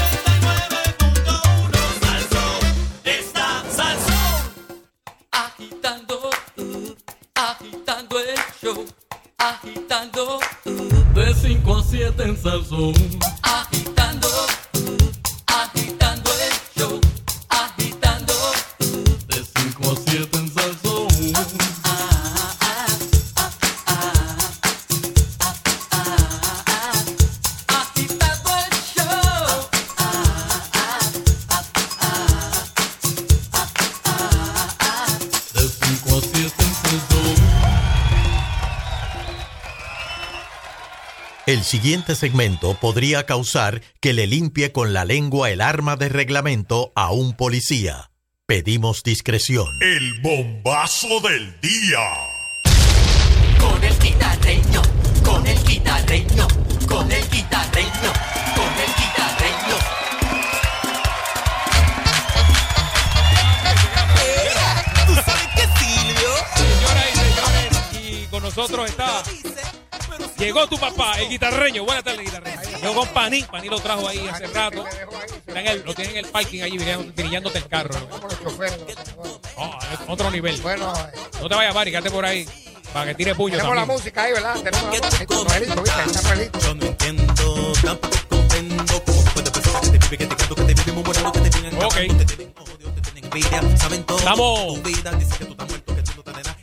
agitando 9.41 10.39
de 11.15 11.33
5 11.33 11.75
a 11.75 11.83
7 11.83 12.23
en 12.23 12.37
Salsón. 12.37 12.93
El 41.51 41.65
siguiente 41.65 42.15
segmento 42.15 42.75
podría 42.75 43.25
causar 43.25 43.81
que 43.99 44.13
le 44.13 44.25
limpie 44.25 44.71
con 44.71 44.93
la 44.93 45.03
lengua 45.03 45.49
el 45.49 45.59
arma 45.59 45.97
de 45.97 46.07
reglamento 46.07 46.93
a 46.95 47.11
un 47.11 47.33
policía. 47.35 48.09
Pedimos 48.45 49.03
discreción. 49.03 49.67
El 49.81 50.21
bombazo 50.21 51.19
del 51.19 51.59
día. 51.59 51.99
Con 53.59 53.83
el 53.83 53.99
guitarreño, 53.99 54.81
con 55.25 55.45
el 55.45 55.61
guitarreño, 55.65 56.47
con 56.87 57.11
el 57.11 57.29
guitarreño, 57.29 58.13
con 58.55 58.71
el 58.79 58.91
guitarreño. 59.01 59.77
¿Tú 65.05 65.15
sabes 65.15 65.49
qué, 65.57 65.67
Silvio? 65.83 66.29
Señoras 66.55 67.05
y 67.11 67.17
señores, 67.19 68.23
y 68.23 68.25
con 68.27 68.41
nosotros 68.41 68.89
está. 68.89 69.21
Llegó 70.41 70.67
tu 70.67 70.77
papá, 70.77 71.19
el 71.19 71.29
guitarreño. 71.29 71.85
Buenas 71.85 72.03
tardes, 72.03 72.21
guitarreño. 72.25 72.59
Llegó 72.81 72.95
con 72.95 73.07
Pani. 73.09 73.43
Pani 73.43 73.69
lo 73.69 73.79
trajo 73.79 74.07
ahí 74.07 74.27
hace 74.27 74.47
rato. 74.47 74.83
El- 75.47 75.83
lo 75.85 75.93
tiene 75.93 76.11
en 76.11 76.17
el 76.17 76.25
parking 76.31 76.63
allí, 76.63 76.77
brillándote 77.15 77.59
el 77.59 77.67
carro. 77.67 77.95
Oh, 79.55 79.77
otro 80.07 80.31
nivel. 80.31 80.59
Bueno, 80.61 80.91
no 81.41 81.47
te 81.47 81.55
vayas, 81.55 81.75
Mari, 81.75 81.91
quédate 81.91 82.09
por 82.09 82.25
ahí. 82.25 82.47
Para 82.91 83.05
que 83.05 83.15
tire 83.15 83.35
puño 83.35 83.55
tenemos 83.55 83.75
la 83.75 83.81
también. 83.83 83.99
música 83.99 84.23
ahí, 84.23 84.33
¿verdad? 84.33 84.53
Tenemos 84.55 84.83
la 84.83 85.07
música. 85.07 85.59
¿viste? 85.59 86.29
Ahí. 86.29 86.49
Yo 86.61 86.75
no 86.75 86.85
entiendo, 86.87 87.73
tampoco 87.83 88.17
cómo 89.05 89.23
puede 89.33 89.51
pensar 89.51 89.81
que 89.81 89.89
te 89.89 89.97
vive, 89.99 90.17
que 90.17 90.25
te 90.27 90.35
canto, 90.35 90.55
que 90.55 90.63
te 90.63 90.73
vive 90.73 90.91
muy 90.91 91.03
moreno, 91.03 91.31
que 91.31 91.39
te 91.39 91.49
tienen 91.51 91.83
Ok. 91.83 91.93
que 91.95 92.13
te 92.13 92.25
tienen 92.25 92.53
odio, 92.59 92.91
te 92.91 93.01
tienen 93.01 93.23
envidia, 93.25 93.77
saben 93.77 94.03
todo. 94.03 94.17
Estamos- 94.17 94.73
Tu 94.81 94.89
vida 94.89 95.11
dice 95.11 95.37
que 95.37 95.45
tú 95.45 95.51
estás 95.51 95.67
muerto, 95.69 95.95
que 95.95 96.01
tú 96.01 96.11
no 96.17 96.23
te 96.23 96.31
nada. 96.31 96.57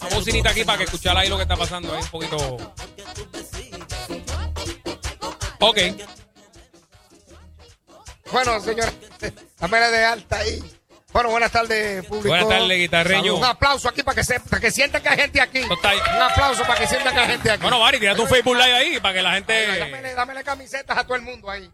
Vamos 0.00 0.14
bocinita 0.14 0.50
aquí 0.50 0.64
para 0.64 0.78
que 0.78 0.84
escuchar 0.84 1.16
ahí 1.16 1.28
lo 1.28 1.36
que 1.36 1.42
está 1.42 1.56
pasando. 1.56 1.92
Ahí 1.94 2.02
un 2.02 2.08
poquito. 2.08 2.58
Ok. 5.60 5.78
Bueno, 8.32 8.60
señora, 8.60 8.92
dámela 9.60 9.90
de 9.90 10.04
alta 10.04 10.38
ahí. 10.38 10.62
Bueno, 11.12 11.30
buenas 11.30 11.52
tardes, 11.52 12.04
público. 12.06 12.28
Buenas 12.28 12.48
tardes, 12.48 12.78
guitarreño. 12.78 13.36
Un 13.36 13.44
aplauso 13.44 13.88
aquí 13.88 14.02
para 14.02 14.14
que, 14.14 14.24
se, 14.24 14.40
para 14.40 14.60
que 14.60 14.70
sientan 14.70 15.02
que 15.02 15.08
hay 15.10 15.18
gente 15.18 15.40
aquí. 15.40 15.60
Un 15.60 16.22
aplauso 16.22 16.62
para 16.62 16.80
que 16.80 16.86
sientan 16.86 17.14
que 17.14 17.20
hay 17.20 17.26
gente 17.28 17.50
aquí. 17.50 17.62
Bueno, 17.62 17.78
Mari, 17.78 18.00
tírate 18.00 18.20
un 18.22 18.28
Facebook 18.28 18.56
Live 18.56 18.72
ahí 18.72 19.00
para 19.00 19.14
que 19.14 19.22
la 19.22 19.34
gente. 19.34 19.78
Dámele, 19.78 20.14
dámele 20.14 20.42
camisetas 20.44 20.96
a 20.96 21.04
todo 21.04 21.16
el 21.16 21.22
mundo 21.22 21.50
ahí. 21.50 21.70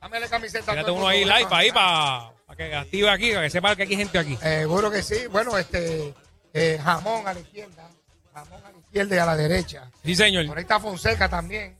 Dámele 0.00 0.28
camisetas 0.28 0.68
a 0.68 0.72
Tírate 0.72 0.86
todo 0.86 0.96
el 0.96 1.02
uno 1.02 1.10
mundo. 1.12 1.32
ahí 1.34 1.42
live 1.42 1.48
ahí 1.52 1.70
para, 1.70 2.32
para 2.46 2.56
que 2.56 2.74
active 2.74 3.10
aquí, 3.10 3.30
para 3.30 3.42
que 3.42 3.50
sepa 3.50 3.76
que 3.76 3.82
hay 3.84 3.96
gente 3.96 4.18
aquí. 4.18 4.36
Seguro 4.36 4.90
que 4.90 5.02
sí. 5.04 5.28
Bueno, 5.28 5.56
este 5.56 6.12
eh, 6.52 6.80
jamón 6.82 7.28
a 7.28 7.34
la 7.34 7.40
izquierda, 7.40 7.88
jamón 8.34 8.60
a 8.64 8.72
la 8.72 8.77
izquierda 8.77 8.77
y 9.06 9.18
a 9.18 9.26
la 9.26 9.36
derecha. 9.36 9.90
Sí, 10.04 10.14
señor. 10.14 10.46
Por 10.46 10.56
ahí 10.58 10.62
está 10.62 10.80
Fonseca 10.80 11.28
también. 11.28 11.76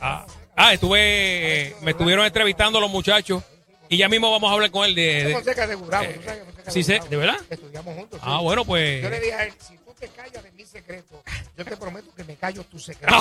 Ah, 0.00 0.26
ah, 0.56 0.72
estuve. 0.72 1.74
Me 1.82 1.90
estuvieron 1.92 2.24
entrevistando 2.24 2.80
los 2.80 2.90
muchachos. 2.90 3.42
Y 3.88 3.98
ya 3.98 4.08
mismo 4.08 4.30
vamos 4.30 4.50
a 4.50 4.54
hablar 4.54 4.70
con 4.70 4.84
él 4.86 4.94
de. 4.94 5.24
de- 5.24 5.32
Fonseca 5.34 5.66
de 5.66 5.74
Gurabo, 5.74 6.06
¿tú 6.06 6.22
sabes 6.24 6.38
que 6.38 6.44
Fonseca 6.44 6.70
Eh, 6.70 6.72
sí, 6.72 6.82
de 6.82 6.94
Gurabo? 6.98 7.10
¿de 7.10 7.16
verdad? 7.18 7.36
Estudiamos 7.50 7.94
juntos. 7.96 8.20
Ah, 8.22 8.38
bueno, 8.40 8.64
pues- 8.64 9.02
Yo 9.02 9.10
le 9.10 9.20
dije 9.20 9.34
a 9.34 9.44
él, 9.44 9.52
si 9.60 9.76
tú 9.76 9.94
te 9.98 10.08
callas 10.08 10.42
de 10.42 10.50
mi 10.52 10.64
secreto, 10.64 11.22
yo 11.56 11.64
te 11.66 11.76
prometo 11.76 12.12
que 12.14 12.24
me 12.24 12.34
callo 12.36 12.64
tu 12.64 12.78
secreto. 12.78 13.14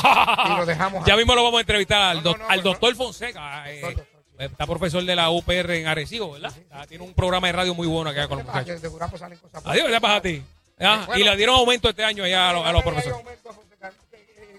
y 0.45 0.57
lo 0.57 0.65
dejamos 0.65 1.03
ya 1.05 1.13
ahí. 1.13 1.19
mismo 1.19 1.35
lo 1.35 1.43
vamos 1.43 1.57
a 1.57 1.61
entrevistar 1.61 2.01
al, 2.01 2.23
doc- 2.23 2.39
al 2.47 2.63
doctor 2.63 2.95
Fonseca. 2.95 3.69
eh, 3.71 3.95
está 4.39 4.65
profesor 4.65 5.03
de 5.03 5.15
la 5.15 5.29
UPR 5.29 5.71
en 5.75 5.87
Arecibo, 5.87 6.31
¿verdad? 6.31 6.53
Ah, 6.71 6.85
tiene 6.87 7.03
un 7.03 7.13
programa 7.13 7.47
de 7.47 7.53
radio 7.53 7.75
muy 7.75 7.85
bueno 7.87 8.09
acá 8.09 8.27
con 8.29 8.37
los 8.39 8.47
muchachos. 8.47 8.81
de 8.81 8.87
Gurabo 8.87 9.17
salen 9.17 9.37
cosas 9.39 9.61
buenas. 9.61 9.71
Adiós, 9.71 9.85
¿verdad 9.85 10.01
para 10.01 10.21
ti? 10.21 10.41
Ah, 10.79 11.03
Bueno. 11.07 11.21
y 11.21 11.23
le 11.23 11.35
dieron 11.37 11.55
aumento 11.55 11.89
este 11.89 12.03
año 12.03 12.23
allá 12.23 12.49
a 12.49 12.53
los, 12.53 12.65
a 12.65 12.71
los 12.71 12.83
profesores. 12.83 13.17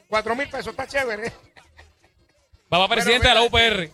Cuatro 0.08 0.36
mil 0.36 0.48
pesos, 0.48 0.68
está 0.68 0.86
chévere. 0.86 1.32
Papá 2.68 2.88
presidente 2.94 3.28
de 3.28 3.34
la 3.34 3.42
UPR. 3.42 3.90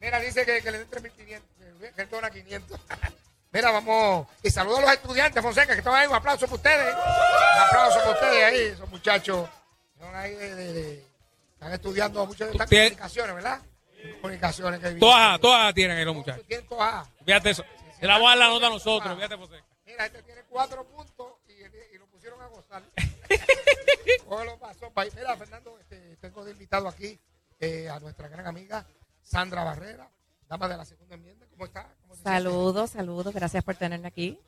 Mira, 0.00 0.20
dice 0.20 0.44
que, 0.44 0.62
que 0.62 0.70
le 0.70 0.78
den 0.78 0.90
3.500, 0.90 1.94
que 1.96 2.06
dona 2.06 2.30
500. 2.30 2.80
Mira, 3.52 3.70
vamos. 3.70 4.26
Y 4.42 4.50
saludo 4.50 4.78
a 4.78 4.80
los 4.82 4.92
estudiantes, 4.92 5.42
Fonseca, 5.42 5.72
que 5.72 5.78
están 5.78 5.94
ahí. 5.94 6.06
Un 6.06 6.14
aplauso 6.14 6.46
para 6.46 6.56
ustedes. 6.56 6.94
Un 6.94 7.60
aplauso 7.62 7.98
para 8.00 8.10
ustedes 8.10 8.44
ahí, 8.44 8.58
esos 8.72 8.88
muchachos. 8.90 9.48
Son 9.98 10.14
ahí 10.14 10.34
de, 10.34 10.54
de- 10.54 10.72
de- 10.72 11.04
están 11.54 11.72
estudiando 11.72 12.26
muchas 12.26 12.48
de 12.48 12.52
estas 12.52 12.68
comunicaciones, 12.68 13.34
¿verdad? 13.34 13.60
Comunicaciones 14.20 14.80
que 14.80 14.90
Todas, 14.92 15.40
todas 15.40 15.74
tienen 15.74 15.96
ahí 15.96 16.04
los 16.04 16.14
muchachos. 16.14 16.46
Tienen 16.46 16.66
todas. 16.68 17.08
Fíjate 17.24 17.50
eso. 17.50 17.64
Se 17.98 18.06
la 18.06 18.14
vamos 18.14 18.26
a 18.26 18.30
dar 18.30 18.38
la 18.38 18.48
nota 18.48 18.66
a 18.66 18.70
nosotros. 18.70 19.14
Fíjate, 19.16 19.36
Fonseca. 19.38 19.64
Mira, 19.86 20.06
este 20.06 20.22
tiene 20.22 20.35
cuatro 20.48 20.84
puntos 20.84 21.26
y, 21.48 21.52
y 21.94 21.98
lo 21.98 22.06
pusieron 22.06 22.40
a 22.40 22.46
gozar. 22.48 22.82
¿Cómo 24.28 24.44
lo 24.44 24.58
pasó? 24.58 24.90
Pa- 24.90 25.04
Mira, 25.04 25.36
Fernando, 25.36 25.78
este, 25.78 26.16
tengo 26.16 26.44
de 26.44 26.52
invitado 26.52 26.88
aquí 26.88 27.18
eh, 27.60 27.88
a 27.88 27.98
nuestra 28.00 28.28
gran 28.28 28.46
amiga 28.46 28.86
Sandra 29.22 29.64
Barrera, 29.64 30.08
dama 30.48 30.68
de 30.68 30.76
la 30.76 30.84
segunda 30.84 31.14
enmienda. 31.14 31.46
¿Cómo 31.50 31.64
está? 31.64 31.94
Saludos, 32.22 32.90
saludos, 32.90 33.32
gracias 33.34 33.62
por 33.64 33.74
tenerme 33.76 34.08
aquí. 34.08 34.38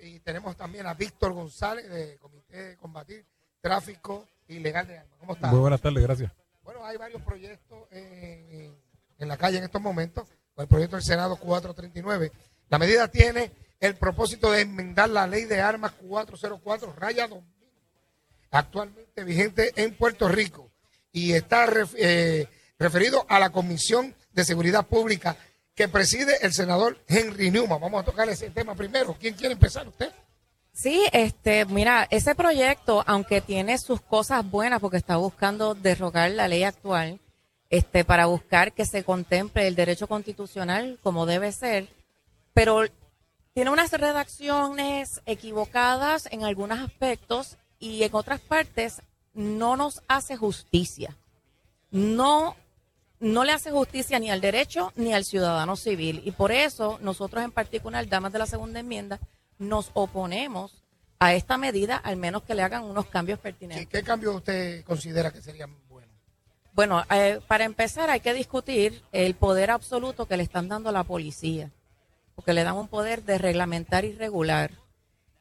Y 0.00 0.20
tenemos 0.20 0.56
también 0.56 0.86
a 0.86 0.94
Víctor 0.94 1.32
González 1.32 1.88
de 1.90 2.18
Comité 2.18 2.56
de 2.68 2.76
Combatir 2.76 3.26
Tráfico 3.60 4.28
Ilegal 4.46 4.86
de 4.86 4.98
Armas. 4.98 5.16
¿Cómo 5.18 5.32
está? 5.34 5.48
Muy 5.48 5.58
buenas 5.60 5.80
tardes, 5.80 6.02
gracias. 6.02 6.30
Bueno, 6.62 6.84
hay 6.86 6.96
varios 6.96 7.20
proyectos 7.22 7.88
en, 7.90 8.76
en 9.18 9.28
la 9.28 9.36
calle 9.36 9.58
en 9.58 9.64
estos 9.64 9.80
momentos. 9.82 10.28
El 10.56 10.68
proyecto 10.68 10.96
del 10.96 11.04
Senado 11.04 11.36
439. 11.36 12.30
La 12.68 12.78
medida 12.78 13.08
tiene 13.08 13.50
el 13.80 13.96
propósito 13.96 14.50
de 14.50 14.62
enmendar 14.62 15.08
la 15.10 15.26
ley 15.26 15.44
de 15.44 15.60
armas 15.60 15.92
404, 15.92 16.94
raya 16.94 17.28
2000, 17.28 17.44
actualmente 18.50 19.24
vigente 19.24 19.72
en 19.76 19.94
Puerto 19.94 20.28
Rico. 20.28 20.70
Y 21.12 21.32
está 21.32 21.66
eh, 21.96 22.48
referido 22.78 23.24
a 23.28 23.38
la 23.38 23.50
Comisión 23.50 24.14
de 24.32 24.44
Seguridad 24.44 24.86
Pública 24.86 25.36
que 25.74 25.88
preside 25.88 26.38
el 26.42 26.52
senador 26.52 26.98
Henry 27.06 27.50
Newman. 27.50 27.80
Vamos 27.80 28.02
a 28.02 28.04
tocar 28.04 28.28
ese 28.28 28.50
tema 28.50 28.74
primero. 28.74 29.16
¿Quién 29.18 29.34
quiere 29.34 29.52
empezar? 29.52 29.86
¿Usted? 29.86 30.12
Sí, 30.72 31.06
este, 31.12 31.64
mira, 31.66 32.06
ese 32.10 32.34
proyecto, 32.34 33.02
aunque 33.06 33.40
tiene 33.40 33.78
sus 33.78 34.00
cosas 34.00 34.48
buenas 34.48 34.80
porque 34.80 34.96
está 34.96 35.16
buscando 35.16 35.74
derrogar 35.74 36.30
la 36.32 36.46
ley 36.46 36.62
actual, 36.62 37.20
este, 37.70 38.04
para 38.04 38.26
buscar 38.26 38.72
que 38.72 38.86
se 38.86 39.04
contemple 39.04 39.66
el 39.66 39.74
derecho 39.74 40.06
constitucional 40.06 40.98
como 41.02 41.26
debe 41.26 41.52
ser, 41.52 41.88
pero 42.54 42.82
tiene 43.58 43.72
unas 43.72 43.90
redacciones 43.90 45.20
equivocadas 45.26 46.28
en 46.30 46.44
algunos 46.44 46.78
aspectos 46.78 47.56
y 47.80 48.04
en 48.04 48.14
otras 48.14 48.38
partes 48.38 49.02
no 49.34 49.76
nos 49.76 50.00
hace 50.06 50.36
justicia. 50.36 51.16
No, 51.90 52.54
no 53.18 53.42
le 53.42 53.50
hace 53.50 53.72
justicia 53.72 54.20
ni 54.20 54.30
al 54.30 54.40
derecho 54.40 54.92
ni 54.94 55.12
al 55.12 55.24
ciudadano 55.24 55.74
civil. 55.74 56.22
Y 56.24 56.30
por 56.30 56.52
eso 56.52 57.00
nosotros 57.02 57.42
en 57.42 57.50
particular, 57.50 58.08
damas 58.08 58.32
de 58.32 58.38
la 58.38 58.46
segunda 58.46 58.78
enmienda, 58.78 59.18
nos 59.58 59.90
oponemos 59.92 60.84
a 61.18 61.34
esta 61.34 61.58
medida, 61.58 61.96
al 61.96 62.16
menos 62.16 62.44
que 62.44 62.54
le 62.54 62.62
hagan 62.62 62.84
unos 62.84 63.06
cambios 63.06 63.40
pertinentes. 63.40 63.88
¿Qué 63.88 64.04
cambios 64.04 64.36
usted 64.36 64.84
considera 64.84 65.32
que 65.32 65.42
serían 65.42 65.76
buenos? 65.88 66.14
Bueno, 66.74 67.02
eh, 67.10 67.40
para 67.48 67.64
empezar 67.64 68.08
hay 68.08 68.20
que 68.20 68.34
discutir 68.34 69.02
el 69.10 69.34
poder 69.34 69.72
absoluto 69.72 70.26
que 70.26 70.36
le 70.36 70.44
están 70.44 70.68
dando 70.68 70.90
a 70.90 70.92
la 70.92 71.02
policía, 71.02 71.72
porque 72.38 72.52
le 72.52 72.62
dan 72.62 72.76
un 72.76 72.86
poder 72.86 73.24
de 73.24 73.36
reglamentar 73.36 74.04
y 74.04 74.12
regular. 74.12 74.70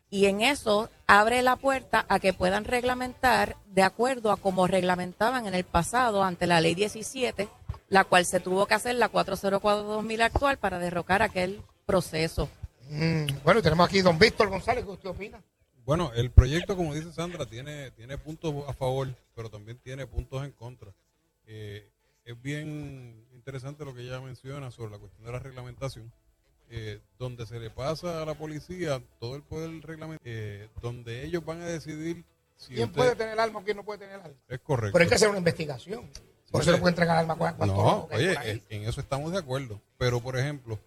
Y 0.10 0.26
en 0.26 0.42
eso 0.42 0.90
abre 1.06 1.44
la 1.44 1.56
puerta 1.56 2.08
a 2.10 2.20
que 2.20 2.34
puedan 2.34 2.66
reglamentar 2.66 3.56
de 3.68 3.84
acuerdo 3.84 4.32
a 4.32 4.38
como 4.38 4.66
reglamentaban 4.66 5.46
en 5.46 5.54
el 5.54 5.64
pasado 5.64 6.24
ante 6.24 6.48
la 6.48 6.60
ley 6.60 6.74
17, 6.74 7.50
la 7.90 8.04
cual 8.04 8.26
se 8.26 8.40
tuvo 8.40 8.66
que 8.66 8.74
hacer 8.74 8.96
la 8.96 9.12
404-2000 9.12 10.22
actual 10.24 10.58
para 10.58 10.80
derrocar 10.80 11.22
aquel 11.22 11.62
proceso. 11.86 12.50
Mm, 12.90 13.28
bueno, 13.44 13.62
tenemos 13.62 13.88
aquí 13.88 14.02
don 14.02 14.18
Víctor 14.18 14.50
González. 14.50 14.84
¿Qué 14.84 14.90
usted 14.90 15.10
opina? 15.10 15.40
Bueno, 15.86 16.12
el 16.16 16.32
proyecto, 16.32 16.76
como 16.76 16.96
dice 16.96 17.14
Sandra, 17.14 17.46
tiene, 17.46 17.92
tiene 17.92 18.18
puntos 18.18 18.56
a 18.68 18.74
favor, 18.74 19.14
pero 19.36 19.52
también 19.52 19.78
tiene 19.78 20.08
puntos 20.08 20.44
en 20.44 20.52
contra. 20.52 20.92
Eh, 21.46 21.92
es 22.26 22.42
bien 22.42 23.24
interesante 23.34 23.86
lo 23.86 23.94
que 23.94 24.02
ella 24.02 24.20
menciona 24.20 24.72
sobre 24.72 24.94
la 24.94 24.98
cuestión 24.98 25.28
de 25.28 25.32
la 25.32 25.38
reglamentación, 25.38 26.12
eh, 26.70 27.00
donde 27.18 27.46
se 27.46 27.60
le 27.60 27.70
pasa 27.70 28.22
a 28.22 28.26
la 28.26 28.34
policía 28.36 29.02
todo 29.20 29.36
el 29.36 29.42
poder 29.44 29.70
reglamento, 29.86 30.22
eh, 30.26 30.68
donde 30.82 31.24
ellos 31.26 31.44
van 31.46 31.62
a 31.62 31.66
decidir 31.66 32.24
si 32.56 32.74
¿Quién 32.74 32.86
usted- 32.90 32.96
puede 32.96 33.16
tener 33.16 33.40
arma 33.40 33.60
o 33.60 33.64
quién 33.64 33.78
no 33.78 33.84
puede 33.84 34.00
tener 34.00 34.16
arma? 34.16 34.36
Es 34.50 34.60
correcto. 34.60 34.94
Pero 34.94 35.04
hay 35.04 35.10
que 35.10 35.16
hacer 35.16 35.30
una 35.30 35.38
investigación. 35.38 36.10
Por 36.52 36.62
eso 36.62 36.72
no 36.72 36.80
puede 36.80 36.92
entregar 36.92 37.18
arma 37.18 37.34
a 37.34 37.38
cuanto 37.38 37.66
No, 37.66 38.08
oye, 38.12 38.34
en 38.50 38.64
en 38.70 38.84
eso 38.90 39.02
estamos 39.02 39.32
de 39.32 39.38
acuerdo. 39.38 39.82
Pero, 39.98 40.22
por 40.22 40.38
ejemplo, 40.38 40.80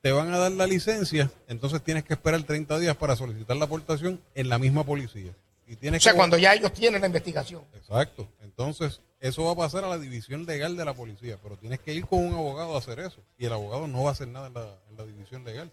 te 0.00 0.12
van 0.12 0.32
a 0.32 0.38
dar 0.38 0.52
la 0.52 0.66
licencia, 0.66 1.30
entonces 1.48 1.82
tienes 1.82 2.04
que 2.04 2.14
esperar 2.14 2.42
30 2.44 2.78
días 2.78 2.96
para 2.96 3.16
solicitar 3.16 3.56
la 3.56 3.64
aportación 3.64 4.20
en 4.34 4.48
la 4.48 4.58
misma 4.58 4.84
policía. 4.84 5.32
Y 5.66 5.74
tienes 5.76 6.02
O 6.02 6.04
sea, 6.04 6.12
que- 6.12 6.18
cuando 6.18 6.38
ya 6.38 6.54
ellos 6.54 6.72
tienen 6.72 7.00
la 7.00 7.08
investigación. 7.08 7.62
Exacto. 7.74 8.28
Entonces, 8.40 9.00
eso 9.20 9.44
va 9.44 9.52
a 9.52 9.56
pasar 9.56 9.84
a 9.84 9.88
la 9.88 9.98
división 9.98 10.46
legal 10.46 10.76
de 10.76 10.84
la 10.84 10.94
policía, 10.94 11.38
pero 11.42 11.56
tienes 11.56 11.80
que 11.80 11.94
ir 11.94 12.06
con 12.06 12.20
un 12.20 12.34
abogado 12.34 12.74
a 12.74 12.78
hacer 12.78 13.00
eso. 13.00 13.20
Y 13.36 13.46
el 13.46 13.52
abogado 13.52 13.88
no 13.88 14.04
va 14.04 14.10
a 14.10 14.12
hacer 14.12 14.28
nada 14.28 14.46
en 14.46 14.54
la, 14.54 14.78
en 14.90 14.96
la 14.96 15.06
división 15.06 15.44
legal. 15.44 15.70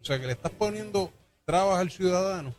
O 0.00 0.04
sea, 0.04 0.20
que 0.20 0.26
le 0.26 0.32
estás 0.32 0.52
poniendo 0.52 1.12
trabas 1.44 1.78
al 1.78 1.90
ciudadano, 1.90 2.54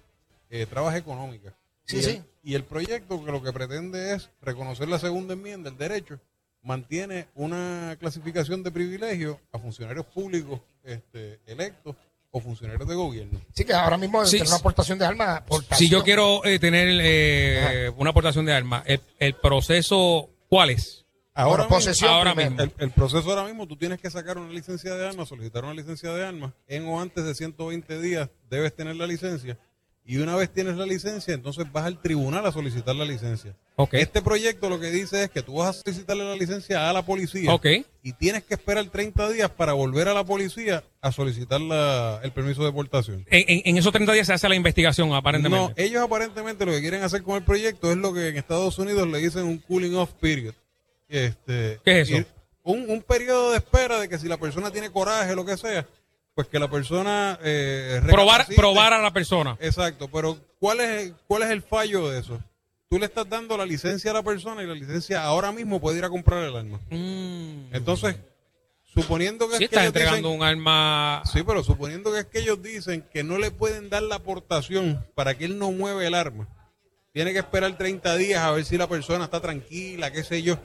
eh, 0.49 0.65
trabas 0.65 0.95
económicas. 0.95 1.53
Sí, 1.85 1.97
y, 1.97 2.03
sí. 2.03 2.09
El, 2.11 2.23
y 2.43 2.55
el 2.55 2.64
proyecto 2.64 3.23
que 3.23 3.31
lo 3.31 3.41
que 3.41 3.53
pretende 3.53 4.14
es 4.14 4.30
reconocer 4.41 4.88
la 4.89 4.99
segunda 4.99 5.34
enmienda, 5.34 5.69
el 5.69 5.77
derecho, 5.77 6.19
mantiene 6.61 7.27
una 7.35 7.95
clasificación 7.99 8.61
de 8.61 8.72
privilegio 8.72 9.39
a 9.51 9.59
funcionarios 9.59 10.05
públicos 10.05 10.59
este, 10.84 11.39
electos 11.45 11.95
o 12.38 12.41
funcionarios 12.41 12.88
de 12.88 12.95
gobierno. 12.95 13.41
Sí, 13.53 13.65
que 13.65 13.73
ahora 13.73 13.97
mismo 13.97 14.26
Sí, 14.26 14.38
tener 14.38 14.47
una 14.47 14.57
aportación 14.57 14.97
de 14.97 15.05
armas. 15.05 15.43
Si 15.72 15.89
yo 15.89 16.03
quiero 16.03 16.45
eh, 16.45 16.59
tener 16.59 16.88
eh, 17.01 17.91
una 17.97 18.11
aportación 18.11 18.45
de 18.45 18.53
armas, 18.53 18.84
el, 18.85 19.01
el 19.19 19.34
proceso, 19.35 20.30
¿cuál 20.49 20.72
es? 20.72 21.05
Ahora, 21.34 21.68
mismo, 21.69 22.07
ahora 22.09 22.34
mismo. 22.34 22.61
El, 22.61 22.73
el 22.80 22.89
proceso 22.89 23.30
ahora 23.30 23.43
mismo, 23.43 23.68
tú 23.68 23.77
tienes 23.77 23.99
que 23.99 24.09
sacar 24.09 24.39
una 24.39 24.51
licencia 24.51 24.95
de 24.95 25.07
armas, 25.07 25.30
solicitar 25.30 25.64
una 25.64 25.76
licencia 25.76 26.11
de 26.11 26.26
armas. 26.26 26.53
En 26.68 26.88
o 26.88 26.99
antes 26.99 27.23
de 27.26 27.35
120 27.35 28.01
días 28.01 28.30
debes 28.49 28.76
tener 28.76 28.95
la 28.95 29.05
licencia. 29.05 29.55
Y 30.09 30.17
una 30.19 30.38
vez 30.38 30.49
tienes 30.53 30.77
la 30.77 30.85
licencia, 30.85 31.34
entonces 31.34 31.69
vas 31.69 31.84
al 31.85 32.01
tribunal 32.01 32.45
a 32.45 32.51
solicitar 32.53 32.95
la 32.95 33.03
licencia. 33.03 33.53
Este 33.91 34.21
proyecto 34.21 34.69
lo 34.69 34.79
que 34.79 34.89
dice 34.89 35.23
es 35.25 35.29
que 35.29 35.41
tú 35.43 35.55
vas 35.55 35.69
a 35.69 35.73
solicitarle 35.84 36.23
la 36.23 36.35
licencia 36.38 36.89
a 36.89 36.93
la 36.93 37.01
policía. 37.03 37.51
Y 38.01 38.13
tienes 38.13 38.43
que 38.45 38.53
esperar 38.53 38.85
30 38.89 39.29
días 39.29 39.49
para 39.51 39.73
volver 39.73 40.07
a 40.07 40.13
la 40.13 40.23
policía 40.23 40.81
a 41.01 41.11
solicitar 41.11 41.59
la- 41.59 42.21
el 42.23 42.31
permiso 42.31 42.61
de 42.61 42.67
deportación. 42.67 43.25
En, 43.29 43.43
en- 43.49 43.61
en 43.65 43.77
esos 43.77 43.91
30 43.91 44.13
días 44.13 44.27
se 44.27 44.34
hace 44.34 44.47
la 44.47 44.55
investigación, 44.55 45.09
No, 45.09 45.15
aparentemente. 45.17 45.84
ellos 45.84 46.01
aparentemente 46.01 46.65
lo 46.65 46.71
que 46.71 46.79
quieren 46.79 47.03
hacer 47.03 47.21
con 47.21 47.35
el 47.35 47.43
proyecto 47.43 47.91
es 47.91 47.97
lo 47.97 48.13
que 48.13 48.29
en 48.29 48.38
Estados 48.38 48.79
Unidos 48.79 49.07
le 49.09 49.17
dicen 49.17 49.43
un 49.43 49.57
cooling 49.57 49.93
off 49.95 50.13
period. 50.21 50.53
Este, 51.09 51.79
¿Qué 51.84 52.01
es 52.01 52.09
eso? 52.09 52.25
Un, 52.63 52.89
un 52.89 53.01
periodo 53.01 53.51
de 53.51 53.57
espera 53.57 53.99
de 53.99 54.09
que 54.09 54.17
si 54.17 54.27
la 54.27 54.38
persona 54.38 54.71
tiene 54.71 54.89
coraje, 54.89 55.35
lo 55.35 55.45
que 55.45 55.55
sea, 55.57 55.85
pues 56.38 56.47
que 56.49 56.59
la 56.59 56.69
persona... 56.69 57.39
eh, 57.41 57.99
probar, 58.11 58.45
probar 58.55 58.93
a 58.93 59.01
la 59.01 59.11
persona. 59.11 59.57
Exacto, 59.59 60.07
pero 60.07 60.38
¿cuál 60.59 60.81
es, 60.81 61.11
¿cuál 61.27 61.41
es 61.41 61.49
el 61.49 61.64
fallo 61.64 62.07
de 62.11 62.19
eso? 62.19 62.39
Tú 62.88 62.99
le 62.99 63.07
estás 63.07 63.27
dando 63.27 63.57
la 63.57 63.65
licencia 63.65 64.11
a 64.11 64.14
la 64.14 64.22
persona 64.22 64.61
y 64.61 64.68
la 64.68 64.76
licencia 64.76 65.23
ahora 65.23 65.51
mismo 65.51 65.81
puede 65.81 65.97
ir 65.97 66.05
a 66.05 66.09
comprar 66.09 66.43
el 66.43 66.55
arma. 66.55 66.80
Entonces, 66.91 68.18
suponiendo 68.85 69.49
que, 69.49 69.57
Si 69.57 69.64
es 69.64 69.69
que 69.72 69.76
estás 69.77 69.91
dicen- 69.91 70.03
entregando 70.03 70.30
un 70.30 70.43
arma. 70.43 71.23
Sí, 71.26 71.41
pero 71.43 71.64
suponiendo 71.64 72.14
que 72.14 72.19
es 72.19 72.26
que 72.27 72.39
ellos 72.41 72.61
dicen 72.61 73.03
que 73.11 73.23
no 73.23 73.39
le 73.39 73.49
pueden 73.49 73.89
dar 73.89 74.03
la 74.03 74.15
aportación 74.18 75.03
para 75.15 75.35
que 75.35 75.45
él 75.45 75.57
no 75.57 75.72
mueva 75.72 76.05
el 76.05 76.14
arma. 76.14 76.47
Tiene 77.14 77.34
que 77.34 77.39
esperar 77.39 77.76
30 77.76 78.15
días 78.15 78.41
a 78.43 78.51
ver 78.51 78.64
si 78.64 78.77
la 78.77 78.88
persona 78.88 79.26
está 79.26 79.41
tranquila, 79.41 80.11
qué 80.11 80.23
sé 80.23 80.43
yo. 80.43 80.59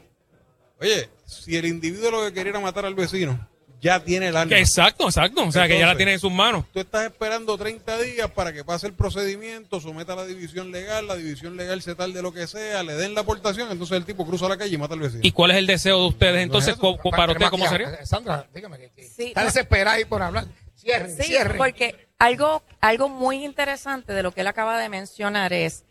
Oye, 0.81 1.09
si 1.25 1.57
el 1.57 1.65
individuo 1.65 2.11
lo 2.11 2.23
que 2.27 2.35
quería 2.35 2.51
era 2.51 2.61
matar 2.61 2.85
al 2.85 2.95
vecino, 2.95 3.49
ya 3.83 3.99
tiene 4.03 4.29
el 4.29 4.37
arma. 4.37 4.49
Que 4.49 4.61
exacto, 4.61 5.05
exacto. 5.07 5.45
O 5.45 5.53
sea, 5.53 5.67
que 5.69 5.79
ya 5.79 5.87
la 5.87 5.97
tiene 5.97 6.13
en 6.15 6.19
sus 6.21 6.31
manos. 6.33 6.65
Tú 6.73 6.81
estás 6.81 7.05
esperando 7.05 7.59
30 7.59 7.99
días 7.99 8.31
para 8.31 8.53
que 8.53 8.65
pase 8.65 8.87
el 8.87 8.95
procedimiento, 8.95 9.81
someta 9.81 10.13
a 10.13 10.17
la 10.17 10.25
división 10.25 10.71
legal, 10.71 11.07
la 11.09 11.17
división 11.17 11.57
legal 11.57 11.83
se 11.83 11.95
tal 11.97 12.13
de 12.15 12.23
lo 12.23 12.33
que 12.33 12.47
sea, 12.47 12.83
le 12.85 12.95
den 12.95 13.13
la 13.15 13.23
aportación, 13.23 13.71
entonces 13.73 13.97
el 13.99 14.05
tipo 14.07 14.25
cruza 14.25 14.49
la 14.49 14.57
calle 14.57 14.75
y 14.75 14.79
mata 14.79 14.95
al 14.95 15.01
vecino. 15.01 15.21
¿Y 15.25 15.33
cuál 15.33 15.51
es 15.51 15.57
el 15.59 15.67
deseo 15.67 16.01
de 16.01 16.07
ustedes 16.07 16.41
entonces? 16.43 16.77
co- 16.77 16.97
para 17.11 17.33
usted, 17.33 17.49
¿cómo 17.51 17.67
sería? 17.69 18.07
Sandra, 18.07 18.47
dígame 18.55 18.79
que, 18.79 18.91
que 18.93 19.03
Sí, 19.03 19.25
está 19.29 19.41
no. 19.41 19.47
desesperada 19.47 19.97
ahí 19.97 20.05
por 20.05 20.23
hablar. 20.23 20.47
Cierren, 20.77 21.17
Sí, 21.17 21.25
cierren. 21.25 21.59
porque 21.59 22.09
algo, 22.19 22.63
algo 22.81 23.09
muy 23.09 23.45
interesante 23.45 24.13
de 24.13 24.23
lo 24.23 24.31
que 24.33 24.41
él 24.43 24.47
acaba 24.47 24.79
de 24.79 24.89
mencionar 24.89 25.53
es 25.53 25.85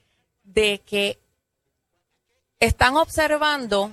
de 0.44 0.82
que 0.86 1.20
están 2.60 2.96
observando 2.96 3.92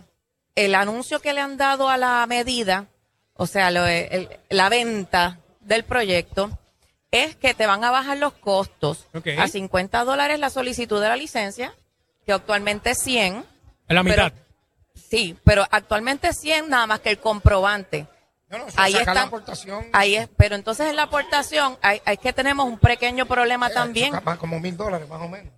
el 0.55 0.75
anuncio 0.75 1.21
que 1.21 1.33
le 1.33 1.41
han 1.41 1.57
dado 1.57 1.89
a 1.89 1.97
la 1.97 2.25
medida, 2.27 2.87
o 3.39 3.47
sea, 3.47 3.71
lo- 3.71 3.87
el- 3.87 4.29
la 4.51 4.69
venta 4.69 5.39
del 5.61 5.85
proyecto, 5.85 6.51
es 7.11 7.37
que 7.37 7.55
te 7.55 7.67
van 7.67 7.83
a 7.85 7.91
bajar 7.91 8.19
los 8.19 8.35
costos 8.35 9.07
a 9.39 9.49
50 9.49 10.05
dólares 10.05 10.39
la 10.39 10.51
solicitud 10.51 11.01
de 11.01 11.09
la 11.09 11.17
licencia, 11.17 11.73
que 12.27 12.33
actualmente 12.33 12.91
es 12.91 12.99
100. 12.99 13.47
En 13.89 13.95
la 13.97 14.03
mitad. 14.03 14.31
pero- 14.33 14.45
sí, 15.09 15.35
pero 15.45 15.65
actualmente 15.71 16.29
es 16.29 16.37
100 16.39 16.69
nada 16.69 16.87
más 16.87 17.01
que 17.01 17.09
el 17.09 17.19
comprobante. 17.19 18.07
No, 18.51 18.59
no, 18.59 18.65
Ahí 18.77 18.93
sacar 18.95 19.15
la 19.15 19.23
aportación. 19.23 19.87
Ahí 19.93 20.17
es, 20.17 20.29
pero 20.37 20.55
entonces 20.55 20.89
en 20.89 20.97
la 20.97 21.05
aportación 21.05 21.79
hay, 21.83 22.01
hay 22.05 22.17
que 22.19 22.33
tenemos 22.35 22.67
un 22.67 22.79
pequeño 22.79 23.25
problema 23.27 23.71
también. 23.71 24.13
Más 24.25 24.39
como 24.39 24.59
mil 24.61 24.77
dólares, 24.77 25.09
más 25.09 25.21
o 25.23 25.29
menos. 25.29 25.53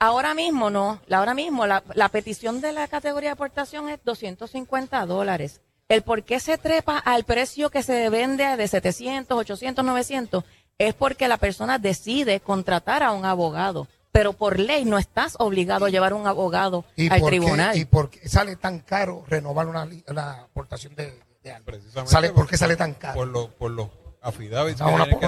Ahora 0.00 0.34
mismo 0.34 0.70
no, 0.70 1.00
la- 1.06 1.18
ahora 1.18 1.34
mismo 1.34 1.66
la, 1.66 1.82
la 1.94 2.08
petición 2.08 2.60
de 2.60 2.72
la 2.72 2.86
categoría 2.88 3.30
de 3.30 3.32
aportación 3.34 3.88
es 3.88 3.98
250 4.04 5.04
dólares. 5.06 5.60
El 5.88 6.02
por 6.02 6.22
qué 6.22 6.38
se 6.38 6.58
trepa 6.58 6.98
al 6.98 7.24
precio 7.24 7.70
que 7.70 7.82
se 7.82 8.10
vende 8.10 8.44
de 8.58 8.68
700, 8.68 9.38
800, 9.38 9.82
900 9.82 10.44
es 10.76 10.92
porque 10.94 11.28
la 11.28 11.38
persona 11.38 11.78
decide 11.78 12.40
contratar 12.40 13.02
a 13.02 13.12
un 13.12 13.24
abogado. 13.24 13.88
Pero 14.12 14.34
por 14.34 14.58
ley 14.58 14.84
no 14.84 14.98
estás 14.98 15.36
obligado 15.38 15.86
a 15.86 15.90
llevar 15.90 16.12
un 16.12 16.26
abogado 16.26 16.84
¿Y 16.94 17.10
al 17.10 17.20
por 17.20 17.30
qué- 17.30 17.38
tribunal. 17.40 17.76
¿Y 17.76 17.84
por 17.86 18.10
qué 18.10 18.28
sale 18.28 18.56
tan 18.56 18.80
caro 18.80 19.24
renovar 19.28 19.66
una, 19.66 19.88
una 20.08 20.30
aportación 20.42 20.94
de, 20.94 21.06
de? 21.42 21.54
Precisamente 21.64 22.12
Sale, 22.12 22.30
¿Por 22.30 22.46
qué 22.46 22.58
sale 22.58 22.76
tan 22.76 22.92
caro? 22.92 23.14
Por, 23.14 23.28
lo- 23.28 23.48
por 23.50 23.70
los 23.70 23.88
affidavits 24.20 24.80
No, 24.80 24.88
que 24.88 24.92
una, 24.94 25.04
que. 25.06 25.26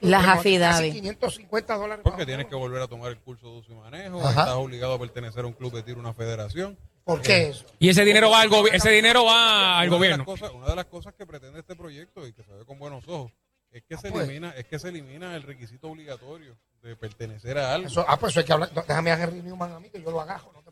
Las 0.00 0.26
affidavits. 0.26 0.86
Casi 0.88 0.92
550 0.92 1.74
dólares. 1.76 2.00
Porque 2.02 2.24
tienes 2.24 2.46
que 2.46 2.54
volver 2.54 2.80
a 2.80 2.88
tomar 2.88 3.10
el 3.10 3.18
curso 3.18 3.46
de 3.52 3.58
uso 3.58 3.72
y 3.72 3.74
manejo, 3.74 4.20
Ajá. 4.20 4.30
estás 4.30 4.54
obligado 4.54 4.94
a 4.94 4.98
pertenecer 4.98 5.44
a 5.44 5.46
un 5.48 5.52
club 5.52 5.72
de 5.74 5.82
tiro, 5.82 6.00
una 6.00 6.14
federación. 6.14 6.78
¿Por 7.06 7.22
qué 7.22 7.50
eso? 7.50 7.64
Y 7.78 7.88
ese 7.88 8.04
dinero 8.04 8.30
va 8.30 8.40
al, 8.40 8.50
ese 8.72 8.90
dinero 8.90 9.24
va 9.24 9.78
al 9.78 9.86
Una 9.88 9.96
gobierno. 9.96 10.24
cosas- 10.24 10.50
una 10.52 10.66
de 10.66 10.74
las 10.74 10.86
cosas 10.86 11.14
que 11.14 11.24
pretende 11.24 11.60
este 11.60 11.76
proyecto 11.76 12.26
y 12.26 12.32
que 12.32 12.42
se 12.42 12.52
ve 12.52 12.64
con 12.64 12.80
buenos 12.80 13.06
ojos 13.06 13.30
es 13.70 13.84
que 13.84 13.96
se 13.96 14.10
pues. 14.10 14.24
elimina 14.24 14.50
es 14.56 14.64
que 14.66 14.78
se 14.80 14.88
elimina 14.88 15.36
el 15.36 15.44
requisito 15.44 15.88
obligatorio 15.88 16.58
de 16.82 16.96
pertenecer 16.96 17.58
a 17.58 17.74
algo. 17.74 17.86
Eso- 17.86 18.04
ah, 18.08 18.16
pues 18.18 18.32
eso 18.32 18.40
hay 18.40 18.46
que 18.46 18.52
hablar. 18.54 18.70
déjame 18.74 19.12
a 19.12 19.22
Henry 19.22 19.40
Newman 19.40 19.72
a 19.72 19.78
mí 19.78 19.88
que 19.88 20.02
yo 20.02 20.10
lo 20.10 20.20
agajo, 20.20 20.50
no. 20.52 20.65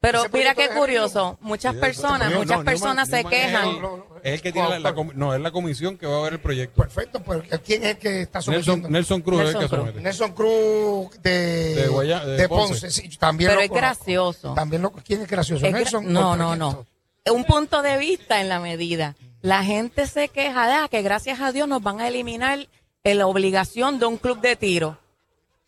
Pero 0.00 0.24
mira 0.32 0.54
qué 0.54 0.68
curioso, 0.68 1.38
muchas 1.40 1.74
personas, 1.74 2.30
no, 2.30 2.38
muchas 2.38 2.58
no, 2.58 2.64
personas 2.64 3.08
se 3.08 3.24
Newman- 3.24 3.30
quejan. 3.30 3.68
Es 3.68 3.76
el, 3.76 3.84
es 4.22 4.34
el 4.34 4.42
que 4.42 4.52
tiene 4.52 4.68
la, 4.68 4.78
la 4.78 4.92
no, 5.14 5.34
es 5.34 5.40
la 5.40 5.50
comisión 5.50 5.96
que 5.96 6.06
va 6.06 6.18
a 6.18 6.22
ver 6.22 6.34
el 6.34 6.38
proyecto. 6.40 6.82
Perfecto, 6.82 7.20
pues 7.20 7.42
¿quién 7.64 7.82
es 7.82 7.90
el 7.92 7.98
que 7.98 8.20
está 8.22 8.38
Nelson, 8.40 8.54
sometiendo? 8.62 8.88
Nelson 8.90 9.22
Cruz 9.22 9.40
es 9.42 9.46
el 9.48 9.52
que 9.54 9.58
Nelson 9.60 9.68
Cruz. 9.78 9.80
somete. 9.88 10.00
Nelson 10.02 10.32
Cruz 10.32 11.22
de, 11.22 11.74
De 11.74 11.88
Guaya- 11.88 12.24
de 12.24 12.48
Ponce. 12.48 12.72
Ponce. 12.74 12.90
sí, 12.90 13.08
también 13.18 13.48
Pero 13.48 13.60
lo 13.60 13.64
es 13.64 13.68
conozco. 13.70 13.86
gracioso. 13.96 14.54
También 14.54 14.82
lo, 14.82 14.90
¿Quién 14.92 15.22
es 15.22 15.28
gracioso? 15.28 15.64
Es 15.66 15.72
gra- 15.72 15.76
Nelson. 15.78 16.12
no, 16.12 16.36
no, 16.36 16.54
no. 16.54 16.86
Un 17.32 17.44
punto 17.44 17.82
de 17.82 17.96
vista 17.96 18.40
en 18.40 18.48
la 18.48 18.60
medida. 18.60 19.16
La 19.40 19.64
gente 19.64 20.06
se 20.06 20.28
queja 20.28 20.66
de 20.68 20.74
ah, 20.74 20.88
que 20.88 21.02
gracias 21.02 21.40
a 21.40 21.50
Dios 21.52 21.66
nos 21.66 21.82
van 21.82 22.00
a 22.00 22.06
eliminar 22.08 22.68
la 23.02 23.26
obligación 23.26 23.98
de 23.98 24.06
un 24.06 24.18
club 24.18 24.40
de 24.40 24.54
tiro. 24.56 24.98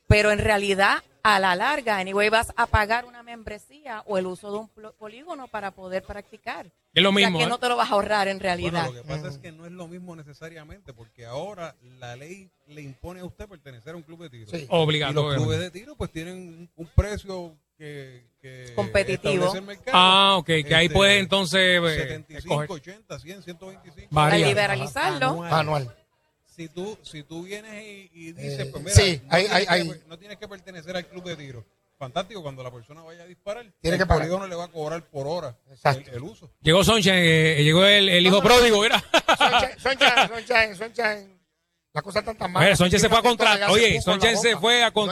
Pero 0.07 0.31
en 0.33 0.39
realidad, 0.39 1.03
a 1.23 1.39
la 1.41 1.55
larga, 1.57 1.99
anyway, 1.99 2.29
vas 2.29 2.53
a 2.57 2.67
pagar 2.67 3.05
una 3.05 3.18
membresía 3.29 4.03
o 4.07 4.17
el 4.17 4.27
uso 4.27 4.51
de 4.51 4.59
un 4.59 4.69
polígono 4.99 5.49
para 5.49 5.71
poder 5.71 6.03
practicar. 6.03 6.71
Es 6.95 7.03
lo 7.03 7.11
O 7.11 7.13
sea, 7.13 7.27
mismo, 7.27 7.39
que 7.39 7.45
¿eh? 7.45 7.49
no 7.49 7.59
te 7.59 7.69
lo 7.69 7.77
vas 7.77 7.91
a 7.91 7.93
ahorrar 7.93 8.27
en 8.29 8.39
Bueno, 8.39 8.43
realidad. 8.43 8.87
lo 8.87 8.93
que 8.95 9.03
pasa 9.07 9.29
es 9.29 9.37
que 9.39 9.53
no 9.53 9.67
es 9.67 9.73
lo 9.73 9.87
mismo 9.87 10.17
necesariamente, 10.17 10.95
porque 10.95 11.27
ahora 11.27 11.77
la 11.99 12.17
ley 12.17 12.49
le 12.69 12.81
impone 12.81 13.21
a 13.21 13.27
usted 13.27 13.47
pertenecer 13.47 13.93
a 13.93 13.97
un 13.97 14.03
club 14.03 14.23
de 14.23 14.31
tiro. 14.31 14.51
Sí. 14.51 14.67
Obligatorio. 14.71 15.33
Y 15.33 15.35
los 15.35 15.43
clubes 15.43 15.59
de 15.61 15.71
tiro 15.71 15.95
pues 15.95 16.11
tienen 16.11 16.71
un, 16.75 16.87
precio 16.97 17.55
que, 17.77 18.25
que 18.41 18.73
Competitivo. 18.75 19.55
el 19.55 19.63
mercado. 19.63 19.91
Ah, 19.93 20.37
ok, 20.39 20.47
que 20.47 20.75
ahí 20.75 20.87
Este, 20.87 20.95
puede 20.97 21.19
entonces 21.19 21.61
eh, 21.61 21.97
75, 21.99 22.63
escoger. 22.63 22.71
80, 22.95 23.19
100, 23.19 23.43
125. 23.43 24.09
Al 24.11 24.31
Varía. 24.31 24.47
liberalizarlo, 24.49 25.27
Anual. 25.29 25.53
Anual. 25.53 25.95
Si 26.47 26.69
tú, 26.69 26.99
si 27.03 27.23
tú 27.23 27.45
vienes 27.45 27.85
y, 27.85 28.11
y 28.13 28.33
dices, 28.33 28.61
Eh, 28.61 28.67
pues 28.73 28.83
mira, 28.83 28.97
sí, 28.97 29.21
no, 29.23 29.29
hay- 29.31 29.43
tienes 29.45 29.53
hay- 29.53 29.65
que, 29.67 29.73
hay- 29.93 30.03
no 30.09 30.19
tienes 30.19 30.39
que 30.39 30.49
pertenecer 30.49 30.97
al 30.97 31.07
club 31.07 31.23
de 31.25 31.37
tiro. 31.37 31.65
Fantástico, 31.99 32.43
cuando 32.43 32.63
la 32.63 32.71
persona 32.71 33.03
vaya 33.03 33.25
a 33.25 33.27
disparar, 33.27 33.67
Tiene 33.81 33.97
el 33.97 34.03
que 34.03 34.07
pagar. 34.07 34.23
polígono 34.23 34.47
le 34.47 34.55
va 34.55 34.65
a 34.65 34.69
cobrar 34.69 35.03
por 35.11 35.27
hora 35.27 35.57
Exacto. 35.71 36.09
el, 36.11 36.17
el 36.17 36.23
uso. 36.23 36.49
Llegó 36.61 36.85
Sonchen, 36.85 37.15
eh, 37.17 37.63
llegó 37.65 37.85
el, 37.85 38.09
el 38.09 38.25
hijo 38.27 38.41
pródigo, 38.41 38.81
mira. 38.83 39.01
Sunshine, 39.37 39.79
Sunshine, 39.81 40.29
Sunshine, 40.29 40.77
Sunshine. 40.77 41.39
Las 41.93 42.05
cosas 42.05 42.21
están 42.21 42.37
tan 42.37 42.53
mal. 42.53 42.65
Oye, 42.65 42.77
Sonchen 42.77 43.01
se 43.01 43.09
fue 43.09 43.19
a 43.19 43.23
contratar. 43.23 43.71
Oye, 43.71 44.01
Sonchen 44.01 44.37
se 44.37 44.57
fue 44.57 44.85
a 44.85 44.93
con- 44.93 45.11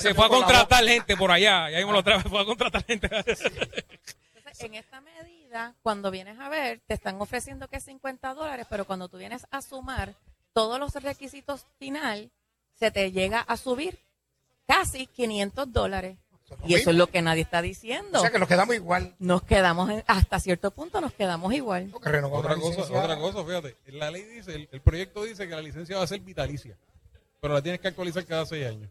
Se 0.00 0.14
fue 0.14 0.28
contratar 0.28 0.84
gente 0.84 1.16
por 1.16 1.30
allá. 1.30 1.70
Ya 1.70 1.76
mismo 1.78 1.92
lo 1.92 2.02
trae, 2.02 2.20
fue 2.22 2.40
a 2.40 2.44
contratar 2.44 2.84
gente. 2.84 3.06
Entonces, 3.06 3.52
en 4.60 4.74
esta 4.74 5.00
medida, 5.00 5.74
cuando 5.82 6.10
vienes 6.10 6.38
a 6.40 6.48
ver, 6.48 6.80
te 6.86 6.94
están 6.94 7.20
ofreciendo 7.20 7.68
que 7.68 7.76
es 7.76 7.84
50 7.84 8.34
dólares, 8.34 8.66
pero 8.68 8.84
cuando 8.84 9.08
tú 9.08 9.16
vienes 9.18 9.46
a 9.50 9.62
sumar 9.62 10.14
todos 10.52 10.80
los 10.80 10.92
requisitos 10.94 11.66
final, 11.78 12.30
se 12.74 12.90
te 12.90 13.12
llega 13.12 13.40
a 13.40 13.56
subir 13.56 13.98
casi 14.70 15.06
500 15.06 15.72
dólares. 15.72 16.16
Y 16.66 16.74
eso 16.74 16.90
es 16.90 16.96
lo 16.96 17.06
que 17.06 17.22
nadie 17.22 17.42
está 17.42 17.62
diciendo. 17.62 18.18
O 18.18 18.22
sea 18.22 18.30
que 18.30 18.38
nos 18.40 18.48
quedamos 18.48 18.74
igual. 18.74 19.14
Nos 19.20 19.42
quedamos, 19.44 19.88
en- 19.90 20.02
hasta 20.08 20.40
cierto 20.40 20.72
punto 20.72 21.00
nos 21.00 21.12
quedamos 21.12 21.54
igual. 21.54 21.90
Otra 21.92 22.20
cosa, 22.56 22.80
otra 23.04 23.16
cosa, 23.18 23.44
fíjate, 23.44 23.76
la 23.92 24.10
ley 24.10 24.24
dice, 24.24 24.54
el, 24.56 24.68
el 24.72 24.80
proyecto 24.80 25.22
dice 25.22 25.46
que 25.48 25.54
la 25.54 25.62
licencia 25.62 25.96
va 25.96 26.02
a 26.02 26.06
ser 26.08 26.20
vitalicia, 26.20 26.76
pero 27.40 27.54
la 27.54 27.62
tienes 27.62 27.80
que 27.80 27.86
actualizar 27.88 28.24
cada 28.26 28.44
seis 28.46 28.66
años. 28.66 28.90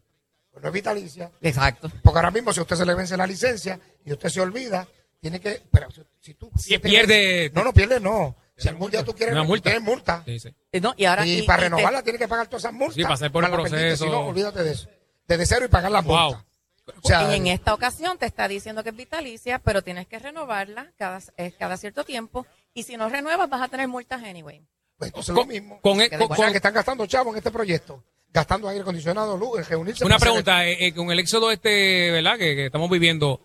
Pues 0.52 0.62
no 0.62 0.68
es 0.68 0.72
vitalicia. 0.74 1.30
Exacto. 1.42 1.90
Porque 2.02 2.18
ahora 2.18 2.30
mismo, 2.30 2.52
si 2.52 2.60
a 2.60 2.62
usted 2.62 2.76
se 2.76 2.86
le 2.86 2.94
vence 2.94 3.16
la 3.16 3.26
licencia 3.26 3.78
y 4.06 4.12
usted 4.12 4.28
se 4.30 4.40
olvida, 4.40 4.88
tiene 5.20 5.38
que. 5.38 5.62
Pero 5.70 5.90
si, 5.90 6.00
si 6.18 6.34
tú. 6.34 6.50
Si 6.58 6.76
pierde- 6.78 7.50
No, 7.54 7.62
no 7.62 7.72
pierde, 7.74 8.00
no. 8.00 8.36
Si 8.56 8.68
algún 8.68 8.90
día 8.90 9.04
tú 9.04 9.12
quieres. 9.14 9.32
Una 9.34 9.44
multa. 9.44 9.70
Tienes 9.70 9.82
multa. 9.86 10.22
Sí, 10.24 10.40
sí. 10.40 10.48
Eh, 10.72 10.80
no, 10.80 10.94
y 10.96 11.04
ahora, 11.04 11.26
y, 11.26 11.40
y- 11.40 11.42
para 11.42 11.58
y 11.62 11.68
te- 11.68 11.76
renovarla 11.76 12.02
tienes 12.02 12.20
que 12.20 12.26
pagar 12.28 12.46
todas 12.48 12.62
esas 12.64 12.72
multas. 12.72 12.96
Sí, 12.96 13.02
pasar 13.04 13.30
por 13.30 13.44
el 13.44 13.50
proceso. 13.50 14.04
Si 14.06 14.10
no, 14.10 14.20
olvídate 14.26 14.64
de 14.64 14.72
eso. 14.72 14.88
Desde 15.30 15.46
cero 15.46 15.64
y 15.64 15.68
pagar 15.68 15.92
las 15.92 16.04
Wow. 16.04 16.16
multas. 16.34 16.44
O 17.04 17.06
sea, 17.06 17.30
y 17.32 17.36
en 17.36 17.46
esta 17.46 17.72
ocasión 17.72 18.18
te 18.18 18.26
está 18.26 18.48
diciendo 18.48 18.82
que 18.82 18.90
es 18.90 18.96
vitalicia, 18.96 19.60
pero 19.60 19.80
tienes 19.82 20.08
que 20.08 20.18
renovarla 20.18 20.90
cada, 20.98 21.20
eh, 21.36 21.52
cada 21.56 21.76
cierto 21.76 22.02
tiempo. 22.04 22.46
Y 22.74 22.82
si 22.82 22.96
no 22.96 23.08
renuevas, 23.08 23.48
vas 23.48 23.62
a 23.62 23.68
tener 23.68 23.86
multas 23.86 24.22
anyway. 24.24 24.60
Pues 24.98 25.10
entonces 25.10 25.34
lo 25.34 25.46
mismo. 25.46 25.80
con- 25.80 25.98
Que 26.00 26.10
con- 26.18 26.32
o 26.32 26.34
sea, 26.34 26.50
que 26.50 26.56
están 26.56 26.74
gastando 26.74 27.06
chavos 27.06 27.32
en 27.32 27.38
este 27.38 27.52
proyecto. 27.52 28.02
Gastando 28.32 28.68
aire 28.68 28.82
acondicionado, 28.82 29.36
luz, 29.36 29.68
reunirse. 29.68 30.04
Una 30.04 30.18
pregunta, 30.18 30.66
eh, 30.66 30.86
eh, 30.86 30.92
con 30.94 31.10
el 31.12 31.18
éxodo 31.20 31.50
este, 31.52 32.10
¿verdad? 32.10 32.36
Que, 32.36 32.54
que 32.56 32.66
estamos 32.66 32.90
viviendo, 32.90 33.40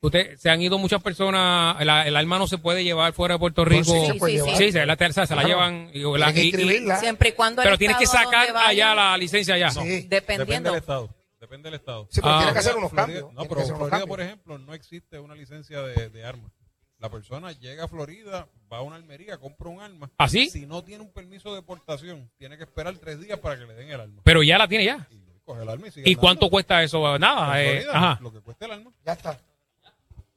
usted, 0.00 0.36
se 0.38 0.50
han 0.50 0.62
ido 0.62 0.78
muchas 0.78 1.02
personas, 1.02 1.84
la- 1.84 2.06
el 2.06 2.16
alma 2.16 2.38
no 2.38 2.46
se 2.46 2.58
puede 2.58 2.84
llevar 2.84 3.12
fuera 3.12 3.34
de 3.34 3.38
Puerto 3.40 3.64
Rico. 3.64 3.84
sí 3.92 4.06
se 4.06 4.14
puede 4.14 4.34
llevar. 4.34 4.56
Sí, 4.56 4.70
se 4.72 4.86
la 4.86 4.96
tercera, 4.96 5.26
se 5.26 5.34
la 5.34 5.42
Claro. 5.42 5.56
llevan. 5.58 5.90
y- 5.92 6.18
la- 6.18 6.30
y- 6.30 6.54
y-. 6.54 6.96
Siempre 7.00 7.30
y 7.30 7.32
cuando 7.32 7.60
el 7.62 7.66
pero 7.66 7.76
tienes 7.78 7.96
que 7.96 8.06
sacar 8.06 8.56
allá 8.56 8.94
la 8.94 9.16
licencia 9.18 9.54
allá. 9.56 9.70
Sí. 9.70 10.06
Dependiendo. 10.08 10.44
Depende 10.46 10.70
del 10.70 10.78
estado. 10.78 11.10
Depende 11.44 11.70
del 11.70 11.78
estado. 11.78 12.08
Sí, 12.10 12.20
pero 12.22 12.32
Ah. 12.34 12.38
tiene 12.38 12.52
que 12.54 12.58
hacer 12.60 12.76
unos 12.76 12.90
Florida- 12.90 13.20
cambios. 13.20 13.32
No, 13.34 13.44
pero 13.44 13.76
Florida, 13.76 14.06
por 14.06 14.20
ejemplo, 14.22 14.56
no 14.58 14.72
existe 14.72 15.18
una 15.18 15.34
licencia 15.34 15.82
de, 15.82 16.08
de 16.08 16.24
armas. 16.24 16.50
La 16.98 17.10
persona 17.10 17.52
llega 17.52 17.84
a 17.84 17.88
Florida, 17.88 18.48
va 18.72 18.78
a 18.78 18.80
una 18.80 18.96
almería, 18.96 19.36
compra 19.36 19.68
un 19.68 19.80
arma. 19.82 20.10
¿Ah, 20.16 20.26
sí? 20.28 20.48
Si 20.48 20.64
no 20.64 20.82
tiene 20.82 21.02
un 21.04 21.12
permiso 21.12 21.54
de 21.54 21.60
portación, 21.60 22.30
tiene 22.38 22.56
que 22.56 22.62
esperar 22.64 22.96
tres 22.96 23.20
días 23.20 23.38
para 23.40 23.58
que 23.58 23.66
le 23.66 23.74
den 23.74 23.90
el 23.90 24.00
arma. 24.00 24.22
Pero 24.24 24.42
ya 24.42 24.56
la 24.56 24.66
tiene 24.68 24.84
ya. 24.86 25.06
Coge 25.44 25.62
el 25.62 25.68
arma 25.68 25.88
y 25.88 25.90
sigue 25.90 26.08
¿Y 26.10 26.14
cuánto 26.14 26.48
cuesta 26.48 26.82
eso? 26.82 27.18
Nada. 27.18 27.60
Eh, 27.62 27.82
Florida, 27.82 27.90
ajá. 27.94 28.18
Lo 28.22 28.32
que 28.32 28.40
cuesta 28.40 28.64
el 28.64 28.72
arma. 28.72 28.90
Ya 29.04 29.12
está. 29.12 29.38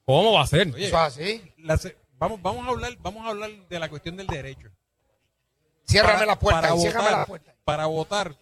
¿Cómo 0.04 0.34
va 0.34 0.42
a 0.42 0.48
ser? 0.48 0.68
Oye, 0.74 0.88
Eso 0.88 0.96
es 0.98 1.02
así. 1.04 1.54
la 1.60 1.78
se- 1.78 1.96
vamos, 2.18 2.42
vamos 2.42 2.66
a 2.68 2.72
hablar, 2.72 2.98
vamos 3.00 3.26
a 3.26 3.30
hablar 3.30 3.50
de 3.70 3.80
la 3.80 3.88
cuestión 3.90 4.18
del 4.18 4.28
derecho. 4.28 4.70
Ciérrame 5.88 6.14
Para- 6.16 6.26
la 6.26 6.40
puerta. 6.40 6.62
para 6.62 6.76
y 6.76 6.80
ciérrame 6.80 7.04
votar, 7.06 7.20
la 7.20 7.26
puerta. 7.26 7.56
Para 7.64 7.86
votar, 7.86 8.36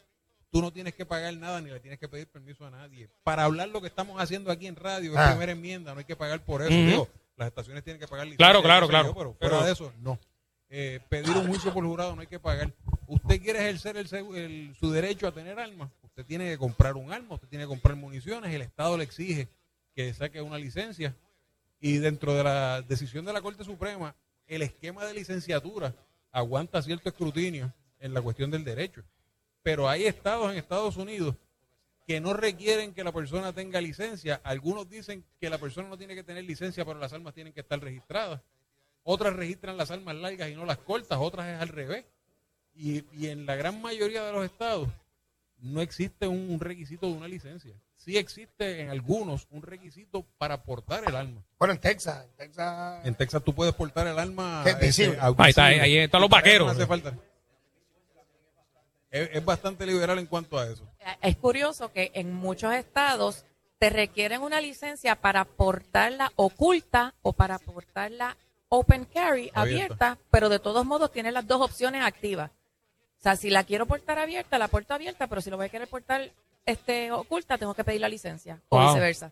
tú 0.56 0.62
no 0.62 0.72
tienes 0.72 0.94
que 0.96 1.06
pagar 1.06 1.36
nada 1.36 1.60
ni 1.60 1.70
le 1.70 1.82
tienes 1.82 2.00
que 2.00 2.08
pedir 2.08 2.28
permiso 2.28 2.66
a 2.66 2.70
nadie. 2.72 3.10
Para 3.26 3.44
hablar 3.44 3.68
lo 3.68 3.82
que 3.82 3.88
estamos 3.88 4.22
haciendo 4.22 4.50
aquí 4.50 4.68
en 4.68 4.78
radio, 4.78 5.12
es 5.12 5.18
Ah. 5.18 5.32
primera 5.32 5.52
enmienda, 5.52 5.92
no 5.94 6.00
hay 6.00 6.06
que 6.06 6.16
pagar 6.16 6.40
por 6.46 6.62
eso. 6.62 6.72
Digo, 6.72 7.10
las 7.36 7.50
estaciones 7.50 7.84
tienen 7.84 8.00
que 8.00 8.08
pagar 8.08 8.26
licencia, 8.26 8.38
Claro, 8.46 8.64
claro, 8.64 8.88
claro. 8.88 9.08
yo, 9.10 9.14
pero 9.16 9.34
fuera 9.34 9.56
Pero- 9.58 9.66
de 9.66 9.72
eso, 9.74 9.92
no. 10.02 10.18
Eh, 10.70 11.02
pedir 11.10 11.32
un 11.36 11.46
juicio 11.48 11.74
por 11.74 11.84
jurado 11.84 12.16
no 12.16 12.22
hay 12.22 12.28
que 12.28 12.40
pagar. 12.40 12.72
Usted 13.06 13.42
quiere 13.42 13.60
ejercer 13.60 13.98
el, 13.98 14.08
el- 14.34 14.76
su 14.80 14.92
derecho 14.92 15.28
a 15.28 15.34
tener 15.34 15.60
armas, 15.60 15.90
usted 16.04 16.26
tiene 16.26 16.50
que 16.50 16.58
comprar 16.58 16.96
un 16.96 17.12
arma, 17.12 17.36
usted 17.36 17.50
tiene 17.50 17.66
que 17.66 17.70
comprar 17.70 17.98
municiones, 17.98 18.54
el 18.54 18.62
Estado 18.62 18.98
le 18.98 19.04
exige 19.04 19.50
que 19.94 20.14
saque 20.14 20.42
una 20.42 20.58
licencia 20.58 21.14
y 21.82 21.98
dentro 21.98 22.34
de 22.34 22.46
la 22.46 22.82
decisión 22.82 23.26
de 23.26 23.34
la 23.34 23.42
Corte 23.42 23.66
Suprema, 23.66 24.16
el 24.48 24.62
esquema 24.62 25.04
de 25.04 25.16
licenciatura 25.16 25.94
aguanta 26.32 26.82
cierto 26.82 27.10
escrutinio 27.10 27.74
en 28.00 28.14
la 28.14 28.22
cuestión 28.22 28.50
del 28.52 28.64
derecho. 28.64 29.04
Pero 29.66 29.90
hay 29.90 30.06
estados 30.06 30.52
en 30.52 30.60
Estados 30.60 30.96
Unidos 30.96 31.34
que 32.06 32.22
no 32.22 32.34
requieren 32.36 32.94
que 32.94 33.04
la 33.04 33.12
persona 33.12 33.52
tenga 33.52 33.82
licencia. 33.82 34.40
Algunos 34.44 34.88
dicen 34.88 35.26
que 35.42 35.50
la 35.50 35.58
persona 35.58 35.90
no 35.90 35.98
tiene 35.98 36.14
que 36.14 36.24
tener 36.24 36.44
licencia, 36.44 36.86
pero 36.86 37.00
las 37.00 37.14
armas 37.14 37.34
tienen 37.34 37.52
que 37.52 37.62
estar 37.62 37.80
registradas. 37.80 38.42
Otras 39.02 39.34
registran 39.36 39.76
las 39.76 39.90
armas 39.90 40.16
largas 40.18 40.50
y 40.52 40.56
no 40.56 40.66
las 40.66 40.78
cortas, 40.78 41.18
otras 41.20 41.48
es 41.48 41.60
al 41.60 41.70
revés. 41.70 42.06
Y, 42.76 43.06
y 43.12 43.30
en 43.30 43.48
la 43.48 43.56
gran 43.56 43.82
mayoría 43.82 44.24
de 44.24 44.34
los 44.34 44.46
estados 44.46 44.88
no 45.58 45.82
existe 45.82 46.28
un 46.28 46.60
requisito 46.60 47.08
de 47.08 47.14
una 47.14 47.28
licencia. 47.28 47.74
Sí 47.96 48.18
existe 48.18 48.82
en 48.82 48.90
algunos 48.92 49.48
un 49.50 49.64
requisito 49.64 50.28
para 50.38 50.62
portar 50.62 51.06
el 51.08 51.16
arma. 51.16 51.42
Bueno, 51.58 51.74
en 51.74 51.80
Texas. 51.80 52.24
En 52.30 52.36
Texas. 52.38 53.04
En 53.08 53.16
Texas 53.16 53.44
tú 53.44 53.56
puedes 53.56 53.74
portar 53.74 54.06
el 54.06 54.20
arma. 54.20 54.62
Este, 55.10 55.18
Ahí 55.40 55.50
está, 55.50 55.66
ahí- 55.66 55.80
ahí 55.80 55.98
están 55.98 56.22
los 56.22 56.30
vaqueros. 56.30 56.68
no 56.68 56.74
hace 56.74 56.86
falta. 56.86 57.18
Es, 59.16 59.30
es 59.32 59.46
bastante 59.46 59.86
liberal 59.86 60.20
en 60.20 60.26
cuanto 60.26 60.60
a 60.60 60.66
eso. 60.68 60.84
Es 61.22 61.38
curioso 61.38 61.92
que 61.94 62.12
en 62.16 62.34
muchos 62.34 62.74
estados 62.74 63.46
te 63.80 63.90
requieren 63.90 64.42
una 64.42 64.60
licencia 64.60 65.16
para 65.16 65.46
portarla 65.46 66.34
oculta 66.36 67.14
o 67.22 67.32
para 67.32 67.58
portarla 67.58 68.36
open 68.68 69.06
carry, 69.06 69.52
Abierta. 69.54 69.62
abierta, 69.62 70.18
pero 70.32 70.50
de 70.50 70.60
todos 70.60 70.86
modos 70.86 71.12
tiene 71.12 71.32
las 71.32 71.48
dos 71.48 71.62
opciones 71.62 72.04
activas. 72.04 72.52
O 73.20 73.24
sea, 73.24 73.38
si 73.38 73.50
la 73.50 73.64
quiero 73.64 73.86
portar 73.86 74.20
abierta, 74.20 74.58
la 74.58 74.68
porto 74.68 74.94
abierta, 74.94 75.28
pero 75.28 75.40
si 75.42 75.50
lo 75.50 75.58
voy 75.58 75.68
a 75.68 75.70
querer 75.70 75.88
portar 75.88 76.32
este, 76.66 77.12
oculta, 77.12 77.58
tengo 77.58 77.74
que 77.74 77.84
pedir 77.84 78.02
la 78.02 78.10
licencia 78.10 78.62
o 78.70 78.86
viceversa. 78.86 79.32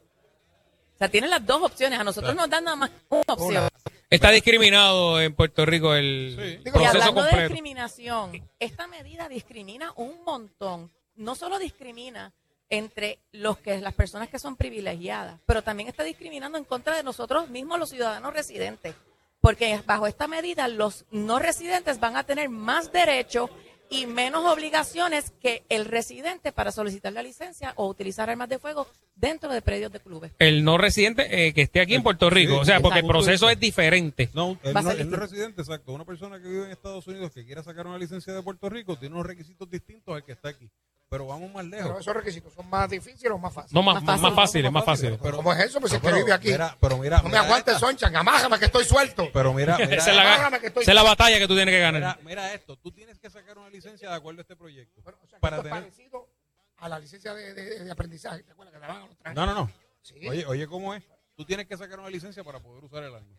O 0.95 0.97
sea, 0.97 1.09
tienen 1.09 1.29
las 1.29 1.45
dos 1.45 1.61
opciones. 1.61 1.99
A 1.99 2.03
nosotros 2.03 2.33
nos 2.35 2.49
dan 2.49 2.63
nada 2.63 2.77
más 2.77 2.91
una 3.09 3.23
opción. 3.27 3.69
Está 4.13 4.29
discriminado 4.29 5.19
en 5.19 5.33
Puerto 5.33 5.65
Rico 5.65 5.95
el 5.95 6.61
Y 6.63 6.69
proceso 6.69 6.87
hablando 6.87 7.23
de 7.23 7.35
discriminación, 7.35 8.47
esta 8.59 8.85
medida 8.85 9.27
discrimina 9.27 9.91
un 9.95 10.23
montón. 10.23 10.91
No 11.15 11.33
solo 11.33 11.57
discrimina 11.57 12.31
entre 12.69 13.17
los 13.31 13.57
que 13.57 13.81
las 13.81 13.95
personas 13.95 14.29
que 14.29 14.37
son 14.37 14.55
privilegiadas, 14.55 15.39
pero 15.47 15.63
también 15.63 15.89
está 15.89 16.03
discriminando 16.03 16.59
en 16.59 16.63
contra 16.63 16.95
de 16.95 17.01
nosotros 17.01 17.49
mismos 17.49 17.79
los 17.79 17.89
ciudadanos 17.89 18.33
residentes, 18.33 18.93
porque 19.41 19.81
bajo 19.83 20.05
esta 20.05 20.27
medida 20.27 20.67
los 20.67 21.05
no 21.09 21.39
residentes 21.39 21.99
van 21.99 22.15
a 22.15 22.23
tener 22.23 22.49
más 22.49 22.91
derechos 22.91 23.49
y 23.89 24.07
menos 24.07 24.45
obligaciones 24.45 25.31
que 25.41 25.63
el 25.69 25.85
residente 25.85 26.51
para 26.51 26.71
solicitar 26.71 27.13
la 27.13 27.21
licencia 27.21 27.73
o 27.75 27.87
utilizar 27.87 28.29
armas 28.29 28.49
de 28.49 28.59
fuego 28.59 28.87
dentro 29.15 29.51
de 29.51 29.61
predios 29.61 29.91
de 29.91 29.99
clubes. 29.99 30.31
El 30.39 30.63
no 30.63 30.77
residente 30.77 31.47
eh, 31.47 31.53
que 31.53 31.61
esté 31.61 31.81
aquí 31.81 31.95
en 31.95 32.03
Puerto 32.03 32.29
Rico. 32.29 32.55
Sí, 32.55 32.59
o 32.61 32.65
sea, 32.65 32.79
porque 32.79 32.99
el 32.99 33.07
proceso 33.07 33.49
es 33.49 33.59
diferente. 33.59 34.29
No, 34.33 34.57
el 34.63 34.73
no, 34.73 34.91
el 34.91 35.09
no 35.09 35.17
residente, 35.17 35.61
exacto. 35.61 35.93
Una 35.93 36.05
persona 36.05 36.41
que 36.41 36.47
vive 36.47 36.65
en 36.65 36.71
Estados 36.71 37.05
Unidos 37.07 37.31
que 37.31 37.45
quiera 37.45 37.63
sacar 37.63 37.87
una 37.87 37.97
licencia 37.97 38.33
de 38.33 38.41
Puerto 38.41 38.69
Rico 38.69 38.97
tiene 38.97 39.15
unos 39.15 39.27
requisitos 39.27 39.69
distintos 39.69 40.15
al 40.15 40.23
que 40.23 40.31
está 40.31 40.49
aquí. 40.49 40.69
Pero 41.13 41.27
vamos 41.27 41.51
más 41.53 41.63
Pero 41.69 41.83
lejos. 41.83 41.99
esos 42.01 42.15
requisitos 42.15 42.51
son 42.55 42.67
más 42.71 42.89
difíciles 42.89 43.31
o 43.31 43.37
más 43.37 43.53
fáciles. 43.53 43.71
No, 43.71 43.83
más, 43.83 44.01
más, 44.01 44.19
más 44.19 44.33
fáciles, 44.33 44.71
más 44.71 44.83
fáciles. 44.83 45.19
Pero, 45.21 45.37
¿Cómo 45.37 45.53
es 45.53 45.59
eso? 45.59 45.79
Pues 45.79 45.91
si 45.91 45.97
es 45.97 46.01
que 46.01 46.07
pero 46.07 46.17
vive 46.17 46.33
aquí. 46.33 46.47
mira, 46.47 46.75
pero 46.81 46.97
mira, 46.97 47.17
no 47.17 47.23
me 47.25 47.29
mira 47.29 47.41
aguantes. 47.41 47.77
Sonchan. 47.77 48.15
Amájame 48.15 48.57
que 48.57 48.65
estoy 48.65 48.83
suelto. 48.83 49.29
Pero 49.31 49.53
mira, 49.53 49.77
mira, 49.77 49.95
Esa 49.95 50.09
es 50.09 50.17
la, 50.17 50.59
que 50.59 50.65
estoy 50.65 50.81
esa 50.81 50.91
es 50.91 50.95
la 50.95 51.03
batalla 51.03 51.37
que 51.37 51.47
tú 51.47 51.53
tienes 51.53 51.71
que 51.71 51.79
ganar. 51.79 52.01
mira, 52.01 52.19
mira 52.25 52.53
esto. 52.55 52.75
Tú 52.77 52.91
tienes 52.91 53.19
que 53.19 53.29
sacar 53.29 53.59
una 53.59 53.69
licencia 53.69 54.09
de 54.09 54.15
acuerdo 54.15 54.39
a 54.39 54.41
este 54.41 54.55
proyecto. 54.55 55.03
Bueno, 55.03 55.19
o 55.21 55.27
sea, 55.27 55.37
para 55.37 55.57
esto 55.57 55.67
es 55.67 55.71
tener... 55.71 55.83
parecido 55.83 56.29
a 56.77 56.89
la 56.89 56.97
licencia 56.97 57.33
de, 57.35 57.53
de- 57.53 57.83
de 57.83 57.91
aprendizaje. 57.91 58.41
¿Te 58.41 58.51
acuerdas 58.51 58.73
que 58.73 58.79
la 58.79 58.87
daban 58.87 59.03
a 59.03 59.05
los 59.05 59.17
trajes? 59.19 59.35
No, 59.35 59.45
no, 59.45 59.53
no. 59.53 59.71
Sí. 60.01 60.15
Oye, 60.27 60.47
oye, 60.47 60.65
¿cómo 60.65 60.95
es? 60.95 61.03
Tú 61.35 61.45
tienes 61.45 61.67
que 61.67 61.77
sacar 61.77 61.99
una 61.99 62.09
licencia 62.09 62.43
para 62.43 62.59
poder 62.59 62.83
usar 62.83 63.03
el 63.03 63.13
arma. 63.13 63.37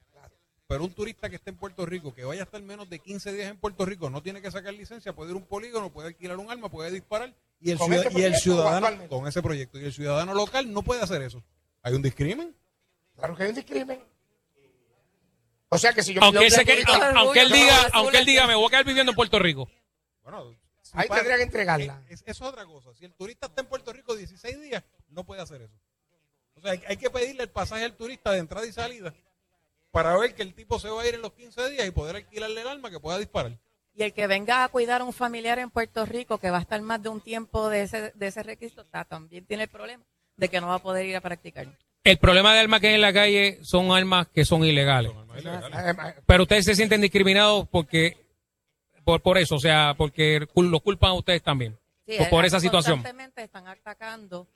Pero 0.67 0.83
un 0.85 0.95
turista 0.95 1.29
que 1.29 1.37
esté 1.37 1.51
en 1.51 1.57
Puerto 1.57 1.85
Rico, 1.85 2.15
que 2.15 2.25
vaya 2.25 2.41
a 2.41 2.45
estar 2.45 2.63
menos 2.63 2.89
de 2.89 2.99
15 2.99 3.35
días 3.35 3.51
en 3.51 3.59
Puerto 3.59 3.85
Rico, 3.85 4.09
no 4.09 4.23
tiene 4.23 4.41
que 4.41 4.51
sacar 4.51 4.73
licencia, 4.73 5.13
puede 5.13 5.31
ir 5.31 5.35
a 5.35 5.39
un 5.39 5.45
polígono, 5.45 5.93
puede 5.93 6.09
alquilar 6.09 6.39
un 6.39 6.51
arma, 6.51 6.71
puede 6.71 6.91
disparar. 6.91 7.35
Y 7.67 7.71
el, 7.71 7.79
¿Con 7.79 7.87
ciudad- 7.89 8.07
este 8.07 8.19
y 8.21 8.23
el 8.25 8.31
proyecto 8.33 8.39
o 8.39 8.43
ciudadano, 8.43 9.09
con 9.09 9.27
ese 9.27 9.41
proyecto, 9.43 9.81
y 9.81 9.85
el 9.87 9.93
ciudadano 9.95 10.35
local 10.35 10.71
no 10.71 10.83
puede 10.83 11.01
hacer 11.03 11.23
eso. 11.23 11.43
¿Hay 11.83 11.95
un 11.95 12.03
discrimen? 12.03 12.55
Claro 13.17 13.35
que 13.35 13.43
hay 13.45 13.49
un 13.49 13.55
discrimen. 13.55 14.01
O 15.71 15.79
sea 15.79 15.93
que 15.95 16.03
si 16.03 16.13
yo 16.13 16.23
Aunque 16.23 16.45
él, 16.45 16.51
yo- 16.51 16.57
se 16.57 16.65
que- 16.67 16.85
yo- 16.87 17.03
aunque- 17.17 17.41
él 17.41 17.51
diga, 17.51 17.89
aunque 17.95 18.19
él 18.19 18.27
diga, 18.27 18.47
me 18.47 18.55
voy 18.55 18.67
a 18.67 18.71
quedar 18.71 18.85
viviendo 18.85 19.13
en 19.13 19.17
Puerto 19.17 19.39
Rico. 19.39 19.69
Bueno, 20.23 20.55
si 20.83 20.93
Ahí 20.99 21.09
tendría 21.09 21.37
que 21.37 21.43
entregarla. 21.43 22.03
Es, 22.11 22.23
es 22.27 22.41
otra 22.43 22.67
cosa. 22.67 22.95
Si 22.95 23.05
el 23.07 23.15
turista 23.15 23.47
está 23.47 23.63
en 23.63 23.67
Puerto 23.69 23.93
Rico 23.95 24.15
16 24.15 24.61
días, 24.61 24.85
no 25.09 25.25
puede 25.25 25.41
hacer 25.41 25.63
eso. 25.63 25.75
O 26.57 26.61
sea, 26.61 26.73
hay, 26.73 26.83
hay 26.87 26.97
que 26.99 27.09
pedirle 27.11 27.43
el 27.45 27.51
pasaje 27.51 27.85
al 27.85 27.97
turista 27.97 28.31
de 28.33 28.39
entrada 28.41 28.67
y 28.67 28.73
salida 28.73 29.15
para 29.91 30.17
ver 30.19 30.35
que 30.35 30.43
el 30.43 30.55
tipo 30.55 30.79
se 30.79 30.89
va 30.91 31.03
a 31.03 31.09
ir 31.09 31.15
en 31.15 31.23
los 31.23 31.33
15 31.33 31.69
días 31.71 31.87
y 31.89 31.91
poder 31.91 32.17
alquilarle 32.17 32.61
el 32.61 32.69
arma 32.69 32.91
que 32.91 33.01
pueda 33.01 33.19
disparar. 33.19 33.59
Y 33.95 34.03
el 34.03 34.13
que 34.13 34.27
venga 34.27 34.65
a 34.65 34.69
cuidar 34.69 35.01
a 35.01 35.05
un 35.05 35.13
familiar 35.13 35.59
en 35.59 35.71
Puerto 35.71 36.05
Rico 36.05 36.39
que 36.39 36.51
va 36.51 36.59
a 36.59 36.61
estar 36.61 36.81
más 36.83 37.01
de 37.03 37.09
un 37.09 37.21
tiempo 37.21 37.69
de 37.69 37.83
ese, 37.83 38.13
de 38.15 38.27
ese 38.27 38.43
requisito, 38.43 38.83
está, 38.83 39.05
también 39.05 39.47
tiene 39.47 39.65
el 39.65 39.69
problema 39.69 40.03
de 40.37 40.49
que 40.49 40.61
no 40.61 40.67
va 40.67 40.75
a 40.75 40.83
poder 40.83 41.07
ir 41.07 41.17
a 41.17 41.21
practicar. 41.21 41.69
El 42.03 42.19
problema 42.19 42.53
de 42.53 42.61
armas 42.61 42.81
que 42.81 42.89
hay 42.89 42.95
en 42.95 43.01
la 43.01 43.13
calle 43.13 43.59
son 43.63 43.93
armas 43.93 44.27
que 44.29 44.45
son 44.45 44.65
ilegales. 44.65 45.13
Eh, 45.37 45.95
Pero 46.27 46.43
ustedes 46.43 46.65
se 46.65 46.75
sienten 46.75 47.01
discriminados 47.01 47.67
porque 47.69 48.17
por, 49.05 49.23
por 49.23 49.39
eso, 49.39 49.55
o 49.55 49.61
sea, 49.61 49.95
porque 49.97 50.47
los 50.55 50.83
culpan 50.83 51.11
a 51.11 51.15
ustedes 51.15 51.43
también. 51.43 51.79
Sí, 52.07 52.17
por, 52.19 52.31
por 52.31 52.45
eh, 52.45 52.49
esa 52.49 52.61
situación. 52.61 52.97
Constantemente 52.97 53.43
están 53.43 53.69
atacando 53.69 54.49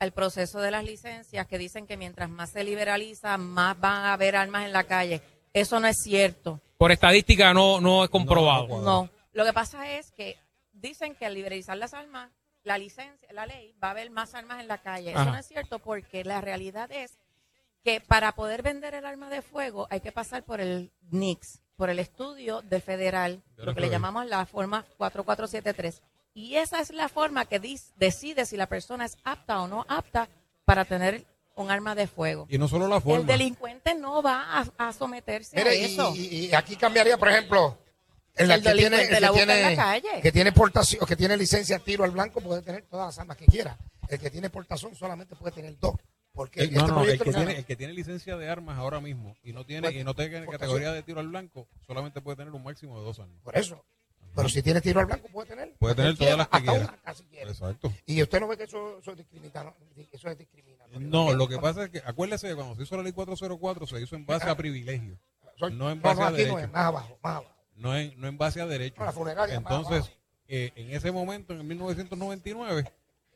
el 0.00 0.12
proceso 0.12 0.60
de 0.60 0.70
las 0.70 0.84
licencias 0.84 1.46
que 1.46 1.58
dicen 1.58 1.86
que 1.86 1.96
mientras 1.96 2.28
más 2.28 2.50
se 2.50 2.64
liberaliza, 2.64 3.36
más 3.38 3.78
van 3.78 4.04
a 4.04 4.12
haber 4.12 4.36
armas 4.36 4.66
en 4.66 4.72
la 4.72 4.84
calle. 4.84 5.22
Eso 5.52 5.78
no 5.80 5.86
es 5.86 5.96
cierto. 6.02 6.60
Por 6.80 6.92
estadística 6.92 7.52
no, 7.52 7.78
no 7.78 8.04
es 8.04 8.08
comprobado. 8.08 8.80
No. 8.80 9.10
Lo 9.34 9.44
que 9.44 9.52
pasa 9.52 9.86
es 9.98 10.12
que 10.12 10.38
dicen 10.72 11.14
que 11.14 11.26
al 11.26 11.34
liberalizar 11.34 11.76
las 11.76 11.92
armas, 11.92 12.30
la 12.62 12.78
licencia, 12.78 13.28
la 13.34 13.44
ley, 13.44 13.74
va 13.84 13.88
a 13.88 13.90
haber 13.90 14.08
más 14.08 14.34
armas 14.34 14.60
en 14.62 14.66
la 14.68 14.78
calle. 14.78 15.10
Eso 15.10 15.20
Ajá. 15.20 15.30
no 15.32 15.36
es 15.36 15.44
cierto 15.46 15.78
porque 15.78 16.24
la 16.24 16.40
realidad 16.40 16.90
es 16.90 17.18
que 17.84 18.00
para 18.00 18.32
poder 18.32 18.62
vender 18.62 18.94
el 18.94 19.04
arma 19.04 19.28
de 19.28 19.42
fuego 19.42 19.88
hay 19.90 20.00
que 20.00 20.10
pasar 20.10 20.42
por 20.42 20.58
el 20.62 20.90
NICS, 21.10 21.60
por 21.76 21.90
el 21.90 21.98
estudio 21.98 22.62
del 22.62 22.80
federal, 22.80 23.42
lo 23.58 23.74
que 23.74 23.82
le 23.82 23.90
llamamos 23.90 24.24
la 24.24 24.46
forma 24.46 24.86
4473. 24.96 26.00
Y 26.32 26.54
esa 26.56 26.80
es 26.80 26.90
la 26.94 27.10
forma 27.10 27.44
que 27.44 27.60
dis- 27.60 27.92
decide 27.96 28.46
si 28.46 28.56
la 28.56 28.68
persona 28.68 29.04
es 29.04 29.18
apta 29.24 29.60
o 29.60 29.68
no 29.68 29.84
apta 29.86 30.30
para 30.64 30.86
tener 30.86 31.26
un 31.60 31.70
arma 31.70 31.94
de 31.94 32.06
fuego. 32.06 32.46
Y 32.48 32.58
no 32.58 32.68
solo 32.68 32.88
la 32.88 32.96
El 32.96 33.02
forma. 33.02 33.26
delincuente 33.32 33.94
no 33.94 34.22
va 34.22 34.60
a, 34.60 34.88
a 34.88 34.92
someterse 34.92 35.56
Mire, 35.56 35.70
a 35.70 35.74
y, 35.74 35.84
eso. 35.84 36.12
y- 36.14 36.46
y 36.46 36.54
aquí 36.54 36.76
cambiaría, 36.76 37.16
por 37.18 37.28
ejemplo, 37.28 37.78
en 38.36 38.48
la 38.48 38.54
El 38.56 38.62
que 38.62 38.72
tiene, 38.74 39.02
el 39.04 39.20
la 39.22 39.28
que 39.28 39.34
tiene, 39.34 39.62
la 39.62 39.76
calle. 39.76 40.08
que 40.22 40.32
tiene 40.32 40.52
portación, 40.52 41.06
que 41.06 41.16
tiene 41.16 41.36
licencia 41.36 41.78
tiro 41.78 42.04
al 42.04 42.10
blanco 42.10 42.40
puede 42.40 42.62
tener 42.62 42.82
todas 42.86 43.06
las 43.08 43.18
armas 43.18 43.36
que 43.36 43.46
quiera. 43.46 43.76
El 44.08 44.18
que 44.18 44.30
tiene 44.30 44.50
portación 44.50 44.94
solamente 44.94 45.36
puede 45.36 45.52
tener 45.52 45.78
dos. 45.78 45.94
Porque 46.32 46.60
El, 46.62 46.72
no, 46.74 46.80
este 46.80 46.92
no, 46.92 47.04
el 47.04 47.18
que, 47.20 47.32
tiene, 47.32 47.58
el 47.58 47.64
que 47.64 47.76
tiene 47.76 47.92
licencia 47.92 48.36
de 48.36 48.48
armas 48.48 48.78
ahora 48.78 49.00
mismo 49.00 49.34
y 49.42 49.52
no 49.52 49.66
tiene 49.66 49.90
y 49.90 50.04
no 50.04 50.14
tiene 50.14 50.42
Por 50.44 50.54
categoría 50.54 50.92
de 50.92 51.02
tiro 51.02 51.18
al 51.20 51.26
blanco, 51.28 51.66
solamente 51.86 52.20
puede 52.20 52.36
tener 52.36 52.52
un 52.54 52.62
máximo 52.62 52.98
de 53.00 53.04
dos 53.04 53.18
años. 53.18 53.36
Por 53.42 53.56
eso. 53.58 53.84
Pero 54.36 54.48
si 54.48 54.62
tiene 54.62 54.80
tiro 54.80 55.00
al 55.00 55.06
blanco, 55.06 55.26
puede 55.32 55.48
tener. 55.48 55.74
Puede 55.80 55.96
tener 55.96 56.16
todas 56.16 56.38
las 56.38 56.48
que 56.48 56.58
quiera. 56.60 56.72
una. 56.84 57.50
Exacto. 57.50 57.92
Y 58.06 58.22
usted 58.22 58.38
no 58.40 58.46
ve 58.46 58.56
que 58.56 58.62
eso, 58.62 58.98
eso 59.00 59.10
es 59.10 59.16
discriminatorio. 59.18 59.74
Eso 60.12 60.28
es 60.30 60.38
discriminatorio. 60.38 60.69
No, 60.98 61.32
lo 61.34 61.46
que 61.48 61.58
pasa 61.58 61.84
es 61.84 61.90
que, 61.90 62.02
acuérdese 62.04 62.48
que 62.48 62.54
cuando 62.54 62.74
se 62.76 62.82
hizo 62.82 62.96
la 62.96 63.02
ley 63.02 63.12
404 63.12 63.86
se 63.86 64.00
hizo 64.02 64.16
en 64.16 64.26
base 64.26 64.48
a 64.48 64.56
privilegio, 64.56 65.18
Soy- 65.56 65.72
no 65.74 65.90
en 65.90 66.00
base 66.02 66.22
a 66.22 66.26
aquí 66.28 66.36
derecho. 66.38 66.52
no 66.54 66.58
es, 66.60 66.70
más 66.72 66.84
abajo, 66.86 67.18
más 67.22 67.36
abajo. 67.36 67.54
No 67.76 67.96
en, 67.96 68.20
no 68.20 68.26
en 68.28 68.38
base 68.38 68.60
a 68.60 68.66
derecho. 68.66 68.96
No, 68.98 69.04
la 69.06 69.12
funeraria 69.12 69.60
más 69.60 69.72
Entonces, 69.72 70.12
eh, 70.48 70.72
en 70.74 70.90
ese 70.94 71.12
momento, 71.12 71.52
en 71.52 71.60
el 71.60 71.64
1999, 71.66 72.92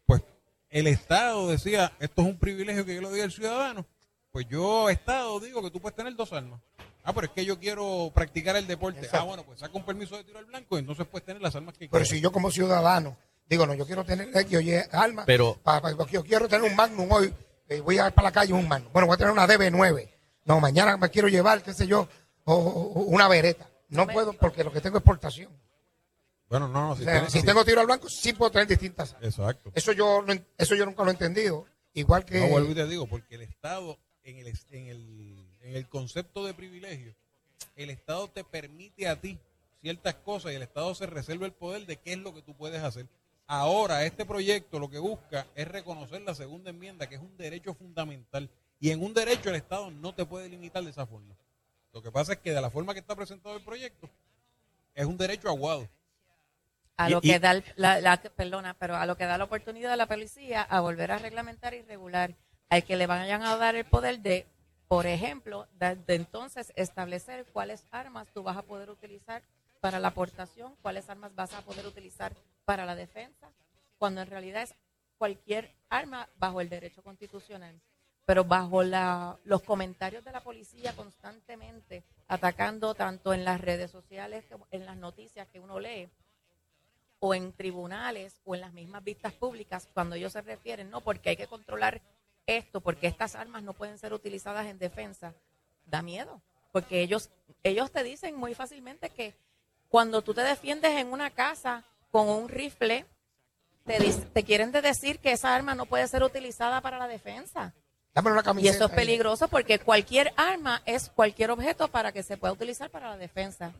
pues 0.06 0.22
el 0.70 0.86
Estado 0.86 1.48
decía, 1.48 1.93
esto 2.01 2.22
es 2.22 2.28
un 2.28 2.39
privilegio 2.39 2.85
que 2.85 2.94
yo 2.94 3.01
le 3.01 3.09
doy 3.10 3.20
al 3.20 3.32
ciudadano. 3.32 3.86
Pues 4.32 4.47
yo, 4.48 4.90
Estado, 4.90 5.39
digo 5.39 5.62
que 5.62 5.70
tú 5.70 5.81
puedes 5.81 5.94
tener 5.97 6.14
dos 6.16 6.32
armas. 6.32 6.60
Ah, 7.05 7.12
pero 7.12 7.26
es 7.26 7.32
que 7.32 7.44
yo 7.44 7.60
quiero 7.60 8.10
practicar 8.14 8.56
el 8.56 8.66
deporte. 8.66 8.98
Exacto. 9.01 9.18
Ah, 9.18 9.24
bueno, 9.24 9.44
pues 9.44 9.60
saca 9.60 9.76
un 9.76 9.85
permiso 9.85 10.16
de 10.16 10.24
tiro 10.24 10.39
al 10.39 10.47
blanco 10.47 10.76
y 10.76 10.81
entonces 10.81 11.06
puedes 11.06 11.24
tener 11.24 11.40
las 11.40 11.55
armas 11.55 11.74
que 11.74 11.81
Pero 11.81 11.90
quieras. 11.90 12.09
si 12.09 12.20
yo 12.20 12.32
como 12.32 12.51
ciudadano 12.51 13.16
digo, 13.49 13.66
no, 13.66 13.75
yo 13.75 13.87
quiero 13.87 14.05
tener 14.05 14.29
X 14.37 14.57
o 14.57 14.61
Y 14.61 14.75
armas, 14.93 15.25
Pero- 15.27 15.59
pa- 15.62 15.81
pa- 15.81 15.97
porque 15.97 16.15
yo 16.15 16.25
quiero 16.25 16.49
tener 16.49 16.69
un 16.71 16.77
Magnum 16.77 17.11
hoy, 17.12 17.33
eh, 17.69 17.81
voy 17.81 17.99
a 17.99 18.09
ir 18.09 18.12
para 18.15 18.29
la 18.29 18.33
calle 18.33 18.53
un 18.53 18.66
Magnum. 18.69 18.93
Bueno, 18.93 19.07
voy 19.07 19.15
a 19.15 19.19
tener 19.19 19.33
una 19.33 19.47
DB9. 19.47 20.09
No, 20.45 20.61
mañana 20.61 20.97
me 20.97 21.09
quiero 21.11 21.29
llevar, 21.29 21.62
qué 21.62 21.73
sé 21.73 21.87
yo, 21.87 22.09
o, 22.45 22.55
o- 22.55 22.93
o 22.93 23.01
una 23.05 23.29
vereta. 23.29 23.69
No 23.89 24.07
puedo 24.07 24.33
porque 24.33 24.65
lo 24.65 24.73
que 24.73 24.81
tengo 24.81 24.99
es 24.99 25.05
portación. 25.05 25.51
Bueno, 26.49 26.69
no, 26.69 26.81
no, 26.83 26.91
O 26.93 26.97
si, 26.97 27.05
sea, 27.05 27.27
tengo 27.45 27.65
tiro 27.65 27.81
al 27.81 27.87
blanco, 27.87 28.09
sí 28.09 28.33
puedo 28.33 28.51
tener 28.51 28.66
distintas 28.69 29.15
armas. 29.15 29.29
Exacto. 29.31 29.71
Eso 29.75 29.93
yo, 29.93 30.23
no 30.23 30.35
eso 30.59 30.75
yo 30.75 30.85
nunca 30.85 31.03
lo 31.03 31.09
he 31.11 31.12
entendido. 31.12 31.66
Igual 31.95 32.25
que... 32.25 32.41
No, 32.41 32.49
vuelvo 32.49 32.73
y 32.73 32.75
te 32.75 32.87
digo, 32.87 33.07
porque 33.07 33.37
el 33.37 33.43
Estado, 33.43 33.99
en 34.25 34.39
el, 34.39 34.49
en 34.71 34.87
el, 34.89 35.47
en 35.62 35.77
el 35.77 35.89
concepto 35.89 36.45
de 36.45 36.53
privilegio, 36.55 37.15
el 37.77 37.91
Estado 37.91 38.29
te 38.29 38.45
permite 38.45 39.09
a 39.09 39.21
ti 39.21 39.39
ciertas 39.81 40.15
cosas 40.16 40.53
y 40.53 40.57
el 40.57 40.62
Estado 40.62 40.95
se 40.95 41.07
reserva 41.07 41.47
el 41.47 41.53
poder 41.53 41.87
de 41.87 41.97
qué 41.99 42.12
es 42.12 42.19
lo 42.19 42.35
que 42.35 42.43
tú 42.43 42.55
puedes 42.57 42.83
hacer. 42.83 43.07
Ahora, 43.47 44.05
este 44.05 44.25
proyecto 44.25 44.79
lo 44.79 44.89
que 44.89 44.99
busca 44.99 45.47
es 45.55 45.69
reconocer 45.69 46.23
la 46.23 46.35
segunda 46.35 46.71
enmienda, 46.71 47.07
que 47.09 47.16
es 47.16 47.21
un 47.21 47.37
derecho 47.37 47.75
fundamental. 47.75 48.49
Y 48.81 48.91
en 48.91 49.03
un 49.03 49.12
derecho 49.15 49.51
el 49.51 49.57
Estado 49.57 49.91
no 49.91 50.15
te 50.15 50.25
puede 50.25 50.49
limitar 50.49 50.83
de 50.83 50.91
esa 50.91 51.07
forma. 51.07 51.35
Lo 51.93 52.03
que 52.03 52.11
pasa 52.11 52.33
es 52.33 52.39
que 52.39 52.53
de 52.53 52.61
la 52.61 52.71
forma 52.71 52.93
que 52.95 53.01
está 53.01 53.15
presentado 53.15 53.57
el 53.57 53.62
proyecto, 53.62 54.09
es 54.95 55.05
un 55.07 55.16
derecho 55.16 55.49
aguado. 55.49 55.89
a 56.97 57.09
lo 57.11 57.19
y- 57.23 57.29
que 57.33 57.39
da 57.41 57.55
la, 57.77 58.01
la- 58.01 58.16
perdona, 58.16 58.75
pero 58.75 58.97
a 58.97 59.05
lo 59.07 59.16
que 59.16 59.25
da 59.27 59.37
la 59.39 59.45
oportunidad 59.45 59.93
a 59.93 59.97
la 59.97 60.07
policía 60.07 60.62
a 60.62 60.81
volver 60.81 61.12
a 61.12 61.19
reglamentar 61.19 61.75
y 61.75 61.83
regular, 61.83 62.35
al 62.71 62.85
que 62.85 62.97
le 62.97 63.07
vayan 63.07 63.43
a 63.43 63.57
dar 63.57 63.75
el 63.77 63.85
poder 63.85 64.21
de, 64.21 64.47
por 64.89 65.07
ejemplo, 65.07 65.66
de, 65.79 65.97
de 65.97 66.15
entonces 66.15 66.73
establecer 66.77 67.47
cuáles 67.53 67.85
armas 67.91 68.29
tú 68.33 68.43
vas 68.43 68.57
a 68.57 68.62
poder 68.62 68.91
utilizar 68.91 69.43
para 69.81 69.99
la 70.01 70.09
aportación, 70.09 70.75
cuáles 70.83 71.09
armas 71.11 71.35
vas 71.35 71.53
a 71.53 71.61
poder 71.62 71.85
utilizar 71.87 72.33
para 72.65 72.86
la 72.86 72.95
defensa, 72.95 73.51
cuando 73.99 74.20
en 74.20 74.28
realidad 74.28 74.62
es 74.62 74.74
cualquier 75.19 75.74
arma 75.89 76.28
bajo 76.39 76.61
el 76.61 76.69
derecho 76.69 77.03
constitucional. 77.03 77.81
Pero 78.27 78.45
bajo 78.45 78.82
la, 78.82 79.39
los 79.45 79.62
comentarios 79.62 80.24
de 80.24 80.32
la 80.32 80.43
policía 80.43 80.95
constantemente 80.97 82.05
atacando 82.27 82.95
tanto 82.95 83.35
en 83.35 83.45
las 83.45 83.61
redes 83.61 83.91
sociales 83.91 84.45
como 84.51 84.66
en 84.70 84.86
las 84.86 84.97
noticias 84.97 85.47
que 85.49 85.61
uno 85.61 85.78
lee, 85.78 86.09
o 87.27 87.35
en 87.35 87.55
tribunales 87.55 88.41
o 88.45 88.55
en 88.55 88.61
las 88.61 88.74
mismas 88.74 89.03
vistas 89.03 89.32
públicas 89.32 89.89
cuando 89.95 90.15
ellos 90.15 90.32
se 90.32 90.43
refieren, 90.43 90.91
no, 90.91 91.01
porque 91.01 91.31
hay 91.31 91.36
que 91.36 91.47
controlar 91.47 92.03
esto, 92.47 92.82
porque 92.82 93.07
estas 93.07 93.35
armas 93.35 93.62
no 93.62 93.73
pueden 93.73 93.97
ser 93.99 94.12
utilizadas 94.12 94.66
en 94.66 94.78
defensa, 94.78 95.35
da 95.86 96.03
miedo, 96.03 96.43
porque 96.70 97.01
ellos, 97.01 97.31
ellos 97.62 97.91
te 97.91 98.03
dicen 98.03 98.36
muy 98.36 98.55
fácilmente 98.55 99.09
que 99.09 99.35
cuando 99.89 100.20
tú 100.20 100.35
te 100.35 100.43
defiendes 100.43 100.91
en 100.93 101.12
una 101.12 101.31
casa 101.31 101.82
con 102.15 102.28
un 102.28 102.49
rifle, 102.49 103.07
te, 103.85 103.99
te 104.32 104.45
quieren 104.45 104.70
de 104.70 104.82
decir 104.82 105.19
que 105.19 105.32
esa 105.32 105.53
arma 105.53 105.74
no 105.74 105.85
puede 105.85 106.07
ser 106.07 106.23
utilizada 106.23 106.81
para 106.81 106.97
la 106.97 107.09
defensa. 107.09 107.74
Dame 108.15 108.31
una 108.31 108.45
Y 108.61 108.69
eso 108.69 108.85
es 108.85 108.91
peligroso 108.93 109.49
porque 109.49 109.81
cualquier 109.81 110.32
arma 110.36 110.81
es 110.86 111.11
cualquier 111.12 111.51
objeto 111.51 111.89
para 111.89 112.12
que 112.12 112.23
se 112.23 112.36
pueda 112.36 112.53
utilizar 112.53 112.89
para 112.89 113.11
la 113.11 113.16
defensa. 113.16 113.73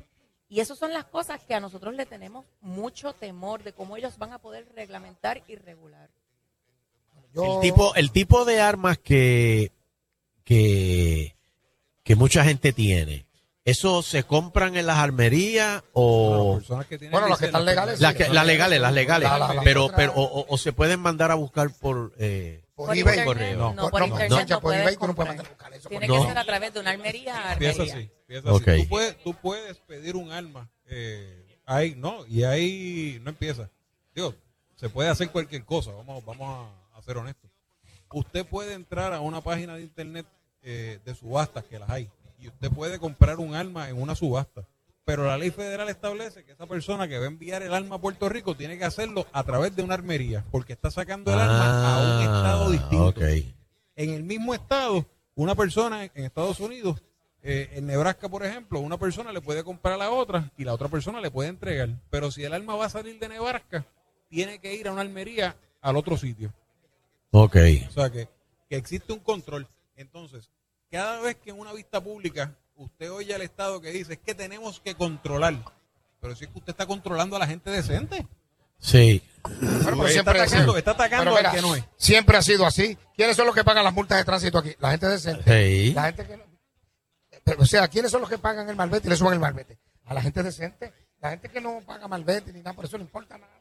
Y 0.49 0.59
esas 0.59 0.79
son 0.79 0.93
las 0.93 1.05
cosas 1.05 1.45
que 1.45 1.55
a 1.55 1.61
nosotros 1.61 1.95
le 1.95 2.07
tenemos 2.07 2.45
mucho 2.61 3.13
temor 3.13 3.63
de 3.63 3.73
cómo 3.73 3.97
ellos 3.97 4.19
van 4.19 4.33
a 4.33 4.41
poder 4.41 4.67
reglamentar 4.75 5.41
y 5.47 5.55
regular. 5.55 6.11
El 7.37 7.61
tipo, 7.61 7.95
el 7.95 8.11
tipo 8.11 8.45
de 8.45 8.61
armas 8.61 8.99
que, 8.99 9.71
que, 10.43 11.37
que 12.03 12.17
mucha 12.17 12.43
gente 12.43 12.73
tiene, 12.73 13.27
¿eso 13.65 14.03
se 14.03 14.25
compran 14.25 14.77
en 14.77 14.87
las 14.87 14.99
armerías 14.99 15.83
o...? 15.93 16.61
Bueno, 17.11 17.29
las 17.29 17.39
que 17.39 17.47
están 17.47 17.65
legales. 17.65 18.01
Las, 18.01 18.15
que- 18.15 18.29
las 18.29 18.47
legales, 18.47 18.81
las 18.81 18.93
legales. 18.93 19.29
La- 19.29 19.39
la- 19.39 19.55
la 19.55 19.63
pero, 19.63 19.89
pero, 19.95 20.13
o, 20.15 20.47
o- 20.49 20.59
se 20.59 20.73
pueden 20.73 21.01
mandar 21.01 21.31
a 21.31 21.35
buscar 21.35 21.71
por... 21.81 22.13
Eh, 22.19 22.61
Por 22.75 22.87
Por 22.89 22.97
eBay. 22.97 23.19
internet, 23.19 23.25
correo. 23.57 23.73
no, 23.75 23.89
por 23.89 24.03
internet 24.03 24.31
Sancha, 24.33 24.55
no 24.57 24.61
por 24.61 24.71
puedes 24.71 24.83
eBay 24.83 24.97
tú 24.97 25.07
no 25.07 25.15
puedes 25.15 25.29
mandar 25.29 25.47
a 25.47 25.49
buscar 25.49 25.73
eso. 25.75 25.89
Tiene 25.89 26.09
No. 26.09 26.15
que 26.23 26.29
ser 26.29 26.39
a 26.39 26.45
través 26.45 26.75
de 26.75 26.81
una 26.81 26.91
armería 26.91 27.49
a 27.51 27.53
Empieza 27.53 27.83
armería. 27.83 27.95
así, 27.95 28.11
empieza 28.27 28.53
Ok. 28.53 28.69
así. 28.69 28.83
Tú 28.83 28.89
puedes, 28.89 29.23
tú 29.23 29.35
puedes 29.35 29.77
pedir 29.79 30.17
un 30.17 30.33
arma. 30.33 30.69
Eh, 30.87 31.59
ahí, 31.67 31.95
no, 31.97 32.27
y 32.27 32.43
ahí 32.43 33.21
no 33.23 33.31
empieza. 33.31 33.71
Digo, 34.13 34.35
se 34.75 34.89
puede 34.89 35.09
hacer 35.09 35.31
cualquier 35.31 35.65
cosa, 35.65 35.93
vamos, 35.93 36.25
vamos 36.25 36.69
a, 36.93 36.99
a 36.99 37.03
ser 37.03 37.17
honestos. 37.17 37.49
Usted 38.13 38.45
puede 38.45 38.75
entrar 38.75 39.13
a 39.15 39.21
una 39.21 39.41
página 39.41 39.77
de 39.77 39.83
internet 39.83 40.27
eh, 40.63 40.99
de 41.05 41.15
subastas, 41.15 41.63
que 41.65 41.79
las 41.79 41.89
hay, 41.91 42.11
y 42.45 42.49
usted 42.49 42.71
puede 42.71 42.99
comprar 42.99 43.39
un 43.39 43.55
arma 43.55 43.89
en 43.89 44.01
una 44.01 44.15
subasta. 44.15 44.67
Pero 45.05 45.27
la 45.27 45.37
ley 45.37 45.51
federal 45.51 45.89
establece 45.89 46.45
que 46.45 46.53
esa 46.53 46.67
persona 46.67 47.09
que 47.09 47.19
va 47.19 47.25
a 47.25 47.29
enviar 47.29 47.63
el 47.63 47.75
arma 47.75 47.97
a 47.97 48.01
Puerto 48.01 48.29
Rico 48.29 48.55
tiene 48.55 48.79
que 48.79 48.85
hacerlo 48.85 49.27
a 49.33 49.43
través 49.45 49.75
de 49.77 49.83
una 49.83 49.95
armería, 49.95 50.45
porque 50.51 50.73
está 50.73 50.91
sacando 50.91 51.33
el 51.33 51.41
arma 51.41 51.95
a 51.95 52.17
un 52.17 52.23
estado 52.23 52.71
distinto. 52.71 53.21
Ah. 53.21 53.55
En 53.97 54.11
el 54.11 54.23
mismo 54.23 54.55
estado, 54.55 55.07
una 55.35 55.55
persona 55.55 56.05
en 56.05 56.25
Estados 56.25 56.61
Unidos, 56.61 57.03
eh, 57.43 57.71
en 57.75 57.87
Nebraska, 57.87 58.29
por 58.29 58.45
ejemplo, 58.45 58.81
una 58.81 58.99
persona 58.99 59.31
le 59.31 59.43
puede 59.43 59.63
comprar 59.63 59.95
a 59.95 59.99
la 59.99 60.11
otra 60.11 60.51
y 60.57 60.65
la 60.65 60.73
otra 60.73 60.89
persona 60.89 61.21
le 61.21 61.31
puede 61.31 61.51
entregar. 61.51 61.91
Pero 62.11 62.31
si 62.31 62.45
el 62.45 62.55
arma 62.55 62.75
va 62.77 62.87
a 62.87 62.91
salir 62.91 63.19
de 63.19 63.29
Nebraska, 63.29 63.85
tiene 64.31 64.59
que 64.59 64.75
ir 64.75 64.89
a 64.89 64.93
una 64.93 65.03
armería 65.03 65.57
al 65.83 65.97
otro 65.97 66.17
sitio. 66.17 66.53
Ok. 67.31 67.57
O 67.89 67.93
sea 67.93 68.11
que, 68.11 68.29
que 68.71 68.77
existe 68.77 69.13
un 69.13 69.21
control. 69.21 69.67
Entonces, 69.97 70.51
cada 70.95 71.21
vez 71.21 71.37
que 71.37 71.51
en 71.51 71.59
una 71.59 71.73
vista 71.73 72.01
pública 72.01 72.55
usted 72.77 73.11
oye 73.11 73.35
al 73.35 73.43
Estado 73.43 73.81
que 73.81 73.91
dice 73.91 74.13
es 74.15 74.19
que 74.21 74.35
tenemos 74.35 74.81
que 74.81 74.95
controlar, 74.95 75.55
pero 76.21 76.37
si 76.37 76.45
es 76.45 76.51
que 76.51 76.59
usted 76.59 76.71
está 76.71 76.87
controlando 76.87 77.35
a 77.37 77.41
la 77.41 77.47
gente 77.49 77.69
decente. 77.71 78.27
Sí. 78.79 79.23
Bueno, 79.43 79.59
pero 79.85 80.07
Está 80.07 80.09
siempre 80.13 80.41
atacando, 80.41 80.73
es- 80.73 80.79
está 80.79 80.91
atacando 80.93 81.35
Pero 81.35 81.49
al 81.49 81.55
que 81.55 81.63
no 81.63 81.75
es. 81.75 81.85
Siempre 81.97 82.37
ha 82.37 82.43
sido 82.43 82.65
así. 82.67 82.97
¿Quiénes 83.17 83.37
son 83.37 83.47
los 83.47 83.55
que 83.55 83.65
pagan 83.65 83.83
las 83.85 83.93
multas 83.95 84.19
de 84.19 84.25
tránsito 84.25 84.59
aquí? 84.59 84.75
La 84.79 84.91
gente 84.93 85.09
decente. 85.09 85.43
Sí. 85.45 85.95
La 85.95 86.05
gente 86.05 86.27
que 86.27 86.37
no- 86.37 86.45
Pero, 87.45 87.63
o 87.63 87.67
sea, 87.67 87.89
¿quiénes 87.89 88.11
son 88.11 88.21
los 88.21 88.31
que 88.31 88.39
pagan 88.39 88.69
el 88.69 88.77
malvete 88.77 89.07
y 89.09 89.11
le 89.11 89.17
suben 89.17 89.35
el 89.35 89.41
malvete? 89.41 89.79
A 90.05 90.15
la 90.15 90.23
gente 90.23 90.43
decente. 90.43 90.93
La 91.21 91.31
gente 91.31 91.49
que 91.49 91.61
no 91.61 91.81
paga 91.87 92.07
malvete 92.09 92.53
ni 92.53 92.61
nada, 92.61 92.75
por 92.75 92.85
eso 92.85 92.99
no 92.99 93.05
importa 93.05 93.37
nada. 93.39 93.53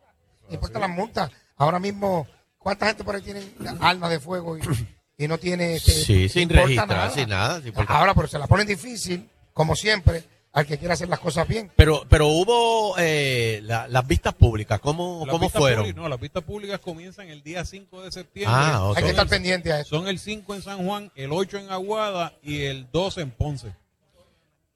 No 0.48 0.54
importa 0.54 0.80
las 0.80 0.90
multas. 0.90 1.32
Ahora 1.56 1.80
mismo, 1.80 2.28
¿cuánta 2.58 2.88
gente 2.88 3.04
por 3.04 3.16
ahí 3.16 3.22
tiene 3.22 3.42
armas 3.80 4.10
de 4.10 4.20
fuego 4.20 4.58
y, 4.58 4.62
y 5.18 5.28
no 5.28 5.38
tiene... 5.38 5.76
este, 5.76 5.92
Sí, 5.92 6.30
sin 6.30 6.50
registrar, 6.50 7.12
sin 7.12 7.30
nada, 7.30 7.62
sin. 7.62 7.74
Ahora, 7.88 8.14
pero 8.14 8.28
se 8.28 8.40
la 8.40 8.48
ponen 8.48 8.68
difícil, 8.68 9.30
como 9.54 9.76
siempre, 9.76 10.24
al 10.52 10.66
que 10.68 10.78
quiera 10.78 10.94
hacer 10.94 11.10
las 11.10 11.20
cosas 11.20 11.48
bien. 11.48 11.72
Pero, 11.76 12.04
pero 12.10 12.28
hubo 12.28 12.96
eh, 13.00 13.60
la- 13.64 13.88
las 13.88 14.06
vistas 14.08 14.34
públicas, 14.36 14.80
¿cómo, 14.80 15.24
Las 15.26 15.32
cómo 15.32 15.46
vistas 15.46 15.60
fueron? 15.60 15.84
públicas- 15.84 16.02
no, 16.04 16.10
las 16.10 16.20
vistas 16.20 16.44
públicas 16.44 16.80
comienzan 16.80 17.28
el 17.30 17.42
día 17.44 17.66
5 17.66 18.04
de 18.04 18.12
septiembre. 18.12 18.56
Ah, 18.56 18.84
ok. 18.86 18.98
Hay 18.98 19.04
que 19.04 19.10
estar 19.10 19.28
pendiente 19.28 19.72
a 19.74 19.80
eso. 19.80 19.98
Son 19.98 20.08
el 20.08 20.20
5 20.20 20.54
en 20.56 20.62
San 20.62 20.86
Juan, 20.86 21.12
el 21.16 21.32
8 21.32 21.58
en 21.58 21.72
Aguada 21.72 22.34
y 22.44 22.62
el 22.66 22.88
12 22.92 23.22
en 23.22 23.32
Ponce. 23.32 23.74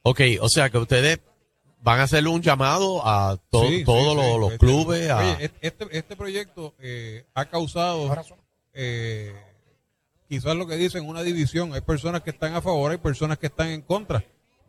Ok, 0.03 0.21
o 0.39 0.49
sea 0.49 0.69
que 0.69 0.77
ustedes 0.77 1.19
van 1.81 1.99
a 1.99 2.03
hacerle 2.03 2.29
un 2.29 2.41
llamado 2.41 3.05
a 3.05 3.37
to- 3.51 3.67
Sí, 3.67 3.83
todos 3.83 4.11
sí, 4.11 4.15
los, 4.15 4.25
sí. 4.33 4.39
los 4.39 4.51
Este- 4.53 4.57
clubes. 4.65 5.09
a- 5.09 5.17
oye, 5.17 5.51
este, 5.61 5.85
este 5.91 6.15
proyecto 6.15 6.73
eh, 6.79 7.25
ha 7.33 7.45
causado, 7.45 8.15
eh, 8.73 9.33
quizás 10.29 10.55
lo 10.55 10.67
que 10.67 10.75
dicen, 10.77 11.05
una 11.05 11.23
división. 11.23 11.73
Hay 11.73 11.81
personas 11.81 12.21
que 12.21 12.29
están 12.31 12.53
a 12.55 12.61
favor, 12.61 12.91
hay 12.91 12.97
personas 12.97 13.37
que 13.37 13.47
están 13.47 13.69
en 13.69 13.81
contra. 13.81 14.23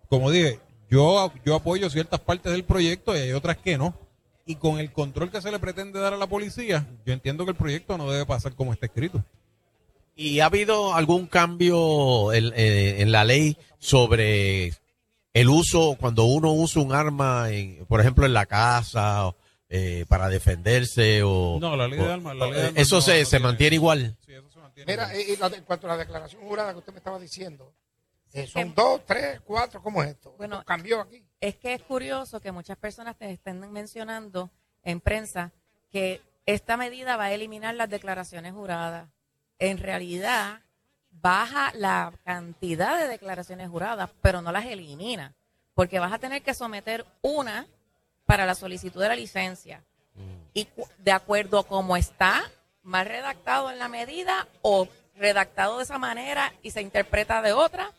Como 0.09 0.31
dije, 0.31 0.61
yo, 0.91 1.33
yo 1.45 1.55
apoyo 1.57 1.91
ciertas 1.91 2.21
partes 2.21 2.53
del 2.53 2.65
proyecto 2.65 3.15
y 3.17 3.21
hay 3.21 3.33
otras 3.33 3.57
que 3.59 3.77
no. 3.79 3.95
Y 4.47 4.55
con 4.57 4.79
el 4.79 4.91
control 4.93 5.31
que 5.31 5.43
se 5.43 5.51
le 5.51 5.59
pretende 5.59 6.01
dar 6.01 6.15
a 6.15 6.17
la 6.17 6.27
policía, 6.27 6.87
yo 7.05 7.13
entiendo 7.13 7.45
que 7.45 7.51
el 7.51 7.57
proyecto 7.57 7.99
no 7.99 8.11
debe 8.11 8.25
pasar 8.25 8.55
como 8.55 8.73
está 8.73 8.87
escrito. 8.87 9.23
¿Y 10.17 10.41
ha 10.41 10.47
habido 10.47 10.95
algún 10.95 11.27
cambio 11.27 12.33
en, 12.33 12.53
eh, 12.57 12.97
en 13.03 13.13
la 13.13 13.25
ley 13.25 13.57
sobre 13.79 14.73
el 15.35 15.49
uso, 15.49 15.97
cuando 16.01 16.25
uno 16.25 16.53
usa 16.53 16.83
un 16.83 16.93
arma, 16.93 17.51
en, 17.51 17.85
por 17.87 18.01
ejemplo, 18.01 18.25
en 18.27 18.33
la 18.33 18.47
casa, 18.47 19.29
o, 19.29 19.37
eh, 19.69 20.07
para 20.09 20.29
defenderse? 20.29 21.23
o 21.23 21.59
No, 21.61 21.77
la 21.77 21.87
ley 21.87 22.01
o- 22.01 22.05
de 22.05 22.13
armas, 22.15 22.35
la 22.37 22.47
ley 22.47 22.55
de 22.55 22.67
armas 22.69 22.83
Eso 22.83 22.97
no- 22.97 23.03
se, 23.03 23.19
no 23.21 23.25
se 23.27 23.31
tiene- 23.31 23.45
mantiene 23.45 23.75
igual. 23.77 24.17
tiene 24.27 24.41
Mira, 24.87 25.17
y, 25.17 25.33
y 25.33 25.37
la 25.37 25.49
de- 25.49 25.57
en 25.59 25.65
cuanto 25.65 25.87
a 25.87 25.91
la 25.91 25.97
declaración 25.97 26.43
jurada 26.43 26.73
que 26.73 26.79
usted 26.79 26.93
me 26.93 26.99
estaba 26.99 27.19
diciendo, 27.19 27.75
eh, 28.33 28.47
son 28.47 28.75
dos, 28.75 29.05
tres, 29.07 29.41
cuatro, 29.41 29.83
¿cómo 29.83 30.03
es 30.03 30.11
esto? 30.11 30.33
Bueno, 30.37 30.57
Esto 30.57 30.67
cambió 30.67 31.01
aquí. 31.01 31.25
Es 31.41 31.57
que 31.57 31.73
es 31.75 31.83
curioso 31.83 32.41
que 32.41 32.53
muchas 32.53 32.77
personas 32.77 33.17
te 33.17 33.31
estén 33.31 33.61
mencionando 33.73 34.51
en 34.83 35.01
prensa 35.01 35.51
que 35.91 36.21
esta 36.47 36.77
medida 36.77 37.17
va 37.17 37.25
a 37.25 37.33
eliminar 37.33 37.75
las 37.75 37.89
declaraciones 37.89 38.53
juradas. 38.53 39.09
En 39.59 39.79
realidad, 39.79 40.61
baja 41.11 41.73
la 41.75 42.13
cantidad 42.25 42.99
de 43.01 43.09
declaraciones 43.09 43.69
juradas, 43.69 44.11
pero 44.23 44.41
no 44.43 44.53
las 44.53 44.67
elimina, 44.67 45.35
porque 45.75 45.99
vas 45.99 46.13
a 46.13 46.19
tener 46.19 46.43
que 46.43 46.55
someter 46.55 47.05
una 47.23 47.67
para 48.27 48.45
la 48.47 48.55
solicitud 48.55 49.01
de 49.01 49.09
la 49.09 49.17
licencia. 49.17 49.83
Y 50.53 50.67
cu- 50.67 50.87
de 50.99 51.13
acuerdo 51.13 51.59
a 51.61 51.67
cómo 51.67 51.97
está, 51.97 52.43
más 52.89 53.07
redactado 53.07 53.71
en 53.71 53.79
la 53.79 53.89
medida 53.89 54.49
o 54.63 54.89
redactado 55.15 55.79
de 55.79 55.85
esa 55.85 55.99
manera 55.99 56.53
y 56.63 56.71
se 56.71 56.81
interpreta 56.81 57.43
de 57.43 57.53
otra, 57.53 57.93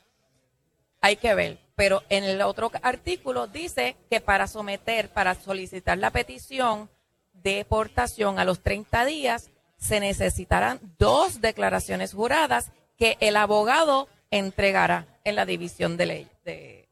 hay 0.99 1.15
que 1.15 1.35
ver. 1.35 1.59
Pero 1.75 2.03
en 2.09 2.23
el 2.23 2.41
otro 2.41 2.71
artículo 2.81 3.47
dice 3.47 3.95
que 4.09 4.19
para 4.19 4.47
someter, 4.47 5.09
para 5.09 5.35
solicitar 5.35 5.97
la 5.97 6.11
petición 6.11 6.89
de 7.33 7.55
deportación 7.55 8.39
a 8.39 8.45
los 8.45 8.61
30 8.61 9.05
días, 9.05 9.49
se 9.77 9.99
necesitarán 10.01 10.79
dos 10.97 11.39
declaraciones 11.39 12.13
juradas 12.13 12.71
que 12.97 13.15
el 13.21 13.37
abogado 13.37 14.09
entregará 14.29 15.07
en 15.23 15.35
la 15.35 15.45
división 15.45 15.95
de 15.95 16.05
ley. 16.05 16.27
De, 16.43 16.89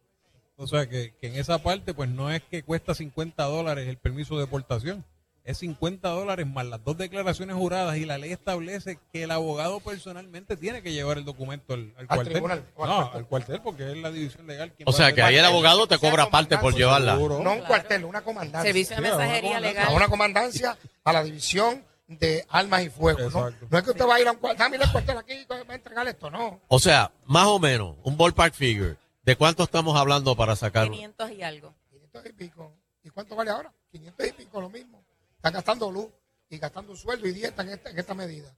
O 0.55 0.67
sea, 0.67 0.87
que, 0.87 1.13
que 1.19 1.27
en 1.27 1.35
esa 1.35 1.57
parte, 1.61 1.93
pues 1.93 2.09
no 2.09 2.31
es 2.31 2.41
que 2.43 2.63
cuesta 2.63 2.93
50 2.93 3.43
dólares 3.43 3.89
el 3.89 3.97
permiso 3.97 4.35
de 4.35 4.41
deportación. 4.41 5.03
Es 5.47 5.59
50 5.59 6.09
dólares 6.09 6.45
más 6.45 6.65
las 6.65 6.83
dos 6.83 6.97
declaraciones 6.97 7.55
juradas 7.55 7.95
y 7.95 8.05
la 8.05 8.17
ley 8.17 8.33
establece 8.33 8.99
que 9.13 9.23
el 9.23 9.31
abogado 9.31 9.79
personalmente 9.79 10.57
tiene 10.57 10.81
que 10.83 10.91
llevar 10.91 11.17
el 11.17 11.23
documento 11.23 11.73
al, 11.73 11.93
al 11.97 12.05
cuartel. 12.07 12.33
tribunal, 12.33 12.65
o 12.75 12.83
al 12.83 12.89
no, 12.89 12.95
cuartel. 12.97 13.17
al 13.17 13.27
cuartel 13.27 13.61
porque 13.61 13.91
es 13.91 13.97
la 13.97 14.11
división 14.11 14.45
legal. 14.45 14.73
quien 14.73 14.89
O 14.89 14.91
sea, 14.91 15.07
a 15.07 15.13
que 15.13 15.21
ahí 15.21 15.37
el 15.37 15.45
abogado 15.45 15.87
te 15.87 15.97
cobra 15.99 16.29
parte 16.29 16.57
por 16.57 16.75
llevarla. 16.75 17.15
No 17.15 17.53
un 17.53 17.61
cuartel, 17.61 18.03
una 18.03 18.21
comandancia. 18.21 18.69
Servicio 18.69 18.97
de 18.97 19.03
mensajería 19.03 19.41
comandancia. 19.41 19.81
legal. 19.81 19.95
Una 19.95 20.07
comandancia 20.09 20.77
a 21.05 21.13
la 21.13 21.23
división 21.23 21.81
de 22.07 22.45
armas 22.49 22.83
y 22.83 22.89
fuego. 22.89 23.29
¿no? 23.29 23.49
no 23.69 23.77
es 23.77 23.83
que 23.85 23.91
usted 23.91 24.05
va 24.05 24.15
a 24.15 24.19
ir 24.19 24.27
a 24.27 24.31
un 24.33 24.37
cuartel, 24.39 24.59
dame 24.59 24.75
el 24.83 24.91
cuartel 24.91 25.17
aquí 25.17 25.33
y 25.33 25.45
va 25.45 25.55
a 25.65 25.75
entregar 25.75 26.07
esto, 26.09 26.29
no. 26.29 26.59
O 26.67 26.79
sea, 26.79 27.09
más 27.25 27.47
o 27.47 27.57
menos, 27.57 27.95
un 28.03 28.17
ballpark 28.17 28.53
figure. 28.53 28.97
¿De 29.23 29.37
cuánto 29.37 29.63
estamos 29.63 29.97
hablando 29.97 30.35
para 30.35 30.57
sacar? 30.57 30.89
500 30.89 31.31
y 31.31 31.41
algo. 31.41 31.73
500 31.89 32.25
y 32.25 32.33
pico. 32.33 32.73
¿Y 33.03 33.09
cuánto 33.11 33.37
vale 33.37 33.51
ahora? 33.51 33.71
500 33.91 34.27
y 34.27 34.31
pico, 34.33 34.59
lo 34.59 34.69
mismo. 34.69 34.96
Están 35.37 35.53
gastando 35.53 35.91
luz 35.91 36.07
y 36.49 36.57
gastando 36.57 36.95
sueldo 36.95 37.27
y 37.27 37.31
dieta 37.31 37.61
en 37.63 37.69
esta, 37.69 37.89
en 37.89 37.99
esta 37.99 38.13
medida. 38.13 38.53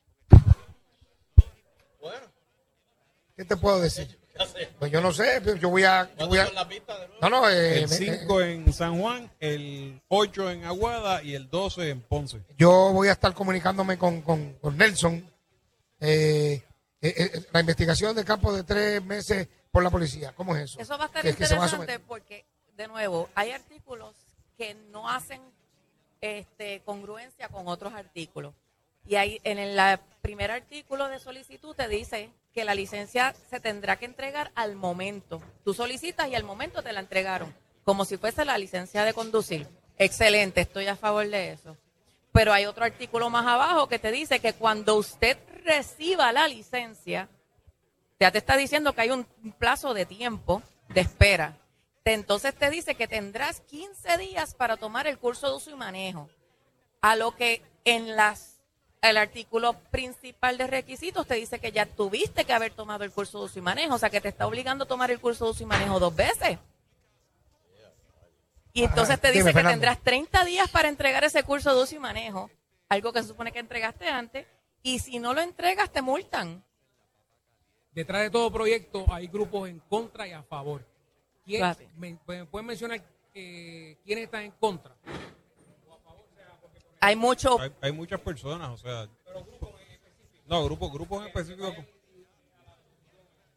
¿Qué 3.35 3.45
te 3.45 3.55
puedo 3.57 3.79
decir? 3.79 4.17
Pues 4.79 4.89
yo 4.89 5.01
no 5.01 5.11
sé, 5.11 5.41
pero 5.43 5.57
yo 5.57 5.69
voy 5.69 5.83
a... 5.83 6.09
yo 6.17 6.27
voy 6.29 6.37
a- 6.37 6.49
no, 7.21 7.29
no, 7.29 7.49
eh, 7.49 7.79
El 7.83 7.89
me- 7.89 7.95
5 7.97 8.41
en 8.41 8.71
San 8.71 8.97
Juan, 8.97 9.29
el 9.41 10.01
8 10.07 10.51
en 10.51 10.63
Aguada 10.63 11.21
y 11.21 11.35
el 11.35 11.49
12 11.49 11.89
en 11.89 11.99
Ponce. 12.01 12.41
yo 12.57 12.93
voy 12.93 13.09
a 13.09 13.11
estar 13.11 13.33
comunicándome 13.33 13.97
con, 13.97 14.21
con, 14.21 14.53
con 14.53 14.77
Nelson. 14.77 15.29
Eh, 15.99 16.63
eh, 17.01 17.13
eh, 17.17 17.45
la 17.51 17.59
investigación 17.59 18.15
de 18.15 18.23
campo 18.23 18.53
de 18.55 18.63
tres 18.63 19.03
meses 19.03 19.49
por 19.71 19.83
la 19.83 19.89
policía. 19.89 20.31
¿Cómo 20.33 20.55
es 20.55 20.63
eso? 20.71 20.79
Eso 20.79 20.97
va 20.97 21.03
a 21.03 21.07
estar 21.07 21.25
interesante 21.25 21.99
porque, 21.99 22.45
de 22.77 22.87
nuevo, 22.87 23.27
hay 23.35 23.51
artículos 23.51 24.15
que 24.57 24.73
no 24.93 25.09
hacen 25.09 25.41
este, 26.21 26.81
congruencia 26.81 27.49
con 27.49 27.67
otros 27.67 27.93
artículos. 27.93 28.53
Y 29.05 29.15
ahí, 29.15 29.39
en 29.43 29.57
el 29.57 29.79
primer 30.21 30.51
artículo 30.51 31.07
de 31.07 31.19
solicitud 31.19 31.75
te 31.75 31.87
dice 31.87 32.29
que 32.53 32.63
la 32.63 32.75
licencia 32.75 33.33
se 33.49 33.59
tendrá 33.59 33.97
que 33.97 34.05
entregar 34.05 34.51
al 34.55 34.75
momento. 34.75 35.41
Tú 35.63 35.73
solicitas 35.73 36.27
y 36.29 36.35
al 36.35 36.43
momento 36.43 36.83
te 36.83 36.93
la 36.93 36.99
entregaron, 36.99 37.53
como 37.83 38.05
si 38.05 38.17
fuese 38.17 38.45
la 38.45 38.57
licencia 38.57 39.03
de 39.03 39.13
conducir. 39.13 39.67
Excelente, 39.97 40.61
estoy 40.61 40.87
a 40.87 40.95
favor 40.95 41.27
de 41.27 41.51
eso. 41.51 41.75
Pero 42.31 42.53
hay 42.53 42.65
otro 42.65 42.85
artículo 42.85 43.29
más 43.29 43.45
abajo 43.45 43.87
que 43.87 43.99
te 43.99 44.11
dice 44.11 44.39
que 44.39 44.53
cuando 44.53 44.95
usted 44.95 45.37
reciba 45.63 46.31
la 46.31 46.47
licencia, 46.47 47.27
ya 48.19 48.31
te 48.31 48.37
está 48.37 48.55
diciendo 48.57 48.93
que 48.93 49.01
hay 49.01 49.11
un 49.11 49.25
plazo 49.57 49.93
de 49.93 50.05
tiempo 50.05 50.61
de 50.89 51.01
espera. 51.01 51.58
Te- 52.03 52.13
Entonces 52.13 52.53
te 52.55 52.69
dice 52.69 52.95
que 52.95 53.07
tendrás 53.07 53.61
15 53.61 54.17
días 54.17 54.53
para 54.55 54.77
tomar 54.77 55.07
el 55.07 55.17
curso 55.17 55.49
de 55.49 55.55
uso 55.57 55.69
y 55.71 55.75
manejo. 55.75 56.29
A 57.01 57.15
lo 57.15 57.35
que 57.35 57.61
en 57.85 58.15
las 58.15 58.55
el 59.01 59.15
artículo 59.15 59.73
principal 59.91 60.57
de 60.57 60.67
requisitos 60.67 61.25
te 61.25 61.35
dice 61.35 61.59
que 61.59 61.71
ya 61.71 61.85
tuviste 61.85 62.43
que 62.43 62.51
haber 62.51 62.73
tomado 62.73 63.05
el 63.05 63.11
curso 63.11 63.39
de 63.39 63.45
uso 63.45 63.59
y 63.59 63.61
manejo, 63.61 63.95
o 63.95 63.97
sea 63.97 64.09
que 64.09 64.19
te 64.19 64.27
está 64.27 64.45
obligando 64.45 64.83
a 64.83 64.87
tomar 64.87 65.09
el 65.09 65.21
curso 65.21 65.45
de 65.45 65.51
uso 65.51 65.63
y 65.63 65.65
manejo 65.65 65.99
dos 66.01 66.13
veces. 66.13 66.57
Y 68.73 68.83
entonces 68.83 69.19
te 69.19 69.29
dice 69.29 69.39
dime, 69.39 69.51
que 69.51 69.53
Fernando. 69.53 69.73
tendrás 69.75 69.99
30 70.03 70.43
días 70.43 70.69
para 70.69 70.89
entregar 70.89 71.23
ese 71.23 71.43
curso 71.43 71.73
de 71.75 71.81
uso 71.83 71.95
y 71.95 71.99
manejo, 71.99 72.51
algo 72.89 73.13
que 73.13 73.21
se 73.21 73.29
supone 73.29 73.51
que 73.53 73.59
entregaste 73.59 74.07
antes, 74.09 74.45
y 74.83 74.99
si 74.99 75.17
no 75.19 75.33
lo 75.33 75.41
entregas 75.41 75.89
te 75.91 76.01
multan. 76.01 76.63
Detrás 77.91 78.21
de 78.23 78.29
todo 78.29 78.51
proyecto 78.51 79.05
hay 79.11 79.27
grupos 79.27 79.69
en 79.69 79.79
contra 79.79 80.27
y 80.27 80.33
a 80.33 80.43
favor. 80.43 80.85
¿Quién, 81.49 81.61
Claro. 81.61 81.79
me, 81.97 82.19
me 82.27 82.45
pueden 82.45 82.67
mencionar 82.67 83.03
eh, 83.33 83.97
quiénes 84.05 84.25
están 84.25 84.43
en 84.43 84.51
contra? 84.51 84.95
Hay 86.99 87.15
mucho 87.15 87.59
Hay, 87.59 87.71
hay 87.81 87.91
muchas 87.91 88.19
personas, 88.19 88.69
o 88.69 88.77
sea. 88.77 89.07
No, 90.45 90.63
grupos, 90.63 90.91
grupos 90.93 91.21
en 91.21 91.27
específico. 91.29 91.73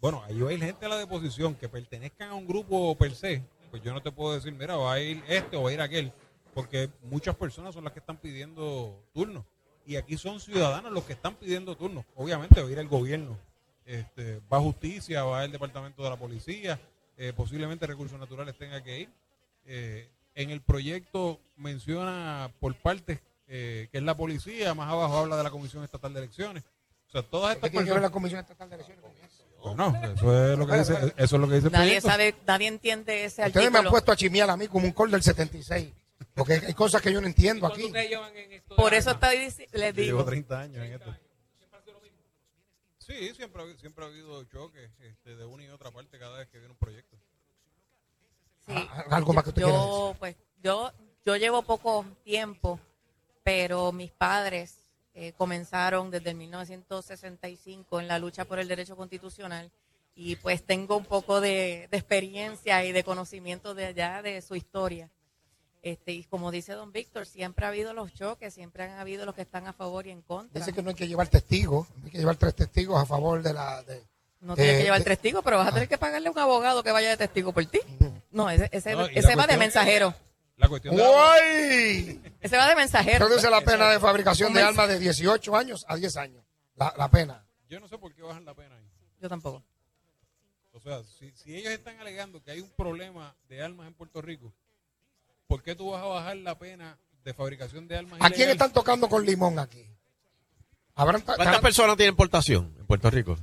Bueno, 0.01 0.23
ahí 0.25 0.41
va 0.41 0.49
a 0.49 0.53
ir 0.55 0.61
gente 0.61 0.87
a 0.87 0.89
la 0.89 0.97
deposición 0.97 1.55
que 1.55 1.69
pertenezcan 1.69 2.31
a 2.31 2.35
un 2.35 2.47
grupo 2.47 2.97
per 2.97 3.15
se. 3.15 3.43
Pues 3.71 3.83
yo 3.83 3.93
no 3.93 4.01
te 4.03 4.11
puedo 4.11 4.35
decir, 4.35 4.55
mira, 4.55 4.77
va 4.77 4.95
a 4.95 5.01
ir 5.01 5.23
este 5.29 5.59
o 5.59 5.63
va 5.65 5.69
a 5.71 5.73
ir 5.75 5.81
aquel. 5.83 6.13
Porque 6.55 6.89
muchas 7.03 7.37
personas 7.37 7.75
son 7.75 7.85
las 7.85 7.93
que 7.93 7.99
están 8.01 8.17
pidiendo 8.17 9.05
turnos. 9.13 9.45
Y 9.85 9.97
aquí 9.97 10.17
son 10.17 10.41
ciudadanos 10.41 10.93
los 10.93 11.05
que 11.05 11.13
están 11.13 11.35
pidiendo 11.35 11.77
turnos. 11.77 12.07
Obviamente 12.15 12.63
va 12.63 12.69
a 12.69 12.71
ir 12.71 12.79
el 12.79 12.89
gobierno. 12.89 13.37
Este, 13.85 14.41
va 14.51 14.57
a 14.57 14.61
justicia, 14.61 15.25
va 15.25 15.45
el 15.45 15.53
departamento 15.53 16.03
de 16.03 16.09
la 16.09 16.17
policía. 16.17 16.81
Eh, 17.23 17.33
posiblemente 17.33 17.87
recursos 17.87 18.19
naturales 18.19 18.57
tenga 18.59 18.83
que 18.83 19.01
ir. 19.01 19.09
Eh, 19.67 20.09
en 20.35 20.51
el 20.51 20.61
proyecto 20.61 21.39
menciona 21.57 22.51
por 22.59 22.75
partes 22.75 23.21
eh, 23.47 23.89
que 23.93 23.99
es 23.99 24.05
la 24.05 24.17
policía, 24.17 24.75
más 24.75 24.91
abajo 24.91 25.19
habla 25.19 25.37
de 25.37 25.43
la 25.45 25.51
Comisión 25.51 25.85
Estatal 25.85 26.13
de 26.15 26.21
Elecciones. 26.21 26.65
O 27.09 27.11
sea, 27.13 27.23
todas 27.23 27.57
¿Qué 27.57 27.67
estas 27.67 27.73
ver 27.73 27.83
la 27.87 27.93
personas... 27.93 28.11
Comisión 28.11 28.41
Estatal 28.41 28.69
de 28.71 28.75
Elecciones 28.77 29.03
con 29.05 29.13
eso? 29.13 29.45
Bueno, 29.63 30.15
eso 30.15 30.53
es 30.53 30.59
lo 30.59 30.67
que 30.67 30.77
dice, 30.79 30.95
eso 31.17 31.37
es 31.37 31.41
lo 31.41 31.49
que 31.49 31.55
dice 31.55 31.67
el 31.69 31.73
Nadie 31.73 32.01
proyecto. 32.01 32.09
sabe, 32.09 32.35
nadie 32.47 32.67
entiende 32.69 33.25
ese 33.25 33.43
Ustedes 33.43 33.55
me 33.55 33.61
han 33.61 33.67
artículo. 33.77 33.91
puesto 33.91 34.11
a 34.13 34.17
chimiar 34.17 34.51
a 34.51 34.57
mí 34.57 34.67
como 34.67 34.87
un 34.87 34.93
call 34.93 35.11
del 35.13 35.23
76. 35.23 35.93
Porque 36.35 36.55
hay 36.55 36.75
cosas 36.75 37.01
que 37.03 37.13
yo 37.13 37.21
no 37.21 37.27
entiendo 37.29 37.67
aquí. 37.67 37.93
Por 38.75 38.95
eso 38.95 39.11
está 39.11 39.33
les 39.35 39.57
Yo 39.57 39.71
llevo 39.77 39.95
digo. 39.95 40.25
30 40.25 40.61
años 40.61 40.85
en 40.85 40.93
esto. 40.95 41.15
Sí, 43.07 43.35
siempre, 43.35 43.61
ha 43.61 43.65
habido- 43.65 43.79
siempre 43.79 44.05
ha 44.05 44.09
habido 44.09 44.45
choques 44.45 44.91
este, 45.01 45.35
de 45.37 45.45
una 45.45 45.65
y 45.65 45.69
otra 45.69 45.91
parte 45.91 46.19
cada 46.19 46.39
vez 46.39 46.49
que 46.49 46.59
viene 46.59 46.73
un 46.73 46.79
proyecto. 46.79 47.17
Sí. 48.67 48.73
Ah, 48.77 49.05
algo 49.11 49.33
más 49.33 49.43
que 49.45 49.51
usted 49.51 49.63
yo, 49.63 49.69
quiera 49.69 49.83
decir. 49.85 50.17
pues, 50.21 50.37
yo, 50.63 50.93
yo 51.25 51.37
llevo 51.37 51.63
poco 51.63 52.05
tiempo, 52.25 52.79
pero 53.43 53.91
mis 53.91 54.13
padres 54.13 54.85
eh, 55.15 55.33
comenzaron 55.37 56.11
desde 56.11 56.31
el 56.31 56.37
1965 56.37 58.01
en 58.01 58.09
la 58.09 58.19
lucha 58.19 58.45
por 58.45 58.59
el 58.61 58.69
derecho 58.69 58.97
constitucional 58.97 59.71
y 60.15 60.37
pues 60.37 60.65
tengo 60.65 60.97
un 60.97 61.05
poco 61.05 61.41
de, 61.41 61.89
de 61.91 61.97
experiencia 61.97 62.85
y 62.85 62.93
de 62.93 63.03
conocimiento 63.03 63.75
de 63.75 63.87
allá 63.87 64.23
de 64.23 64.41
su 64.43 64.55
historia. 64.55 65.11
Este, 65.83 66.13
y 66.13 66.25
como 66.25 66.51
dice 66.53 66.73
don 66.75 66.93
Víctor, 66.93 67.27
siempre 67.27 67.65
ha 67.67 67.69
habido 67.69 67.93
los 67.93 68.13
choques, 68.15 68.55
siempre 68.55 68.85
han 68.85 68.99
habido 69.01 69.27
los 69.27 69.35
que 69.35 69.43
están 69.43 69.67
a 69.67 69.73
favor 69.73 70.07
y 70.07 70.11
en 70.11 70.23
contra. 70.23 70.61
Dice 70.61 70.73
que 70.73 70.81
no 70.83 70.91
hay 70.91 70.95
que 70.95 71.09
llevar 71.09 71.27
testigos. 71.29 71.89
Hay 72.05 72.11
que 72.13 72.19
llevar 72.19 72.37
tres 72.37 72.55
testigos 72.55 73.03
a 73.03 73.05
favor 73.05 73.43
de 73.43 73.53
la. 73.53 73.83
De, 73.83 74.01
No 74.41 74.55
tienes 74.55 74.77
que 74.79 74.83
llevar 74.85 75.01
de- 75.01 75.05
testigo, 75.07 75.43
pero 75.43 75.59
vas 75.59 75.69
a 75.69 75.73
tener 75.73 75.89
que 75.89 75.99
pagarle 75.99 76.29
a 76.29 76.31
un 76.31 76.39
abogado 76.39 76.83
que 76.85 76.93
vaya 76.93 77.11
de 77.11 77.17
testigo 77.17 77.53
por 77.53 77.65
ti. 77.67 77.81
No, 78.31 78.49
ese, 78.49 78.69
ese, 78.73 78.95
No, 78.95 79.07
ese 79.07 79.35
va 79.35 79.47
de 79.49 79.57
mensajero. 79.57 80.15
La 80.57 80.69
cuestión 80.69 80.95
de 80.95 81.03
la- 81.03 81.09
¡Uy! 81.11 82.21
Ese 82.41 82.57
va 82.57 82.69
de 82.69 82.77
mensajero. 82.77 83.27
Reduce 83.27 83.51
la 83.51 83.61
pena 83.63 83.91
de 83.91 83.99
fabricación 83.99 84.53
de 84.55 84.63
armas 84.63 84.89
de 84.89 84.99
18 85.01 85.57
años 85.57 85.85
a 85.89 85.97
10 85.97 86.17
años. 86.17 86.45
La, 86.77 86.95
la 86.97 87.11
pena. 87.11 87.45
Yo 87.69 87.81
no 87.81 87.89
sé 87.89 87.99
por 87.99 88.15
qué 88.15 88.23
bajan 88.23 88.45
la 88.45 88.55
pena 88.55 88.77
ahí. 88.77 88.87
Yo 89.21 89.29
tampoco. 89.29 89.65
O 90.73 90.81
sea, 90.81 91.03
si, 91.03 91.33
si 91.33 91.57
ellos 91.57 91.73
están 91.73 91.99
alegando 92.01 92.41
que 92.43 92.51
hay 92.53 92.61
un 92.61 92.71
problema 92.71 93.35
de 93.49 93.63
armas 93.63 93.87
en 93.89 93.95
Puerto 93.95 94.23
Rico, 94.23 94.53
¿por 95.53 95.63
qué 95.63 95.75
tú 95.75 95.91
vas 95.91 96.03
a 96.03 96.07
bajar 96.07 96.37
la 96.39 96.59
pena 96.59 96.99
de 97.25 97.35
fabricación 97.35 97.87
de 97.87 97.99
armas 97.99 98.19
¿A 98.23 98.31
quién 98.31 98.49
están 98.49 98.73
tocando 98.73 99.07
con 99.09 99.25
limón 99.27 99.59
aquí? 99.59 99.85
¿Habrán 100.95 101.21
ta- 101.23 101.37
¿Cuántas 101.37 101.61
personas 101.61 101.97
tienen 101.99 102.17
portación 102.17 102.75
en 102.79 102.87
Puerto 102.87 103.11
Rico? 103.11 103.37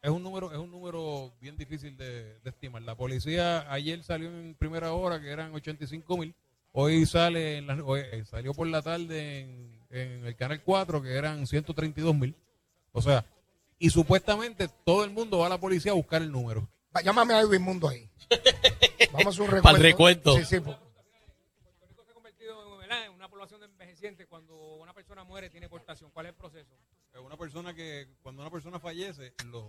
Es 0.00 0.10
un 0.10 0.22
número, 0.22 0.50
es 0.50 0.56
un 0.58 0.70
número 0.70 1.32
bien 1.40 1.56
difícil 1.58 1.94
de, 1.96 2.38
de 2.40 2.50
estimar. 2.50 2.80
La 2.82 2.94
policía 2.96 3.70
ayer 3.70 4.02
salió 4.02 4.28
en 4.28 4.54
primera 4.54 4.92
hora 4.92 5.20
que 5.20 5.28
eran 5.30 5.54
85 5.54 6.16
mil. 6.16 6.34
Hoy 6.72 7.04
sale 7.04 7.58
en 7.58 7.66
la- 7.66 7.84
hoy, 7.84 8.00
eh, 8.00 8.24
salió 8.24 8.54
por 8.54 8.66
la 8.66 8.80
tarde 8.80 9.40
en, 9.40 9.84
en 9.90 10.24
el 10.26 10.34
canal 10.36 10.62
4 10.62 11.02
que 11.02 11.12
eran 11.14 11.46
132 11.46 12.14
mil. 12.14 12.34
O 12.92 13.02
sea, 13.02 13.26
y 13.78 13.90
supuestamente 13.90 14.68
todo 14.86 15.04
el 15.04 15.10
mundo 15.10 15.38
va 15.40 15.46
a 15.46 15.50
la 15.50 15.60
policía 15.60 15.92
a 15.92 15.96
buscar 15.96 16.22
el 16.22 16.32
número. 16.32 16.66
Llámame 17.04 17.34
a 17.34 17.40
Edwin 17.40 17.62
Mundo 17.62 17.88
ahí. 17.88 18.08
Vamos 19.12 19.26
a 19.26 19.28
hacer 19.30 19.42
un 19.42 19.46
recuento. 19.50 19.62
Para 19.62 19.76
el 19.76 19.82
recuento. 19.82 20.36
Sí, 20.36 20.44
sí. 20.44 20.60
pues. 20.60 20.76
¿verdad? 22.80 23.04
En 23.06 23.12
una 23.12 23.28
cuando 24.28 24.54
una 24.76 24.92
persona 24.92 25.22
muere, 25.24 25.48
tiene 25.48 25.68
portación. 25.68 26.10
¿Cuál 26.10 26.26
es 26.26 26.30
el 26.30 26.36
proceso? 26.36 26.72
Una 27.24 27.36
persona 27.36 27.74
que, 27.74 28.08
cuando 28.22 28.42
una 28.42 28.50
persona 28.50 28.80
fallece, 28.80 29.32
los, 29.46 29.64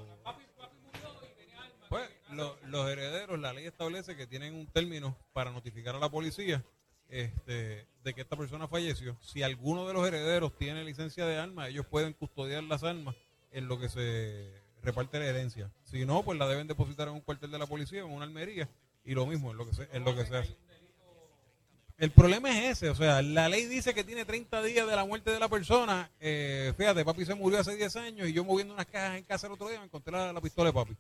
pues, 1.90 2.10
lo- 2.32 2.58
los 2.68 2.90
herederos, 2.90 3.40
la 3.40 3.54
ley 3.54 3.66
establece 3.66 4.16
que 4.16 4.26
tienen 4.26 4.56
un 4.56 4.66
término 4.68 5.16
para 5.34 5.52
notificar 5.52 5.96
a 5.96 6.00
la 6.00 6.10
policía 6.10 6.64
este, 7.10 7.86
de 8.04 8.14
que 8.16 8.22
esta 8.22 8.36
persona 8.36 8.68
falleció. 8.68 9.16
Si 9.22 9.44
alguno 9.44 9.86
de 9.88 9.94
los 9.94 10.08
herederos 10.08 10.56
tiene 10.58 10.84
licencia 10.84 11.26
de 11.28 11.38
armas, 11.38 11.70
ellos 11.70 11.86
pueden 11.86 12.14
custodiar 12.14 12.64
las 12.64 12.84
armas 12.84 13.16
en 13.52 13.68
lo 13.68 13.78
que 13.80 13.88
se 13.90 14.52
reparte 14.82 15.20
la 15.20 15.26
herencia. 15.26 15.70
Si 15.84 16.06
no, 16.06 16.24
pues 16.24 16.40
la 16.40 16.48
deben 16.48 16.66
depositar 16.68 17.08
en 17.08 17.14
un 17.14 17.22
cuartel 17.22 17.52
de 17.52 17.60
la 17.60 17.68
policía, 17.68 18.00
en 18.00 18.10
una 18.12 18.26
almería, 18.26 18.68
y 19.06 19.14
lo 19.14 19.26
mismo, 19.28 19.52
en 19.52 19.58
lo 19.58 19.68
que 19.68 19.76
se, 19.76 19.88
en 19.92 20.04
lo 20.06 20.16
que 20.16 20.26
se 20.26 20.38
hace. 20.38 20.58
El 22.04 22.12
problema 22.12 22.50
es 22.50 22.72
ese, 22.78 22.90
o 22.90 22.96
sea, 22.96 23.22
la 23.22 23.48
ley 23.48 23.66
dice 23.66 23.94
que 23.94 24.04
tiene 24.04 24.26
30 24.26 24.62
días 24.64 24.86
de 24.86 24.94
la 24.94 25.06
muerte 25.06 25.32
de 25.32 25.40
la 25.40 25.48
persona. 25.48 26.10
Eh, 26.20 26.74
fíjate, 26.78 27.06
papi 27.06 27.24
se 27.26 27.34
murió 27.34 27.60
hace 27.62 27.78
10 27.78 27.96
años 27.96 28.28
y 28.28 28.34
yo 28.34 28.44
moviendo 28.44 28.74
unas 28.74 28.88
cajas 28.88 29.16
en 29.18 29.24
casa 29.24 29.48
el 29.48 29.54
otro 29.54 29.70
día 29.70 29.80
me 29.80 29.86
encontré 29.86 30.12
la, 30.12 30.34
la 30.34 30.42
pistola 30.42 30.68
de 30.70 30.74
papi. 30.74 30.98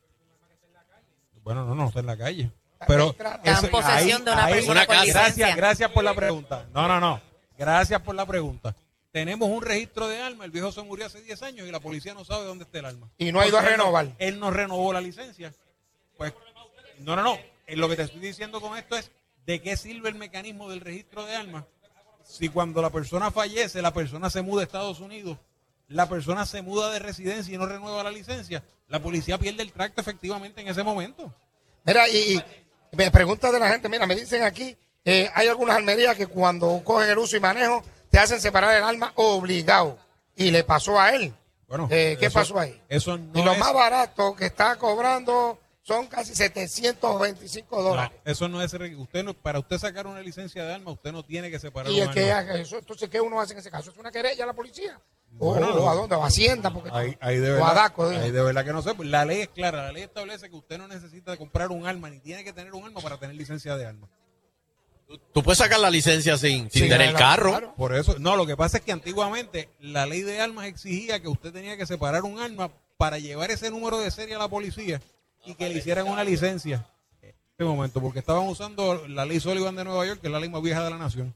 Bueno, 1.43 1.65
no, 1.65 1.75
no, 1.75 1.87
está 1.89 1.99
en 1.99 2.05
la 2.05 2.15
calle. 2.17 2.51
Pero 2.87 3.09
Está 3.09 3.59
en 3.65 3.69
posesión 3.69 4.23
de 4.23 4.31
una 4.31 4.47
persona 4.47 4.85
con 4.85 4.95
casa. 4.95 5.05
licencia. 5.05 5.23
Gracias, 5.47 5.55
gracias 5.57 5.91
por 5.91 6.03
la 6.05 6.13
pregunta. 6.13 6.67
No, 6.73 6.87
no, 6.87 7.01
no. 7.01 7.19
Gracias 7.57 8.01
por 8.01 8.15
la 8.15 8.25
pregunta. 8.25 8.73
Tenemos 9.11 9.49
un 9.49 9.61
registro 9.61 10.07
de 10.07 10.21
armas, 10.21 10.45
el 10.45 10.51
viejo 10.51 10.71
se 10.71 10.81
murió 10.83 11.05
hace 11.05 11.21
10 11.21 11.43
años 11.43 11.67
y 11.67 11.71
la 11.71 11.81
policía 11.81 12.13
no 12.13 12.23
sabe 12.23 12.45
dónde 12.45 12.63
está 12.63 12.79
el 12.79 12.85
arma. 12.85 13.09
Y 13.17 13.31
no 13.33 13.41
ha 13.41 13.47
ido 13.47 13.57
a 13.57 13.61
Porque 13.61 13.73
él 13.73 13.77
no- 13.77 13.83
renovar. 13.83 14.07
Él 14.19 14.39
no 14.39 14.51
renovó 14.51 14.93
la 14.93 15.01
licencia. 15.01 15.53
Pues, 16.17 16.33
no, 16.99 17.15
no, 17.17 17.23
no. 17.23 17.37
Eh, 17.67 17.75
Lo 17.75 17.89
que 17.89 17.95
te 17.97 18.03
estoy 18.03 18.21
diciendo 18.21 18.59
con 18.61 18.77
esto 18.77 18.95
es 18.95 19.11
de 19.45 19.61
qué 19.61 19.75
sirve 19.77 20.09
el 20.09 20.15
mecanismo 20.15 20.69
del 20.69 20.81
registro 20.81 21.25
de 21.25 21.35
armas 21.35 21.65
si 22.23 22.47
cuando 22.49 22.81
la 22.81 22.89
persona 22.89 23.31
fallece, 23.31 23.81
la 23.81 23.93
persona 23.93 24.29
se 24.29 24.41
muda 24.41 24.61
a 24.61 24.63
Estados 24.65 25.01
Unidos, 25.01 25.37
la 25.89 26.07
persona 26.07 26.45
se 26.45 26.61
muda 26.61 26.89
de 26.91 26.99
residencia 26.99 27.53
y 27.53 27.57
no 27.57 27.65
renueva 27.65 28.01
la 28.03 28.11
licencia, 28.11 28.63
la 28.87 29.01
policía 29.01 29.37
pierde 29.37 29.61
el 29.63 29.73
tracto 29.73 29.99
efectivamente 29.99 30.61
en 30.61 30.69
ese 30.69 30.83
momento. 30.83 31.33
Mira, 31.83 32.07
y, 32.07 32.35
y 32.37 32.95
me 32.95 33.11
pregunta 33.11 33.51
de 33.51 33.59
la 33.59 33.69
gente, 33.69 33.89
mira, 33.89 34.07
me 34.07 34.15
dicen 34.15 34.41
aquí, 34.43 34.77
eh, 35.03 35.29
hay 35.35 35.49
algunas 35.49 35.75
almerías 35.75 36.15
que 36.15 36.27
cuando 36.27 36.81
cogen 36.85 37.09
el 37.09 37.17
uso 37.17 37.35
y 37.35 37.41
manejo, 37.41 37.83
te 38.09 38.19
hacen 38.19 38.39
separar 38.39 38.77
el 38.77 38.83
arma 38.83 39.11
obligado. 39.15 39.99
Y 40.35 40.49
le 40.49 40.63
pasó 40.63 40.99
a 40.99 41.09
él. 41.13 41.33
Bueno, 41.67 41.87
Eh, 41.91 42.15
¿Qué 42.19 42.27
eso- 42.27 42.39
pasó 42.39 42.57
ahí? 42.59 42.81
Eso 42.87 43.17
no 43.17 43.37
y 43.39 43.43
lo 43.43 43.51
es- 43.51 43.59
más 43.59 43.73
barato 43.73 44.33
que 44.35 44.45
está 44.45 44.77
cobrando 44.77 45.59
son 45.83 46.07
casi 46.07 46.33
725 46.33 47.83
dólares. 47.83 48.17
No, 48.25 48.31
eso 48.31 48.47
no 48.47 48.61
es 48.61 48.73
usted 48.73 49.23
no, 49.23 49.33
para 49.33 49.59
usted 49.59 49.77
sacar 49.77 50.07
una 50.07 50.21
licencia 50.21 50.63
de 50.63 50.73
arma, 50.73 50.91
usted 50.91 51.11
no 51.11 51.23
tiene 51.23 51.51
que 51.51 51.59
separar 51.59 51.91
y 51.91 51.99
el 51.99 52.09
que 52.11 52.31
haga 52.31 52.55
eso, 52.55 52.77
entonces, 52.79 53.09
¿qué 53.09 53.19
uno 53.19 53.39
hace 53.39 53.53
en 53.53 53.59
ese 53.59 53.69
caso? 53.69 53.91
¿Es 53.91 53.97
una 53.97 54.09
querella 54.11 54.45
a 54.45 54.47
la 54.47 54.53
policía? 54.53 54.99
O, 55.39 55.51
Bueno, 55.51 55.73
o 55.73 55.79
no. 55.79 55.89
a 55.89 55.95
dónde? 55.95 56.15
¿O 56.15 56.23
a 56.23 56.27
Hacienda? 56.27 56.71
Porque, 56.71 56.89
Ahí, 56.93 57.17
ahí 57.19 57.37
de 57.37 57.53
o 57.53 57.65
a 57.65 57.73
DACO, 57.73 58.09
ahí 58.09 58.31
de 58.31 58.41
verdad 58.43 58.63
que 58.63 58.71
no 58.71 58.81
sé. 58.81 58.93
Pues 58.93 59.09
La 59.09 59.25
ley 59.25 59.41
es 59.41 59.49
clara. 59.49 59.83
La 59.83 59.91
ley 59.91 60.03
establece 60.03 60.49
que 60.49 60.55
usted 60.55 60.77
no 60.77 60.87
necesita 60.87 61.35
comprar 61.37 61.69
un 61.71 61.85
arma 61.85 62.09
ni 62.09 62.19
tiene 62.19 62.43
que 62.43 62.53
tener 62.53 62.73
un 62.73 62.85
arma 62.85 63.01
para 63.01 63.17
tener 63.17 63.35
licencia 63.35 63.75
de 63.75 63.85
arma. 63.85 64.07
Tú 65.33 65.43
puedes 65.43 65.57
sacar 65.57 65.79
la 65.79 65.89
licencia 65.89 66.37
sin, 66.37 66.71
sin 66.71 66.87
tener 66.87 67.09
el 67.09 67.15
carro. 67.15 67.73
Por 67.75 67.93
eso, 67.95 68.15
no, 68.19 68.35
lo 68.35 68.45
que 68.45 68.55
pasa 68.55 68.77
es 68.77 68.83
que 68.83 68.91
antiguamente 68.91 69.69
la 69.79 70.05
ley 70.05 70.21
de 70.21 70.39
armas 70.39 70.67
exigía 70.67 71.19
que 71.19 71.27
usted 71.27 71.51
tenía 71.51 71.77
que 71.77 71.85
separar 71.85 72.23
un 72.23 72.39
arma 72.39 72.71
para 72.97 73.19
llevar 73.19 73.51
ese 73.51 73.69
número 73.69 73.99
de 73.99 74.11
serie 74.11 74.35
a 74.35 74.39
la 74.39 74.47
policía 74.47 75.01
y 75.45 75.55
que 75.55 75.69
le 75.69 75.75
hicieran 75.75 76.07
una 76.07 76.23
licencia. 76.23 76.85
En 77.21 77.33
este 77.51 77.63
momento, 77.63 78.01
porque 78.01 78.19
estaban 78.19 78.47
usando 78.47 79.07
la 79.07 79.25
ley 79.25 79.39
Sullivan 79.39 79.75
de 79.75 79.83
Nueva 79.83 80.05
York, 80.05 80.21
que 80.21 80.27
es 80.27 80.33
la 80.33 80.39
ley 80.39 80.49
más 80.49 80.61
vieja 80.61 80.83
de 80.83 80.89
la 80.89 80.97
nación. 80.97 81.35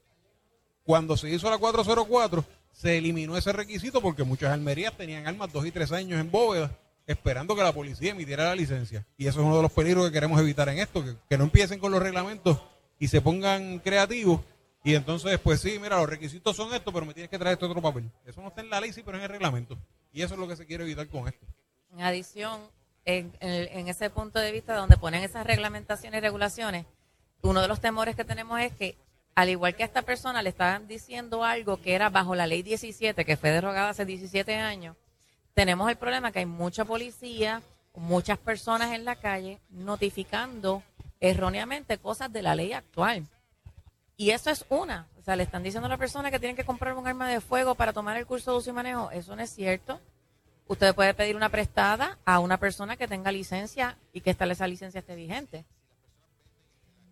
Cuando 0.83 1.17
se 1.17 1.29
hizo 1.29 1.49
la 1.49 1.57
404, 1.57 2.43
se 2.71 2.97
eliminó 2.97 3.37
ese 3.37 3.51
requisito 3.51 4.01
porque 4.01 4.23
muchas 4.23 4.51
almerías 4.51 4.95
tenían 4.95 5.27
armas 5.27 5.51
dos 5.51 5.65
y 5.65 5.71
tres 5.71 5.91
años 5.91 6.19
en 6.19 6.31
bóveda 6.31 6.71
esperando 7.07 7.55
que 7.55 7.63
la 7.63 7.73
policía 7.73 8.11
emitiera 8.11 8.45
la 8.45 8.55
licencia. 8.55 9.05
Y 9.17 9.27
eso 9.27 9.39
es 9.39 9.45
uno 9.45 9.55
de 9.55 9.61
los 9.63 9.71
peligros 9.71 10.05
que 10.05 10.11
queremos 10.11 10.39
evitar 10.39 10.67
en 10.69 10.79
esto, 10.79 11.03
que, 11.03 11.15
que 11.29 11.37
no 11.37 11.45
empiecen 11.45 11.79
con 11.79 11.91
los 11.91 12.03
reglamentos 12.03 12.59
y 12.99 13.07
se 13.07 13.21
pongan 13.21 13.79
creativos. 13.79 14.41
Y 14.83 14.93
entonces, 14.93 15.39
pues 15.39 15.61
sí, 15.61 15.79
mira, 15.81 15.97
los 15.97 16.09
requisitos 16.09 16.55
son 16.55 16.73
estos, 16.73 16.93
pero 16.93 17.05
me 17.05 17.13
tienes 17.13 17.29
que 17.29 17.39
traer 17.39 17.53
este 17.53 17.65
otro 17.65 17.81
papel. 17.81 18.11
Eso 18.25 18.41
no 18.41 18.49
está 18.49 18.61
en 18.61 18.69
la 18.69 18.79
ley, 18.79 18.93
sí, 18.93 19.01
pero 19.03 19.17
en 19.17 19.23
el 19.23 19.29
reglamento. 19.29 19.77
Y 20.13 20.21
eso 20.21 20.33
es 20.33 20.39
lo 20.39 20.47
que 20.47 20.55
se 20.55 20.65
quiere 20.65 20.83
evitar 20.83 21.07
con 21.07 21.27
esto. 21.27 21.45
En 21.93 22.01
adición, 22.01 22.61
en, 23.07 23.33
en- 23.39 23.87
ese 23.87 24.09
punto 24.09 24.37
de 24.39 24.51
vista 24.51 24.75
donde 24.75 24.97
ponen 24.97 25.23
esas 25.23 25.47
reglamentaciones 25.47 26.17
y 26.19 26.21
regulaciones, 26.21 26.85
uno 27.41 27.61
de 27.61 27.67
los 27.67 27.79
temores 27.79 28.15
que 28.15 28.25
tenemos 28.25 28.59
es 28.59 28.73
que, 28.73 28.97
al 29.33 29.49
igual 29.49 29.75
que 29.75 29.83
a 29.83 29.85
esta 29.85 30.01
persona 30.01 30.41
le 30.41 30.49
estaban 30.49 30.87
diciendo 30.87 31.43
algo 31.45 31.81
que 31.81 31.95
era 31.95 32.09
bajo 32.09 32.35
la 32.35 32.47
ley 32.47 32.63
17, 32.63 33.23
que 33.23 33.37
fue 33.37 33.51
derogada 33.51 33.89
hace 33.89 34.05
17 34.05 34.55
años, 34.55 34.97
tenemos 35.53 35.89
el 35.89 35.95
problema 35.95 36.31
que 36.31 36.39
hay 36.39 36.45
mucha 36.45 36.83
policía, 36.85 37.61
muchas 37.95 38.37
personas 38.37 38.91
en 38.93 39.05
la 39.05 39.15
calle 39.15 39.59
notificando 39.69 40.83
erróneamente 41.21 41.97
cosas 41.97 42.31
de 42.31 42.41
la 42.41 42.55
ley 42.55 42.73
actual. 42.73 43.25
Y 44.17 44.31
eso 44.31 44.49
es 44.49 44.65
una. 44.69 45.07
O 45.17 45.21
sea, 45.23 45.35
le 45.35 45.43
están 45.43 45.63
diciendo 45.63 45.85
a 45.85 45.89
la 45.89 45.97
persona 45.97 46.29
que 46.29 46.39
tienen 46.39 46.55
que 46.55 46.65
comprar 46.65 46.93
un 46.95 47.07
arma 47.07 47.29
de 47.29 47.39
fuego 47.39 47.73
para 47.75 47.93
tomar 47.93 48.17
el 48.17 48.25
curso 48.25 48.51
de 48.51 48.57
uso 48.57 48.69
y 48.69 48.73
manejo. 48.73 49.09
Eso 49.11 49.35
no 49.35 49.41
es 49.41 49.49
cierto. 49.51 49.99
Usted 50.67 50.93
puede 50.93 51.13
pedir 51.13 51.35
una 51.35 51.49
prestada 51.49 52.17
a 52.25 52.39
una 52.39 52.57
persona 52.57 52.97
que 52.97 53.07
tenga 53.07 53.31
licencia 53.31 53.97
y 54.13 54.21
que 54.21 54.31
esta, 54.31 54.45
esa 54.45 54.67
licencia 54.67 54.99
esté 54.99 55.15
vigente. 55.15 55.65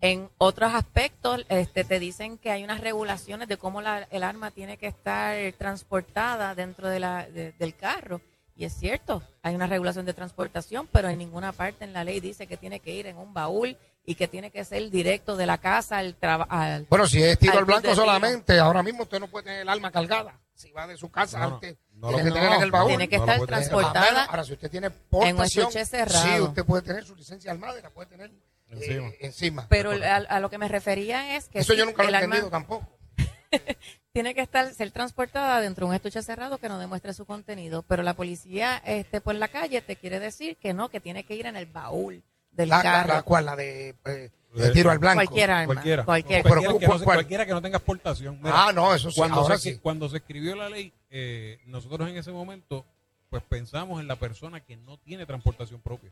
En 0.01 0.29
otros 0.37 0.73
aspectos, 0.73 1.45
este, 1.49 1.83
te 1.83 1.99
dicen 1.99 2.37
que 2.37 2.51
hay 2.51 2.63
unas 2.63 2.81
regulaciones 2.81 3.47
de 3.47 3.57
cómo 3.57 3.81
la- 3.81 4.07
el 4.11 4.23
arma 4.23 4.51
tiene 4.51 4.77
que 4.77 4.87
estar 4.87 5.35
transportada 5.57 6.53
dentro 6.53 6.89
de 6.89 6.99
la, 6.99 7.25
de- 7.27 7.53
del 7.53 7.75
carro. 7.75 8.21
Y 8.57 8.65
es 8.65 8.73
cierto, 8.73 9.23
hay 9.41 9.55
una 9.55 9.67
regulación 9.67 10.05
de 10.05 10.13
transportación, 10.13 10.87
pero 10.91 11.09
en 11.09 11.17
ninguna 11.17 11.51
parte 11.53 11.85
en 11.85 11.93
la 11.93 12.03
ley 12.03 12.19
dice 12.19 12.45
que 12.47 12.57
tiene 12.57 12.79
que 12.81 12.91
ir 12.93 13.07
en 13.07 13.17
un 13.17 13.33
baúl 13.33 13.77
y 14.05 14.15
que 14.15 14.27
tiene 14.27 14.51
que 14.51 14.63
ser 14.63 14.89
directo 14.91 15.35
de 15.35 15.45
la 15.45 15.57
casa 15.57 15.97
al 15.97 16.15
trabajo. 16.15 16.51
Bueno, 16.89 17.07
si 17.07 17.23
es 17.23 17.39
tiro 17.39 17.57
al 17.57 17.65
blanco 17.65 17.95
solamente 17.95 18.59
ahora 18.59 18.83
mismo 18.83 19.03
usted 19.03 19.19
no 19.19 19.27
puede 19.27 19.45
tener 19.45 19.61
el 19.61 19.69
arma 19.69 19.91
cargada. 19.91 20.39
Si 20.53 20.71
va 20.71 20.87
de 20.87 20.95
su 20.95 21.09
casa 21.09 21.39
No, 21.39 21.49
no, 21.49 21.55
antes, 21.55 21.77
no 22.11 22.17
tiene 22.17 22.29
lo- 22.29 22.35
que 22.35 22.39
tener 22.41 22.53
en 22.57 22.63
el 22.63 22.71
baúl. 22.71 22.87
Tiene 22.89 23.07
que 23.09 23.17
No 23.17 23.25
lo 23.25 23.31
estar 23.31 23.47
tener. 23.47 23.47
transportada 23.69 24.23
Ahora, 24.25 24.43
si 24.43 24.53
usted 24.53 24.71
tiene 24.71 24.87
en 24.87 25.39
un 25.39 25.47
cerrado. 25.49 26.35
sí, 26.35 26.41
usted 26.41 26.65
puede 26.65 26.81
tener 26.83 27.05
su 27.05 27.15
licencia 27.15 27.51
armada 27.51 27.79
y 27.79 27.81
la 27.81 27.89
puede 27.89 28.07
tener 28.09 28.31
eh, 28.71 29.17
Encima. 29.21 29.67
Pero 29.69 29.91
a, 29.91 30.15
a 30.15 30.39
lo 30.39 30.49
que 30.49 30.57
me 30.57 30.67
refería 30.67 31.35
es 31.37 31.47
que 31.49 31.59
Eso 31.59 31.73
sí, 31.73 31.79
yo 31.79 31.85
nunca 31.85 32.03
lo 32.03 32.09
he 32.09 32.15
arma 32.15 32.23
entendido 32.25 32.49
tampoco. 32.49 32.87
tiene 34.11 34.33
que 34.33 34.41
estar 34.41 34.73
ser 34.73 34.91
transportada 34.91 35.61
dentro 35.61 35.85
de 35.85 35.89
un 35.89 35.95
estuche 35.95 36.21
cerrado 36.23 36.57
que 36.57 36.69
no 36.69 36.79
demuestre 36.79 37.13
su 37.13 37.25
contenido, 37.25 37.83
pero 37.83 38.01
la 38.03 38.13
policía 38.13 38.81
este 38.85 39.21
por 39.21 39.35
la 39.35 39.47
calle 39.49 39.81
te 39.81 39.95
quiere 39.97 40.19
decir 40.19 40.57
que 40.57 40.73
no, 40.73 40.89
que 40.89 40.99
tiene 40.99 41.25
que 41.25 41.35
ir 41.35 41.45
en 41.45 41.55
el 41.55 41.65
baúl 41.67 42.23
del 42.51 42.69
La, 42.69 42.77
la, 42.77 42.83
carro. 42.83 43.13
la 43.13 43.21
cual, 43.23 43.45
la 43.45 43.55
de, 43.55 43.95
eh, 44.05 44.29
de 44.63 44.71
tiro 44.71 44.89
al 44.91 44.99
blanco. 44.99 45.23
Cualquier 45.25 45.51
arma. 45.51 45.65
Cualquiera. 45.73 46.05
Cualquier- 46.05 46.43
Cualquiera, 46.43 46.99
cualquiera 47.03 47.45
que 47.45 47.51
no 47.53 47.61
tenga 47.61 47.77
exportación. 47.77 48.39
Ah, 48.43 48.71
no, 48.73 48.93
eso 48.93 49.11
sí, 49.11 49.17
Cuando, 49.19 49.45
se, 49.47 49.57
sí. 49.57 49.79
cuando 49.81 50.09
se 50.09 50.17
escribió 50.17 50.55
la 50.55 50.69
ley, 50.69 50.91
eh, 51.09 51.59
nosotros 51.65 52.09
en 52.09 52.17
ese 52.17 52.31
momento, 52.31 52.85
pues 53.29 53.43
pensamos 53.43 53.99
en 54.01 54.07
la 54.07 54.15
persona 54.15 54.59
que 54.61 54.77
no 54.77 54.97
tiene 54.97 55.25
transportación 55.25 55.81
propia. 55.81 56.11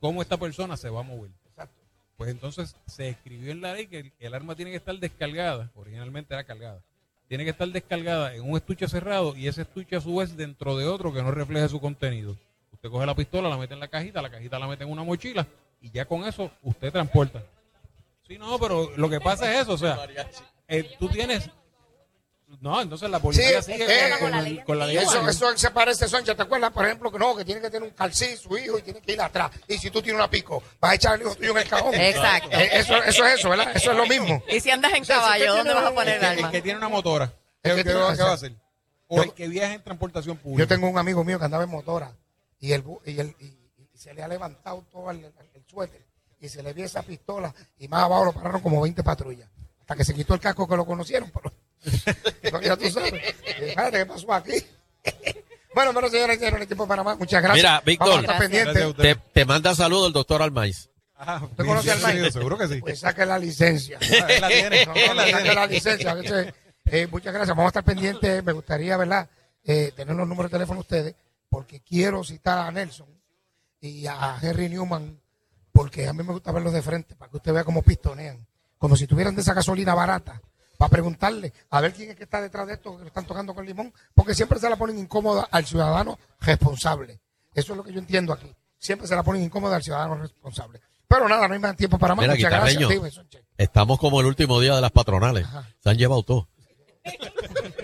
¿Cómo 0.00 0.20
esta 0.22 0.36
persona 0.36 0.76
se 0.76 0.90
va 0.90 1.00
a 1.00 1.04
mover? 1.04 1.30
Pues 2.16 2.30
entonces 2.30 2.76
se 2.86 3.08
escribió 3.08 3.50
en 3.52 3.60
la 3.62 3.74
ley 3.74 3.86
que 3.86 3.98
el, 4.00 4.12
el 4.20 4.34
arma 4.34 4.54
tiene 4.54 4.70
que 4.70 4.76
estar 4.76 4.96
descargada, 4.96 5.70
originalmente 5.74 6.34
era 6.34 6.44
cargada, 6.44 6.80
tiene 7.26 7.42
que 7.42 7.50
estar 7.50 7.66
descargada 7.68 8.34
en 8.34 8.42
un 8.48 8.56
estuche 8.56 8.86
cerrado 8.86 9.34
y 9.36 9.48
ese 9.48 9.62
estuche 9.62 9.96
a 9.96 10.00
su 10.00 10.14
vez 10.16 10.36
dentro 10.36 10.76
de 10.76 10.86
otro 10.86 11.12
que 11.12 11.22
no 11.22 11.30
refleje 11.32 11.68
su 11.68 11.80
contenido. 11.80 12.36
Usted 12.72 12.90
coge 12.90 13.06
la 13.06 13.14
pistola, 13.16 13.48
la 13.48 13.56
mete 13.56 13.74
en 13.74 13.80
la 13.80 13.88
cajita, 13.88 14.22
la 14.22 14.30
cajita 14.30 14.58
la 14.58 14.68
mete 14.68 14.84
en 14.84 14.90
una 14.90 15.02
mochila 15.02 15.46
y 15.82 15.90
ya 15.90 16.04
con 16.06 16.24
eso 16.24 16.50
usted 16.62 16.90
transporta. 16.92 17.42
Sí, 18.26 18.38
no, 18.38 18.58
pero 18.58 18.90
lo 18.96 19.10
que 19.10 19.20
pasa 19.20 19.52
es 19.52 19.62
eso, 19.62 19.72
o 19.72 19.78
sea, 19.78 19.98
eh, 20.68 20.90
tú 20.98 21.08
tienes... 21.08 21.50
No, 22.60 22.82
entonces 22.82 23.08
la 23.08 23.18
policía 23.18 23.62
Sí, 23.62 23.72
sigue 23.72 23.86
eh, 23.88 24.10
con, 24.20 24.34
el- 24.34 24.62
con 24.64 24.78
la 24.78 24.86
ley. 24.86 24.98
Eso, 24.98 25.26
eso 25.26 25.56
se 25.56 25.70
parece, 25.70 26.06
Soncha, 26.06 26.34
¿te 26.34 26.42
acuerdas? 26.42 26.70
Por 26.70 26.84
ejemplo, 26.84 27.10
que 27.10 27.18
no, 27.18 27.34
que 27.34 27.46
tiene 27.46 27.62
que 27.62 27.70
tener 27.70 27.88
un 27.88 27.94
calcí, 27.94 28.36
su 28.36 28.56
hijo, 28.58 28.78
y 28.78 28.82
tiene 28.82 29.00
que 29.00 29.12
ir 29.12 29.20
atrás. 29.22 29.50
Y 29.66 29.78
si 29.78 29.90
tú 29.90 30.02
tienes 30.02 30.18
una 30.20 30.28
pico, 30.30 30.62
vas 30.78 30.92
a 30.92 30.94
echar 30.96 31.12
al 31.14 31.22
hijo 31.22 31.34
tuyo 31.34 31.52
en 31.52 31.56
el 31.58 31.68
cajón. 31.68 31.94
Exacto. 31.94 32.50
Eh, 32.52 32.68
eso, 32.74 32.94
eso 33.02 33.24
es 33.24 33.38
eso, 33.38 33.48
¿verdad? 33.48 33.72
Eso 33.74 33.90
es 33.92 33.96
lo 33.96 34.06
mismo. 34.06 34.42
Y 34.48 34.60
si 34.60 34.70
andas 34.70 34.92
en 34.92 35.00
O 35.02 35.04
sea, 35.06 35.16
si 35.16 35.20
caballo, 35.22 35.44
usted 35.44 35.48
¿dónde 35.56 35.62
tiene 35.72 35.80
vas 35.82 35.90
a 35.90 35.94
poner 35.94 36.16
el 36.18 36.22
El 36.24 36.38
arma? 36.38 36.50
que 36.50 36.62
tiene 36.62 36.78
una 36.78 36.88
motora, 36.90 37.32
El 37.62 37.74
¿qué, 37.76 37.84
que 37.84 37.94
va, 37.94 38.08
a 38.10 38.32
hacer? 38.34 38.52
O 39.08 39.16
Yo- 39.16 39.22
el 39.22 39.32
que 39.32 39.48
viaja 39.48 39.72
en 39.74 39.82
transportación 39.82 40.36
pública. 40.36 40.62
Yo 40.62 40.68
tengo 40.68 40.88
un 40.88 40.98
amigo 40.98 41.24
mío 41.24 41.38
que 41.38 41.46
andaba 41.46 41.64
en 41.64 41.70
motora 41.70 42.12
y, 42.60 42.72
el, 42.72 42.84
bu- 42.84 43.00
y, 43.06 43.18
el, 43.18 43.34
y 43.40 43.56
se 44.02 44.12
le 44.14 44.22
ha 44.22 44.28
levantado 44.28 44.84
todo 44.90 45.10
el, 45.12 45.24
el 45.24 45.64
suéter 45.66 46.04
y 46.40 46.48
se 46.48 46.62
le 46.62 46.72
vio 46.72 46.84
esa 46.84 47.02
pistola 47.02 47.54
y 47.78 47.86
más 47.86 48.02
abajo 48.02 48.24
lo 48.24 48.32
pararon 48.32 48.60
como 48.60 48.80
20 48.80 49.02
patrullas. 49.04 49.48
Hasta 49.80 49.94
que 49.94 50.04
se 50.04 50.12
quitó 50.14 50.34
el 50.34 50.40
casco 50.40 50.66
que 50.68 50.76
lo 50.76 50.84
conocieron. 50.84 51.30
Pero, 52.42 52.60
ya 52.62 52.76
tú 52.76 52.90
sabes. 52.90 53.12
¿qué 53.92 54.06
pasó 54.06 54.32
aquí? 54.32 54.54
Bueno, 55.74 55.94
bueno, 55.94 56.10
señores, 56.10 56.36
señores, 56.38 56.58
el 56.58 56.62
equipo 56.64 56.82
de 56.82 56.88
Panamá, 56.90 57.16
muchas 57.16 57.42
gracias. 57.42 57.56
Mira, 57.56 57.70
Vamos 57.70 57.82
a 57.82 57.84
Víctor, 57.86 58.20
estar 58.20 58.38
pendientes. 58.38 58.94
te, 58.94 59.14
te 59.32 59.44
manda 59.46 59.74
saludos 59.74 60.08
el 60.08 60.12
doctor 60.12 60.42
Almaiz. 60.42 60.90
¿Usted 61.44 61.64
conoce? 61.64 62.30
Seguro 62.30 62.58
que 62.58 62.68
sí. 62.68 62.80
Pues 62.82 62.98
saque 63.00 63.24
la 63.24 63.38
licencia. 63.38 63.98
la 64.40 64.48
tiene, 64.48 64.84
No, 64.84 64.92
él 64.94 65.06
no, 65.08 65.14
la 65.14 65.22
saque 65.22 65.36
tiene. 65.42 65.54
la 65.54 65.66
licencia. 65.66 66.12
Veces, 66.12 66.52
eh, 66.84 67.06
muchas 67.10 67.32
gracias. 67.32 67.56
Vamos 67.56 67.64
a 67.64 67.68
estar 67.68 67.84
pendientes. 67.84 68.44
Me 68.44 68.52
gustaría, 68.52 68.98
¿verdad? 68.98 69.26
Eh, 69.64 69.92
tener 69.96 70.14
los 70.14 70.28
números 70.28 70.50
de 70.50 70.56
teléfono 70.58 70.80
de 70.80 70.82
ustedes, 70.82 71.14
porque 71.48 71.80
quiero 71.80 72.22
citar 72.22 72.58
a 72.58 72.70
Nelson 72.70 73.06
y 73.82 74.06
a 74.06 74.38
Henry 74.40 74.68
Newman, 74.70 75.20
porque 75.72 76.08
a 76.08 76.12
mí 76.14 76.22
me 76.22 76.32
gusta 76.32 76.52
verlos 76.52 76.72
de 76.72 76.80
frente, 76.82 77.14
para 77.16 77.30
que 77.30 77.36
usted 77.36 77.52
vea 77.52 77.64
cómo 77.64 77.82
pistonean. 77.82 78.46
Como 78.78 78.96
si 78.96 79.06
tuvieran 79.06 79.34
de 79.34 79.42
esa 79.42 79.52
gasolina 79.54 79.94
barata. 79.94 80.40
Para 80.78 80.88
preguntarle, 80.90 81.52
a 81.70 81.80
ver 81.80 81.92
quién 81.92 82.10
es 82.10 82.16
que 82.16 82.24
está 82.24 82.40
detrás 82.40 82.66
de 82.66 82.74
esto, 82.74 82.96
que 82.96 83.02
lo 83.02 83.08
están 83.08 83.26
tocando 83.26 83.54
con 83.54 83.64
limón, 83.66 83.92
porque 84.14 84.34
siempre 84.34 84.58
se 84.58 84.68
la 84.70 84.76
ponen 84.76 84.98
incómoda 84.98 85.46
al 85.50 85.64
ciudadano 85.66 86.18
responsable. 86.40 87.20
Eso 87.54 87.72
es 87.72 87.76
lo 87.76 87.84
que 87.84 87.92
yo 87.92 87.98
entiendo 88.00 88.32
aquí. 88.32 88.52
Siempre 88.78 89.06
se 89.06 89.14
la 89.14 89.22
ponen 89.22 89.42
incómoda 89.42 89.76
al 89.76 89.82
ciudadano 89.82 90.16
responsable. 90.16 90.80
Pero 91.06 91.28
nada, 91.28 91.46
no 91.46 91.54
hay 91.54 91.60
más 91.60 91.76
tiempo 91.76 91.98
para 91.98 92.14
más. 92.14 92.22
Mira, 92.24 92.34
Muchas 92.34 92.50
gracias. 92.50 92.88
Dime, 92.88 93.10
Sonche. 93.10 93.44
estamos 93.58 93.98
como 93.98 94.20
el 94.20 94.26
último 94.26 94.58
día 94.60 94.74
de 94.74 94.80
las 94.80 94.90
patronales. 94.90 95.46
Se 95.80 95.90
han 95.90 95.98
llevado 95.98 96.22
todo. 96.22 96.48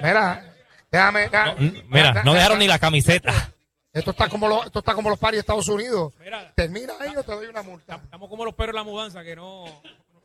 Mira, 0.02 0.54
déjame. 0.90 1.28
déjame- 1.28 1.84
Mira, 1.88 2.08
déjame- 2.12 2.24
no 2.24 2.34
dejaron 2.34 2.58
ni 2.58 2.66
la 2.66 2.78
camiseta. 2.78 3.52
Esto 3.92 4.10
está 4.10 4.28
como 4.28 4.48
los, 4.48 4.66
esto 4.66 4.78
está 4.80 4.94
como 4.94 5.10
los 5.10 5.18
paris 5.18 5.36
de 5.36 5.40
Estados 5.40 5.68
Unidos. 5.68 6.12
Termina 6.54 6.94
ahí 7.00 7.16
o 7.16 7.22
te 7.22 7.32
doy 7.32 7.46
una 7.46 7.62
multa. 7.62 8.00
Estamos 8.02 8.28
como 8.28 8.44
los 8.44 8.54
perros 8.54 8.70
en 8.70 8.76
la 8.76 8.84
mudanza, 8.84 9.24
que 9.24 9.34
no, 9.34 9.64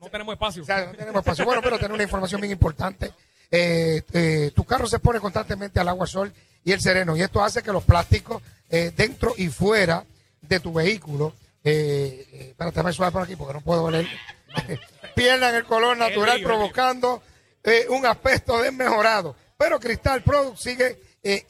no 0.01 0.09
tenemos 0.09 0.33
espacio. 0.33 0.63
O 0.63 0.65
sea, 0.65 0.85
no 0.87 0.91
tenemos 0.93 1.19
espacio. 1.21 1.45
Bueno, 1.45 1.61
pero 1.61 1.77
tener 1.77 1.93
una 1.93 2.03
información 2.03 2.41
bien 2.41 2.51
importante. 2.51 3.13
Eh, 3.49 4.01
eh, 4.13 4.51
tu 4.55 4.63
carro 4.63 4.87
se 4.87 4.99
pone 4.99 5.19
constantemente 5.19 5.79
al 5.79 5.87
agua, 5.87 6.07
sol 6.07 6.33
y 6.63 6.71
el 6.71 6.81
sereno. 6.81 7.15
Y 7.15 7.21
esto 7.21 7.43
hace 7.43 7.61
que 7.61 7.71
los 7.71 7.83
plásticos 7.83 8.41
eh, 8.69 8.91
dentro 8.95 9.33
y 9.37 9.47
fuera 9.47 10.03
de 10.41 10.59
tu 10.59 10.73
vehículo, 10.73 11.33
eh, 11.63 12.47
espérate, 12.49 12.75
déjame 12.75 12.93
suave 12.93 13.11
por 13.11 13.21
aquí 13.21 13.35
porque 13.35 13.53
no 13.53 13.61
puedo 13.61 13.89
leer, 13.89 14.07
pierdan 15.15 15.55
el 15.55 15.65
color 15.65 15.95
natural 15.95 16.39
lío, 16.39 16.47
provocando 16.47 17.21
un 17.89 18.05
aspecto 18.05 18.61
desmejorado. 18.61 19.35
Pero 19.55 19.79
Cristal 19.79 20.21
Product 20.23 20.57
sigue 20.57 20.99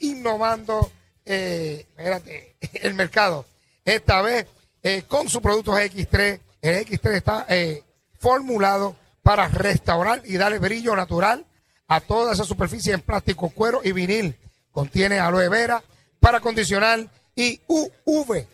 innovando 0.00 0.92
eh, 1.24 1.86
espérate, 1.96 2.56
el 2.82 2.94
mercado. 2.94 3.46
Esta 3.84 4.22
vez 4.22 4.46
eh, 4.82 5.04
con 5.06 5.28
su 5.28 5.40
producto 5.40 5.72
X3. 5.72 6.40
El 6.62 6.86
X3 6.86 7.12
está 7.14 7.46
eh, 7.48 7.82
formulado 8.18 8.96
para 9.22 9.48
restaurar 9.48 10.22
y 10.24 10.36
darle 10.36 10.58
brillo 10.58 10.96
natural 10.96 11.44
a 11.88 12.00
toda 12.00 12.32
esa 12.32 12.44
superficie 12.44 12.94
en 12.94 13.00
plástico, 13.00 13.50
cuero 13.50 13.80
y 13.84 13.92
vinil. 13.92 14.36
Contiene 14.70 15.18
aloe 15.18 15.48
vera 15.48 15.82
para 16.20 16.38
acondicionar 16.38 17.06
y 17.36 17.60
UV 17.66 18.46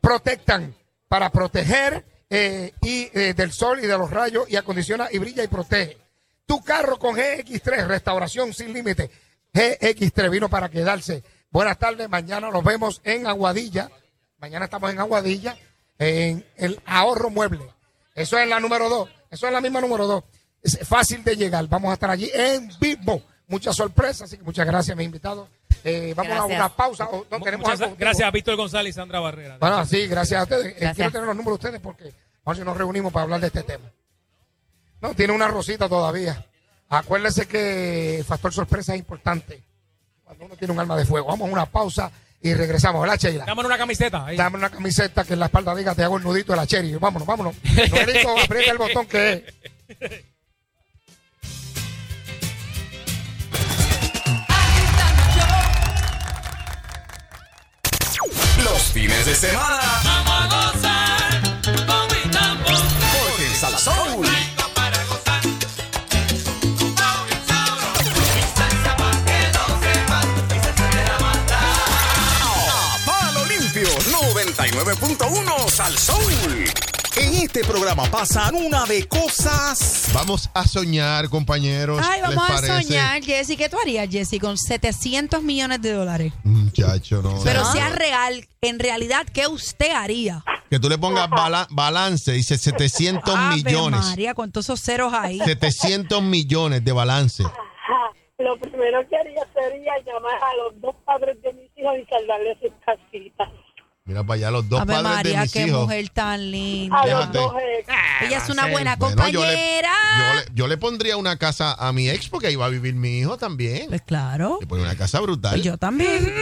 protectan 0.00 0.74
para 1.08 1.30
proteger 1.30 2.04
y 2.30 3.06
del 3.08 3.52
sol 3.52 3.80
y 3.82 3.86
de 3.86 3.98
los 3.98 4.10
rayos 4.10 4.48
y 4.48 4.56
acondiciona 4.56 5.08
y 5.10 5.18
brilla 5.18 5.42
y 5.42 5.48
protege. 5.48 5.98
Tu 6.46 6.62
carro 6.62 6.98
con 6.98 7.16
GX3, 7.16 7.86
restauración 7.86 8.54
sin 8.54 8.72
límite. 8.72 9.10
GX3 9.52 10.30
vino 10.30 10.48
para 10.48 10.70
quedarse. 10.70 11.22
Buenas 11.50 11.78
tardes, 11.78 12.08
mañana 12.08 12.50
nos 12.50 12.62
vemos 12.62 13.00
en 13.04 13.26
Aguadilla. 13.26 13.90
Mañana 14.38 14.66
estamos 14.66 14.90
en 14.90 15.00
Aguadilla, 15.00 15.56
en 15.98 16.44
el 16.56 16.80
ahorro 16.86 17.30
mueble. 17.30 17.64
Eso 18.14 18.38
es 18.38 18.48
la 18.48 18.60
número 18.60 18.88
dos. 18.88 19.08
Eso 19.30 19.46
es 19.46 19.52
la 19.52 19.60
misma 19.60 19.80
número 19.80 20.06
dos. 20.06 20.24
Es 20.62 20.78
fácil 20.86 21.24
de 21.24 21.36
llegar. 21.36 21.66
Vamos 21.68 21.90
a 21.90 21.94
estar 21.94 22.10
allí 22.10 22.30
en 22.34 22.70
vivo. 22.80 23.22
Muchas 23.46 23.76
sorpresas, 23.76 24.22
así 24.22 24.36
que 24.36 24.42
muchas 24.44 24.66
gracias, 24.66 24.96
mis 24.96 25.06
invitados. 25.06 25.48
Eh, 25.84 26.12
vamos 26.14 26.32
a 26.32 26.34
Gracias. 26.36 26.58
una 26.58 26.68
pausa. 26.76 27.04
o 27.06 27.26
no, 27.30 27.38
Mu- 27.38 27.44
tenemos 27.44 27.66
muchas 27.66 27.80
algo- 27.80 27.96
gracias 27.98 28.28
a 28.28 28.30
Víctor 28.30 28.56
González 28.56 28.90
y 28.90 28.92
Sandra 28.94 29.20
Barrera. 29.20 29.56
bueno, 29.58 29.86
sí, 29.86 30.06
gracias 30.06 30.40
a 30.40 30.42
ustedes. 30.42 30.66
Eh, 30.66 30.70
Gracias. 30.80 30.96
quiero 30.96 31.12
tener 31.12 31.26
los 31.28 31.36
números 31.36 31.58
de 31.60 31.66
ustedes 31.66 31.80
porque 31.80 32.04
vamos 32.04 32.14
a 32.44 32.50
ver 32.50 32.56
si 32.56 32.64
nos 32.64 32.76
reunimos 32.76 33.12
para 33.12 33.22
hablar 33.24 33.40
de 33.40 33.46
este 33.46 33.62
tema. 33.62 33.90
No, 35.00 35.14
tiene 35.14 35.32
una 35.32 35.48
rosita 35.48 35.88
todavía. 35.88 36.44
Acuérdense 36.88 37.46
que 37.46 38.18
el 38.18 38.24
factor 38.24 38.52
sorpresa 38.52 38.92
es 38.94 38.98
importante 38.98 39.62
cuando 40.28 40.44
uno 40.44 40.56
tiene 40.56 40.74
un 40.74 40.80
arma 40.80 40.94
de 40.96 41.06
fuego. 41.06 41.26
Vamos 41.28 41.48
a 41.48 41.52
una 41.52 41.64
pausa 41.66 42.10
y 42.42 42.52
regresamos. 42.52 43.00
¿Verdad, 43.00 43.18
Sheila? 43.18 43.44
Dame 43.46 43.64
una 43.64 43.78
camiseta. 43.78 44.26
ahí. 44.26 44.36
Dame 44.36 44.58
una 44.58 44.68
camiseta 44.68 45.24
que 45.24 45.32
en 45.32 45.40
la 45.40 45.46
espalda 45.46 45.74
diga 45.74 45.94
te 45.94 46.04
hago 46.04 46.18
el 46.18 46.22
nudito 46.22 46.52
de 46.52 46.56
la 46.56 46.66
cherry. 46.66 46.94
Vámonos, 46.96 47.26
vámonos. 47.26 47.54
Noelito, 47.90 48.38
aprieta 48.44 48.72
el 48.72 48.78
botón 48.78 49.06
que 49.06 49.32
es. 49.32 49.42
Los 58.62 58.82
fines 58.92 59.24
de 59.24 59.34
semana. 59.34 59.80
Vamos 60.04 60.54
a 60.54 60.72
gozar 60.72 61.42
con 61.86 62.06
mi 62.08 62.30
tambor. 62.30 62.74
Porque 63.30 63.46
en 63.46 63.54
Salsoul. 63.54 64.26
99.1 75.18 75.68
Salsoul. 75.68 76.64
En 77.16 77.34
este 77.42 77.64
programa 77.64 78.04
pasan 78.04 78.54
una 78.54 78.84
de 78.86 79.06
cosas. 79.08 80.10
Vamos 80.14 80.48
a 80.54 80.64
soñar, 80.66 81.28
compañeros. 81.28 82.00
Ay, 82.08 82.20
¿Les 82.20 82.30
vamos 82.36 82.50
a 82.50 82.54
parece? 82.54 82.82
soñar, 82.84 83.22
Jessy. 83.22 83.56
¿Qué 83.56 83.68
tú 83.68 83.76
harías, 83.80 84.08
Jessy, 84.08 84.38
con 84.38 84.56
700 84.56 85.42
millones 85.42 85.82
de 85.82 85.92
dólares? 85.92 86.32
Muchacho, 86.44 87.20
no. 87.22 87.40
Pero 87.42 87.60
no. 87.64 87.72
sea 87.72 87.88
real, 87.90 88.46
en 88.60 88.78
realidad, 88.78 89.26
¿qué 89.32 89.48
usted 89.48 89.90
haría? 89.90 90.44
Que 90.70 90.78
tú 90.78 90.88
le 90.88 90.96
pongas 90.98 91.28
bala- 91.28 91.66
balance, 91.70 92.30
dice 92.32 92.56
700 92.56 93.34
Ave 93.34 93.56
millones. 93.56 94.00
María, 94.00 94.34
con 94.34 94.52
todos 94.52 94.66
esos 94.66 94.80
ceros 94.80 95.12
ahí. 95.12 95.40
700 95.40 96.22
millones 96.22 96.84
de 96.84 96.92
balance. 96.92 97.42
Lo 98.38 98.56
primero 98.60 99.00
que 99.08 99.16
haría 99.16 99.42
sería 99.52 99.92
llamar 100.06 100.34
a 100.40 100.56
los 100.62 100.80
dos 100.80 100.94
padres 101.04 101.42
de 101.42 101.52
mis 101.54 101.70
hijos 101.76 101.94
y 102.00 102.06
saldarles 102.08 102.56
sus 102.62 102.70
casitas. 102.86 103.48
Mira 104.08 104.24
para 104.24 104.36
allá 104.38 104.50
los 104.50 104.68
dos 104.68 104.80
Ave 104.80 104.94
padres 104.94 105.12
María, 105.16 105.32
de 105.36 105.42
mis 105.44 105.52
qué 105.52 105.66
hijos. 105.66 105.82
mujer 105.82 106.08
tan 106.08 106.50
linda. 106.50 107.02
Fíjate. 107.04 107.38
dos 107.38 107.54
ex. 107.78 107.88
Ella 108.22 108.38
es 108.38 108.48
una 108.48 108.66
buena 108.68 108.96
Bueno, 108.96 109.28
yo 109.28 109.40
le- 109.44 109.46
compañera. 109.52 109.92
Yo 110.18 110.34
le, 110.34 110.44
yo 110.54 110.66
le 110.66 110.76
pondría 110.78 111.16
una 111.18 111.36
casa 111.36 111.74
a 111.74 111.92
mi 111.92 112.08
ex 112.08 112.28
porque 112.30 112.46
ahí 112.46 112.56
va 112.56 112.64
a 112.66 112.70
vivir 112.70 112.94
mi 112.94 113.18
hijo 113.18 113.36
también. 113.36 113.86
Pues 113.90 114.00
claro. 114.02 114.56
Le 114.60 114.66
pone 114.66 114.82
una 114.82 114.96
casa 114.96 115.20
brutal. 115.20 115.52
Pues 115.52 115.62
yo 115.62 115.76
también. 115.76 116.32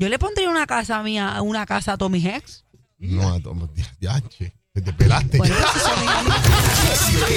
Yo 0.00 0.08
le 0.08 0.18
pondría 0.18 0.50
una 0.50 0.66
casa 0.66 1.00
mía, 1.04 1.40
una 1.42 1.64
casa 1.64 1.92
a 1.92 1.96
todos 1.96 2.10
mis 2.10 2.24
ex. 2.26 2.64
No, 2.98 3.34
a 3.34 3.40
todos. 3.40 3.70
Ya, 4.00 4.20
che, 4.22 4.52
te 4.74 4.80
te 4.80 4.92
pelaste. 4.94 5.38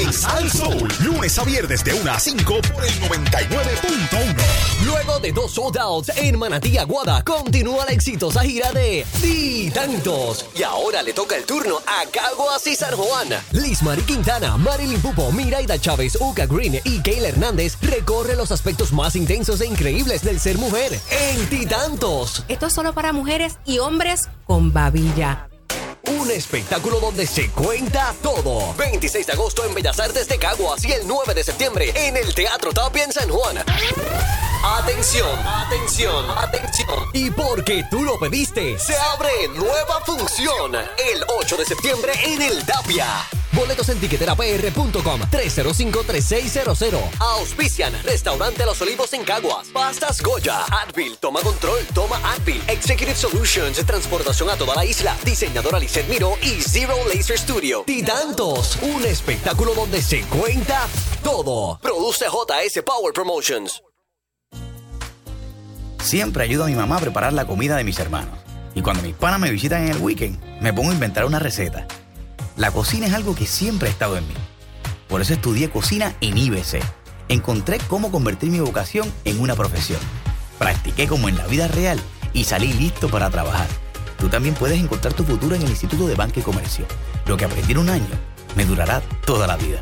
Sal 0.09 0.49
Soul, 0.53 0.87
lunes 1.03 1.37
a 1.37 1.43
viernes 1.43 1.83
de 1.83 1.93
1 1.93 2.09
a 2.09 2.17
5 2.17 2.61
por 2.73 2.85
el 2.85 2.93
99.1. 3.01 4.85
Luego 4.85 5.19
de 5.19 5.33
dos 5.33 5.51
sold 5.51 5.77
outs 5.77 6.11
en 6.15 6.39
Manatí 6.39 6.77
Aguada, 6.77 7.25
continúa 7.25 7.83
la 7.85 7.91
exitosa 7.91 8.41
gira 8.41 8.71
de 8.71 9.05
Di 9.21 9.69
Tantos. 9.71 10.45
Y 10.55 10.63
ahora 10.63 11.03
le 11.03 11.11
toca 11.11 11.35
el 11.35 11.43
turno 11.43 11.79
a 11.79 12.09
Caguas 12.09 12.65
y 12.67 12.75
San 12.77 12.95
Juan. 12.95 13.27
Liz 13.51 13.83
Mari 13.83 14.03
Quintana, 14.03 14.55
Marilyn 14.55 15.01
Pupo, 15.01 15.29
Miraida 15.33 15.77
Chávez, 15.77 16.17
Uca 16.21 16.45
Green 16.45 16.79
y 16.85 16.99
Kayla 16.99 17.27
Hernández 17.27 17.77
recorre 17.81 18.37
los 18.37 18.53
aspectos 18.53 18.93
más 18.93 19.17
intensos 19.17 19.59
e 19.59 19.65
increíbles 19.65 20.23
del 20.23 20.39
ser 20.39 20.57
mujer 20.57 20.97
en 21.11 21.49
Di 21.49 21.65
Tantos. 21.65 22.45
Esto 22.47 22.67
es 22.67 22.73
solo 22.73 22.93
para 22.93 23.11
mujeres 23.11 23.57
y 23.65 23.79
hombres 23.79 24.29
con 24.45 24.71
babilla. 24.71 25.49
Un 26.07 26.29
espectáculo 26.29 26.99
donde 26.99 27.25
se 27.25 27.49
cuenta 27.49 28.13
todo. 28.21 28.73
26 28.75 29.25
de 29.25 29.33
agosto 29.33 29.65
en 29.65 29.73
Bellas 29.73 29.99
Artes 29.99 30.27
de 30.27 30.37
Caguas 30.37 30.85
y 30.85 30.91
el 30.91 31.07
9 31.07 31.33
de 31.33 31.43
septiembre 31.43 31.91
en 31.95 32.15
el 32.15 32.33
Teatro 32.35 32.71
Tapia 32.71 33.05
en 33.05 33.11
San 33.11 33.29
Juan. 33.29 33.57
Atención, 34.63 35.39
atención, 35.45 36.25
atención. 36.29 37.09
Y 37.13 37.31
porque 37.31 37.85
tú 37.89 38.03
lo 38.03 38.19
pediste, 38.19 38.77
se 38.77 38.95
abre 38.95 39.31
nueva 39.55 40.01
función 40.05 40.75
el 40.75 41.23
8 41.39 41.57
de 41.57 41.65
septiembre 41.65 42.13
en 42.23 42.41
el 42.41 42.63
Tapia. 42.65 43.07
Boletos 43.55 43.87
en 43.89 43.99
tiqueterapr.com 43.99 45.21
305-3600. 45.31 46.99
Auspician 47.19 47.93
Restaurante 48.03 48.65
Los 48.65 48.81
Olivos 48.81 49.13
en 49.13 49.23
Caguas. 49.23 49.69
Pastas 49.69 50.21
Goya. 50.21 50.65
Advil. 50.65 51.17
Toma 51.17 51.39
control. 51.41 51.79
Toma 51.93 52.17
Advil. 52.33 52.61
Executive 52.67 53.15
Solutions. 53.15 53.85
Transportación 53.85 54.49
a 54.49 54.55
toda 54.57 54.75
la 54.75 54.83
isla. 54.85 55.15
Diseñadora 55.23 55.79
Lisette 55.79 56.09
Miro 56.09 56.33
y 56.41 56.61
Zero 56.61 56.95
Laser 57.13 57.37
Studio. 57.37 57.83
Titantos. 57.85 58.77
Un 58.81 59.05
espectáculo 59.05 59.73
donde 59.73 60.01
se 60.01 60.21
cuenta 60.23 60.87
todo. 61.23 61.79
Produce 61.81 62.25
JS 62.25 62.83
Power 62.83 63.13
Promotions. 63.13 63.81
Siempre 66.03 66.43
ayudo 66.43 66.65
a 66.65 66.67
mi 66.67 66.75
mamá 66.75 66.97
a 66.97 66.99
preparar 66.99 67.33
la 67.33 67.47
comida 67.47 67.77
de 67.77 67.83
mis 67.83 67.97
hermanos. 67.99 68.37
Y 68.75 68.81
cuando 68.81 69.01
mis 69.01 69.15
panas 69.15 69.39
me 69.39 69.49
visitan 69.49 69.85
en 69.85 69.91
el 69.93 70.01
weekend, 70.01 70.39
me 70.61 70.73
pongo 70.73 70.91
a 70.91 70.93
inventar 70.93 71.25
una 71.25 71.39
receta. 71.39 71.87
La 72.57 72.71
cocina 72.71 73.07
es 73.07 73.13
algo 73.13 73.35
que 73.35 73.45
siempre 73.45 73.89
ha 73.89 73.91
estado 73.91 74.17
en 74.17 74.25
mí. 74.27 74.33
Por 75.09 75.21
eso 75.21 75.33
estudié 75.33 75.69
cocina 75.69 76.15
en 76.21 76.37
IBC. 76.37 76.81
Encontré 77.27 77.79
cómo 77.89 78.11
convertir 78.11 78.49
mi 78.49 78.59
vocación 78.59 79.11
en 79.25 79.41
una 79.41 79.55
profesión. 79.55 79.99
Practiqué 80.57 81.05
como 81.05 81.27
en 81.27 81.35
la 81.37 81.47
vida 81.47 81.67
real 81.67 81.99
y 82.31 82.45
salí 82.45 82.71
listo 82.71 83.09
para 83.09 83.29
trabajar. 83.29 83.67
Tú 84.17 84.29
también 84.29 84.55
puedes 84.55 84.79
encontrar 84.79 85.13
tu 85.13 85.25
futuro 85.25 85.53
en 85.55 85.63
el 85.63 85.69
Instituto 85.69 86.07
de 86.07 86.15
Banca 86.15 86.39
y 86.39 86.43
Comercio. 86.43 86.85
Lo 87.25 87.35
que 87.35 87.43
aprendí 87.43 87.73
en 87.73 87.79
un 87.79 87.89
año 87.89 88.07
me 88.55 88.63
durará 88.63 89.01
toda 89.25 89.47
la 89.47 89.57
vida. 89.57 89.81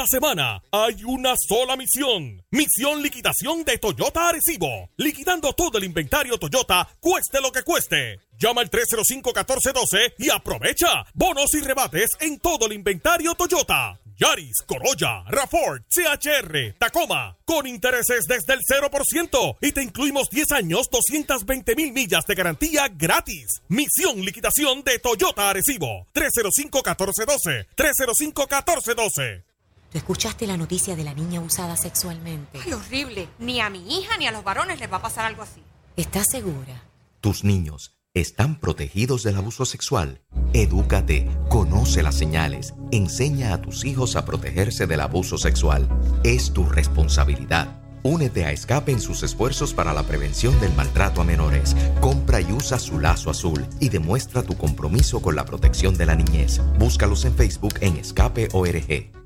Esta 0.00 0.16
semana 0.16 0.62
hay 0.70 1.04
una 1.04 1.34
sola 1.36 1.76
misión. 1.76 2.42
Misión 2.50 3.02
liquidación 3.02 3.64
de 3.64 3.76
Toyota 3.76 4.30
Arecibo. 4.30 4.88
Liquidando 4.96 5.52
todo 5.52 5.76
el 5.76 5.84
inventario 5.84 6.38
Toyota, 6.38 6.88
cueste 6.98 7.38
lo 7.42 7.52
que 7.52 7.62
cueste. 7.62 8.18
Llama 8.38 8.62
al 8.62 8.70
305-1412 8.70 10.14
y 10.16 10.30
aprovecha 10.30 11.04
bonos 11.12 11.52
y 11.52 11.60
rebates 11.60 12.08
en 12.20 12.38
todo 12.38 12.64
el 12.64 12.72
inventario 12.72 13.34
Toyota. 13.34 14.00
Yaris, 14.16 14.62
Corolla, 14.66 15.24
Rafford, 15.28 15.82
CHR, 15.90 16.76
Tacoma, 16.78 17.36
con 17.44 17.66
intereses 17.66 18.24
desde 18.26 18.54
el 18.54 18.60
0% 18.60 19.56
y 19.60 19.72
te 19.72 19.82
incluimos 19.82 20.30
10 20.30 20.52
años, 20.52 20.88
220 20.90 21.76
mil 21.76 21.92
millas 21.92 22.24
de 22.26 22.34
garantía 22.34 22.88
gratis. 22.88 23.60
Misión 23.68 24.22
liquidación 24.22 24.82
de 24.82 24.98
Toyota 24.98 25.50
Arecibo. 25.50 26.06
305-1412. 26.14 27.66
305-1412. 27.76 29.49
¿Tú 29.90 29.98
escuchaste 29.98 30.46
la 30.46 30.56
noticia 30.56 30.94
de 30.94 31.02
la 31.02 31.14
niña 31.14 31.40
usada 31.40 31.76
sexualmente? 31.76 32.60
Ay, 32.64 32.72
horrible. 32.72 33.28
Ni 33.40 33.60
a 33.60 33.68
mi 33.70 33.98
hija 33.98 34.16
ni 34.18 34.26
a 34.26 34.30
los 34.30 34.44
varones 34.44 34.78
les 34.78 34.90
va 34.90 34.98
a 34.98 35.02
pasar 35.02 35.24
algo 35.24 35.42
así. 35.42 35.60
¿Estás 35.96 36.28
segura? 36.30 36.84
Tus 37.20 37.42
niños 37.42 37.96
están 38.14 38.60
protegidos 38.60 39.24
del 39.24 39.36
abuso 39.36 39.64
sexual. 39.64 40.20
Edúcate, 40.52 41.28
conoce 41.48 42.04
las 42.04 42.16
señales, 42.16 42.74
enseña 42.92 43.52
a 43.52 43.60
tus 43.60 43.84
hijos 43.84 44.14
a 44.14 44.24
protegerse 44.24 44.86
del 44.86 45.00
abuso 45.00 45.38
sexual. 45.38 45.88
Es 46.22 46.52
tu 46.52 46.66
responsabilidad. 46.66 47.80
Únete 48.04 48.44
a 48.44 48.52
Escape 48.52 48.92
en 48.92 49.00
sus 49.00 49.24
esfuerzos 49.24 49.74
para 49.74 49.92
la 49.92 50.04
prevención 50.04 50.58
del 50.60 50.72
maltrato 50.74 51.20
a 51.20 51.24
menores. 51.24 51.74
Compra 52.00 52.40
y 52.40 52.52
usa 52.52 52.78
su 52.78 53.00
lazo 53.00 53.28
azul 53.28 53.66
y 53.80 53.88
demuestra 53.88 54.44
tu 54.44 54.56
compromiso 54.56 55.20
con 55.20 55.34
la 55.34 55.44
protección 55.44 55.96
de 55.96 56.06
la 56.06 56.14
niñez. 56.14 56.60
Búscalos 56.78 57.24
en 57.24 57.34
Facebook 57.34 57.74
en 57.80 57.96
Escape 57.96 58.48
ORG. 58.52 59.19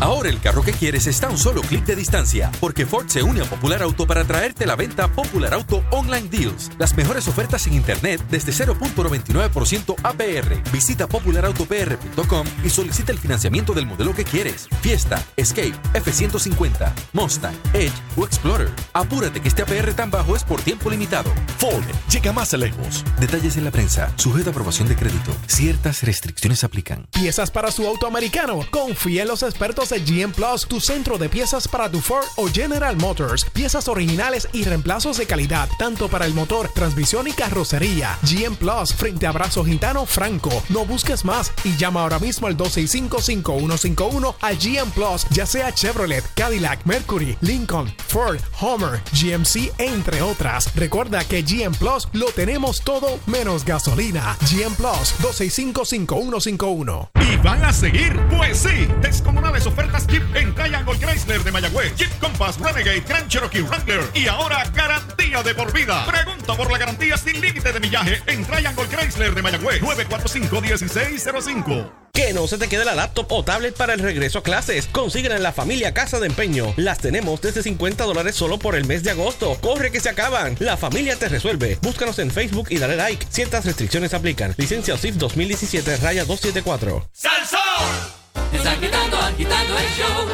Ahora 0.00 0.28
el 0.28 0.40
carro 0.40 0.62
que 0.62 0.72
quieres 0.72 1.08
está 1.08 1.26
a 1.26 1.30
un 1.30 1.38
solo 1.38 1.60
clic 1.62 1.84
de 1.84 1.96
distancia, 1.96 2.52
porque 2.60 2.86
Ford 2.86 3.08
se 3.08 3.22
une 3.24 3.40
a 3.40 3.44
Popular 3.44 3.82
Auto 3.82 4.06
para 4.06 4.24
traerte 4.24 4.64
la 4.64 4.76
venta 4.76 5.08
Popular 5.08 5.52
Auto 5.54 5.82
Online 5.90 6.28
Deals. 6.28 6.70
Las 6.78 6.96
mejores 6.96 7.26
ofertas 7.26 7.66
en 7.66 7.74
Internet 7.74 8.22
desde 8.30 8.52
0.99% 8.52 9.96
APR. 10.02 10.70
Visita 10.72 11.08
popularautopr.com 11.08 12.46
y 12.64 12.70
solicita 12.70 13.10
el 13.10 13.18
financiamiento 13.18 13.72
del 13.72 13.86
modelo 13.86 14.14
que 14.14 14.24
quieres. 14.24 14.68
Fiesta, 14.82 15.24
Escape, 15.36 15.74
F-150, 15.94 16.92
Mustang, 17.12 17.56
Edge 17.72 17.92
o 18.16 18.24
Explorer. 18.24 18.70
Apúrate 18.92 19.40
que 19.40 19.48
este 19.48 19.62
APR 19.62 19.92
tan 19.94 20.12
bajo 20.12 20.36
es 20.36 20.44
por 20.44 20.60
tiempo 20.60 20.90
limitado. 20.90 21.32
Ford 21.58 21.84
llega 22.08 22.32
más 22.32 22.52
lejos. 22.52 23.04
Detalles 23.18 23.56
en 23.56 23.64
la 23.64 23.72
prensa, 23.72 24.12
sujeto 24.16 24.50
a 24.50 24.52
aprobación 24.52 24.86
de 24.86 24.94
crédito. 24.94 25.32
Ciertas 25.48 26.04
restricciones 26.04 26.62
aplican. 26.62 27.08
Piezas 27.12 27.50
para 27.50 27.72
su 27.72 27.84
auto 27.84 28.06
americano. 28.06 28.60
Confía 28.70 29.22
en 29.22 29.28
los 29.28 29.42
expertos 29.42 29.87
de 29.90 30.00
GM 30.00 30.32
Plus, 30.32 30.66
tu 30.66 30.80
centro 30.80 31.18
de 31.18 31.28
piezas 31.28 31.68
para 31.68 31.90
tu 31.90 32.00
Ford 32.00 32.26
o 32.36 32.48
General 32.48 32.96
Motors. 32.96 33.44
Piezas 33.46 33.88
originales 33.88 34.48
y 34.52 34.64
reemplazos 34.64 35.16
de 35.16 35.26
calidad, 35.26 35.68
tanto 35.78 36.08
para 36.08 36.26
el 36.26 36.34
motor, 36.34 36.68
transmisión 36.74 37.26
y 37.28 37.32
carrocería. 37.32 38.18
GM 38.22 38.56
Plus, 38.56 38.92
frente 38.94 39.26
a 39.26 39.32
Brazo 39.32 39.64
Gitano 39.64 40.04
Franco. 40.04 40.50
No 40.68 40.84
busques 40.84 41.24
más 41.24 41.52
y 41.64 41.76
llama 41.76 42.02
ahora 42.02 42.18
mismo 42.18 42.46
al 42.46 42.56
265-5151 42.56 44.34
a 44.40 44.52
GM 44.52 44.90
Plus, 44.90 45.26
ya 45.30 45.46
sea 45.46 45.72
Chevrolet, 45.72 46.24
Cadillac, 46.34 46.84
Mercury, 46.84 47.38
Lincoln, 47.40 47.94
Ford, 48.08 48.40
Homer, 48.60 49.00
GMC, 49.12 49.72
entre 49.78 50.20
otras. 50.22 50.74
Recuerda 50.74 51.24
que 51.24 51.42
GM 51.42 51.74
Plus 51.76 52.08
lo 52.12 52.26
tenemos 52.32 52.82
todo 52.82 53.18
menos 53.26 53.64
gasolina. 53.64 54.36
GM 54.50 54.74
Plus, 54.74 55.14
265-5151. 55.22 57.10
¿Y 57.20 57.36
van 57.38 57.64
a 57.64 57.72
seguir? 57.72 58.20
Pues 58.28 58.58
sí, 58.58 58.88
descomunales 59.00 59.66
ofertas 59.78 60.06
Jeep 60.08 60.24
en 60.34 60.52
Triangle 60.54 60.98
Chrysler 60.98 61.44
de 61.44 61.52
Mayagüez, 61.52 61.94
Jeep 61.96 62.10
Compass, 62.18 62.58
Renegade, 62.58 63.04
Grand 63.06 63.28
Cherokee 63.28 63.62
Wrangler 63.62 64.00
y 64.12 64.26
ahora 64.26 64.64
garantía 64.74 65.44
de 65.44 65.54
por 65.54 65.72
vida. 65.72 66.04
Pregunta 66.04 66.56
por 66.56 66.72
la 66.72 66.78
garantía 66.78 67.16
sin 67.16 67.40
límite 67.40 67.72
de 67.72 67.78
millaje 67.78 68.20
en 68.26 68.44
Triangle 68.44 68.88
Chrysler 68.88 69.36
de 69.36 69.42
Mayagüez, 69.42 69.80
945-1605. 69.80 71.92
Que 72.12 72.32
no 72.32 72.48
se 72.48 72.58
te 72.58 72.68
quede 72.68 72.84
la 72.84 72.96
laptop 72.96 73.30
o 73.30 73.44
tablet 73.44 73.76
para 73.76 73.94
el 73.94 74.00
regreso 74.00 74.40
a 74.40 74.42
clases. 74.42 74.88
Consíguela 74.88 75.36
en 75.36 75.44
la 75.44 75.52
familia 75.52 75.94
Casa 75.94 76.18
de 76.18 76.26
Empeño. 76.26 76.74
Las 76.76 76.98
tenemos 76.98 77.40
desde 77.40 77.62
50 77.62 78.02
dólares 78.02 78.34
solo 78.34 78.58
por 78.58 78.74
el 78.74 78.86
mes 78.86 79.04
de 79.04 79.12
agosto. 79.12 79.56
Corre 79.60 79.92
que 79.92 80.00
se 80.00 80.08
acaban. 80.08 80.56
La 80.58 80.76
familia 80.76 81.14
te 81.14 81.28
resuelve. 81.28 81.78
Búscanos 81.80 82.18
en 82.18 82.32
Facebook 82.32 82.66
y 82.70 82.78
dale 82.78 82.96
like. 82.96 83.24
Ciertas 83.30 83.64
restricciones 83.64 84.14
aplican. 84.14 84.52
Licencia 84.56 84.94
OSIF 84.94 85.14
2017 85.14 85.98
raya 85.98 86.24
274. 86.24 87.08
¡Salsón! 87.12 88.17
Están 88.52 88.80
quitando, 88.80 89.16
agitando 89.18 89.78
el 89.78 89.88
show. 89.90 90.28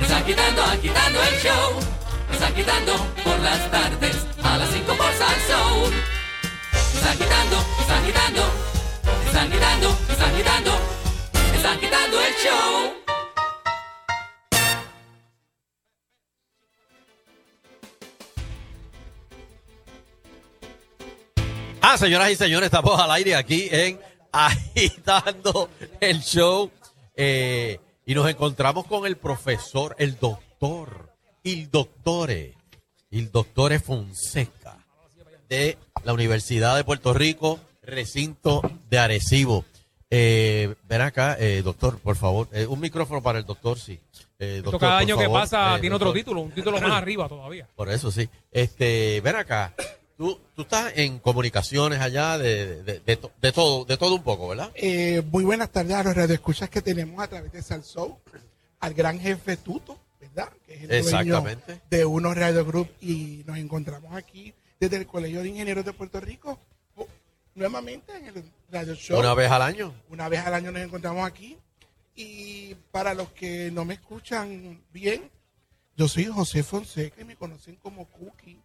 Están 0.00 0.24
quitando, 0.24 0.62
agitando 0.62 1.22
el 1.22 1.34
show. 1.40 1.80
Están 2.32 2.54
quitando 2.54 2.92
por 3.24 3.38
las 3.40 3.70
tardes 3.70 4.16
a 4.42 4.58
las 4.58 4.70
5 4.70 4.86
por 4.94 5.12
Salsón. 5.12 5.92
Están 6.94 7.18
quitando, 7.18 7.56
están 7.80 8.04
quitando. 8.06 8.42
Están 9.26 9.50
quitando, 9.50 9.98
están 10.10 10.36
quitando. 10.36 10.70
Están 11.54 11.80
quitando 11.80 12.20
el 12.20 12.34
show. 12.34 13.02
Ah, 21.84 21.98
señoras 21.98 22.30
y 22.30 22.36
señores, 22.36 22.66
estamos 22.66 22.98
al 22.98 23.10
aire 23.10 23.34
aquí 23.34 23.68
en 23.70 24.00
Agitando 24.32 25.68
el 26.00 26.22
Show. 26.22 26.70
Eh, 27.16 27.78
y 28.06 28.14
nos 28.14 28.28
encontramos 28.28 28.86
con 28.86 29.06
el 29.06 29.16
profesor, 29.16 29.94
el 29.98 30.18
doctor, 30.18 31.10
el 31.44 31.70
doctore, 31.70 32.54
el 33.10 33.30
doctore 33.30 33.78
Fonseca 33.78 34.78
de 35.48 35.78
la 36.04 36.12
Universidad 36.12 36.76
de 36.76 36.84
Puerto 36.84 37.12
Rico, 37.12 37.60
recinto 37.82 38.62
de 38.88 38.98
Arecibo. 38.98 39.64
Eh, 40.10 40.74
ven 40.88 41.00
acá, 41.00 41.36
eh, 41.38 41.62
doctor, 41.62 41.98
por 41.98 42.16
favor. 42.16 42.48
Eh, 42.52 42.66
un 42.66 42.80
micrófono 42.80 43.22
para 43.22 43.38
el 43.38 43.46
doctor, 43.46 43.78
sí. 43.78 43.98
Esto 44.38 44.70
doctor, 44.70 44.80
cada 44.80 44.98
año 44.98 45.16
que 45.16 45.24
favor. 45.24 45.40
pasa 45.40 45.78
tiene 45.80 45.96
otro 45.96 46.12
título, 46.12 46.40
un 46.40 46.50
título 46.50 46.80
más 46.80 46.90
arriba 46.90 47.28
todavía. 47.28 47.68
Por 47.74 47.90
eso 47.90 48.10
sí. 48.10 48.28
Este, 48.50 49.20
ven 49.22 49.36
acá. 49.36 49.72
Tú, 50.22 50.38
tú 50.54 50.62
estás 50.62 50.92
en 50.94 51.18
comunicaciones 51.18 51.98
allá 52.00 52.38
de, 52.38 52.80
de, 52.84 53.00
de 53.00 53.16
to- 53.16 53.32
de 53.40 53.50
todo, 53.50 53.84
de 53.84 53.96
todo 53.96 54.14
un 54.14 54.22
poco, 54.22 54.46
¿verdad? 54.46 54.70
Eh, 54.76 55.20
muy 55.32 55.42
buenas 55.42 55.72
tardes 55.72 55.96
a 55.96 56.04
los 56.04 56.14
radioescuchas 56.14 56.70
que 56.70 56.80
tenemos 56.80 57.20
a 57.20 57.26
través 57.26 57.50
de 57.50 57.60
Salsou, 57.60 58.20
al 58.78 58.94
gran 58.94 59.18
jefe 59.18 59.56
Tuto, 59.56 59.98
¿verdad? 60.20 60.48
Que 60.64 60.74
es 60.74 60.80
el 60.82 60.88
dueño 60.88 60.98
Exactamente. 61.38 61.80
de 61.90 62.04
unos 62.04 62.36
Radio 62.36 62.64
Group 62.64 62.88
y 63.00 63.42
nos 63.48 63.58
encontramos 63.58 64.14
aquí 64.14 64.54
desde 64.78 64.98
el 64.98 65.06
Colegio 65.08 65.42
de 65.42 65.48
Ingenieros 65.48 65.84
de 65.84 65.92
Puerto 65.92 66.20
Rico, 66.20 66.56
o- 66.94 67.08
nuevamente 67.56 68.16
en 68.16 68.26
el 68.28 68.44
Radio 68.70 68.94
Show. 68.94 69.18
Una 69.18 69.34
vez 69.34 69.50
al 69.50 69.62
año. 69.62 69.92
Una 70.08 70.28
vez 70.28 70.38
al 70.46 70.54
año 70.54 70.70
nos 70.70 70.82
encontramos 70.82 71.26
aquí. 71.26 71.58
Y 72.14 72.76
para 72.92 73.12
los 73.12 73.30
que 73.32 73.72
no 73.72 73.84
me 73.84 73.94
escuchan 73.94 74.80
bien, 74.92 75.28
yo 75.96 76.06
soy 76.06 76.26
José 76.26 76.62
Fonseca 76.62 77.20
y 77.20 77.24
me 77.24 77.34
conocen 77.34 77.74
como 77.74 78.04
Cookie. 78.06 78.60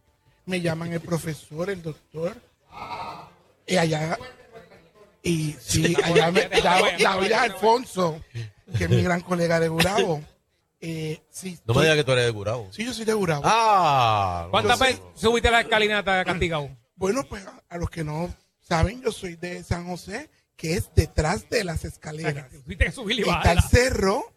Me 0.48 0.62
llaman 0.62 0.92
el 0.94 1.00
profesor, 1.00 1.68
el 1.68 1.82
doctor. 1.82 2.34
Y 3.66 3.76
allá, 3.76 4.18
y 5.22 5.54
sí, 5.60 5.94
allá 6.02 6.30
me, 6.30 6.48
David, 6.64 7.02
David 7.02 7.32
Alfonso, 7.32 8.18
que 8.78 8.84
es 8.84 8.90
mi 8.90 9.02
gran 9.02 9.20
colega 9.20 9.60
de 9.60 9.68
Gurabo. 9.68 10.22
Eh, 10.80 11.20
sí, 11.28 11.58
No 11.66 11.74
me 11.74 11.82
digas 11.82 11.96
que 11.96 12.04
tú 12.04 12.12
eres 12.12 12.24
de 12.24 12.30
Gurabo. 12.30 12.72
Sí, 12.72 12.82
yo 12.82 12.94
soy 12.94 13.04
de 13.04 13.12
Gurabo. 13.12 13.42
Ah, 13.44 14.48
¿Cuántas 14.50 14.78
veces 14.78 15.02
subiste 15.14 15.50
la 15.50 15.60
escalinata 15.60 16.24
castigado? 16.24 16.70
Bueno, 16.96 17.24
pues 17.28 17.46
a, 17.46 17.62
a 17.68 17.76
los 17.76 17.90
que 17.90 18.02
no 18.02 18.34
saben, 18.60 19.02
yo 19.02 19.12
soy 19.12 19.36
de 19.36 19.62
San 19.64 19.86
José, 19.86 20.30
que 20.56 20.74
es 20.74 20.88
detrás 20.94 21.50
de 21.50 21.62
las 21.62 21.84
escaleras. 21.84 22.48
Tuviste 22.50 22.86
que 22.86 22.92
subir 22.92 23.18
y 23.18 23.28
Está 23.28 23.52
el 23.52 23.60
cerro, 23.60 24.32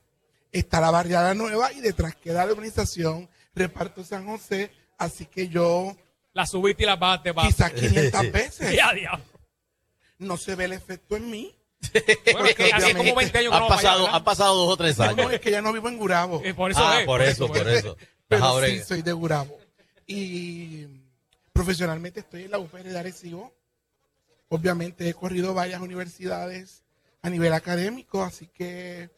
está 0.51 0.81
la 0.81 0.91
barriada 0.91 1.33
nueva 1.35 1.71
y 1.71 1.79
detrás 1.79 2.15
queda 2.17 2.45
la 2.45 2.51
urbanización 2.51 3.29
Reparto 3.55 4.03
San 4.03 4.25
José. 4.25 4.71
Así 5.01 5.25
que 5.25 5.47
yo 5.49 5.95
La 6.33 6.45
subiste 6.45 6.83
y 6.83 6.85
la 6.85 6.95
bajaste, 6.95 7.33
quizás 7.33 7.71
500 7.71 8.31
veces. 8.31 8.75
Ya. 8.75 8.91
No 10.19 10.37
se 10.37 10.55
ve 10.55 10.65
el 10.65 10.73
efecto 10.73 11.15
en 11.15 11.29
mí. 11.29 11.55
Bueno, 12.33 12.45
es 12.45 12.55
que 12.55 12.71
hace 12.71 12.93
como 12.95 13.15
20 13.15 13.37
años 13.39 13.49
que 13.51 13.55
Han 13.57 13.63
no 13.63 13.67
pasado, 13.67 14.07
han 14.07 14.23
pasado 14.23 14.55
dos 14.55 14.73
o 14.73 14.77
tres 14.77 14.99
años. 14.99 15.17
no, 15.17 15.29
es 15.31 15.39
que 15.41 15.49
ya 15.49 15.61
no 15.63 15.73
vivo 15.73 15.89
en 15.89 15.97
Gurabo. 15.97 16.41
Eh, 16.45 16.53
por 16.53 16.69
eso 16.69 16.79
ah, 16.85 16.99
es, 16.99 17.05
por 17.07 17.19
por 17.19 17.27
eso, 17.27 17.47
por 17.47 17.57
es. 17.67 17.79
eso. 17.79 17.97
Pero 18.27 18.43
Ahora- 18.45 18.67
sí, 18.67 18.81
soy 18.83 19.01
de 19.01 19.11
Gurabo. 19.13 19.57
Y 20.05 20.85
profesionalmente 21.51 22.19
estoy 22.19 22.43
en 22.43 22.51
la 22.51 22.59
UPR 22.59 22.83
de 22.83 22.99
Arecibo. 22.99 23.51
Obviamente 24.49 25.09
he 25.09 25.13
corrido 25.15 25.53
varias 25.55 25.81
universidades 25.81 26.83
a 27.23 27.29
nivel 27.31 27.53
académico, 27.53 28.21
así 28.23 28.47
que 28.47 29.09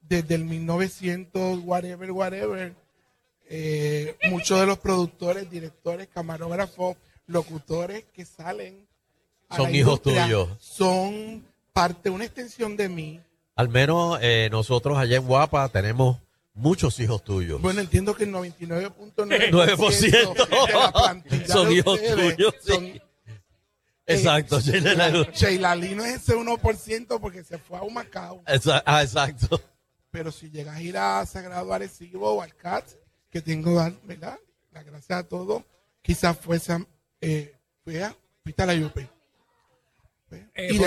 desde 0.00 0.34
el 0.36 0.44
1900, 0.44 1.60
whatever, 1.64 2.10
whatever, 2.12 2.74
eh, 3.52 4.16
muchos 4.30 4.58
de 4.60 4.66
los 4.66 4.78
productores, 4.78 5.50
directores, 5.50 6.06
camarógrafos, 6.08 6.96
locutores 7.26 8.04
que 8.14 8.24
salen 8.24 8.86
a 9.48 9.56
Son 9.56 9.70
la 9.72 9.76
hijos 9.76 10.00
tuyos. 10.00 10.48
Son 10.60 11.44
parte, 11.72 12.08
una 12.10 12.24
extensión 12.24 12.76
de 12.76 12.88
mí. 12.88 13.20
Al 13.56 13.68
menos 13.68 14.18
eh, 14.22 14.48
nosotros 14.52 14.96
allá 14.96 15.16
en 15.16 15.26
Guapa 15.26 15.68
tenemos 15.68 16.16
muchos 16.54 16.98
hijos 17.00 17.22
tuyos. 17.24 17.60
Bueno, 17.60 17.80
entiendo 17.80 18.14
que 18.14 18.24
el 18.24 18.32
99.9% 18.32 19.50
9% 19.50 21.22
de 21.24 21.46
son 21.48 21.72
hijos 21.72 22.00
tuyos. 22.00 22.54
sí. 22.62 22.72
son- 22.72 23.00
Exacto. 24.06 24.58
Eh, 24.58 24.62
Sheila 24.62 24.94
Lalu. 24.94 25.24
Sheila 25.32 25.76
Lee 25.76 25.94
no 25.94 26.04
es 26.04 26.16
ese 26.16 26.34
1% 26.36 27.20
porque 27.20 27.44
se 27.44 27.58
fue 27.58 27.78
a 27.78 27.82
Humacao. 27.82 28.42
Exa- 28.44 28.82
ah, 28.84 29.02
exacto. 29.02 29.60
Pero 30.10 30.32
si 30.32 30.50
llegas 30.50 30.76
a 30.76 30.82
ir 30.82 30.96
a 30.98 31.24
Sagrado 31.26 31.72
Arecibo 31.72 32.32
o 32.34 32.42
al 32.42 32.52
CAT, 32.56 32.84
que 33.30 33.40
tengo, 33.40 33.74
¿verdad? 34.04 34.38
La 34.72 34.82
gracia 34.82 35.18
a 35.18 35.22
todos, 35.28 35.62
quizás 36.02 36.38
fuese, 36.38 36.84
eh, 37.20 37.54
fue 37.84 38.02
a, 38.02 38.14
UP. 38.84 38.98
Eh, 40.54 40.68
y 40.72 40.78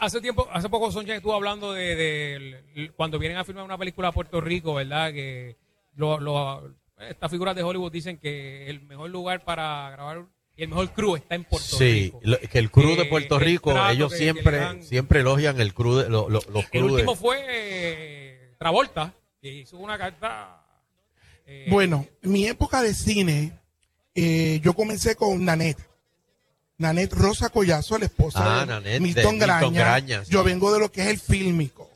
hace 0.00 0.20
tiempo, 0.20 0.48
hace 0.52 0.68
poco 0.68 0.92
Soncha 0.92 1.16
estuvo 1.16 1.34
hablando 1.34 1.72
de, 1.72 1.96
de 1.96 2.90
cuando 2.96 3.18
vienen 3.18 3.38
a 3.38 3.44
filmar 3.44 3.64
una 3.64 3.76
película 3.76 4.08
a 4.08 4.12
Puerto 4.12 4.40
Rico, 4.40 4.74
¿verdad? 4.74 5.12
Que 5.12 5.56
lo- 5.96 6.20
lo- 6.20 6.72
estas 7.08 7.28
figuras 7.30 7.56
de 7.56 7.64
Hollywood 7.64 7.90
dicen 7.90 8.18
que 8.18 8.68
el 8.68 8.82
mejor 8.82 9.10
lugar 9.10 9.44
para 9.44 9.90
grabar 9.90 10.26
y 10.54 10.62
el 10.62 10.68
mejor 10.68 10.92
crew 10.92 11.16
está 11.16 11.34
en 11.34 11.42
Puerto 11.44 11.76
Sí, 11.76 12.04
Rico. 12.04 12.20
lo- 12.22 12.38
que 12.38 12.58
el 12.60 12.70
crew 12.70 12.94
de 12.94 13.06
Puerto 13.06 13.36
el 13.38 13.44
Rico, 13.44 13.74
ellos 13.90 14.12
que- 14.12 14.18
siempre, 14.18 14.56
dan. 14.58 14.82
siempre 14.84 15.20
elogian 15.20 15.60
el 15.60 15.74
crew 15.74 15.96
de, 15.96 16.08
lo- 16.08 16.28
lo- 16.28 16.42
los 16.48 16.64
El 16.70 16.82
de- 16.86 16.92
último 16.92 17.16
fue 17.16 17.44
eh, 17.48 18.54
Travolta, 18.58 19.12
que 19.40 19.48
hizo 19.52 19.76
una 19.78 19.98
carta. 19.98 20.61
Eh, 21.46 21.66
Bueno, 21.70 22.06
mi 22.22 22.46
época 22.46 22.82
de 22.82 22.94
cine, 22.94 23.58
eh, 24.14 24.60
yo 24.62 24.74
comencé 24.74 25.14
con 25.16 25.44
Nanette. 25.44 25.82
Nanette 26.78 27.14
Rosa 27.14 27.48
Collazo, 27.50 27.98
la 27.98 28.06
esposa 28.06 28.40
Ah, 28.42 28.60
de 28.60 28.66
Nanette, 28.66 28.92
de 28.94 29.00
Milton 29.00 29.22
Milton 29.22 29.38
Graña. 29.38 29.80
Graña, 29.80 30.24
sí. 30.24 30.32
Yo 30.32 30.42
vengo 30.42 30.72
de 30.72 30.80
lo 30.80 30.90
que 30.90 31.02
es 31.02 31.08
el 31.08 31.18
fílmico. 31.20 31.90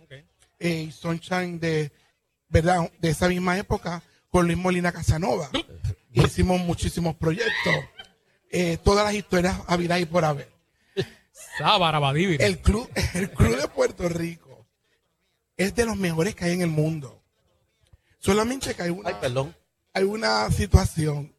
Eh, 0.59 0.86
y 0.89 0.93
Sunshine 0.93 1.59
de, 1.60 1.90
¿verdad? 2.48 2.90
De 3.01 3.10
esa 3.10 3.28
misma 3.28 3.59
época 3.59 4.02
con 4.31 4.47
Luis 4.47 4.56
Molina 4.59 4.93
Casanova. 4.93 5.51
Y 6.12 6.23
hicimos 6.24 6.60
muchísimos 6.60 7.14
proyectos. 7.16 7.74
Eh, 8.51 8.78
todas 8.82 9.05
las 9.05 9.14
historias 9.14 9.59
habidas 9.66 10.01
y 10.01 10.06
por 10.06 10.24
haber. 10.24 10.48
El 12.44 12.59
club, 12.60 12.89
el 13.14 13.31
club 13.31 13.60
de 13.60 13.68
Puerto 13.68 14.09
Rico 14.09 14.66
es 15.56 15.74
de 15.74 15.85
los 15.85 15.97
mejores 15.97 16.35
que 16.35 16.44
hay 16.44 16.52
en 16.52 16.62
el 16.62 16.68
mundo. 16.68 17.23
Solamente 18.18 18.74
que 18.74 18.82
hay 18.82 18.90
una, 18.90 19.16
hay 19.93 20.02
una 20.05 20.51
situación. 20.51 21.32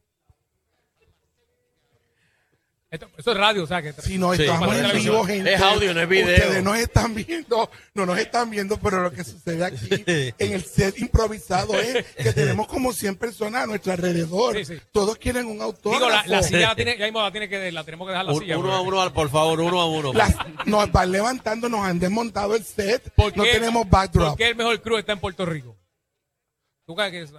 esto- 2.90 3.10
eso 3.18 3.32
es 3.34 3.38
radio, 3.38 3.64
o 3.64 3.68
sea 3.68 3.82
que. 3.82 3.92
Si 3.94 4.18
no 4.18 4.34
Sí. 4.34 4.44
estamos 4.44 4.74
en 4.74 4.98
vivo, 4.98 5.26
gente. 5.26 5.54
Es 5.54 5.62
audio, 5.62 5.94
no 5.94 6.02
es 6.02 6.08
video. 6.08 6.34
Ustedes 6.38 6.64
nos 6.64 6.78
están 6.78 7.14
viendo, 7.14 7.70
no 7.94 8.06
nos 8.06 8.18
están 8.18 8.50
viendo, 8.50 8.78
pero 8.80 9.02
lo 9.04 9.12
que 9.12 9.26
sucede 9.26 9.66
aquí 9.66 9.78
en 10.40 10.54
el 10.54 10.64
set 10.64 10.98
improvisado 11.00 11.78
es 11.78 12.06
que 12.16 12.32
tenemos 12.32 12.68
como 12.68 12.94
100 12.94 13.18
personas 13.18 13.64
a 13.64 13.68
nuestro 13.68 13.92
alrededor. 13.92 14.56
Sí, 14.56 14.64
sí. 14.66 14.82
Todos 14.94 15.18
quieren 15.18 15.48
un 15.48 15.62
autógrafo. 15.62 16.06
Digo, 16.06 16.16
la, 16.16 16.26
la 16.28 16.44
silla 16.44 16.70
la 16.70 16.76
tiene, 16.76 16.98
ya 16.98 17.06
mismo 17.06 17.22
la 17.22 17.32
tiene 17.32 17.50
que, 17.50 17.72
la 17.74 17.84
tenemos 17.84 18.08
que 18.08 18.12
dejar 18.12 18.26
la 18.26 18.32
Un- 18.34 18.40
silla. 18.40 18.58
uno 18.58 18.74
a 18.74 18.78
porque- 18.78 18.90
uno, 18.98 19.14
por 19.14 19.30
favor, 19.30 19.60
uno 19.60 19.82
a 19.82 19.86
uno. 19.88 20.14
Las- 20.14 20.36
nos 20.66 20.90
van 20.92 21.12
levantando, 21.12 21.68
nos 21.68 21.82
han 21.86 22.00
desmontado 22.00 22.56
el 22.56 22.64
set. 22.64 23.12
¿Por 23.16 23.36
No 23.36 23.44
qué- 23.44 23.52
tenemos 23.52 23.90
backdrop. 23.90 24.30
¿Por 24.30 24.38
qué 24.38 24.48
el 24.50 24.56
mejor 24.56 24.82
crew 24.82 24.98
está 24.98 25.12
en 25.12 25.20
Puerto 25.20 25.46
Rico? 25.46 25.74
¿Tú 25.74 25.76
crees 25.76 25.76
que 25.76 25.76
es- 25.76 25.78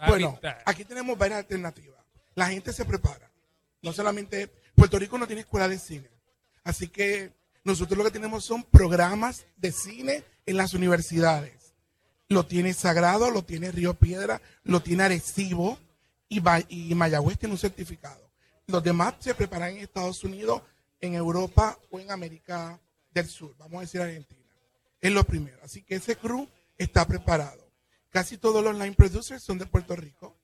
Bueno, 0.06 0.38
aquí 0.66 0.84
tenemos 0.84 1.16
varias 1.16 1.38
alternativas. 1.38 1.98
La 2.34 2.48
gente 2.48 2.72
se 2.72 2.84
prepara. 2.84 3.30
No 3.82 3.92
solamente 3.92 4.50
Puerto 4.74 4.98
Rico 4.98 5.18
no 5.18 5.26
tiene 5.26 5.42
escuela 5.42 5.68
de 5.68 5.78
cine. 5.78 6.08
Así 6.64 6.88
que 6.88 7.32
nosotros 7.64 7.96
lo 7.96 8.04
que 8.04 8.10
tenemos 8.10 8.44
son 8.44 8.62
programas 8.62 9.46
de 9.56 9.72
cine 9.72 10.24
en 10.46 10.56
las 10.56 10.74
universidades. 10.74 11.74
Lo 12.28 12.46
tiene 12.46 12.74
Sagrado, 12.74 13.30
lo 13.30 13.42
tiene 13.42 13.72
Río 13.72 13.94
Piedra, 13.94 14.42
lo 14.64 14.80
tiene 14.80 15.04
Arecibo 15.04 15.78
y, 16.28 16.42
y 16.68 16.94
Mayagüez 16.94 17.38
tiene 17.38 17.54
un 17.54 17.58
certificado. 17.58 18.30
Los 18.66 18.82
demás 18.82 19.14
se 19.20 19.34
preparan 19.34 19.70
en 19.70 19.78
Estados 19.78 20.22
Unidos, 20.24 20.62
en 21.00 21.14
Europa 21.14 21.78
o 21.90 21.98
en 21.98 22.10
América 22.10 22.78
del 23.10 23.26
Sur. 23.26 23.54
Vamos 23.56 23.78
a 23.78 23.80
decir 23.80 24.02
Argentina. 24.02 24.44
Es 25.00 25.10
lo 25.10 25.24
primero. 25.24 25.58
Así 25.62 25.82
que 25.82 25.94
ese 25.94 26.16
crew 26.16 26.46
está 26.76 27.06
preparado. 27.06 27.67
Casi 28.10 28.38
todos 28.38 28.64
los 28.64 28.74
line 28.74 28.94
producers 28.94 29.42
son 29.42 29.58
de 29.58 29.66
Puerto 29.66 29.94
Rico. 29.96 30.36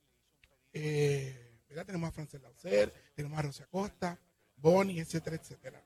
Eh, 0.73 1.61
¿verdad? 1.69 1.87
Tenemos 1.87 2.09
a 2.09 2.13
Frances 2.13 2.41
Lauser, 2.43 2.93
tenemos 3.15 3.39
a 3.39 3.43
Rosa 3.43 3.67
Costa, 3.67 4.19
Bonnie, 4.57 5.01
etcétera, 5.01 5.37
etcétera. 5.37 5.83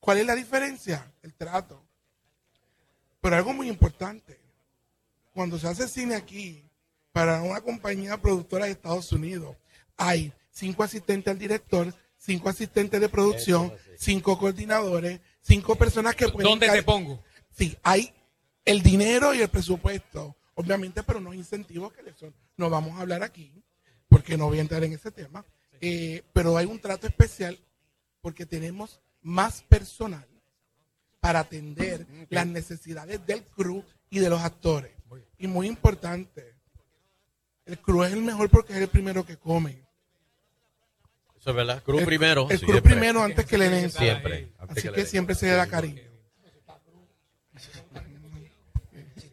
¿Cuál 0.00 0.18
es 0.18 0.26
la 0.26 0.34
diferencia? 0.34 1.12
El 1.22 1.34
trato. 1.34 1.82
Pero 3.20 3.36
algo 3.36 3.52
muy 3.52 3.68
importante. 3.68 4.38
Cuando 5.32 5.58
se 5.58 5.66
hace 5.66 5.88
cine 5.88 6.14
aquí, 6.14 6.62
para 7.10 7.42
una 7.42 7.60
compañía 7.60 8.20
productora 8.20 8.66
de 8.66 8.72
Estados 8.72 9.12
Unidos, 9.12 9.56
hay 9.96 10.32
cinco 10.50 10.82
asistentes 10.82 11.30
al 11.30 11.38
director, 11.38 11.94
cinco 12.18 12.48
asistentes 12.48 13.00
de 13.00 13.08
producción, 13.08 13.72
cinco 13.96 14.38
coordinadores, 14.38 15.20
cinco 15.40 15.76
personas 15.76 16.16
que 16.16 16.28
pueden... 16.28 16.50
¿Dónde 16.50 16.68
te 16.68 16.82
pongo? 16.82 17.22
Sí, 17.50 17.76
hay 17.82 18.12
el 18.64 18.82
dinero 18.82 19.34
y 19.34 19.40
el 19.40 19.48
presupuesto, 19.48 20.36
obviamente, 20.54 21.02
pero 21.02 21.18
unos 21.18 21.34
incentivos 21.34 21.92
que 21.92 22.02
le 22.02 22.12
son. 22.14 22.34
No 22.56 22.70
vamos 22.70 22.96
a 22.98 23.02
hablar 23.02 23.22
aquí, 23.22 23.52
porque 24.08 24.36
no 24.36 24.46
voy 24.46 24.58
a 24.58 24.62
entrar 24.62 24.82
en 24.84 24.92
ese 24.92 25.10
tema. 25.10 25.44
Eh, 25.80 26.22
pero 26.32 26.56
hay 26.56 26.66
un 26.66 26.78
trato 26.78 27.06
especial 27.06 27.58
porque 28.20 28.46
tenemos 28.46 29.00
más 29.22 29.62
personal 29.62 30.26
para 31.20 31.40
atender 31.40 32.06
las 32.30 32.46
necesidades 32.46 33.24
del 33.26 33.42
crew 33.44 33.82
y 34.10 34.18
de 34.18 34.30
los 34.30 34.40
actores. 34.40 34.92
Y 35.38 35.46
muy 35.46 35.66
importante, 35.66 36.54
el 37.66 37.78
crew 37.78 38.04
es 38.04 38.12
el 38.12 38.22
mejor 38.22 38.50
porque 38.50 38.72
es 38.74 38.78
el 38.80 38.88
primero 38.88 39.24
que 39.24 39.36
come. 39.36 39.82
Eso 41.38 41.50
es 41.50 41.56
verdad. 41.56 41.82
Crew 41.82 41.98
El- 41.98 42.06
primero. 42.06 42.42
El 42.48 42.58
crew 42.58 42.70
siempre. 42.72 42.92
primero 42.92 43.22
antes 43.22 43.44
que 43.44 43.58
le 43.58 43.68
den. 43.68 43.90
Siempre. 43.90 44.52
Así 44.58 44.88
que 44.88 45.04
siempre 45.04 45.34
se 45.34 45.46
le 45.46 45.52
da 45.52 45.66
cariño. 45.66 46.02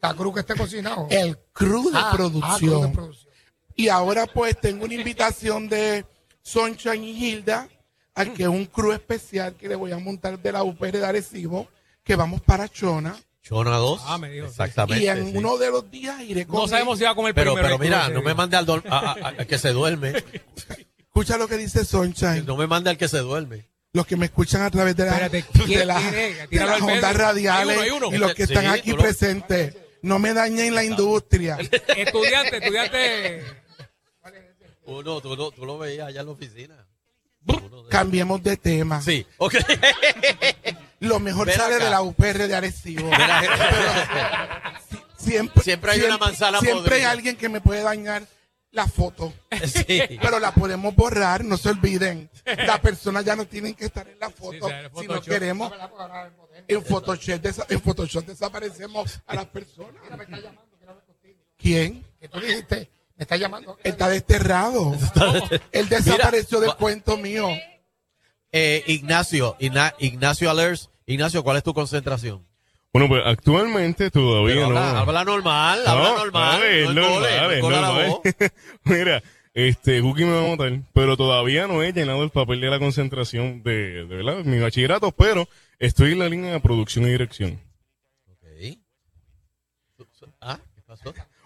La 0.01 0.13
cruz 0.15 0.33
que 0.33 0.39
esté 0.41 0.55
cocinado. 0.55 1.07
El 1.09 1.37
crew 1.53 1.91
de 1.91 1.97
Ah, 1.97 2.09
ah, 2.11 2.15
producción. 2.15 2.57
crew 2.57 2.81
de 2.81 2.89
producción. 2.89 3.33
Y 3.75 3.87
ahora 3.89 4.25
pues 4.27 4.59
tengo 4.59 4.85
una 4.85 4.93
invitación 4.95 5.69
de 5.69 6.05
Sunshine 6.41 7.03
y 7.03 7.25
Hilda, 7.29 7.69
al 8.15 8.33
que 8.33 8.43
es 8.43 8.49
un 8.49 8.65
crew 8.65 8.91
especial 8.93 9.55
que 9.55 9.67
le 9.69 9.75
voy 9.75 9.91
a 9.91 9.97
montar 9.99 10.39
de 10.39 10.51
la 10.51 10.63
UPR 10.63 10.91
de 10.99 11.05
Arecibo, 11.05 11.67
que 12.03 12.15
vamos 12.15 12.41
para 12.41 12.67
Chona. 12.67 13.15
Chona 13.43 13.77
2. 13.77 14.01
Ah, 14.05 14.17
me 14.17 14.29
dijo. 14.29 14.47
Exactamente. 14.47 15.03
y 15.03 15.07
en 15.07 15.31
sí. 15.31 15.37
uno 15.37 15.57
de 15.57 15.71
los 15.71 15.89
días 15.89 16.19
iré 16.21 16.45
con 16.45 16.59
No 16.61 16.67
sabemos 16.67 16.97
si 16.99 17.05
va 17.05 17.11
a 17.11 17.15
comer 17.15 17.33
Pero, 17.33 17.53
primero. 17.53 17.77
pero 17.77 17.79
mira, 17.83 18.09
no 18.09 18.21
me 18.21 18.33
mande 18.35 18.57
al, 18.57 18.65
dol- 18.67 18.83
a- 18.89 19.11
a- 19.11 19.27
a- 19.41 19.45
que 19.45 19.57
se 19.57 19.69
duerme. 19.69 20.13
Escucha 20.97 21.37
lo 21.37 21.47
que 21.47 21.57
dice 21.57 21.83
Sunshine. 21.85 22.45
No 22.45 22.55
me 22.55 22.67
mande 22.67 22.89
al 22.89 22.97
que 22.97 23.07
se 23.07 23.19
duerme. 23.19 23.69
Los 23.93 24.05
que 24.05 24.15
me 24.15 24.25
escuchan 24.27 24.61
a 24.61 24.69
través 24.69 24.95
de, 24.95 25.05
la- 25.05 25.11
Espérate, 25.13 25.45
¿quién 25.65 25.79
de, 25.79 25.85
la- 25.85 25.97
tiene? 25.99 26.33
de 26.33 26.47
Tíralo 26.47 26.71
las 26.71 26.81
ondas 26.81 27.15
radiales 27.15 27.77
Hay 27.79 27.89
uno, 27.89 28.07
hay 28.07 28.07
uno. 28.09 28.15
y 28.15 28.19
los 28.19 28.33
que 28.35 28.45
Sí, 28.47 28.53
están 28.53 28.67
aquí 28.67 28.93
presentes. 28.93 29.75
No 30.01 30.19
me 30.19 30.33
dañen 30.33 30.73
la 30.75 30.83
industria. 30.83 31.57
Estudiante, 31.95 32.57
estudiante. 32.57 33.43
Uno, 34.85 35.21
tú, 35.21 35.35
lo- 35.35 35.51
tú 35.51 35.65
lo 35.65 35.77
veías 35.77 36.07
allá 36.07 36.21
en 36.21 36.25
la 36.25 36.31
oficina. 36.31 36.87
Cambiemos 37.89 38.41
de 38.43 38.57
tema. 38.57 39.01
Sí, 39.01 39.25
ok. 39.37 39.55
Lo 40.99 41.19
mejor 41.19 41.47
Ven 41.47 41.57
sale 41.57 41.75
acá. 41.75 41.85
de 41.85 41.89
la 41.89 42.01
UPR 42.03 42.47
de 42.47 42.55
Arecibo. 42.55 43.09
Siempre, 45.17 45.63
Siempre 45.63 45.91
hay 45.91 46.01
una 46.01 46.17
manzana 46.17 46.59
Siempre 46.59 46.77
hay 46.77 46.83
podrida. 47.01 47.11
alguien 47.11 47.35
que 47.37 47.49
me 47.49 47.61
puede 47.61 47.81
dañar 47.81 48.23
la 48.71 48.87
foto. 48.87 49.33
Sí. 49.65 50.01
Pero 50.21 50.39
la 50.39 50.51
podemos 50.51 50.95
borrar, 50.95 51.43
no 51.43 51.57
se 51.57 51.69
olviden. 51.69 52.29
Las 52.45 52.79
personas 52.79 53.25
ya 53.25 53.35
no 53.35 53.45
tienen 53.45 53.73
que 53.75 53.85
estar 53.85 54.07
en 54.07 54.19
la 54.19 54.29
foto. 54.29 54.69
El 54.69 54.85
si 54.87 55.07
no 55.07 55.15
Photoshop. 55.15 55.23
queremos, 55.25 55.71
en 56.73 56.83
Photoshop, 56.83 57.41
desa- 57.41 57.65
en 57.69 57.81
Photoshop 57.81 58.25
desaparecemos 58.25 59.19
a 59.27 59.35
las 59.35 59.45
personas. 59.47 59.95
¿Quién? 61.57 62.03
Que 62.19 62.27
tú 62.27 62.39
dijiste, 62.39 62.89
me 63.15 63.23
está 63.23 63.35
llamando. 63.37 63.77
Está 63.83 64.09
desterrado. 64.09 64.95
Él 65.71 65.89
desapareció 65.89 66.59
del 66.59 66.75
cuento 66.75 67.17
mío. 67.17 67.47
Eh, 68.51 68.83
Ignacio, 68.87 69.55
Igna- 69.59 69.93
Ignacio 69.99 70.49
Alers. 70.49 70.89
Ignacio, 71.05 71.43
¿cuál 71.43 71.57
es 71.57 71.63
tu 71.63 71.73
concentración? 71.73 72.45
Bueno, 72.93 73.07
pues 73.07 73.21
actualmente 73.25 74.11
todavía 74.11 74.67
no. 74.67 74.77
habla, 74.77 75.23
normal, 75.23 75.81
habla 75.87 76.03
No, 76.09 76.17
normal. 76.17 76.59
no, 76.59 76.65
es 76.65 76.85
no 76.87 76.93
normal, 76.93 77.61
normal. 77.61 78.21
Mira, 78.83 79.23
este, 79.53 80.01
Cookie 80.01 80.25
me 80.25 80.33
va 80.33 80.45
a 80.45 80.55
matar, 80.57 80.81
pero 80.93 81.15
todavía 81.15 81.67
no 81.67 81.83
he 81.83 81.93
llenado 81.93 82.21
el 82.23 82.31
papel 82.31 82.59
de 82.59 82.69
la 82.69 82.79
concentración 82.79 83.63
de, 83.63 84.05
de 84.05 84.15
verdad, 84.15 84.43
mi 84.43 84.59
bachillerato, 84.59 85.11
pero 85.13 85.47
estoy 85.87 86.13
en 86.13 86.19
la 86.19 86.29
línea 86.29 86.53
de 86.53 86.59
producción 86.59 87.05
y 87.05 87.09
dirección. 87.09 87.59
Ah, 90.39 90.59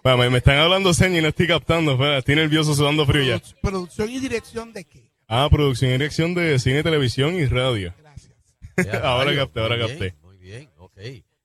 Bueno, 0.02 0.18
me, 0.18 0.30
me 0.30 0.38
están 0.38 0.58
hablando 0.58 0.92
señas 0.94 1.18
y 1.18 1.22
no 1.22 1.28
estoy 1.28 1.46
captando. 1.46 1.92
Espera, 1.92 2.18
estoy 2.18 2.36
nervioso, 2.36 2.74
sudando 2.74 3.04
frío 3.06 3.22
ya. 3.24 3.42
Producción 3.62 4.10
y 4.10 4.20
dirección 4.20 4.72
de 4.72 4.84
qué? 4.84 5.10
Ah, 5.28 5.48
producción 5.50 5.90
y 5.90 5.92
dirección 5.94 6.34
de 6.34 6.58
cine, 6.58 6.82
televisión 6.82 7.34
y 7.34 7.46
radio. 7.46 7.92
Ya, 8.76 8.98
ahora 9.04 9.34
capté, 9.34 9.60
ahora 9.60 9.76
muy 9.76 9.86
capté. 9.88 10.04
bien, 10.04 10.16
Muy 10.22 10.36
bien, 10.38 10.70
ok. 10.78 10.98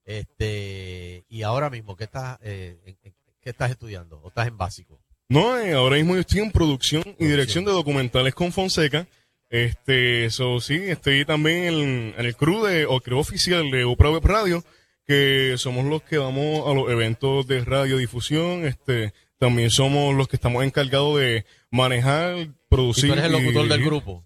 Este, 0.05 1.25
y 1.29 1.41
ahora 1.43 1.69
mismo, 1.69 1.95
¿qué 1.95 2.03
estás, 2.05 2.37
eh, 2.41 2.77
en- 2.85 2.97
en- 3.03 3.13
qué 3.41 3.49
estás 3.49 3.71
estudiando? 3.71 4.19
¿O 4.21 4.27
estás 4.29 4.47
en 4.47 4.57
básico? 4.57 4.99
No, 5.29 5.57
eh, 5.57 5.73
ahora 5.73 5.95
mismo 5.95 6.15
yo 6.15 6.21
estoy 6.21 6.41
en 6.41 6.51
producción 6.51 7.03
y 7.17 7.25
dirección 7.25 7.63
de 7.65 7.71
documentales 7.71 8.33
con 8.35 8.51
Fonseca. 8.51 9.07
Este, 9.51 10.29
so, 10.29 10.61
sí, 10.61 10.75
estoy 10.75 11.25
también 11.25 11.65
en, 11.65 12.15
en 12.17 12.25
el 12.25 12.35
crew 12.37 12.63
de, 12.63 12.85
o 12.85 13.01
crew 13.01 13.19
oficial 13.19 13.69
de 13.69 13.83
Upra 13.85 14.09
Web 14.09 14.25
Radio, 14.25 14.63
que 15.05 15.55
somos 15.57 15.83
los 15.83 16.01
que 16.03 16.17
vamos 16.17 16.65
a 16.65 16.73
los 16.73 16.89
eventos 16.89 17.45
de 17.47 17.63
radiodifusión. 17.65 18.65
Este, 18.65 19.13
también 19.37 19.69
somos 19.69 20.15
los 20.15 20.29
que 20.29 20.37
estamos 20.37 20.63
encargados 20.63 21.19
de 21.19 21.45
manejar, 21.69 22.47
producir. 22.69 23.05
¿Y 23.05 23.07
tú 23.09 23.13
eres 23.13 23.25
el 23.25 23.31
locutor 23.33 23.67
del 23.67 23.83
grupo? 23.83 24.23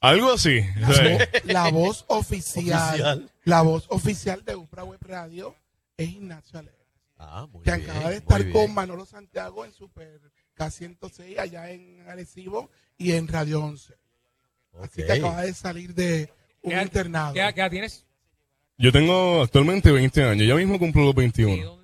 Algo 0.00 0.32
así. 0.32 0.60
La, 0.80 0.88
o 0.88 0.92
sea, 0.92 1.08
voz, 1.16 1.28
la 1.44 1.70
voz 1.70 2.04
oficial, 2.08 2.88
Oficial. 2.88 3.30
la 3.44 3.62
voz 3.62 3.86
oficial 3.88 4.44
de 4.44 4.56
Upra 4.56 4.82
Web 4.82 5.00
Radio 5.02 5.54
es 5.96 6.08
Ignacio 6.08 6.58
Alegre. 6.58 6.76
Ah, 7.18 7.46
muy 7.50 7.62
que 7.62 7.72
bien, 7.72 7.88
acaba 7.88 8.10
de 8.10 8.16
estar 8.16 8.50
con 8.50 8.74
Manolo 8.74 9.06
Santiago 9.06 9.64
en 9.64 9.72
Super 9.72 10.20
K106 10.56 11.38
allá 11.38 11.70
en 11.70 12.04
Arecibo 12.08 12.68
y 12.98 13.12
en 13.12 13.28
Radio 13.28 13.62
11. 13.62 13.94
Así 14.82 15.00
Ok. 15.02 15.06
que 15.06 15.12
acaba 15.12 15.42
de 15.42 15.54
salir 15.54 15.94
de 15.94 16.28
un 16.62 16.72
¿Qué 16.72 16.82
internado. 16.82 17.32
¿Qué 17.34 17.40
edad- 17.40 17.54
qué 17.54 17.60
edad 17.60 17.70
tienes? 17.70 18.04
yo 18.78 18.92
tengo 18.92 19.42
actualmente 19.42 19.90
20 19.90 20.22
años, 20.22 20.46
ya 20.46 20.54
mismo 20.54 20.78
cumplo 20.78 21.04
los 21.04 21.14
21. 21.14 21.76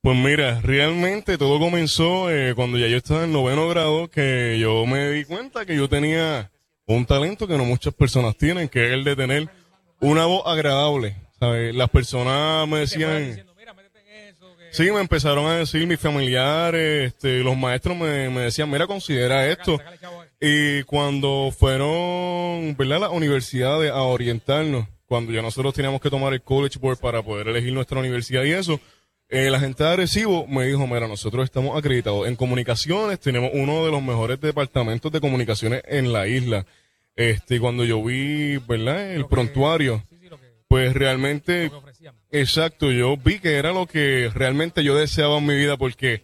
Pues 0.00 0.16
mira, 0.16 0.60
realmente 0.62 1.38
todo 1.38 1.60
comenzó 1.60 2.28
eh, 2.28 2.54
cuando 2.56 2.76
ya 2.76 2.88
yo 2.88 2.96
estaba 2.96 3.22
en 3.22 3.32
noveno 3.32 3.68
grado, 3.68 4.08
que 4.10 4.58
yo 4.60 4.84
me 4.84 5.10
di 5.10 5.24
cuenta 5.24 5.64
que 5.64 5.76
yo 5.76 5.88
tenía 5.88 6.50
un 6.86 7.06
talento 7.06 7.46
que 7.46 7.56
no 7.56 7.64
muchas 7.64 7.94
personas 7.94 8.36
tienen, 8.36 8.68
que 8.68 8.86
es 8.88 8.92
el 8.94 9.04
de 9.04 9.14
tener 9.14 9.48
una 10.00 10.24
voz 10.26 10.42
agradable. 10.44 11.14
¿sabes? 11.38 11.72
Las 11.74 11.88
personas 11.90 12.66
me 12.68 12.80
decían... 12.80 13.44
Sí, 14.72 14.90
me 14.90 15.00
empezaron 15.00 15.46
a 15.46 15.58
decir 15.58 15.86
mis 15.86 16.00
familiares, 16.00 17.12
este, 17.12 17.40
los 17.40 17.56
maestros 17.56 17.96
me, 17.96 18.30
me 18.30 18.40
decían, 18.40 18.70
mira, 18.70 18.86
considera 18.86 19.46
esto. 19.46 19.78
Y 20.40 20.82
cuando 20.84 21.50
fueron, 21.56 22.74
¿verdad?, 22.76 23.00
las 23.00 23.10
universidades 23.10 23.90
a 23.90 24.02
orientarnos, 24.02 24.88
cuando 25.06 25.30
ya 25.30 25.42
nosotros 25.42 25.74
teníamos 25.74 26.00
que 26.00 26.08
tomar 26.08 26.32
el 26.32 26.42
College 26.42 26.78
Board 26.78 26.98
para 26.98 27.22
poder 27.22 27.48
elegir 27.48 27.72
nuestra 27.72 28.00
universidad 28.00 28.44
y 28.44 28.52
eso, 28.52 28.80
eh, 29.28 29.50
la 29.50 29.60
gente 29.60 29.84
de 29.84 29.90
Arecibo 29.90 30.46
me 30.46 30.66
dijo, 30.66 30.86
mira, 30.86 31.06
nosotros 31.06 31.44
estamos 31.44 31.76
acreditados 31.78 32.26
en 32.26 32.36
comunicaciones, 32.36 33.20
tenemos 33.20 33.50
uno 33.54 33.84
de 33.84 33.90
los 33.90 34.02
mejores 34.02 34.40
departamentos 34.40 35.12
de 35.12 35.20
comunicaciones 35.20 35.82
en 35.86 36.12
la 36.12 36.26
isla. 36.26 36.66
Este, 37.14 37.56
y 37.56 37.58
cuando 37.58 37.84
yo 37.84 38.02
vi, 38.02 38.56
¿verdad?, 38.56 39.12
el 39.12 39.26
prontuario, 39.26 40.02
pues 40.68 40.94
realmente, 40.94 41.70
exacto, 42.30 42.90
yo 42.90 43.16
vi 43.16 43.38
que 43.38 43.54
era 43.56 43.72
lo 43.72 43.86
que 43.86 44.30
realmente 44.34 44.82
yo 44.84 44.94
deseaba 44.94 45.38
en 45.38 45.46
mi 45.46 45.54
vida 45.54 45.76
porque 45.76 46.22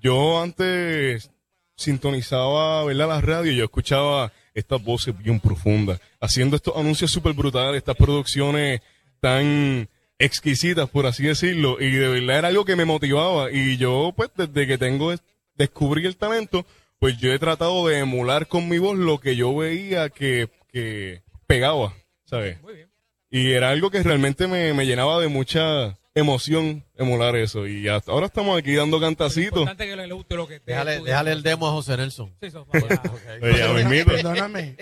yo 0.00 0.40
antes 0.40 1.30
sintonizaba, 1.76 2.84
¿verdad?, 2.84 3.08
la 3.08 3.20
radio 3.20 3.52
y 3.52 3.56
yo 3.56 3.64
escuchaba 3.64 4.32
estas 4.54 4.82
voces 4.82 5.16
bien 5.16 5.38
profundas, 5.38 6.00
haciendo 6.20 6.56
estos 6.56 6.76
anuncios 6.76 7.10
súper 7.10 7.34
brutales, 7.34 7.76
estas 7.76 7.96
producciones 7.96 8.80
tan 9.20 9.88
exquisitas, 10.18 10.88
por 10.88 11.06
así 11.06 11.24
decirlo, 11.24 11.78
y 11.80 11.90
de 11.90 12.08
verdad 12.08 12.38
era 12.38 12.48
algo 12.48 12.64
que 12.64 12.76
me 12.76 12.86
motivaba 12.86 13.50
y 13.52 13.76
yo, 13.76 14.12
pues, 14.16 14.30
desde 14.34 14.66
que 14.66 14.78
tengo, 14.78 15.14
descubrí 15.54 16.06
el 16.06 16.16
talento, 16.16 16.64
pues 16.98 17.18
yo 17.18 17.32
he 17.32 17.38
tratado 17.38 17.86
de 17.86 17.98
emular 17.98 18.48
con 18.48 18.68
mi 18.68 18.78
voz 18.78 18.96
lo 18.96 19.20
que 19.20 19.36
yo 19.36 19.54
veía 19.54 20.08
que, 20.08 20.48
que 20.72 21.22
pegaba, 21.46 21.94
¿sabes? 22.24 22.58
Y 23.38 23.52
era 23.52 23.70
algo 23.70 23.90
que 23.90 24.02
realmente 24.02 24.46
me, 24.46 24.72
me 24.72 24.86
llenaba 24.86 25.20
de 25.20 25.28
mucha 25.28 25.96
emoción 26.14 26.84
emular 26.96 27.36
eso. 27.36 27.66
Y 27.66 27.86
hasta 27.88 28.12
ahora 28.12 28.26
estamos 28.26 28.58
aquí 28.58 28.74
dando 28.74 28.98
cantacitos. 29.00 29.58
Importante 29.58 29.86
que 29.86 29.96
le 29.96 30.12
guste 30.14 30.34
lo 30.36 30.48
que 30.48 30.60
Déjale, 30.60 31.32
el 31.32 31.42
demo 31.42 31.68
a 31.68 31.72
José 31.72 31.96
Nelson. 31.96 32.34
Sí, 32.40 32.46
eso, 32.46 32.64
para 32.66 32.86
allá. 32.86 33.02
Oye. 33.42 34.04
Perdóname, 34.04 34.76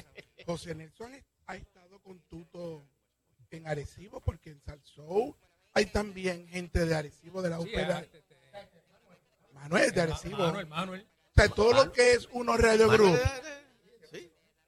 José 0.47 0.75
Nelson 0.75 1.11
ha 1.47 1.57
estado 1.57 1.99
con 2.01 2.21
Tuto 2.29 2.85
en 3.51 3.67
Arecibo 3.67 4.21
porque 4.21 4.51
en 4.51 4.61
Salsou 4.61 5.35
hay 5.73 5.87
también 5.87 6.47
gente 6.49 6.85
de 6.87 6.95
Arecibo 6.95 7.43
de 7.43 7.51
la 7.51 7.59
Sí, 7.61 7.69
ópera. 7.71 8.01
este, 8.01 8.23
Manuel 9.53 9.93
de 9.93 10.01
Arecibo. 10.01 10.39
Manuel, 10.39 10.67
Manuel. 10.67 11.01
O 11.03 11.35
sea, 11.35 11.49
todo 11.49 11.73
lo 11.73 11.93
que 11.93 12.13
es 12.13 12.29
uno 12.33 12.57
Radio 12.57 12.89
Group 12.89 13.19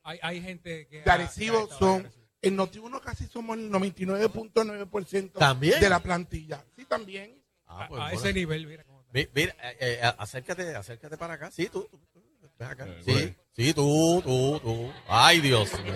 Hay, 0.02 0.18
hay 0.22 0.40
gente 0.40 0.86
que. 0.88 1.02
de 1.02 1.10
ha- 1.10 1.14
Arecibo 1.14 1.66
que 1.66 1.72
ha 1.72 1.74
estado 1.74 1.78
son, 2.00 2.12
en 2.46 2.56
Noti1 2.58 3.00
casi 3.00 3.26
somos 3.26 3.56
el 3.58 3.70
99.9% 3.70 5.32
¿También? 5.32 5.80
de 5.80 5.88
la 5.88 6.00
plantilla. 6.00 6.64
Sí, 6.76 6.84
también. 6.84 7.40
Ah, 7.66 7.86
pues, 7.88 8.00
a 8.00 8.12
ese 8.12 8.32
nivel, 8.32 8.66
mira. 8.66 8.84
Mi- 9.12 9.28
Mira, 9.34 9.54
eh, 9.62 9.76
eh, 10.02 10.12
acércate, 10.18 10.74
acércate 10.74 11.16
para 11.16 11.34
acá. 11.34 11.50
Sí, 11.50 11.68
tú. 11.72 11.86
tú, 11.90 11.98
tú, 12.12 12.22
ven 12.58 12.68
acá. 12.68 12.86
Eh, 12.86 13.02
Sí, 13.04 13.34
sí, 13.64 13.74
tú, 13.74 14.20
tú, 14.24 14.60
tú. 14.62 14.92
Ay, 15.08 15.40
Dios 15.40 15.70
mío. 15.82 15.92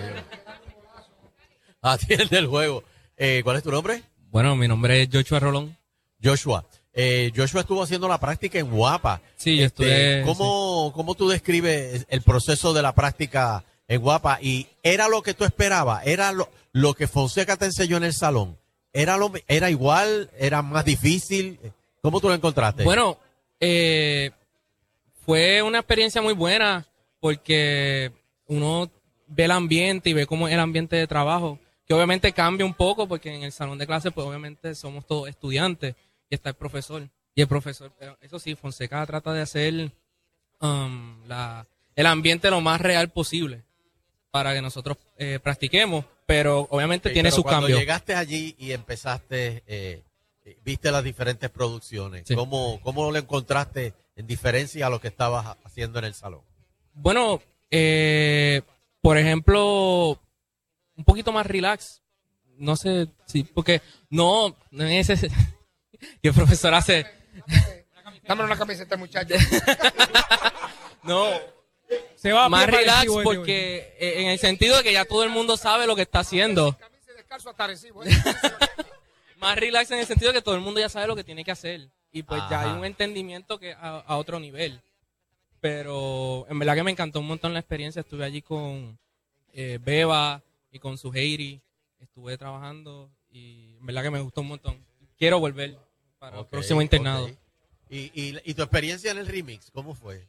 Atiende 1.81 2.37
el 2.37 2.47
juego. 2.47 2.83
Eh, 3.17 3.41
¿Cuál 3.43 3.57
es 3.57 3.63
tu 3.63 3.71
nombre? 3.71 4.03
Bueno, 4.29 4.55
mi 4.55 4.67
nombre 4.67 5.01
es 5.01 5.09
Joshua 5.11 5.39
Rolón. 5.39 5.75
Joshua. 6.23 6.65
Eh, 6.93 7.31
Joshua 7.35 7.61
estuvo 7.61 7.81
haciendo 7.83 8.07
la 8.07 8.19
práctica 8.19 8.59
en 8.59 8.69
Guapa. 8.69 9.21
Sí, 9.35 9.57
yo 9.57 9.65
Este, 9.65 10.19
estuve- 10.19 10.25
¿cómo, 10.25 10.91
¿Cómo 10.93 11.15
tú 11.15 11.29
describes 11.29 12.05
el 12.09 12.21
proceso 12.21 12.73
de 12.73 12.81
la 12.81 12.93
práctica 12.93 13.63
en 13.91 14.01
Guapa? 14.01 14.39
¿Y 14.41 14.67
era 14.83 15.09
lo 15.09 15.21
que 15.21 15.33
tú 15.33 15.43
esperabas? 15.43 16.07
¿Era 16.07 16.31
lo, 16.31 16.93
que 16.93 17.07
Fonseca 17.09 17.57
te 17.57 17.65
enseñó 17.65 17.97
en 17.97 18.05
el 18.05 18.13
salón? 18.13 18.57
¿Era, 18.93 19.17
lo, 19.17 19.33
¿Era 19.49 19.69
igual? 19.69 20.29
¿Era 20.37 20.61
más 20.61 20.85
difícil? 20.85 21.59
¿Cómo 22.01 22.21
tú 22.21 22.29
lo 22.29 22.33
encontraste? 22.33 22.85
Bueno, 22.85 23.17
eh, 23.59 24.31
fue 25.25 25.61
una 25.61 25.79
experiencia 25.79 26.21
muy 26.21 26.33
buena 26.33 26.87
porque 27.19 28.13
uno 28.47 28.89
ve 29.27 29.43
el 29.43 29.51
ambiente 29.51 30.09
y 30.09 30.13
ve 30.13 30.25
cómo 30.25 30.47
es 30.47 30.53
el 30.53 30.61
ambiente 30.61 30.95
de 30.95 31.05
trabajo, 31.05 31.59
que 31.85 31.93
obviamente 31.93 32.31
cambia 32.31 32.65
un 32.65 32.73
poco 32.73 33.09
porque 33.09 33.35
en 33.35 33.43
el 33.43 33.51
salón 33.51 33.77
de 33.77 33.87
clase 33.87 34.09
pues 34.09 34.25
obviamente 34.25 34.73
somos 34.73 35.05
todos 35.05 35.27
estudiantes 35.27 35.95
y 36.29 36.35
está 36.35 36.49
el 36.49 36.55
profesor. 36.55 37.09
Y 37.35 37.41
el 37.41 37.47
profesor, 37.47 37.91
eso 38.21 38.39
sí, 38.39 38.55
Fonseca 38.55 39.05
trata 39.05 39.33
de 39.33 39.41
hacer 39.41 39.91
um, 40.61 41.23
el 41.93 42.05
ambiente 42.05 42.49
lo 42.49 42.61
más 42.61 42.79
real 42.79 43.09
posible 43.09 43.63
para 44.31 44.53
que 44.53 44.61
nosotros 44.61 44.97
eh, 45.17 45.39
practiquemos, 45.43 46.05
pero 46.25 46.67
obviamente 46.71 47.09
tiene 47.09 47.27
pero 47.27 47.35
sus 47.35 47.43
cuando 47.43 47.61
cambios. 47.63 47.79
llegaste 47.79 48.15
allí 48.15 48.55
y 48.57 48.71
empezaste, 48.71 49.63
eh, 49.67 50.03
eh, 50.45 50.57
viste 50.63 50.89
las 50.91 51.03
diferentes 51.03 51.49
producciones, 51.49 52.23
Sí. 52.27 52.35
¿cómo, 52.35 52.79
¿cómo 52.81 53.11
lo 53.11 53.17
encontraste 53.17 53.93
en 54.15 54.27
diferencia 54.27 54.87
a 54.87 54.89
lo 54.89 54.99
que 55.01 55.09
estabas 55.09 55.45
ha- 55.45 55.57
haciendo 55.65 55.99
en 55.99 56.05
el 56.05 56.13
salón? 56.13 56.41
Bueno, 56.93 57.41
eh, 57.69 58.61
por 59.01 59.17
ejemplo, 59.17 60.19
un 60.97 61.03
poquito 61.05 61.31
más 61.31 61.45
relax. 61.45 62.01
No 62.57 62.75
sé, 62.75 63.07
sí, 63.25 63.43
porque 63.43 63.81
no, 64.09 64.55
no 64.71 64.83
es 64.85 65.09
ese. 65.09 65.29
que 66.21 66.29
el 66.29 66.33
profesor 66.33 66.73
hace. 66.73 67.05
Dame 68.27 68.43
una 68.43 68.57
camiseta, 68.57 68.95
muchacho. 68.97 69.35
No. 71.03 71.27
Se 72.15 72.31
va 72.31 72.45
a 72.45 72.49
más 72.49 72.67
relax 72.67 73.11
porque 73.23 73.95
eh, 73.99 74.21
en 74.21 74.27
el 74.29 74.39
sentido 74.39 74.77
de 74.77 74.83
que 74.83 74.93
ya 74.93 75.05
todo 75.05 75.23
el 75.23 75.29
mundo 75.29 75.57
sabe 75.57 75.87
lo 75.87 75.95
que 75.95 76.03
está 76.03 76.19
haciendo. 76.19 76.77
¿eh? 78.05 78.11
Más 79.37 79.57
relax 79.57 79.89
en 79.91 79.99
el 79.99 80.05
sentido 80.05 80.31
de 80.31 80.37
que 80.37 80.43
todo 80.43 80.55
el 80.55 80.61
mundo 80.61 80.79
ya 80.79 80.89
sabe 80.89 81.07
lo 81.07 81.15
que 81.15 81.23
tiene 81.23 81.43
que 81.43 81.51
hacer. 81.51 81.89
Y 82.11 82.23
pues 82.23 82.41
ya 82.49 82.61
hay 82.61 82.77
un 82.77 82.85
entendimiento 82.85 83.57
que 83.59 83.73
a, 83.73 83.99
a 83.99 84.17
otro 84.17 84.39
nivel. 84.39 84.81
Pero 85.59 86.45
en 86.49 86.59
verdad 86.59 86.75
que 86.75 86.83
me 86.83 86.91
encantó 86.91 87.19
un 87.19 87.27
montón 87.27 87.53
la 87.53 87.59
experiencia. 87.59 88.01
Estuve 88.01 88.25
allí 88.25 88.41
con 88.41 88.97
eh, 89.53 89.79
Beba 89.81 90.43
y 90.71 90.79
con 90.79 90.97
su 90.97 91.11
Heiri. 91.13 91.61
Estuve 91.99 92.37
trabajando 92.37 93.09
y 93.31 93.75
en 93.79 93.85
verdad 93.85 94.03
que 94.03 94.11
me 94.11 94.19
gustó 94.19 94.41
un 94.41 94.47
montón. 94.47 94.85
Quiero 95.17 95.39
volver 95.39 95.77
para 96.19 96.39
el 96.39 96.45
próximo 96.47 96.81
internado. 96.81 97.29
¿Y, 97.89 98.11
y, 98.13 98.37
y 98.43 98.53
tu 98.53 98.61
experiencia 98.61 99.11
en 99.11 99.17
el 99.17 99.27
remix, 99.27 99.69
cómo 99.71 99.93
fue? 99.93 100.25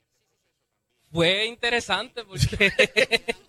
Fue 1.13 1.47
interesante 1.47 2.25
porque 2.25 2.73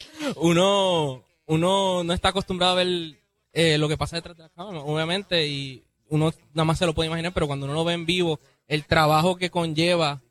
uno, 0.36 1.24
uno 1.46 2.04
no 2.04 2.14
está 2.14 2.30
acostumbrado 2.30 2.74
a 2.74 2.84
ver 2.84 3.16
eh, 3.54 3.78
lo 3.78 3.88
que 3.88 3.98
pasa 3.98 4.18
detrás 4.18 4.36
de 4.36 4.44
la 4.44 4.50
cámara, 4.50 4.82
obviamente, 4.82 5.48
y 5.48 5.82
uno 6.10 6.34
nada 6.54 6.66
más 6.66 6.78
se 6.78 6.86
lo 6.86 6.94
puede 6.94 7.08
imaginar, 7.08 7.34
pero 7.34 7.48
cuando 7.48 7.66
uno 7.66 7.74
lo 7.74 7.86
ve 7.86 7.94
en 7.94 8.06
vivo, 8.06 8.40
el 8.68 8.84
trabajo 8.86 9.38
que 9.38 9.50
conlleva 9.50 10.22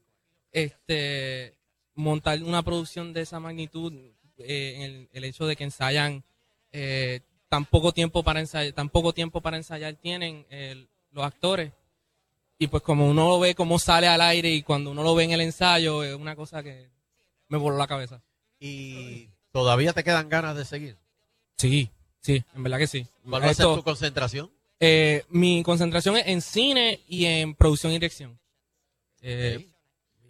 este 0.53 1.55
montar 1.95 2.43
una 2.43 2.63
producción 2.63 3.13
de 3.15 3.23
esa 3.23 3.41
magnitud, 3.41 3.93
eh, 4.39 5.07
el, 5.13 5.25
hecho 5.25 5.47
de 5.47 5.57
que 5.57 5.65
ensayan 5.65 6.23
eh, 6.73 7.21
tan 7.49 7.65
poco 7.65 7.93
tiempo 7.93 8.23
para 8.23 8.41
ensayar, 8.41 8.75
tan 8.75 8.91
poco 8.91 9.15
tiempo 9.15 9.41
para 9.41 9.57
ensayar 9.57 9.95
tienen, 9.95 10.47
el- 10.51 10.89
los 11.13 11.25
actores. 11.25 11.73
Y 12.59 12.67
pues 12.67 12.83
como 12.83 13.09
uno 13.09 13.29
lo 13.29 13.41
ve 13.41 13.55
cómo 13.55 13.79
sale 13.79 14.07
al 14.07 14.21
aire 14.21 14.51
y 14.51 14.63
cuando 14.63 14.91
uno 14.91 15.03
lo 15.03 15.15
ve 15.15 15.25
en 15.25 15.33
el 15.33 15.41
ensayo, 15.41 16.03
es 16.03 16.15
una 16.15 16.37
cosa 16.37 16.63
que 16.63 16.89
me 17.53 17.59
voló 17.59 17.77
la 17.77 17.87
cabeza. 17.87 18.23
¿Y 18.59 19.29
todavía 19.51 19.93
te 19.93 20.03
quedan 20.03 20.31
ganas 20.31 20.57
de 20.57 20.65
seguir? 20.65 20.97
Sí, 21.59 21.91
sí, 22.23 22.43
en 22.55 22.63
verdad 22.63 22.79
que 22.79 22.87
sí. 22.87 23.07
¿Cuál 23.29 23.43
va 23.43 23.51
a 23.51 23.55
ser 23.55 23.67
tu 23.67 23.83
concentración? 23.83 24.51
Eh, 24.81 25.25
mi 25.29 25.63
concentración 25.63 26.17
es 26.17 26.27
en 26.29 26.41
cine 26.41 27.01
y 27.07 27.27
en 27.27 27.55
producción 27.55 27.93
y 27.93 27.97
dirección. 27.97 28.41
Eh, 29.21 29.69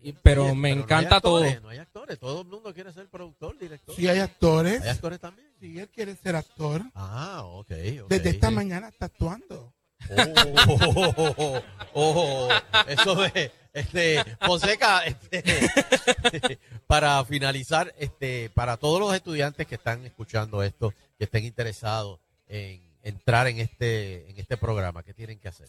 y- 0.03 0.13
pero 0.15 0.53
me 0.57 0.71
pero 0.71 0.77
no 0.77 0.83
encanta 0.83 1.21
todo. 1.21 1.61
No 1.61 1.69
hay 1.69 1.79
actores, 1.79 2.19
todo 2.19 2.41
el 2.43 2.49
mundo 2.49 2.75
quiere 2.75 2.93
ser 2.93 3.09
productor, 3.09 3.57
director. 3.57 3.95
Sí, 3.95 4.09
hay 4.09 4.19
actores. 4.19 4.83
¿Hay 4.83 4.89
actores 4.89 5.21
también? 5.21 5.49
Sí, 5.61 5.79
él 5.79 5.89
quiere 5.91 6.17
ser 6.17 6.35
actor. 6.35 6.83
Ah, 6.97 7.43
ok. 7.45 7.71
ok. 8.03 8.09
Desde 8.09 8.31
esta 8.31 8.51
mañana 8.51 8.89
está 8.89 9.07
actuando. 9.07 9.73
Oh, 10.11 10.15
oh, 10.69 11.35
oh, 11.37 11.63
oh, 11.95 12.49
eso 12.89 13.25
es, 13.27 13.53
este, 13.73 14.25
Fonseca, 14.45 15.05
este, 15.05 15.45
para 16.93 17.25
finalizar, 17.25 17.95
este, 17.97 18.51
para 18.51 18.77
todos 18.77 19.01
los 19.01 19.15
estudiantes 19.15 19.67
que 19.67 19.77
están 19.77 20.05
escuchando 20.05 20.63
esto, 20.63 20.93
que 21.17 21.25
estén 21.25 21.47
interesados 21.47 22.21
en 22.47 22.83
entrar 23.03 23.47
en 23.47 23.61
este, 23.61 24.29
en 24.29 24.39
este 24.39 24.59
programa, 24.59 25.03
¿qué 25.03 25.15
tienen 25.15 25.39
que 25.39 25.49
hacer? 25.49 25.69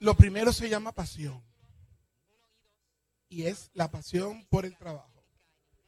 Lo 0.00 0.14
primero 0.14 0.52
se 0.52 0.68
llama 0.68 0.92
pasión. 0.92 1.42
Y 3.30 3.44
es 3.44 3.70
la 3.72 3.90
pasión 3.90 4.44
por 4.50 4.66
el 4.66 4.76
trabajo. 4.76 5.24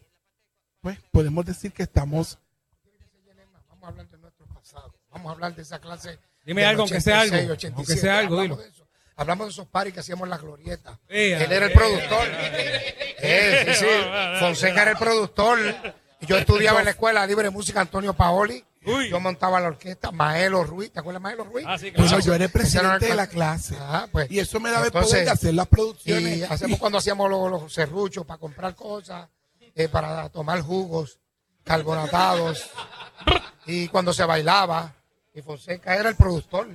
pues 0.86 1.00
podemos 1.10 1.44
decir 1.44 1.72
que 1.72 1.82
estamos 1.82 2.38
Vamos 3.68 3.82
a 3.82 3.88
hablar 3.88 4.08
de 4.08 4.18
nuestro 4.18 4.46
pasado. 4.46 4.94
Vamos 5.10 5.28
a 5.30 5.32
hablar 5.32 5.54
de 5.56 5.62
esa 5.62 5.80
clase. 5.80 6.18
Dime 6.44 6.64
algo, 6.64 6.82
aunque 6.82 7.00
sea 7.00 7.22
algo. 7.22 7.36
86, 7.36 7.72
Aunque 7.76 7.96
sea 7.96 8.18
algo, 8.18 8.36
Hablamos 8.38 8.58
dilo. 8.58 8.68
de 8.68 8.68
eso. 8.74 8.86
Hablamos 9.16 9.46
de 9.48 9.50
esos 9.50 9.66
paris 9.66 9.92
que 9.94 10.00
hacíamos 10.00 10.24
en 10.26 10.30
la 10.30 10.38
glorieta. 10.38 10.98
Ea, 11.08 11.42
Él 11.44 11.50
era 11.52 11.66
el 11.66 11.72
ea, 11.72 11.76
productor. 11.76 12.28
Eh, 13.18 13.66
sí, 13.74 13.84
sí. 13.84 14.40
Fonseca 14.40 14.82
era 14.82 14.90
el 14.92 14.96
productor. 14.96 15.58
Y 16.20 16.26
Yo 16.26 16.36
estudiaba 16.38 16.78
en 16.80 16.84
la 16.84 16.90
escuela 16.92 17.26
libre 17.26 17.44
de 17.44 17.50
música 17.50 17.80
Antonio 17.80 18.14
Paoli. 18.14 18.64
Yo 19.10 19.18
montaba 19.18 19.58
la 19.60 19.66
orquesta. 19.68 20.12
Maelo 20.12 20.62
Ruiz. 20.62 20.92
¿Te 20.92 21.00
acuerdas 21.00 21.20
de 21.20 21.24
Maelo 21.24 21.44
Ruiz? 21.44 21.64
Ah, 21.68 21.76
sí, 21.78 21.92
yo 22.24 22.34
era 22.34 22.44
el 22.44 22.50
presidente 22.50 23.06
de 23.06 23.14
la 23.16 23.26
cla- 23.26 23.30
clase. 23.30 23.76
Ajá, 23.76 24.06
pues. 24.12 24.30
y 24.30 24.38
eso 24.38 24.60
me 24.60 24.70
daba 24.70 24.86
el 24.86 24.92
poder 24.92 25.24
de 25.24 25.30
hacer 25.30 25.54
las 25.54 25.66
producciones. 25.66 26.38
Y 26.38 26.42
hacemos 26.44 26.78
cuando 26.80 26.98
hacíamos 26.98 27.28
los, 27.28 27.50
los 27.50 27.72
serruchos 27.72 28.24
para 28.24 28.38
comprar 28.38 28.74
cosas, 28.76 29.28
eh, 29.76 29.88
para 29.88 30.28
tomar 30.30 30.60
jugos 30.62 31.20
carbonatados. 31.62 32.68
y 33.66 33.88
cuando 33.88 34.12
se 34.12 34.24
bailaba, 34.24 34.92
y 35.34 35.42
Fonseca 35.42 35.94
era 35.94 36.08
el 36.08 36.16
productor. 36.16 36.68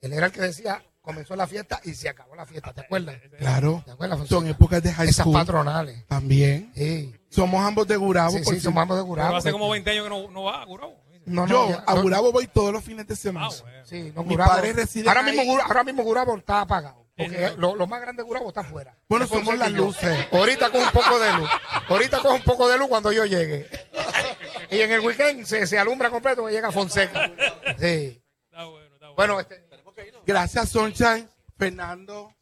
Él 0.00 0.12
era 0.12 0.26
el 0.26 0.32
que 0.32 0.40
decía, 0.40 0.82
comenzó 1.00 1.34
la 1.36 1.46
fiesta 1.46 1.80
y 1.84 1.94
se 1.94 2.08
acabó 2.08 2.34
la 2.34 2.44
fiesta, 2.44 2.72
¿te 2.72 2.82
acuerdas? 2.82 3.16
Claro. 3.38 3.82
¿Te 3.84 3.92
acuerdas, 3.92 4.18
Fonseca? 4.18 4.38
Son 4.40 4.48
épocas 4.48 4.82
de 4.82 4.92
high 4.92 5.08
Esas 5.08 5.24
school. 5.24 5.34
patronales. 5.34 6.06
También. 6.06 6.72
Sí. 6.74 7.14
Somos 7.30 7.64
ambos 7.64 7.86
de 7.88 7.96
Gurabo. 7.96 8.30
Sí, 8.32 8.44
sí, 8.44 8.60
somos 8.60 8.82
ambos 8.82 8.96
de 8.98 9.02
Gurabo. 9.04 9.28
Pero 9.30 9.38
hace 9.38 9.52
como 9.52 9.70
20 9.70 9.90
años 9.90 10.04
que 10.04 10.10
no, 10.10 10.30
no 10.30 10.42
va 10.44 10.62
a 10.62 10.64
Gurabo. 10.64 11.00
No, 11.24 11.46
no, 11.46 11.48
Yo 11.48 11.68
ya- 11.70 11.84
a 11.86 11.94
no. 11.94 12.02
Gurabo 12.02 12.32
voy 12.32 12.48
todos 12.48 12.72
los 12.72 12.82
fines 12.82 13.06
de 13.06 13.14
semana. 13.14 13.48
Sí, 13.84 14.12
no, 14.14 14.24
Mi 14.24 14.34
Gurabo- 14.34 14.50
padre 14.50 14.72
reside 14.72 15.08
ahora, 15.08 15.24
ahí. 15.24 15.36
mismo, 15.36 15.58
ahora 15.62 15.84
mismo 15.84 16.02
Gurabo 16.02 16.36
está 16.36 16.60
apagado. 16.62 17.01
Porque 17.16 17.52
lo, 17.58 17.76
lo 17.76 17.86
más 17.86 18.00
grande 18.00 18.22
de 18.22 18.26
Gurabo 18.26 18.48
está 18.48 18.62
afuera. 18.62 18.96
Bueno, 19.08 19.26
somos 19.26 19.56
las 19.58 19.70
luces. 19.72 20.26
Ahorita 20.32 20.70
con 20.70 20.82
un 20.82 20.90
poco 20.90 21.18
de 21.18 21.32
luz. 21.34 21.50
Ahorita 21.88 22.20
con 22.20 22.32
un 22.32 22.42
poco 22.42 22.68
de 22.68 22.78
luz 22.78 22.88
cuando 22.88 23.12
yo 23.12 23.26
llegue. 23.26 23.68
Y 24.70 24.80
en 24.80 24.92
el 24.92 25.00
weekend 25.00 25.44
se, 25.44 25.66
se 25.66 25.78
alumbra 25.78 26.08
completo 26.10 26.46
que 26.46 26.52
llega 26.52 26.72
Fonseca. 26.72 27.30
Sí. 27.78 28.22
Bueno, 29.14 29.38
este, 29.38 29.62
Gracias, 30.24 30.68
Sunshine, 30.68 31.28
Fernando, 31.56 32.34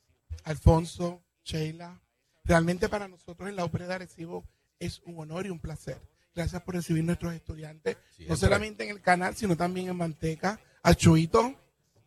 Alfonso, 0.44 1.22
Sheila. 1.44 2.00
Realmente 2.44 2.88
para 2.88 3.08
nosotros 3.08 3.48
en 3.48 3.56
la 3.56 3.64
Ópera 3.64 3.86
de 3.86 3.94
Arecibo 3.94 4.44
es 4.78 5.00
un 5.04 5.18
honor 5.18 5.46
y 5.46 5.50
un 5.50 5.58
placer. 5.58 5.98
Gracias 6.34 6.62
por 6.62 6.74
recibir 6.74 7.04
nuestros 7.04 7.34
estudiantes, 7.34 7.96
no 8.28 8.36
solamente 8.36 8.84
en 8.84 8.90
el 8.90 9.00
canal, 9.00 9.34
sino 9.34 9.56
también 9.56 9.88
en 9.88 9.96
Manteca. 9.96 10.60
A 10.82 10.94
Chuito, 10.94 11.54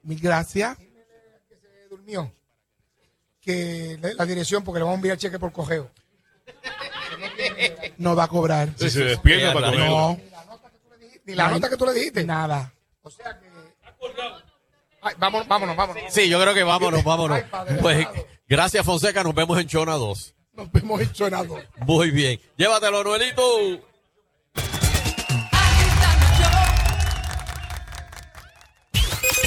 mil 0.04 0.20
gracias. 0.20 0.78
se 0.78 1.88
durmió. 1.90 2.34
Que 3.44 3.98
la, 4.02 4.14
la 4.14 4.26
dirección, 4.26 4.64
porque 4.64 4.80
le 4.80 4.84
vamos 4.86 4.96
a 4.96 5.00
enviar 5.00 5.18
cheque 5.18 5.38
por 5.40 5.52
cogeo. 5.52 5.90
No 7.98 8.16
va 8.16 8.24
a 8.24 8.28
cobrar. 8.28 8.70
Si 8.78 8.90
se 8.90 9.04
despierta 9.04 9.54
para 9.54 9.72
comer. 9.72 9.90
No, 9.90 10.20
Ni 11.26 11.36
la 11.36 11.50
nota 11.50 11.70
que 11.70 11.78
tú 11.78 11.86
le 11.86 11.94
dijiste. 11.94 12.24
nada. 12.24 12.74
O 13.02 13.10
sea 13.10 13.40
que. 13.40 13.48
Ay, 15.02 15.16
vámonos, 15.18 15.48
vámonos, 15.48 15.76
vámonos. 15.76 16.04
Sí, 16.10 16.30
yo 16.30 16.40
creo 16.42 16.54
que 16.54 16.64
vámonos, 16.64 17.04
vámonos. 17.04 17.38
Ay, 17.38 17.44
padre 17.50 17.76
Pues 17.82 18.08
gracias, 18.48 18.86
Fonseca. 18.86 19.24
Nos 19.24 19.36
vemos 19.36 19.60
en 19.60 19.68
Chona 19.68 19.94
2. 19.96 20.36
Nos 20.54 20.72
vemos 20.72 21.02
en 21.02 21.12
Chonado. 21.12 21.60
Muy 21.80 22.12
bien. 22.12 22.40
Llévatelo, 22.56 23.04
Noelito. 23.04 23.42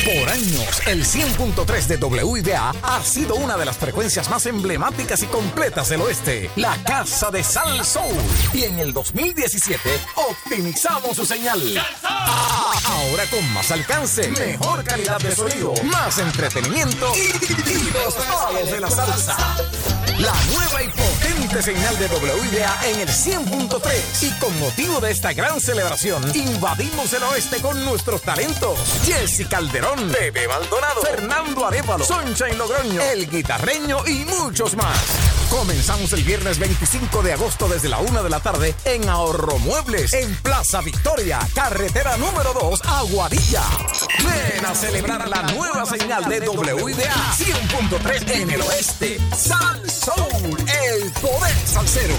Por 0.06 0.28
años, 0.28 0.82
el 0.86 1.04
100.3 1.04 1.86
de 1.88 1.96
WIDA 1.96 2.70
ha 2.80 3.02
sido 3.02 3.34
una 3.34 3.56
de 3.56 3.64
las 3.64 3.76
frecuencias 3.76 4.30
más 4.30 4.46
emblemáticas 4.46 5.20
y 5.24 5.26
completas 5.26 5.88
del 5.88 6.00
oeste, 6.00 6.48
la 6.54 6.80
Casa 6.84 7.32
de 7.32 7.42
Sal 7.42 7.84
Soul. 7.84 8.14
Y 8.54 8.62
en 8.62 8.78
el 8.78 8.92
2017 8.92 9.80
optimizamos 10.14 11.16
su 11.16 11.26
señal. 11.26 11.60
Ah, 12.04 12.72
Ahora 12.86 13.24
con 13.30 13.52
más 13.52 13.72
alcance, 13.72 14.28
mejor 14.28 14.84
calidad 14.84 15.18
de 15.18 15.34
sonido, 15.34 15.74
más 15.82 16.18
entretenimiento 16.18 17.12
y, 17.16 17.70
y 17.70 17.90
los 17.90 18.14
palos 18.14 18.70
de 18.70 18.80
la 18.80 18.90
salsa. 18.90 19.36
La 20.18 20.32
nueva 20.52 20.82
y 20.84 20.88
señal 21.62 21.98
de 21.98 22.06
WIDA 22.06 22.78
en 22.86 23.00
el 23.00 23.08
100.3. 23.08 24.22
Y 24.22 24.30
con 24.38 24.58
motivo 24.58 25.00
de 25.00 25.10
esta 25.10 25.32
gran 25.32 25.60
celebración, 25.60 26.22
invadimos 26.34 27.12
el 27.12 27.22
oeste 27.22 27.60
con 27.60 27.84
nuestros 27.84 28.22
talentos. 28.22 28.78
Jesse 29.04 29.46
Calderón, 29.48 30.10
Bebe 30.10 30.48
Maldonado, 30.48 31.02
Fernando 31.02 31.66
Arevalo, 31.66 32.04
Sunshine 32.04 32.58
Logroño, 32.58 33.00
El 33.00 33.28
Guitarreño 33.30 34.06
y 34.06 34.24
muchos 34.24 34.76
más. 34.76 35.35
Comenzamos 35.50 36.12
el 36.12 36.22
viernes 36.22 36.58
25 36.58 37.22
de 37.22 37.32
agosto 37.32 37.68
desde 37.68 37.88
la 37.88 37.98
una 37.98 38.22
de 38.22 38.30
la 38.30 38.40
tarde 38.40 38.74
en 38.84 39.08
Ahorro 39.08 39.58
Muebles, 39.58 40.12
en 40.12 40.34
Plaza 40.36 40.80
Victoria, 40.80 41.38
carretera 41.54 42.16
número 42.16 42.52
2, 42.52 42.80
Aguadilla. 42.84 43.62
Ven 44.18 44.66
a 44.66 44.74
celebrar 44.74 45.28
la 45.28 45.42
nueva 45.42 45.86
señal 45.86 46.24
de 46.24 46.48
WIDA 46.48 47.14
100.3 47.38 48.30
en 48.32 48.50
el 48.50 48.62
oeste. 48.62 49.18
Sal 49.36 49.90
Soul, 49.90 50.56
el 50.82 51.10
poder 51.12 51.56
salsero. 51.66 52.16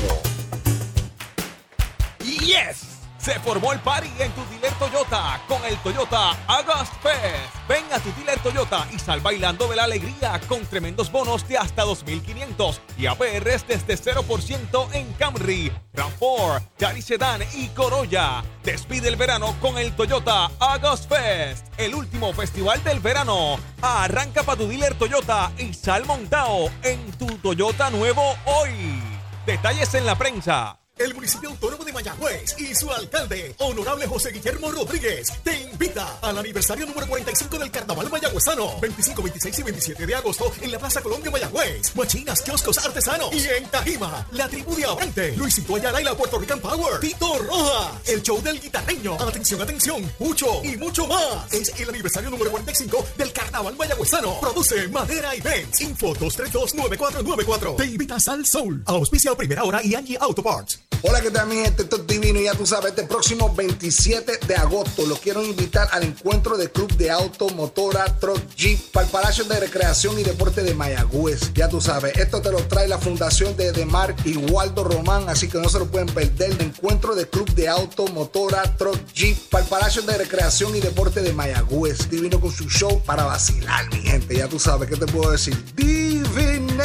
Yes. 2.24 2.87
Se 3.28 3.38
formó 3.42 3.74
el 3.74 3.82
party 3.82 4.10
en 4.20 4.32
tu 4.32 4.42
dealer 4.46 4.72
Toyota 4.80 5.42
con 5.50 5.62
el 5.66 5.76
Toyota 5.80 6.30
August 6.48 6.94
Fest. 7.04 7.54
Ven 7.68 7.84
a 7.92 8.00
tu 8.00 8.10
dealer 8.14 8.40
Toyota 8.40 8.88
y 8.94 9.00
sal 9.00 9.20
bailando 9.20 9.68
de 9.68 9.76
la 9.76 9.84
alegría 9.84 10.40
con 10.48 10.66
tremendos 10.66 11.12
bonos 11.12 11.46
de 11.46 11.58
hasta 11.58 11.84
2.500 11.84 12.80
y 12.98 13.06
APRs 13.06 13.68
desde 13.68 13.98
0% 13.98 14.88
en 14.94 15.12
Camry, 15.16 15.74
RAV4, 15.94 16.70
Yaris 16.78 17.04
Sedan 17.04 17.42
y 17.54 17.68
Corolla. 17.68 18.46
Despide 18.64 19.10
el 19.10 19.18
verano 19.18 19.58
con 19.60 19.78
el 19.78 19.94
Toyota 19.94 20.50
August 20.60 21.10
Fest, 21.10 21.68
el 21.78 21.96
último 21.96 22.32
festival 22.32 22.82
del 22.86 23.02
verano. 23.02 23.60
Arranca 23.82 24.44
para 24.44 24.60
tu 24.60 24.70
dealer 24.70 24.94
Toyota 24.94 25.52
y 25.58 25.74
sal 25.74 26.06
montado 26.06 26.70
en 26.82 27.12
tu 27.18 27.28
Toyota 27.40 27.90
nuevo 27.90 28.38
hoy. 28.46 29.04
Detalles 29.46 29.94
en 29.96 30.06
la 30.06 30.18
prensa. 30.18 30.80
El 31.00 31.14
municipio 31.14 31.50
autónomo 31.50 31.86
de 31.86 31.94
Mayagüez 31.94 32.56
y 32.60 32.74
su 32.74 32.92
alcalde, 32.92 33.54
honorable 33.60 34.08
José 34.08 34.32
Guillermo 34.32 34.72
Rodríguez, 34.72 35.32
te 35.44 35.62
invita 35.62 36.18
al 36.22 36.40
aniversario 36.40 36.88
número 36.88 37.08
45 37.08 37.60
del 37.60 37.70
Carnaval 37.70 38.10
Mayagüezano, 38.10 38.80
25, 38.80 39.22
26 39.22 39.60
y 39.60 39.64
27 39.64 40.06
de 40.08 40.16
agosto 40.16 40.52
en 40.60 40.72
la 40.72 40.80
Plaza 40.80 41.02
Colombia 41.02 41.30
Mayagüez, 41.30 41.96
Machinas, 41.96 42.42
kioscos 42.42 42.80
artesanos 42.80 43.32
y 43.32 43.48
en 43.48 43.70
Tajima, 43.70 44.26
la 44.32 44.48
tribu 44.48 44.76
de 44.76 44.86
Abrante, 44.86 45.38
Luisito 45.38 45.76
Ayala 45.76 46.02
y 46.02 46.04
la 46.04 46.16
Puerto 46.16 46.40
Rican 46.40 46.60
Power, 46.60 47.00
Tito 47.00 47.38
Roja, 47.38 48.02
el 48.08 48.24
show 48.24 48.42
del 48.42 48.60
guitarreño, 48.60 49.14
atención, 49.22 49.62
atención, 49.62 50.12
mucho 50.18 50.64
y 50.64 50.78
mucho 50.78 51.06
más. 51.06 51.54
Es 51.54 51.80
el 51.80 51.90
aniversario 51.90 52.32
número 52.32 52.50
45 52.50 53.06
del 53.18 53.32
Carnaval 53.32 53.76
Mayagüezano. 53.78 54.40
Produce 54.40 54.88
Madera 54.88 55.36
Events. 55.36 55.80
Info 55.82 56.16
232-9494. 56.16 57.76
Te 57.76 57.86
invitas 57.86 58.28
al 58.28 58.46
Soul. 58.48 58.82
Auspicia 58.86 59.36
primera 59.36 59.64
hora 59.64 59.84
y 59.84 59.94
Angie 59.94 60.18
Auto 60.20 60.42
Parts. 60.42 60.87
Hola, 61.04 61.22
¿qué 61.22 61.30
tal 61.30 61.48
mi 61.48 61.56
gente? 61.56 61.84
Esto 61.84 61.98
es 61.98 62.08
divino 62.08 62.40
y 62.40 62.46
ya 62.46 62.54
tú 62.56 62.66
sabes, 62.66 62.90
este 62.90 63.04
próximo 63.04 63.54
27 63.54 64.40
de 64.48 64.56
agosto 64.56 65.06
los 65.06 65.20
quiero 65.20 65.44
invitar 65.44 65.88
al 65.92 66.04
encuentro 66.04 66.58
de 66.58 66.72
Club 66.72 66.92
de 66.98 67.12
Auto, 67.12 67.50
Motora, 67.50 68.06
Truck, 68.20 68.42
Jeep 68.56 68.92
para 68.92 69.06
el 69.06 69.12
Palacio 69.12 69.44
de 69.44 69.60
Recreación 69.60 70.18
y 70.20 70.24
Deporte 70.24 70.64
de 70.64 70.74
Mayagüez. 70.74 71.54
Ya 71.54 71.70
tú 71.70 71.80
sabes, 71.82 72.18
esto 72.18 72.42
te 72.42 72.52
lo 72.52 72.58
trae 72.68 72.88
la 72.88 72.98
Fundación 72.98 73.56
de 73.56 73.72
Demar 73.74 74.16
y 74.26 74.38
Waldo 74.38 74.84
Román, 74.84 75.30
así 75.30 75.48
que 75.48 75.60
no 75.60 75.70
se 75.70 75.78
lo 75.78 75.86
pueden 75.86 76.08
perder. 76.08 76.52
El 76.52 76.62
encuentro 76.62 77.14
de 77.14 77.30
Club 77.30 77.54
de 77.54 77.68
Auto, 77.68 78.08
Motora, 78.08 78.64
Truck, 78.76 79.00
Jeep 79.14 79.38
para 79.52 79.64
el 79.64 79.70
Palacio 79.70 80.02
de 80.02 80.18
Recreación 80.18 80.76
y 80.76 80.80
Deporte 80.80 81.22
de 81.22 81.32
Mayagüez. 81.32 82.10
Divino 82.10 82.42
con 82.42 82.52
su 82.52 82.68
show 82.70 83.04
para 83.06 83.24
vacilar, 83.24 83.88
mi 83.94 84.02
gente. 84.02 84.36
Ya 84.36 84.48
tú 84.48 84.60
sabes, 84.60 84.90
¿qué 84.90 84.98
te 84.98 85.06
puedo 85.06 85.32
decir? 85.32 85.56
Divino. 85.76 86.84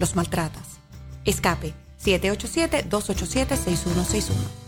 los 0.00 0.16
maltratas. 0.16 0.80
Escape 1.24 1.72
787-287-6161. 2.04 4.67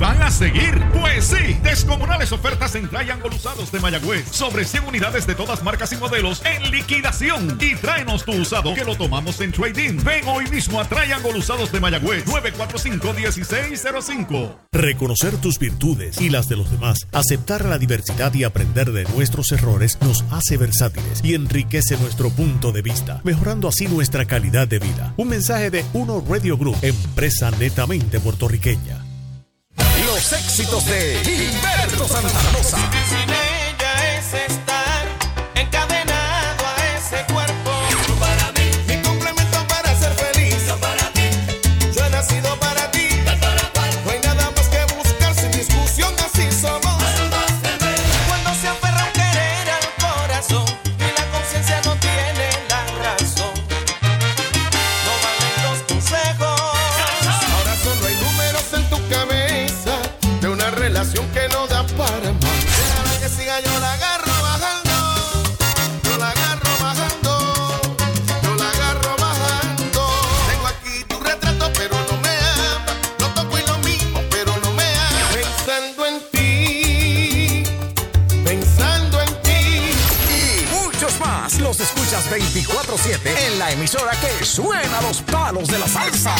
Van 0.00 0.20
a 0.22 0.30
seguir. 0.30 0.82
Pues 0.92 1.26
sí, 1.26 1.58
descomunales 1.62 2.32
ofertas 2.32 2.74
en 2.74 2.88
Triangle 2.88 3.34
Usados 3.34 3.70
de 3.70 3.80
Mayagüez. 3.80 4.24
Sobre 4.30 4.64
100 4.64 4.86
unidades 4.86 5.26
de 5.26 5.34
todas 5.34 5.62
marcas 5.62 5.92
y 5.92 5.96
modelos 5.96 6.42
en 6.44 6.70
liquidación. 6.70 7.58
Y 7.60 7.74
tráenos 7.76 8.24
tu 8.24 8.32
usado 8.32 8.74
que 8.74 8.84
lo 8.84 8.96
tomamos 8.96 9.40
en 9.40 9.52
trading. 9.52 9.98
Ven 10.04 10.26
hoy 10.26 10.48
mismo 10.50 10.80
a 10.80 10.84
Triangle 10.84 11.38
Usados 11.38 11.70
de 11.72 11.80
Mayagüez. 11.80 12.26
945-1605. 12.26 14.54
Reconocer 14.72 15.36
tus 15.36 15.58
virtudes 15.58 16.20
y 16.20 16.30
las 16.30 16.48
de 16.48 16.56
los 16.56 16.70
demás, 16.70 17.06
aceptar 17.12 17.64
la 17.64 17.78
diversidad 17.78 18.32
y 18.34 18.44
aprender 18.44 18.92
de 18.92 19.04
nuestros 19.04 19.52
errores 19.52 19.98
nos 20.00 20.24
hace 20.30 20.56
versátiles 20.56 21.20
y 21.22 21.34
enriquece 21.34 21.96
nuestro 21.98 22.30
punto 22.30 22.72
de 22.72 22.82
vista, 22.82 23.20
mejorando 23.24 23.68
así 23.68 23.86
nuestra 23.86 24.24
calidad 24.24 24.66
de 24.66 24.78
vida. 24.78 25.14
Un 25.16 25.28
mensaje 25.28 25.70
de 25.70 25.84
Uno 25.92 26.24
Radio 26.28 26.56
Group, 26.56 26.76
empresa 26.82 27.50
netamente 27.52 28.20
puertorriqueña. 28.20 29.03
Los 30.24 30.32
éxitos 30.32 30.86
de 30.86 31.20
Gilberto 31.22 32.08
Santa 32.08 32.40
Rosa. 32.54 32.78
En 83.24 83.58
la 83.58 83.70
emisora 83.70 84.12
que 84.20 84.44
suena 84.44 85.00
los 85.02 85.22
palos 85.22 85.68
de 85.68 85.78
la 85.78 85.88
salsa. 85.88 86.34